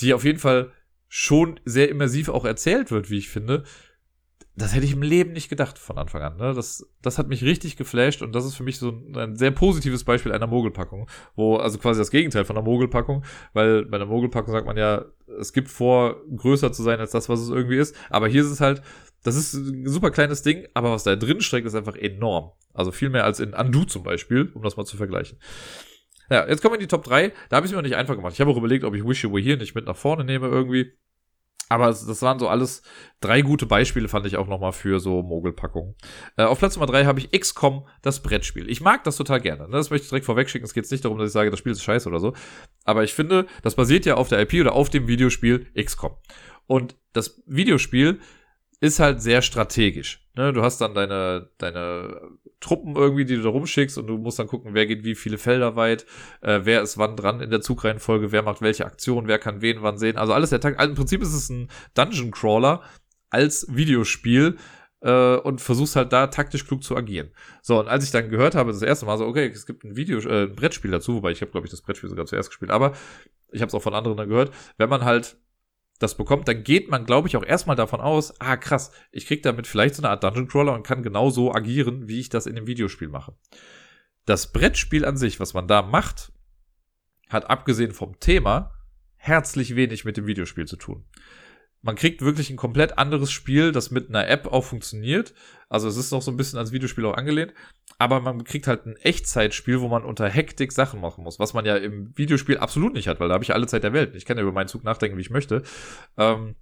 [0.01, 0.73] die auf jeden Fall
[1.09, 3.65] schon sehr immersiv auch erzählt wird, wie ich finde.
[4.59, 6.37] Das hätte ich im Leben nicht gedacht von Anfang an.
[6.39, 6.55] Ne?
[6.55, 9.51] Das, das hat mich richtig geflasht und das ist für mich so ein, ein sehr
[9.51, 13.23] positives Beispiel einer Mogelpackung, wo also quasi das Gegenteil von einer Mogelpackung,
[13.53, 15.05] weil bei einer Mogelpackung sagt man ja,
[15.39, 17.95] es gibt vor, größer zu sein als das, was es irgendwie ist.
[18.09, 18.83] Aber hier ist es halt,
[19.27, 22.53] das ist ein super kleines Ding, aber was da drin steckt, ist einfach enorm.
[22.73, 25.39] Also viel mehr als in Undo zum Beispiel, um das mal zu vergleichen.
[26.31, 27.33] Ja, jetzt kommen wir in die Top 3.
[27.49, 28.35] Da habe ich es mir noch nicht einfach gemacht.
[28.35, 30.47] Ich habe auch überlegt, ob ich Wish You Were Here nicht mit nach vorne nehme
[30.49, 30.93] irgendwie.
[31.69, 32.83] Aber das waren so alles
[33.21, 35.97] drei gute Beispiele, fand ich auch nochmal für so Mogelpackungen.
[36.37, 38.71] Äh, auf Platz Nummer drei habe ich XCOM, das Brettspiel.
[38.71, 39.65] Ich mag das total gerne.
[39.65, 39.77] Ne?
[39.77, 40.65] Das möchte ich direkt vorwegschicken.
[40.65, 42.35] Es geht nicht darum, dass ich sage, das Spiel ist scheiße oder so.
[42.85, 46.15] Aber ich finde, das basiert ja auf der IP oder auf dem Videospiel XCOM.
[46.69, 48.21] Und das Videospiel
[48.81, 50.27] ist halt sehr strategisch.
[50.35, 50.53] Ne?
[50.53, 52.21] Du hast dann deine, deine
[52.61, 55.39] Truppen irgendwie, die du da rumschickst und du musst dann gucken, wer geht wie viele
[55.39, 56.07] Felder weit,
[56.43, 59.83] äh, wer ist wann dran in der Zugreihenfolge, wer macht welche Aktion, wer kann wen
[59.83, 60.17] wann sehen.
[60.17, 60.79] Also alles der Tag.
[60.79, 62.83] Also Im Prinzip ist es ein Dungeon Crawler
[63.31, 64.57] als Videospiel
[65.01, 67.31] äh, und versuchst halt da taktisch klug zu agieren.
[67.63, 69.97] So, und als ich dann gehört habe, das erste Mal so, okay, es gibt ein
[69.97, 72.71] Video, äh, ein Brettspiel dazu, wobei ich habe, glaube ich, das Brettspiel sogar zuerst gespielt,
[72.71, 72.93] aber
[73.53, 75.39] ich habe es auch von anderen dann gehört, wenn man halt
[75.99, 79.43] das bekommt, dann geht man, glaube ich, auch erstmal davon aus, ah krass, ich krieg
[79.43, 82.57] damit vielleicht so eine Art Dungeon Crawler und kann genauso agieren, wie ich das in
[82.57, 83.35] dem Videospiel mache.
[84.25, 86.33] Das Brettspiel an sich, was man da macht,
[87.29, 88.73] hat abgesehen vom Thema
[89.17, 91.05] herzlich wenig mit dem Videospiel zu tun
[91.83, 95.35] man kriegt wirklich ein komplett anderes Spiel, das mit einer App auch funktioniert.
[95.69, 97.55] Also es ist noch so ein bisschen als Videospiel auch angelehnt.
[97.99, 101.65] Aber man kriegt halt ein Echtzeitspiel, wo man unter Hektik Sachen machen muss, was man
[101.65, 104.15] ja im Videospiel absolut nicht hat, weil da habe ich alle Zeit der Welt.
[104.15, 105.63] Ich kann ja über meinen Zug nachdenken, wie ich möchte.
[106.19, 106.57] Ähm,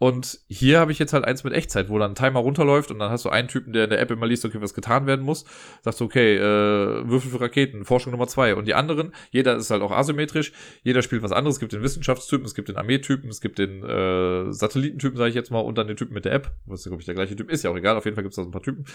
[0.00, 2.98] und hier habe ich jetzt halt eins mit Echtzeit, wo dann ein Timer runterläuft und
[2.98, 5.22] dann hast du einen Typen, der in der App immer liest, okay, was getan werden
[5.22, 5.44] muss.
[5.82, 8.54] Sagst du, okay, äh, Würfel für Raketen, Forschung Nummer zwei.
[8.54, 10.52] Und die anderen, jeder ist halt auch asymmetrisch,
[10.82, 11.56] jeder spielt was anderes.
[11.56, 15.34] Es gibt den Wissenschaftstypen, es gibt den Armeetypen, es gibt den äh, Satellitentypen, sage ich
[15.34, 16.50] jetzt mal, und dann den Typen mit der App.
[16.64, 18.36] Was, glaube ich, der gleiche Typ ist, ja auch egal, auf jeden Fall gibt es
[18.36, 18.86] da so ein paar Typen.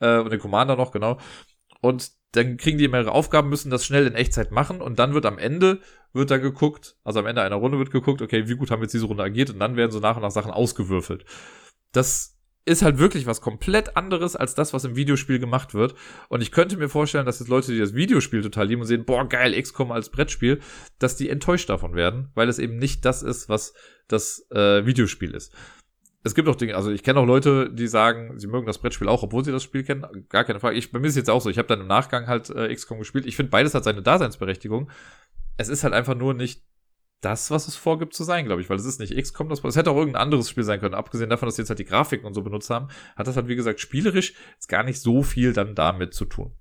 [0.00, 1.16] Äh, und den Commander noch, genau.
[1.80, 5.26] Und dann kriegen die mehrere Aufgaben, müssen das schnell in Echtzeit machen und dann wird
[5.26, 5.80] am Ende,
[6.12, 8.94] wird da geguckt, also am Ende einer Runde wird geguckt, okay, wie gut haben jetzt
[8.94, 11.24] diese Runde agiert und dann werden so nach und nach Sachen ausgewürfelt.
[11.92, 15.94] Das ist halt wirklich was komplett anderes als das, was im Videospiel gemacht wird.
[16.28, 19.04] Und ich könnte mir vorstellen, dass jetzt Leute, die das Videospiel total lieben und sehen,
[19.04, 20.60] boah, geil, XCOM als Brettspiel,
[20.98, 23.74] dass die enttäuscht davon werden, weil es eben nicht das ist, was
[24.08, 25.52] das äh, Videospiel ist.
[26.22, 29.08] Es gibt auch Dinge, also ich kenne auch Leute, die sagen, sie mögen das Brettspiel
[29.08, 30.26] auch, obwohl sie das Spiel kennen.
[30.28, 30.76] Gar keine Frage.
[30.76, 32.74] Ich, bei mir ist es jetzt auch so, ich habe dann im Nachgang halt äh,
[32.74, 33.24] XCOM gespielt.
[33.24, 34.90] Ich finde, beides hat seine Daseinsberechtigung.
[35.56, 36.62] Es ist halt einfach nur nicht
[37.22, 39.76] das, was es vorgibt zu sein, glaube ich, weil es ist nicht XCOM, das, es
[39.76, 40.94] hätte auch irgendein anderes Spiel sein können.
[40.94, 43.48] Abgesehen davon, dass sie jetzt halt die Grafiken und so benutzt haben, hat das halt,
[43.48, 46.52] wie gesagt, spielerisch jetzt gar nicht so viel dann damit zu tun.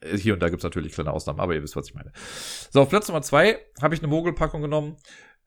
[0.00, 2.12] Äh, hier und da gibt's natürlich kleine Ausnahmen, aber ihr wisst, was ich meine.
[2.70, 4.96] So, auf Platz Nummer zwei habe ich eine Mogelpackung genommen,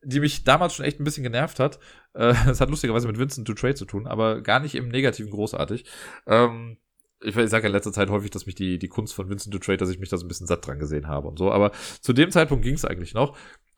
[0.05, 1.79] die mich damals schon echt ein bisschen genervt hat.
[2.13, 5.31] Äh, es hat lustigerweise mit Vincent to Trade zu tun, aber gar nicht im Negativen
[5.31, 5.85] großartig.
[6.27, 6.77] Ähm,
[7.21, 9.59] ich, ich sage in letzter Zeit häufig, dass mich die, die Kunst von Vincent to
[9.59, 11.51] Trade, dass ich mich da so ein bisschen satt dran gesehen habe und so.
[11.51, 11.71] Aber
[12.01, 13.37] zu dem Zeitpunkt ging es eigentlich noch.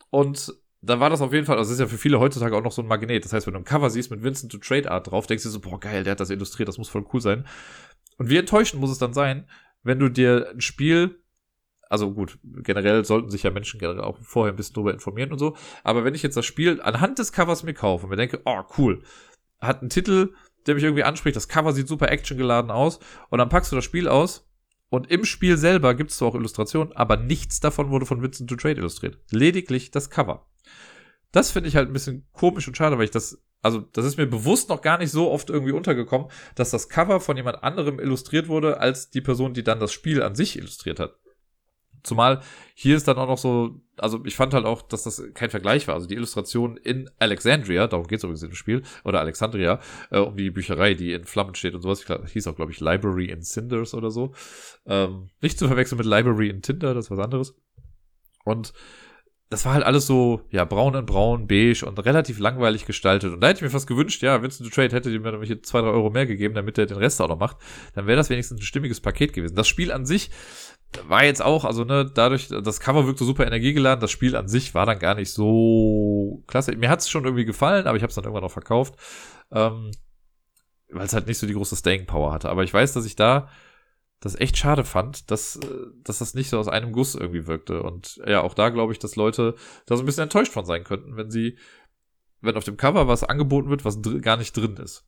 [0.10, 2.64] Und da war das auf jeden Fall, also es ist ja für viele heutzutage auch
[2.64, 3.26] noch so ein Magnet.
[3.26, 5.49] Das heißt, wenn du ein Cover siehst mit Vincent to Trade Art drauf, denkst du
[5.49, 7.45] so, boah, geil, der hat das illustriert, das muss voll cool sein.
[8.18, 9.48] Und wie enttäuschend muss es dann sein,
[9.84, 11.20] wenn du dir ein Spiel,
[11.90, 15.40] also gut, generell sollten sich ja Menschen generell auch vorher ein bisschen drüber informieren und
[15.40, 18.42] so, aber wenn ich jetzt das Spiel anhand des Covers mir kaufe und mir denke,
[18.46, 19.04] oh, cool,
[19.60, 20.34] hat einen Titel,
[20.66, 23.00] der mich irgendwie anspricht, das Cover sieht super actiongeladen aus
[23.30, 24.48] und dann packst du das Spiel aus
[24.90, 28.50] und im Spiel selber gibt es zwar auch Illustrationen, aber nichts davon wurde von Vincent
[28.50, 29.18] to Trade illustriert.
[29.32, 30.48] Lediglich das Cover.
[31.32, 34.18] Das finde ich halt ein bisschen komisch und schade, weil ich das, also das ist
[34.18, 38.00] mir bewusst noch gar nicht so oft irgendwie untergekommen, dass das Cover von jemand anderem
[38.00, 41.18] illustriert wurde, als die Person, die dann das Spiel an sich illustriert hat.
[42.03, 42.41] Zumal
[42.74, 45.88] hier ist dann auch noch so, also ich fand halt auch, dass das kein Vergleich
[45.88, 45.95] war.
[45.95, 49.80] Also die Illustration in Alexandria, darum geht es übrigens im Spiel, oder Alexandria,
[50.11, 52.06] äh, um die Bücherei, die in Flammen steht und sowas.
[52.26, 54.34] Ich hieß auch, glaube ich, Library in Cinders oder so.
[54.86, 57.56] Ähm, nicht zu verwechseln mit Library in Tinder, das ist was anderes.
[58.45, 58.74] Und
[59.49, 63.34] das war halt alles so, ja, braun in braun, beige und relativ langweilig gestaltet.
[63.34, 65.80] Und da hätte ich mir fast gewünscht, ja, Vincent Trade hätte mir nämlich hier zwei,
[65.80, 67.57] drei Euro mehr gegeben, damit er den Rest auch noch macht.
[67.95, 69.56] Dann wäre das wenigstens ein stimmiges Paket gewesen.
[69.56, 70.32] Das Spiel an sich
[71.07, 74.74] war jetzt auch, also ne, dadurch, das Cover wirkte super energiegeladen, das Spiel an sich
[74.74, 76.76] war dann gar nicht so klasse.
[76.76, 78.95] Mir hat es schon irgendwie gefallen, aber ich habe es dann irgendwann auch verkauft,
[79.52, 79.91] ähm,
[80.91, 82.49] weil es halt nicht so die große Staying Power hatte.
[82.49, 83.49] Aber ich weiß, dass ich da
[84.19, 85.60] das echt schade fand, dass,
[86.03, 87.84] dass das nicht so aus einem Guss irgendwie wirkte.
[87.84, 90.84] Und ja, auch da glaube ich, dass Leute da so ein bisschen enttäuscht von sein
[90.84, 91.57] könnten, wenn sie,
[92.41, 95.06] wenn auf dem Cover was angeboten wird, was gar nicht drin ist.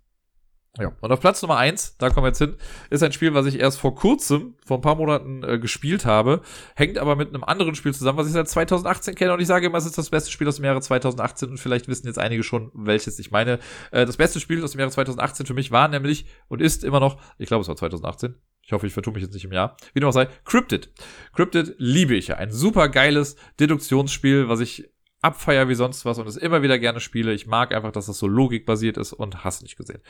[0.77, 2.55] Ja, und auf Platz Nummer eins, da kommen wir jetzt hin,
[2.91, 6.41] ist ein Spiel, was ich erst vor kurzem, vor ein paar Monaten äh, gespielt habe,
[6.75, 9.65] hängt aber mit einem anderen Spiel zusammen, was ich seit 2018 kenne und ich sage
[9.65, 12.43] immer, es ist das beste Spiel aus dem Jahre 2018 und vielleicht wissen jetzt einige
[12.43, 13.57] schon, welches ich meine.
[13.91, 16.99] Äh, das beste Spiel aus dem Jahre 2018 für mich war nämlich und ist immer
[16.99, 18.35] noch, ich glaube es war 2018,
[18.69, 19.75] ich hoffe, ich vertue mich jetzt nicht im Jahr.
[19.93, 20.91] Wie dem auch sei, Cryptid.
[21.33, 22.35] Cryptid liebe ich ja.
[22.35, 24.87] Ein super geiles Deduktionsspiel, was ich
[25.21, 27.33] abfeier wie sonst was und es immer wieder gerne spiele.
[27.33, 30.03] Ich mag einfach, dass das so logikbasiert ist und hast nicht gesehen.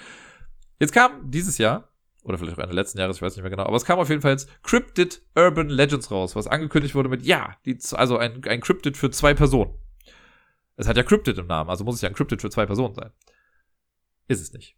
[0.78, 3.64] Jetzt kam dieses Jahr, oder vielleicht auch Ende letzten Jahres, ich weiß nicht mehr genau,
[3.64, 7.26] aber es kam auf jeden Fall jetzt Cryptid Urban Legends raus, was angekündigt wurde mit,
[7.26, 9.74] ja, die, also ein, ein Cryptid für zwei Personen.
[10.76, 12.94] Es hat ja Cryptid im Namen, also muss es ja ein Cryptid für zwei Personen
[12.94, 13.12] sein.
[14.28, 14.76] Ist es nicht.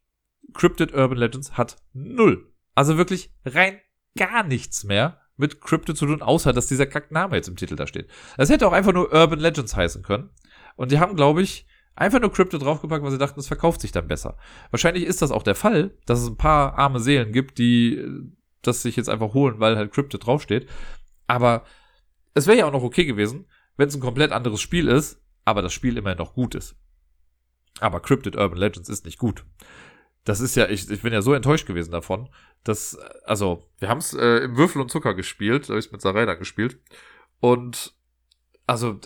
[0.53, 2.50] Cryptid Urban Legends hat null.
[2.75, 3.79] Also wirklich rein
[4.17, 7.87] gar nichts mehr mit Cryptid zu tun, außer dass dieser Kackname jetzt im Titel da
[7.87, 8.09] steht.
[8.37, 10.29] Es hätte auch einfach nur Urban Legends heißen können.
[10.75, 11.65] Und die haben, glaube ich,
[11.95, 14.37] Einfach nur Crypto draufgepackt, weil sie dachten, es verkauft sich dann besser.
[14.71, 18.23] Wahrscheinlich ist das auch der Fall, dass es ein paar arme Seelen gibt, die äh,
[18.61, 20.69] das sich jetzt einfach holen, weil halt Crypto draufsteht.
[21.27, 21.65] Aber
[22.33, 23.45] es wäre ja auch noch okay gewesen,
[23.75, 26.75] wenn es ein komplett anderes Spiel ist, aber das Spiel immerhin noch gut ist.
[27.79, 29.43] Aber Cryptid Urban Legends ist nicht gut.
[30.23, 32.29] Das ist ja, ich, ich bin ja so enttäuscht gewesen davon,
[32.63, 32.95] dass,
[33.25, 36.35] also, wir haben es äh, im Würfel und Zucker gespielt, da habe ich mit Sarai
[36.35, 36.79] gespielt.
[37.39, 37.95] Und
[38.67, 38.99] also,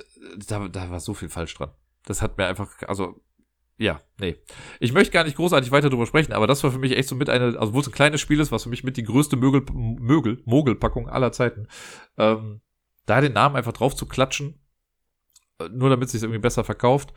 [0.47, 1.71] da, da war so viel falsch dran.
[2.03, 3.23] Das hat mir einfach, also,
[3.77, 4.37] ja, nee.
[4.79, 7.15] Ich möchte gar nicht großartig weiter drüber sprechen, aber das war für mich echt so
[7.15, 9.35] mit eine, also wo es ein kleines Spiel ist, was für mich mit die größte
[9.35, 11.67] Mögel, Mögel, Mogelpackung aller Zeiten.
[12.17, 12.61] Ähm,
[13.05, 14.59] da den Namen einfach drauf zu klatschen,
[15.59, 17.13] äh, nur damit es sich irgendwie besser verkauft.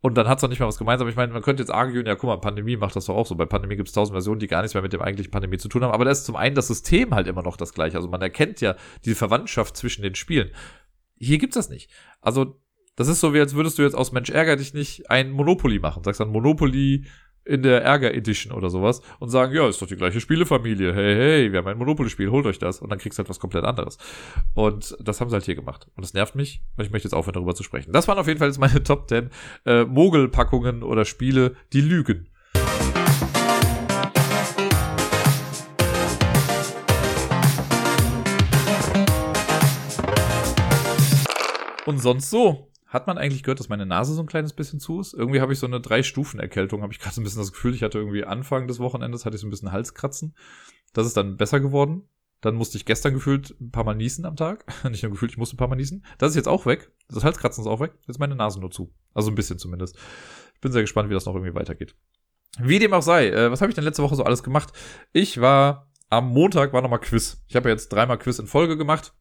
[0.00, 1.08] Und dann hat es auch nicht mehr was gemeinsam.
[1.08, 3.34] Ich meine, man könnte jetzt argen, ja, guck mal, Pandemie macht das doch auch so.
[3.34, 5.68] Bei Pandemie gibt es tausend Versionen, die gar nichts mehr mit dem eigentlichen Pandemie zu
[5.68, 5.92] tun haben.
[5.92, 7.96] Aber da ist zum einen das System halt immer noch das gleiche.
[7.96, 10.50] Also man erkennt ja die Verwandtschaft zwischen den Spielen.
[11.16, 11.90] Hier gibt's das nicht.
[12.20, 12.60] Also
[12.94, 15.80] das ist so, wie als würdest du jetzt aus Mensch ärger dich nicht ein Monopoly
[15.80, 16.04] machen.
[16.04, 17.06] Sagst dann Monopoly
[17.48, 20.94] in der Ärger Edition oder sowas und sagen, ja, ist doch die gleiche Spielefamilie.
[20.94, 22.80] Hey, hey, wir haben ein Monopoly-Spiel, holt euch das.
[22.80, 23.96] Und dann kriegst du halt was komplett anderes.
[24.54, 25.86] Und das haben sie halt hier gemacht.
[25.96, 27.92] Und das nervt mich und ich möchte jetzt aufhören, darüber zu sprechen.
[27.92, 29.30] Das waren auf jeden Fall jetzt meine Top 10
[29.64, 32.28] äh, Mogelpackungen oder Spiele, die lügen.
[41.86, 42.68] Und sonst so.
[42.88, 45.12] Hat man eigentlich gehört, dass meine Nase so ein kleines bisschen zu ist?
[45.12, 47.74] Irgendwie habe ich so eine Drei-Stufen-Erkältung, habe ich gerade so ein bisschen das Gefühl.
[47.74, 50.34] Ich hatte irgendwie Anfang des Wochenendes, hatte ich so ein bisschen Halskratzen.
[50.94, 52.08] Das ist dann besser geworden.
[52.40, 54.64] Dann musste ich gestern gefühlt ein paar Mal niesen am Tag.
[54.90, 56.04] Nicht nur gefühlt, ich musste ein paar Mal niesen.
[56.16, 56.90] Das ist jetzt auch weg.
[57.08, 57.92] Das Halskratzen ist auch weg.
[58.06, 58.90] Jetzt meine Nase nur zu.
[59.12, 59.96] Also ein bisschen zumindest.
[60.54, 61.94] Ich bin sehr gespannt, wie das noch irgendwie weitergeht.
[62.58, 64.72] Wie dem auch sei, äh, was habe ich denn letzte Woche so alles gemacht?
[65.12, 67.44] Ich war am Montag war nochmal Quiz.
[67.48, 69.12] Ich habe ja jetzt dreimal Quiz in Folge gemacht.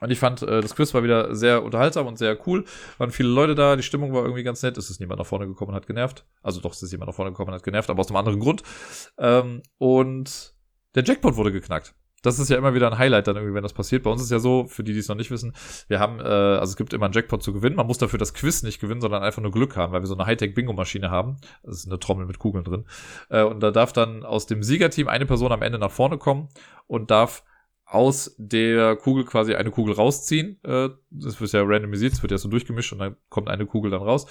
[0.00, 2.64] Und ich fand, äh, das Quiz war wieder sehr unterhaltsam und sehr cool.
[2.98, 4.76] Waren viele Leute da, die Stimmung war irgendwie ganz nett.
[4.76, 6.24] Es ist niemand nach vorne gekommen und hat genervt.
[6.42, 8.40] Also doch, es ist jemand nach vorne gekommen und hat genervt, aber aus einem anderen
[8.40, 8.62] Grund.
[9.18, 10.54] Ähm, und
[10.94, 11.94] der Jackpot wurde geknackt.
[12.22, 14.02] Das ist ja immer wieder ein Highlight dann irgendwie, wenn das passiert.
[14.02, 15.54] Bei uns ist ja so, für die, die es noch nicht wissen,
[15.86, 17.76] wir haben, äh, also es gibt immer einen Jackpot zu gewinnen.
[17.76, 20.16] Man muss dafür das Quiz nicht gewinnen, sondern einfach nur Glück haben, weil wir so
[20.16, 21.36] eine Hightech-Bingo-Maschine haben.
[21.62, 22.86] Das ist eine Trommel mit Kugeln drin.
[23.28, 26.48] Äh, und da darf dann aus dem Siegerteam eine Person am Ende nach vorne kommen
[26.88, 27.44] und darf
[27.88, 30.62] aus der Kugel quasi eine Kugel rausziehen.
[30.62, 33.90] Äh, das wird ja randomisiert, es wird ja so durchgemischt und dann kommt eine Kugel
[33.90, 34.26] dann raus.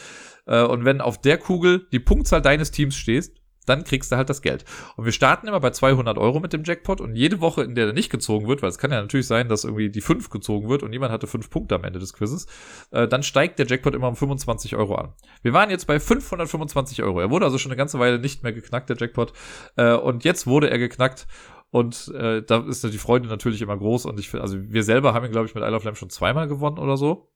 [0.45, 3.31] Äh, und wenn auf der Kugel die Punktzahl deines Teams steht,
[3.67, 4.63] dann kriegst du halt das Geld.
[4.95, 7.85] Und wir starten immer bei 200 Euro mit dem Jackpot und jede Woche, in der
[7.85, 10.69] der nicht gezogen wird, weil es kann ja natürlich sein, dass irgendwie die 5 gezogen
[10.69, 12.47] wird und jemand hatte 5 Punkte am Ende des Quizzes,
[12.91, 15.13] äh, dann steigt der Jackpot immer um 25 Euro an.
[15.41, 17.19] Wir waren jetzt bei 525 Euro.
[17.19, 19.33] Er wurde also schon eine ganze Weile nicht mehr geknackt, der Jackpot.
[19.75, 21.27] Äh, und jetzt wurde er geknackt.
[21.69, 24.05] Und äh, da ist die Freude natürlich immer groß.
[24.05, 26.09] Und ich finde, also wir selber haben ihn, glaube ich, mit Isle of Lamb schon
[26.09, 27.29] zweimal gewonnen oder so.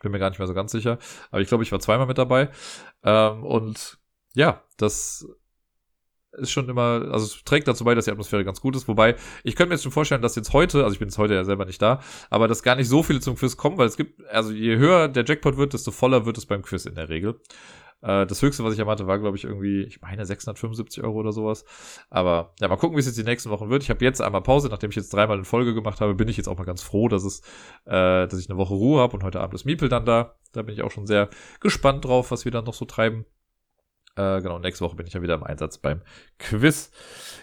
[0.00, 0.98] Bin mir gar nicht mehr so ganz sicher.
[1.30, 2.50] Aber ich glaube, ich war zweimal mit dabei.
[3.02, 3.98] Ähm, und
[4.34, 5.26] ja, das
[6.32, 8.86] ist schon immer, also es trägt dazu bei, dass die Atmosphäre ganz gut ist.
[8.88, 11.34] Wobei, ich könnte mir jetzt schon vorstellen, dass jetzt heute, also ich bin jetzt heute
[11.34, 13.96] ja selber nicht da, aber dass gar nicht so viele zum Quiz kommen, weil es
[13.96, 17.08] gibt, also je höher der Jackpot wird, desto voller wird es beim Quiz in der
[17.08, 17.40] Regel.
[18.00, 21.32] Äh, das höchste, was ich erwarte, war, glaube ich, irgendwie, ich meine, 675 Euro oder
[21.32, 21.64] sowas.
[22.10, 23.82] Aber ja, mal gucken, wie es jetzt die nächsten Wochen wird.
[23.82, 26.36] Ich habe jetzt einmal Pause, nachdem ich jetzt dreimal in Folge gemacht habe, bin ich
[26.36, 27.40] jetzt auch mal ganz froh, dass es,
[27.86, 30.36] äh, dass ich eine Woche Ruhe habe und heute Abend ist Miepel dann da.
[30.52, 31.28] Da bin ich auch schon sehr
[31.60, 33.26] gespannt drauf, was wir dann noch so treiben.
[34.16, 36.02] Äh, genau, nächste Woche bin ich ja wieder im Einsatz beim
[36.38, 36.90] Quiz.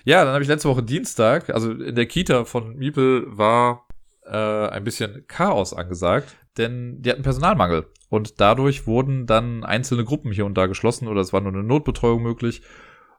[0.04, 3.88] Ja, dann habe ich letzte Woche Dienstag, also in der Kita von Miepel war
[4.26, 7.86] äh, ein bisschen Chaos angesagt, denn die hatten Personalmangel.
[8.10, 11.64] Und dadurch wurden dann einzelne Gruppen hier und da geschlossen oder es war nur eine
[11.64, 12.62] Notbetreuung möglich.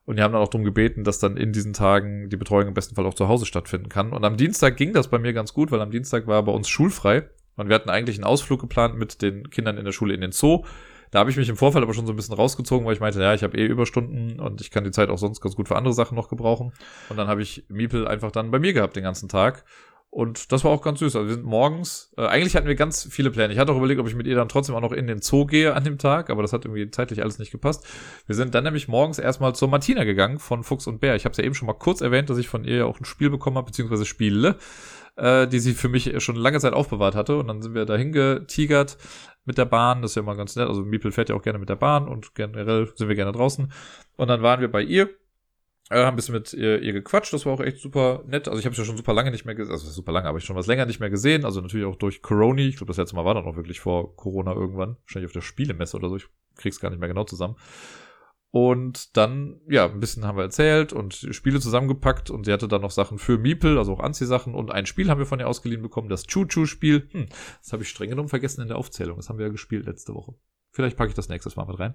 [0.05, 2.75] Und die haben dann auch darum gebeten, dass dann in diesen Tagen die Betreuung im
[2.75, 4.13] besten Fall auch zu Hause stattfinden kann.
[4.13, 6.69] Und am Dienstag ging das bei mir ganz gut, weil am Dienstag war bei uns
[6.69, 7.29] schulfrei.
[7.57, 10.33] Und wir hatten eigentlich einen Ausflug geplant mit den Kindern in der Schule in den
[10.33, 10.65] Zoo.
[11.11, 13.21] Da habe ich mich im Vorfall aber schon so ein bisschen rausgezogen, weil ich meinte,
[13.21, 15.77] ja, ich habe eh Überstunden und ich kann die Zeit auch sonst ganz gut für
[15.77, 16.73] andere Sachen noch gebrauchen.
[17.09, 19.65] Und dann habe ich Miepel einfach dann bei mir gehabt den ganzen Tag.
[20.17, 21.15] Und das war auch ganz süß.
[21.15, 23.53] Also wir sind morgens, äh, eigentlich hatten wir ganz viele Pläne.
[23.53, 25.45] Ich hatte auch überlegt, ob ich mit ihr dann trotzdem auch noch in den Zoo
[25.45, 27.87] gehe an dem Tag, aber das hat irgendwie zeitlich alles nicht gepasst.
[28.25, 31.17] Wir sind dann nämlich morgens erstmal zur Martina gegangen von Fuchs und Bär.
[31.17, 33.05] Ich habe es ja eben schon mal kurz erwähnt, dass ich von ihr auch ein
[33.05, 34.57] Spiel bekommen habe, beziehungsweise Spiele,
[35.17, 37.37] äh, die sie für mich schon lange Zeit aufbewahrt hatte.
[37.37, 38.97] Und dann sind wir dahin getigert,
[39.45, 40.01] mit der Bahn.
[40.01, 40.67] Das ist ja immer ganz nett.
[40.67, 43.71] Also Miepel fährt ja auch gerne mit der Bahn und generell sind wir gerne draußen.
[44.17, 45.11] Und dann waren wir bei ihr.
[45.89, 48.49] Äh, haben ein bisschen mit ihr, ihr gequatscht, das war auch echt super nett.
[48.49, 50.39] Also ich habe es ja schon super lange nicht mehr gesehen, also super lange, aber
[50.39, 51.45] ich schon was länger nicht mehr gesehen.
[51.45, 52.63] Also natürlich auch durch Corona.
[52.63, 54.97] Ich glaube, das letzte Mal war dann auch wirklich vor Corona irgendwann.
[55.03, 56.17] Wahrscheinlich auf der Spielemesse oder so.
[56.17, 56.27] Ich
[56.57, 57.57] krieg's gar nicht mehr genau zusammen.
[58.51, 62.81] Und dann, ja, ein bisschen haben wir erzählt und Spiele zusammengepackt und sie hatte dann
[62.81, 65.83] noch Sachen für Miepel, also auch Anziehsachen und ein Spiel haben wir von ihr ausgeliehen
[65.83, 67.09] bekommen, das Choo-Choo-Spiel.
[67.11, 67.27] Hm,
[67.61, 69.17] das habe ich streng genommen vergessen in der Aufzählung.
[69.17, 70.35] Das haben wir ja gespielt letzte Woche.
[70.73, 71.95] Vielleicht packe ich das nächstes Mal mit rein.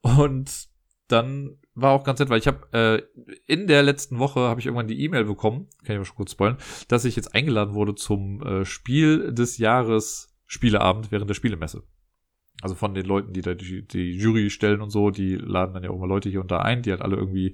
[0.00, 0.71] Und
[1.12, 4.66] dann war auch ganz nett, weil ich habe äh, in der letzten Woche habe ich
[4.66, 6.56] irgendwann die E-Mail bekommen, kann ich mal schon kurz spoilen,
[6.88, 11.82] dass ich jetzt eingeladen wurde zum äh, Spiel des Jahres Spieleabend während der Spielemesse.
[12.60, 15.82] Also von den Leuten, die da die, die Jury stellen und so, die laden dann
[15.82, 17.48] ja auch mal Leute hier und da ein, die halt alle irgendwie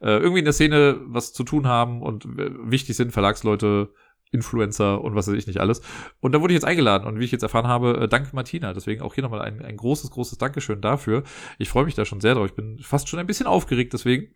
[0.00, 3.92] äh, irgendwie in der Szene was zu tun haben und äh, wichtig sind, Verlagsleute,
[4.30, 5.80] Influencer und was weiß ich nicht alles.
[6.20, 8.72] Und da wurde ich jetzt eingeladen und wie ich jetzt erfahren habe, äh, dank Martina.
[8.74, 11.22] Deswegen auch hier nochmal ein, ein großes, großes Dankeschön dafür.
[11.58, 12.46] Ich freue mich da schon sehr drauf.
[12.46, 14.34] Ich bin fast schon ein bisschen aufgeregt deswegen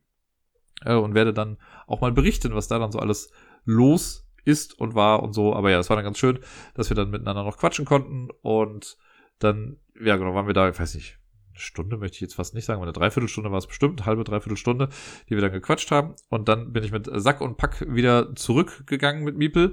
[0.84, 3.32] äh, und werde dann auch mal berichten, was da dann so alles
[3.64, 5.54] los ist und war und so.
[5.54, 6.38] Aber ja, es war dann ganz schön,
[6.74, 8.96] dass wir dann miteinander noch quatschen konnten und
[9.38, 11.18] dann ja, genau, waren wir da, ich weiß nicht,
[11.54, 14.88] Stunde möchte ich jetzt fast nicht sagen, aber eine Dreiviertelstunde war es bestimmt, halbe, Dreiviertelstunde,
[15.28, 16.14] die wir dann gequatscht haben.
[16.28, 19.72] Und dann bin ich mit Sack und Pack wieder zurückgegangen mit Miepel.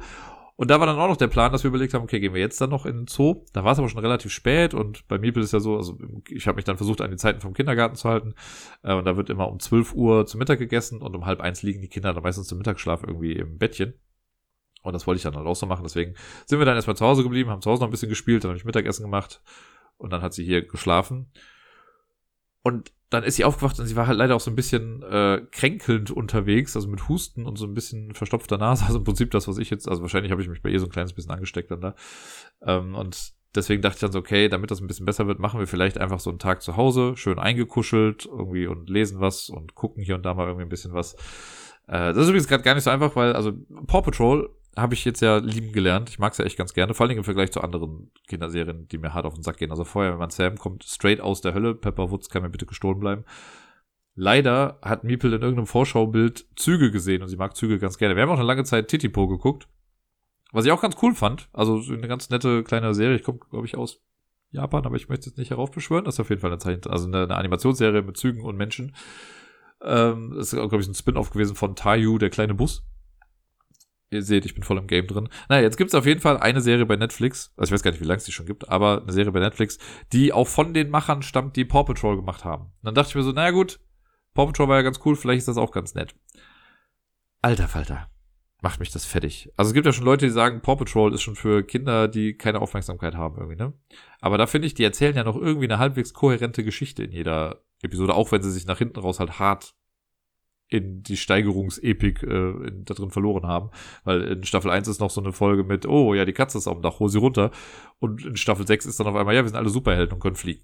[0.60, 2.42] Und da war dann auch noch der Plan, dass wir überlegt haben, okay, gehen wir
[2.42, 3.46] jetzt dann noch in den Zoo.
[3.54, 6.48] Da war es aber schon relativ spät und bei Miepel ist ja so, also ich
[6.48, 8.36] habe mich dann versucht, an die Zeiten vom Kindergarten zu halten.
[8.84, 11.64] Äh, und da wird immer um 12 Uhr zu Mittag gegessen und um halb eins
[11.64, 13.94] liegen die Kinder dann meistens zum Mittagsschlaf irgendwie im Bettchen.
[14.84, 15.84] Und das wollte ich dann auch so machen.
[15.84, 18.44] Deswegen sind wir dann erstmal zu Hause geblieben, haben zu Hause noch ein bisschen gespielt,
[18.44, 19.42] dann habe ich Mittagessen gemacht
[19.98, 21.32] und dann hat sie hier geschlafen.
[22.64, 25.42] Und dann ist sie aufgewacht und sie war halt leider auch so ein bisschen äh,
[25.52, 28.86] kränkelnd unterwegs, also mit Husten und so ein bisschen verstopfter Nase.
[28.88, 30.86] Also im Prinzip das, was ich jetzt, also wahrscheinlich habe ich mich bei ihr so
[30.86, 31.96] ein kleines bisschen angesteckt dann da.
[32.62, 35.60] Ähm, und deswegen dachte ich dann so, okay, damit das ein bisschen besser wird, machen
[35.60, 39.74] wir vielleicht einfach so einen Tag zu Hause, schön eingekuschelt irgendwie und lesen was und
[39.74, 41.16] gucken hier und da mal irgendwie ein bisschen was.
[41.88, 43.54] Äh, das ist übrigens gerade gar nicht so einfach, weil, also
[43.88, 46.10] Paw Patrol habe ich jetzt ja lieben gelernt.
[46.10, 48.98] Ich mag es ja echt ganz gerne, vor allem im Vergleich zu anderen Kinderserien, die
[48.98, 49.72] mir hart auf den Sack gehen.
[49.72, 52.66] Also vorher, wenn man Sam kommt straight aus der Hölle, Pepper Woods kann mir bitte
[52.66, 53.26] gestohlen bleiben.
[54.16, 58.16] Leider hat Miepel in irgendeinem Vorschaubild Züge gesehen und sie mag Züge ganz gerne.
[58.16, 59.68] Wir haben auch eine lange Zeit Titipo geguckt,
[60.52, 61.50] was ich auch ganz cool fand.
[61.54, 63.16] Also eine ganz nette kleine Serie.
[63.16, 64.02] Ich komme, glaube ich, aus
[64.52, 66.06] Japan, aber ich möchte jetzt nicht heraufbeschwören.
[66.06, 68.96] Das ist auf jeden Fall eine Zeichen, also eine, eine Animationsserie mit Zügen und Menschen.
[69.82, 72.84] Ähm, das ist, glaube ich, ein Spin-off gewesen von Tayu, der kleine Bus.
[74.12, 75.30] Ihr seht, ich bin voll im Game drin.
[75.50, 77.54] Naja, jetzt gibt's auf jeden Fall eine Serie bei Netflix.
[77.58, 79.40] Also ich weiß gar nicht, wie lange es die schon gibt, aber eine Serie bei
[79.40, 79.78] Netflix,
[80.12, 82.66] die auch von den Machern stammt, die Paw Patrol gemacht haben.
[82.66, 83.80] Und dann dachte ich mir so, naja gut,
[84.34, 86.16] Paw Patrol war ja ganz cool, vielleicht ist das auch ganz nett.
[87.42, 88.10] Alter Falter.
[88.62, 89.54] Macht mich das fertig.
[89.56, 92.34] Also es gibt ja schon Leute, die sagen, Paw Patrol ist schon für Kinder, die
[92.34, 93.74] keine Aufmerksamkeit haben irgendwie, ne?
[94.22, 97.64] Aber da finde ich, die erzählen ja noch irgendwie eine halbwegs kohärente Geschichte in jeder
[97.84, 99.76] Episode, auch wenn sie sich nach hinten raus halt hart
[100.70, 102.54] in die Steigerungsepik äh,
[102.86, 103.72] da drin verloren haben.
[104.04, 106.68] Weil in Staffel 1 ist noch so eine Folge mit, oh ja, die Katze ist
[106.68, 107.52] auf dem Dach, hol sie runter.
[107.98, 110.36] Und in Staffel 6 ist dann auf einmal, ja, wir sind alle Superhelden und können
[110.36, 110.64] fliegen.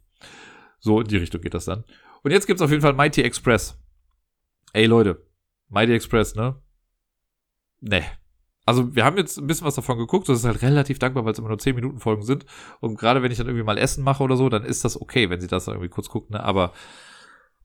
[0.79, 1.83] So in die Richtung geht das dann.
[2.21, 3.81] Und jetzt gibt's auf jeden Fall Mighty Express.
[4.73, 5.25] Ey Leute,
[5.69, 6.61] Mighty Express, ne?
[7.81, 8.03] Ne.
[8.65, 11.33] Also wir haben jetzt ein bisschen was davon geguckt, das ist halt relativ dankbar, weil
[11.33, 12.45] es immer nur 10 Minuten Folgen sind.
[12.79, 15.29] Und gerade wenn ich dann irgendwie mal Essen mache oder so, dann ist das okay,
[15.29, 16.43] wenn sie das dann irgendwie kurz gucken, ne?
[16.43, 16.73] Aber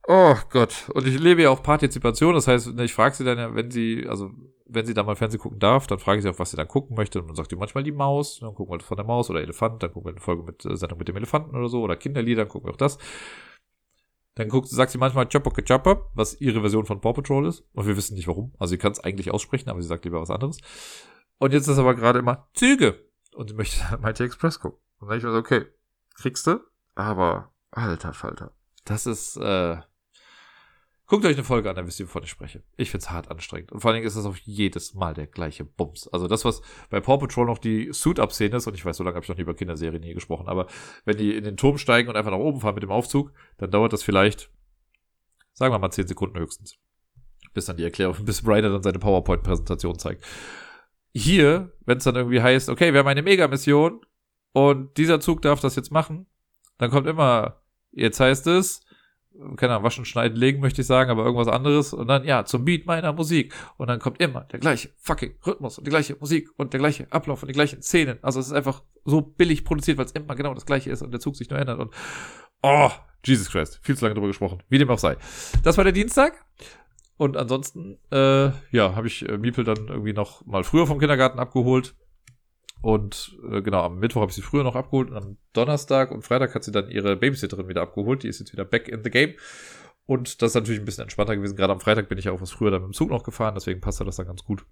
[0.06, 0.90] Oh Gott.
[0.94, 2.34] Und ich lebe ja auch Partizipation.
[2.34, 4.30] Das heißt, ich frage sie dann ja, wenn sie, also
[4.66, 6.68] wenn sie da mal Fernsehen gucken darf, dann frage ich sie auch, was sie dann
[6.68, 7.20] gucken möchte.
[7.20, 8.38] Und dann sagt sie manchmal die Maus.
[8.40, 9.82] Dann gucken wir von der Maus oder Elefant.
[9.82, 11.82] Dann gucken wir eine Folge mit äh, Sendung mit dem Elefanten oder so.
[11.82, 12.98] Oder Kinderlieder, dann gucken wir auch das.
[14.36, 17.64] Dann guckt, sagt sie manchmal Chopper Chopper, was ihre Version von Paw Patrol ist.
[17.72, 18.54] Und wir wissen nicht warum.
[18.58, 20.58] Also sie kann es eigentlich aussprechen, aber sie sagt lieber was anderes.
[21.38, 23.04] Und jetzt ist aber gerade immer Züge.
[23.34, 24.78] Und sie möchte Mighty Express gucken.
[24.98, 25.66] Und dann ich mir so, okay,
[26.14, 26.60] kriegst du?
[26.94, 28.52] Aber, alter Falter.
[28.84, 29.78] Das ist, äh,
[31.10, 32.62] Guckt euch eine Folge an, dann wisst ihr, wovon ich spreche.
[32.76, 33.72] Ich find's hart anstrengend.
[33.72, 36.06] Und vor allen Dingen ist das auf jedes Mal der gleiche Bums.
[36.06, 39.16] Also das, was bei Paw Patrol noch die Suit-Up-Szene ist, und ich weiß, so lange
[39.16, 40.68] habe ich noch nie über Kinderserien nie gesprochen, aber
[41.04, 43.72] wenn die in den Turm steigen und einfach nach oben fahren mit dem Aufzug, dann
[43.72, 44.52] dauert das vielleicht,
[45.52, 46.76] sagen wir mal, 10 Sekunden höchstens.
[47.54, 50.24] Bis dann die Erklärung, bis Ryder dann seine PowerPoint-Präsentation zeigt.
[51.12, 54.00] Hier, wenn es dann irgendwie heißt, okay, wir haben eine Mega-Mission
[54.52, 56.26] und dieser Zug darf das jetzt machen,
[56.78, 58.82] dann kommt immer, jetzt heißt es,
[59.56, 61.92] keine Ahnung, waschen, schneiden, legen, möchte ich sagen, aber irgendwas anderes.
[61.92, 63.54] Und dann, ja, zum Beat meiner Musik.
[63.76, 67.06] Und dann kommt immer der gleiche fucking Rhythmus und die gleiche Musik und der gleiche
[67.10, 68.18] Ablauf und die gleichen Szenen.
[68.22, 71.12] Also es ist einfach so billig produziert, weil es immer genau das gleiche ist und
[71.12, 71.78] der Zug sich nur ändert.
[71.78, 71.94] Und
[72.62, 72.90] oh,
[73.24, 74.62] Jesus Christ, viel zu lange drüber gesprochen.
[74.68, 75.16] Wie dem auch sei.
[75.62, 76.44] Das war der Dienstag.
[77.16, 81.38] Und ansonsten, äh, ja, habe ich äh, Miepel dann irgendwie noch mal früher vom Kindergarten
[81.38, 81.94] abgeholt.
[82.82, 86.22] Und äh, genau, am Mittwoch habe ich sie früher noch abgeholt und am Donnerstag und
[86.22, 88.22] Freitag hat sie dann ihre Babysitterin wieder abgeholt.
[88.22, 89.34] Die ist jetzt wieder back in the game.
[90.06, 91.56] Und das ist natürlich ein bisschen entspannter gewesen.
[91.56, 93.80] Gerade am Freitag bin ich auch was früher dann mit dem Zug noch gefahren, deswegen
[93.80, 94.64] passt das dann ganz gut.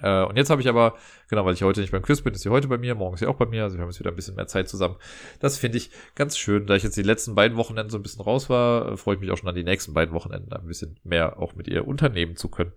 [0.00, 0.94] Äh, und jetzt habe ich aber,
[1.28, 3.20] genau, weil ich heute nicht beim Quiz bin, ist sie heute bei mir, morgen ist
[3.20, 4.96] sie auch bei mir, also wir haben jetzt wieder ein bisschen mehr Zeit zusammen.
[5.40, 6.66] Das finde ich ganz schön.
[6.66, 9.20] Da ich jetzt die letzten beiden Wochenenden so ein bisschen raus war, äh, freue ich
[9.20, 12.36] mich auch schon an die nächsten beiden Wochenenden ein bisschen mehr auch mit ihr unternehmen
[12.36, 12.72] zu können.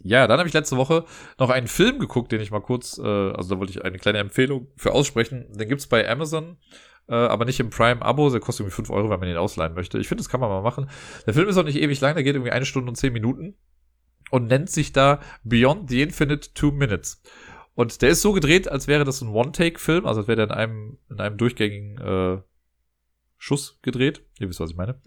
[0.00, 1.04] Ja, dann habe ich letzte Woche
[1.38, 4.18] noch einen Film geguckt, den ich mal kurz, äh, also da wollte ich eine kleine
[4.18, 5.46] Empfehlung für aussprechen.
[5.52, 6.56] Den gibt's bei Amazon,
[7.08, 8.30] äh, aber nicht im Prime-Abo.
[8.30, 9.98] Der kostet irgendwie 5 Euro, wenn man ihn ausleihen möchte.
[9.98, 10.88] Ich finde, das kann man mal machen.
[11.26, 13.56] Der Film ist auch nicht ewig lang, der geht irgendwie eine Stunde und zehn Minuten
[14.30, 17.20] und nennt sich da Beyond the Infinite Two Minutes.
[17.74, 20.52] Und der ist so gedreht, als wäre das ein One-Take-Film, also als wäre der in
[20.52, 22.42] einem, in einem durchgängigen äh,
[23.36, 24.22] Schuss gedreht.
[24.38, 25.00] Ihr wisst, was ich meine.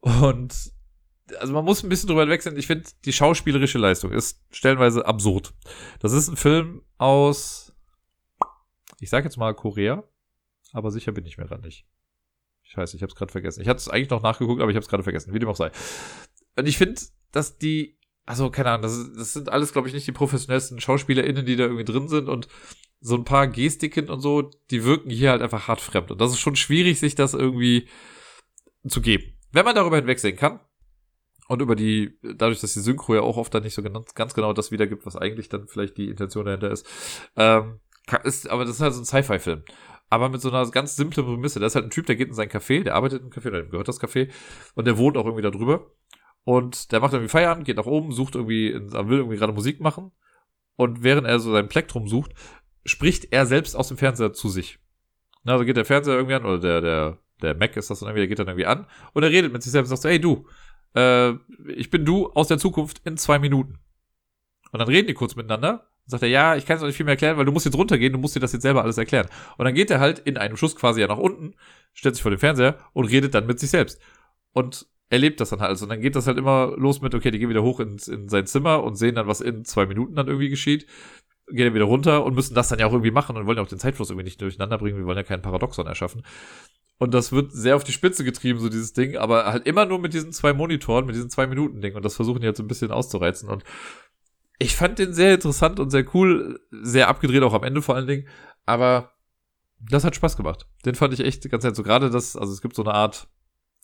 [0.00, 0.72] Und
[1.38, 2.56] also man muss ein bisschen drüber wechseln.
[2.56, 5.52] Ich finde, die schauspielerische Leistung ist stellenweise absurd.
[6.00, 7.74] Das ist ein Film aus,
[8.98, 10.04] ich sag jetzt mal Korea,
[10.72, 11.86] aber sicher bin ich mir gerade nicht.
[12.62, 13.60] Ich weiß, ich habe es gerade vergessen.
[13.60, 15.34] Ich hatte es eigentlich noch nachgeguckt, aber ich habe es gerade vergessen.
[15.34, 15.72] Wie dem auch sei.
[16.56, 17.00] Und ich finde,
[17.32, 21.44] dass die, also keine Ahnung, das, das sind alles, glaube ich, nicht die professionellsten SchauspielerInnen,
[21.44, 22.46] die da irgendwie drin sind und
[23.00, 26.10] so ein paar Gestiken und so, die wirken hier halt einfach hart fremd.
[26.10, 27.88] Und das ist schon schwierig, sich das irgendwie
[28.86, 29.36] zu geben.
[29.52, 30.60] Wenn man darüber hinwegsehen kann,
[31.50, 34.34] und über die, dadurch, dass die Synchro ja auch oft dann nicht so ganz, ganz
[34.34, 36.86] genau das wiedergibt, was eigentlich dann vielleicht die Intention dahinter ist.
[37.34, 37.80] Ähm,
[38.22, 39.64] ist aber das ist halt so ein Sci-Fi-Film.
[40.10, 41.58] Aber mit so einer ganz simplen Prämisse.
[41.58, 43.62] Da ist halt ein Typ, der geht in sein Café, der arbeitet im Café, oder
[43.62, 44.30] dem gehört das Café,
[44.76, 45.90] und der wohnt auch irgendwie da drüber.
[46.44, 50.12] Und der macht irgendwie Feierabend, geht nach oben, sucht irgendwie, will irgendwie gerade Musik machen.
[50.76, 52.30] Und während er so sein Plektrum sucht,
[52.84, 54.78] spricht er selbst aus dem Fernseher zu sich.
[55.42, 58.08] Na, also geht der Fernseher irgendwie an, oder der, der, der Mac ist das dann
[58.08, 60.08] irgendwie, der geht dann irgendwie an, und er redet mit sich selbst und sagt so,
[60.08, 60.46] hey du,
[60.94, 61.32] äh,
[61.68, 63.78] ich bin du aus der Zukunft in zwei Minuten.
[64.72, 67.14] Und dann reden die kurz miteinander, sagt er, ja, ich kann es nicht viel mehr
[67.14, 69.28] erklären, weil du musst jetzt runtergehen, du musst dir das jetzt selber alles erklären.
[69.56, 71.54] Und dann geht er halt in einem Schuss quasi ja nach unten,
[71.92, 74.00] stellt sich vor den Fernseher und redet dann mit sich selbst.
[74.52, 75.82] Und erlebt das dann halt.
[75.82, 78.28] Und dann geht das halt immer los mit, okay, die gehen wieder hoch ins, in
[78.28, 80.86] sein Zimmer und sehen dann, was in zwei Minuten dann irgendwie geschieht.
[81.50, 83.62] Gehen dann wieder runter und müssen das dann ja auch irgendwie machen und wollen ja
[83.62, 84.98] auch den Zeitfluss irgendwie nicht durcheinander bringen.
[84.98, 86.22] Wir wollen ja keinen Paradoxon erschaffen.
[86.98, 89.98] Und das wird sehr auf die Spitze getrieben, so dieses Ding, aber halt immer nur
[89.98, 91.94] mit diesen zwei Monitoren, mit diesen zwei Minuten Ding.
[91.94, 93.48] Und das versuchen die jetzt so ein bisschen auszureizen.
[93.48, 93.64] Und
[94.58, 98.06] ich fand den sehr interessant und sehr cool, sehr abgedreht auch am Ende vor allen
[98.06, 98.28] Dingen.
[98.66, 99.12] Aber
[99.80, 100.66] das hat Spaß gemacht.
[100.84, 101.74] Den fand ich echt ganz nett.
[101.74, 103.28] So gerade das, also es gibt so eine Art,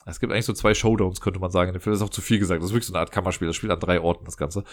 [0.05, 1.73] es gibt eigentlich so zwei Showdowns, könnte man sagen.
[1.73, 2.61] Das ist auch zu viel gesagt.
[2.61, 3.49] Das ist wirklich so eine Art Kammerspiel.
[3.49, 4.65] Das spielt an drei Orten, das Ganze.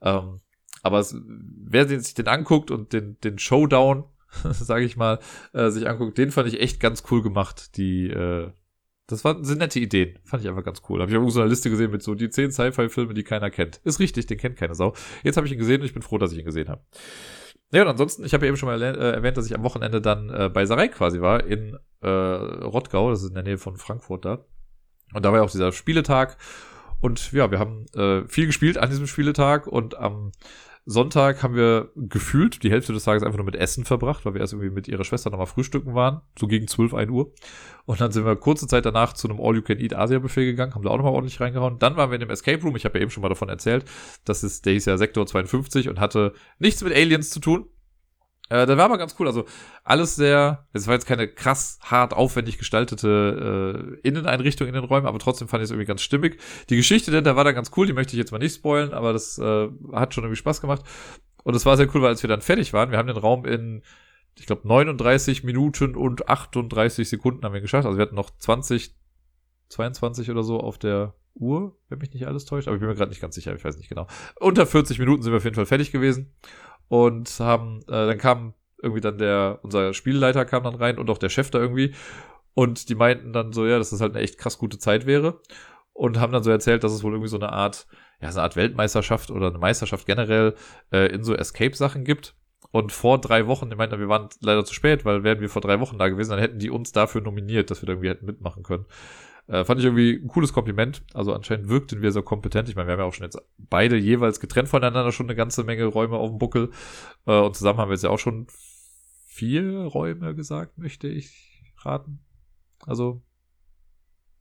[0.00, 0.40] Ähm,
[0.82, 4.04] aber es, wer sich den anguckt und den, den Showdown,
[4.50, 5.18] sage ich mal,
[5.52, 7.76] äh, sich anguckt, den fand ich echt ganz cool gemacht.
[7.76, 8.50] Die, äh,
[9.06, 10.18] das waren, sind nette Ideen.
[10.24, 11.00] Fand ich einfach ganz cool.
[11.00, 13.80] Habe ich irgendwo so eine Liste gesehen mit so die zehn Sci-Fi-Filme, die keiner kennt.
[13.84, 14.94] Ist richtig, den kennt keine Sau.
[15.22, 16.82] Jetzt habe ich ihn gesehen und ich bin froh, dass ich ihn gesehen habe.
[17.72, 20.00] Ja, und ansonsten, ich habe ja eben schon mal äh, erwähnt, dass ich am Wochenende
[20.00, 23.76] dann äh, bei Sarai quasi war, in äh, Rottgau, das ist in der Nähe von
[23.76, 24.44] Frankfurt da.
[25.14, 26.36] Und da war ja auch dieser Spieletag.
[27.00, 30.32] Und ja, wir haben äh, viel gespielt an diesem Spieletag und am
[30.84, 34.40] Sonntag haben wir gefühlt die Hälfte des Tages einfach nur mit Essen verbracht, weil wir
[34.40, 37.32] erst irgendwie mit ihrer Schwester nochmal frühstücken waren, so gegen 12, 1 Uhr.
[37.84, 41.12] Und dann sind wir kurze Zeit danach zu einem All-You-Can-Eat-Asia-Buffet gegangen, haben da auch nochmal
[41.12, 41.78] ordentlich reingehauen.
[41.78, 43.84] Dann waren wir in dem Escape Room, ich habe ja eben schon mal davon erzählt,
[44.24, 47.66] das ist, der hieß ja Sektor 52 und hatte nichts mit Aliens zu tun.
[48.52, 49.26] Äh, das war aber ganz cool.
[49.26, 49.46] Also
[49.82, 55.06] alles sehr, es war jetzt keine krass hart aufwendig gestaltete äh, Inneneinrichtung in den Räumen,
[55.06, 56.38] aber trotzdem fand ich es irgendwie ganz stimmig.
[56.68, 58.92] Die Geschichte, denn da war dann ganz cool, die möchte ich jetzt mal nicht spoilen,
[58.92, 60.82] aber das äh, hat schon irgendwie Spaß gemacht.
[61.44, 63.46] Und es war sehr cool, weil als wir dann fertig waren, wir haben den Raum
[63.46, 63.82] in,
[64.38, 67.86] ich glaube, 39 Minuten und 38 Sekunden haben wir geschafft.
[67.86, 68.94] Also wir hatten noch 20,
[69.70, 72.94] 22 oder so auf der Uhr, wenn mich nicht alles täuscht, aber ich bin mir
[72.94, 74.06] gerade nicht ganz sicher, ich weiß nicht genau.
[74.38, 76.34] Unter 40 Minuten sind wir auf jeden Fall fertig gewesen
[76.88, 81.18] und haben, äh, dann kam irgendwie dann der, unser Spielleiter kam dann rein und auch
[81.18, 81.94] der Chef da irgendwie
[82.54, 85.40] und die meinten dann so, ja, dass das halt eine echt krass gute Zeit wäre
[85.92, 87.86] und haben dann so erzählt, dass es wohl irgendwie so eine Art,
[88.20, 90.54] ja, so eine Art Weltmeisterschaft oder eine Meisterschaft generell
[90.90, 92.34] äh, in so Escape-Sachen gibt.
[92.70, 95.60] Und vor drei Wochen, die meinten, wir waren leider zu spät, weil wären wir vor
[95.60, 98.24] drei Wochen da gewesen, dann hätten die uns dafür nominiert, dass wir da irgendwie hätten
[98.24, 98.86] mitmachen können.
[99.48, 101.02] Äh, fand ich irgendwie ein cooles Kompliment.
[101.14, 102.68] Also anscheinend wirkten wir so kompetent.
[102.68, 105.64] Ich meine, wir haben ja auch schon jetzt beide jeweils getrennt voneinander schon eine ganze
[105.64, 106.70] Menge Räume auf dem Buckel.
[107.26, 108.46] Äh, und zusammen haben wir jetzt ja auch schon
[109.26, 112.20] vier Räume gesagt, möchte ich raten.
[112.86, 113.22] Also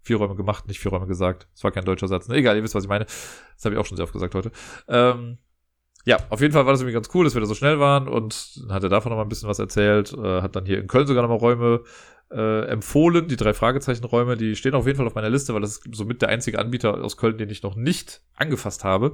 [0.02, 1.48] vier Räume gemacht, nicht vier Räume gesagt.
[1.54, 2.28] Das war kein deutscher Satz.
[2.28, 3.06] Ne, egal, ihr wisst, was ich meine.
[3.06, 4.52] Das habe ich auch schon sehr oft gesagt heute.
[4.88, 5.38] Ähm,
[6.06, 8.08] ja, auf jeden Fall war das irgendwie ganz cool, dass wir da so schnell waren
[8.08, 10.80] und dann hat er davon noch mal ein bisschen was erzählt, äh, hat dann hier
[10.80, 11.84] in Köln sogar noch mal Räume
[12.32, 13.28] äh, empfohlen.
[13.28, 16.22] Die drei Fragezeichen-Räume, die stehen auf jeden Fall auf meiner Liste, weil das ist somit
[16.22, 19.14] der einzige Anbieter aus Köln, den ich noch nicht angefasst habe.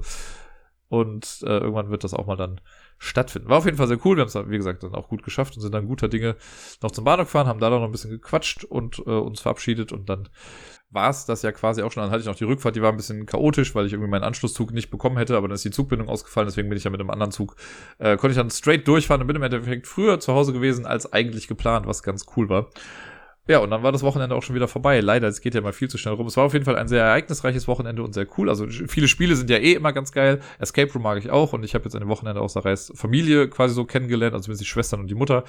[0.88, 2.60] Und äh, irgendwann wird das auch mal dann
[2.96, 3.48] stattfinden.
[3.48, 4.16] War auf jeden Fall sehr cool.
[4.16, 6.36] Wir haben es, wie gesagt, dann auch gut geschafft und sind dann guter Dinge
[6.82, 10.08] noch zum Bahnhof gefahren, haben da noch ein bisschen gequatscht und äh, uns verabschiedet und
[10.08, 10.28] dann
[10.90, 12.02] war es das ja quasi auch schon.
[12.02, 14.24] Dann hatte ich noch die Rückfahrt, die war ein bisschen chaotisch, weil ich irgendwie meinen
[14.24, 17.00] Anschlusszug nicht bekommen hätte, aber dann ist die Zugbindung ausgefallen, deswegen bin ich ja mit
[17.00, 17.56] einem anderen Zug,
[17.98, 21.12] äh, konnte ich dann straight durchfahren und bin im Endeffekt früher zu Hause gewesen als
[21.12, 22.70] eigentlich geplant, was ganz cool war.
[23.48, 25.00] Ja, und dann war das Wochenende auch schon wieder vorbei.
[25.00, 26.26] Leider, es geht ja mal viel zu schnell rum.
[26.26, 28.50] Es war auf jeden Fall ein sehr ereignisreiches Wochenende und sehr cool.
[28.50, 30.40] Also viele Spiele sind ja eh immer ganz geil.
[30.58, 33.74] Escape Room mag ich auch und ich habe jetzt dem Wochenende auch Sarais Familie quasi
[33.74, 35.44] so kennengelernt, also zumindest die Schwestern und die Mutter.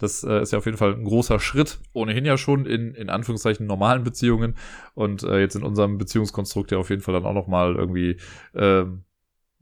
[0.00, 1.78] Das äh, ist ja auf jeden Fall ein großer Schritt.
[1.92, 4.56] Ohnehin ja schon in, in Anführungszeichen normalen Beziehungen
[4.94, 8.16] und äh, jetzt in unserem Beziehungskonstrukt ja auf jeden Fall dann auch nochmal irgendwie,
[8.56, 9.04] ähm,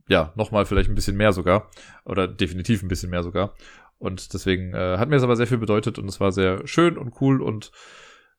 [0.09, 1.69] ja, nochmal vielleicht ein bisschen mehr sogar.
[2.05, 3.53] Oder definitiv ein bisschen mehr sogar.
[4.03, 6.97] Und deswegen äh, hat mir das aber sehr viel bedeutet und es war sehr schön
[6.97, 7.71] und cool und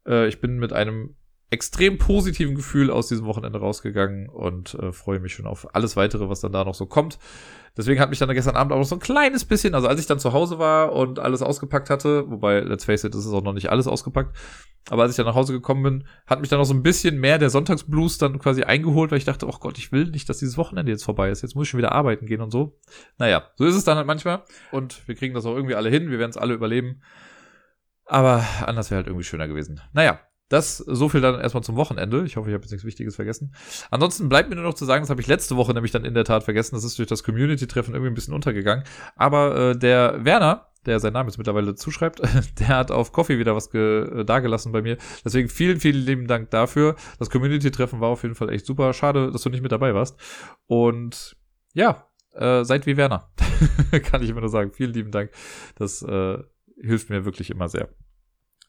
[0.07, 1.17] äh, ich bin mit einem
[1.51, 6.29] extrem positiven Gefühl aus diesem Wochenende rausgegangen und äh, freue mich schon auf alles weitere,
[6.29, 7.19] was dann da noch so kommt.
[7.77, 10.07] Deswegen hat mich dann gestern Abend auch noch so ein kleines bisschen, also als ich
[10.07, 13.43] dann zu Hause war und alles ausgepackt hatte, wobei, let's face it, das ist auch
[13.43, 14.37] noch nicht alles ausgepackt,
[14.91, 17.19] aber als ich dann nach Hause gekommen bin, hat mich dann noch so ein bisschen
[17.19, 20.39] mehr der Sonntagsblues dann quasi eingeholt, weil ich dachte, oh Gott, ich will nicht, dass
[20.39, 21.43] dieses Wochenende jetzt vorbei ist.
[21.43, 22.79] Jetzt muss ich schon wieder arbeiten gehen und so.
[23.19, 24.45] Naja, so ist es dann halt manchmal.
[24.73, 26.11] Und wir kriegen das auch irgendwie alle hin.
[26.11, 27.01] Wir werden es alle überleben.
[28.05, 29.81] Aber anders wäre halt irgendwie schöner gewesen.
[29.95, 32.25] Naja, das so viel dann erstmal zum Wochenende.
[32.25, 33.55] Ich hoffe, ich habe jetzt nichts Wichtiges vergessen.
[33.91, 36.15] Ansonsten bleibt mir nur noch zu sagen, das habe ich letzte Woche nämlich dann in
[36.15, 36.75] der Tat vergessen.
[36.75, 38.85] Das ist durch das Community-Treffen irgendwie ein bisschen untergegangen.
[39.17, 42.21] Aber äh, der Werner, der seinen Namen jetzt mittlerweile zuschreibt,
[42.61, 44.99] der hat auf Coffee wieder was äh, dagelassen bei mir.
[45.25, 46.97] Deswegen vielen, vielen lieben Dank dafür.
[47.19, 48.93] Das Community-Treffen war auf jeden Fall echt super.
[48.93, 50.19] Schade, dass du nicht mit dabei warst.
[50.67, 51.37] Und
[51.73, 53.31] ja, äh, seid wie Werner.
[54.05, 54.73] Kann ich immer nur sagen.
[54.73, 55.31] Vielen lieben Dank.
[55.77, 56.39] Das äh,
[56.81, 57.89] hilft mir wirklich immer sehr.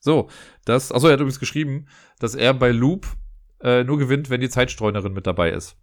[0.06, 0.30] So,
[0.66, 1.88] das, achso, er hat übrigens geschrieben,
[2.20, 3.08] dass er bei Loop
[3.60, 5.78] äh, nur gewinnt, wenn die Zeitstreunerin mit dabei ist.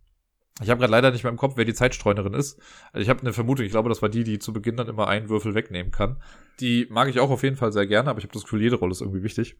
[0.62, 2.60] Ich habe gerade leider nicht mehr im Kopf, wer die Zeitstreunerin ist.
[2.92, 5.09] Also ich habe eine Vermutung, ich glaube, das war die, die zu Beginn dann immer
[5.09, 6.23] einen Würfel wegnehmen kann.
[6.60, 8.76] Die mag ich auch auf jeden Fall sehr gerne, aber ich habe das Gefühl, jede
[8.76, 9.57] Rolle ist irgendwie wichtig.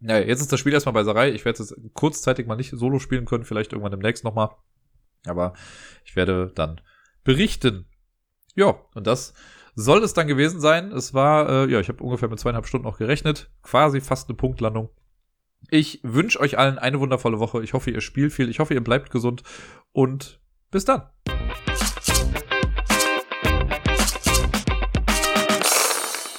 [0.00, 1.30] Naja, jetzt ist das Spiel erstmal bei Sarai.
[1.30, 4.48] Ich werde es kurzzeitig mal nicht solo spielen können, vielleicht irgendwann demnächst nochmal.
[5.26, 5.52] Aber
[6.04, 6.80] ich werde dann
[7.22, 7.86] berichten.
[8.56, 9.32] Ja, und das
[9.74, 10.92] soll es dann gewesen sein.
[10.92, 13.50] Es war, äh, ja, ich habe ungefähr mit zweieinhalb Stunden auch gerechnet.
[13.62, 14.90] Quasi fast eine Punktlandung.
[15.70, 17.62] Ich wünsche euch allen eine wundervolle Woche.
[17.62, 18.48] Ich hoffe, ihr spielt viel.
[18.48, 19.42] Ich hoffe, ihr bleibt gesund.
[19.92, 21.02] Und bis dann.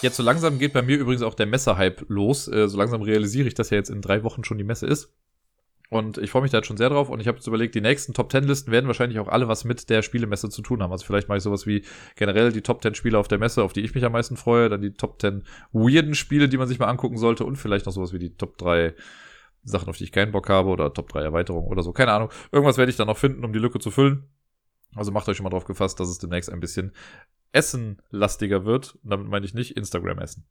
[0.02, 2.50] Jetzt so langsam geht bei mir übrigens auch der Messerhype los.
[2.50, 5.14] Äh, so langsam realisiere ich, dass ja jetzt in drei Wochen schon die Messe ist.
[5.90, 7.10] Und ich freue mich da jetzt schon sehr drauf.
[7.10, 9.64] Und ich habe jetzt überlegt, die nächsten Top 10 Listen werden wahrscheinlich auch alle was
[9.64, 10.92] mit der Spielemesse zu tun haben.
[10.92, 11.84] Also vielleicht mache ich sowas wie
[12.16, 14.70] generell die Top 10 Spiele auf der Messe, auf die ich mich am meisten freue.
[14.70, 17.46] Dann die Top 10 weirden Spiele, die man sich mal angucken sollte.
[17.46, 18.96] Und vielleicht noch sowas wie die Top 3
[19.64, 20.70] Sachen, auf die ich keinen Bock habe.
[20.70, 21.92] Oder Top 3 Erweiterungen oder so.
[21.94, 22.30] Keine Ahnung.
[22.52, 24.28] Irgendwas werde ich dann noch finden, um die Lücke zu füllen.
[24.96, 26.92] Also macht euch schon mal drauf gefasst, dass es demnächst ein bisschen
[27.52, 28.96] essenlastiger wird.
[29.04, 30.46] Und damit meine ich nicht Instagram-Essen.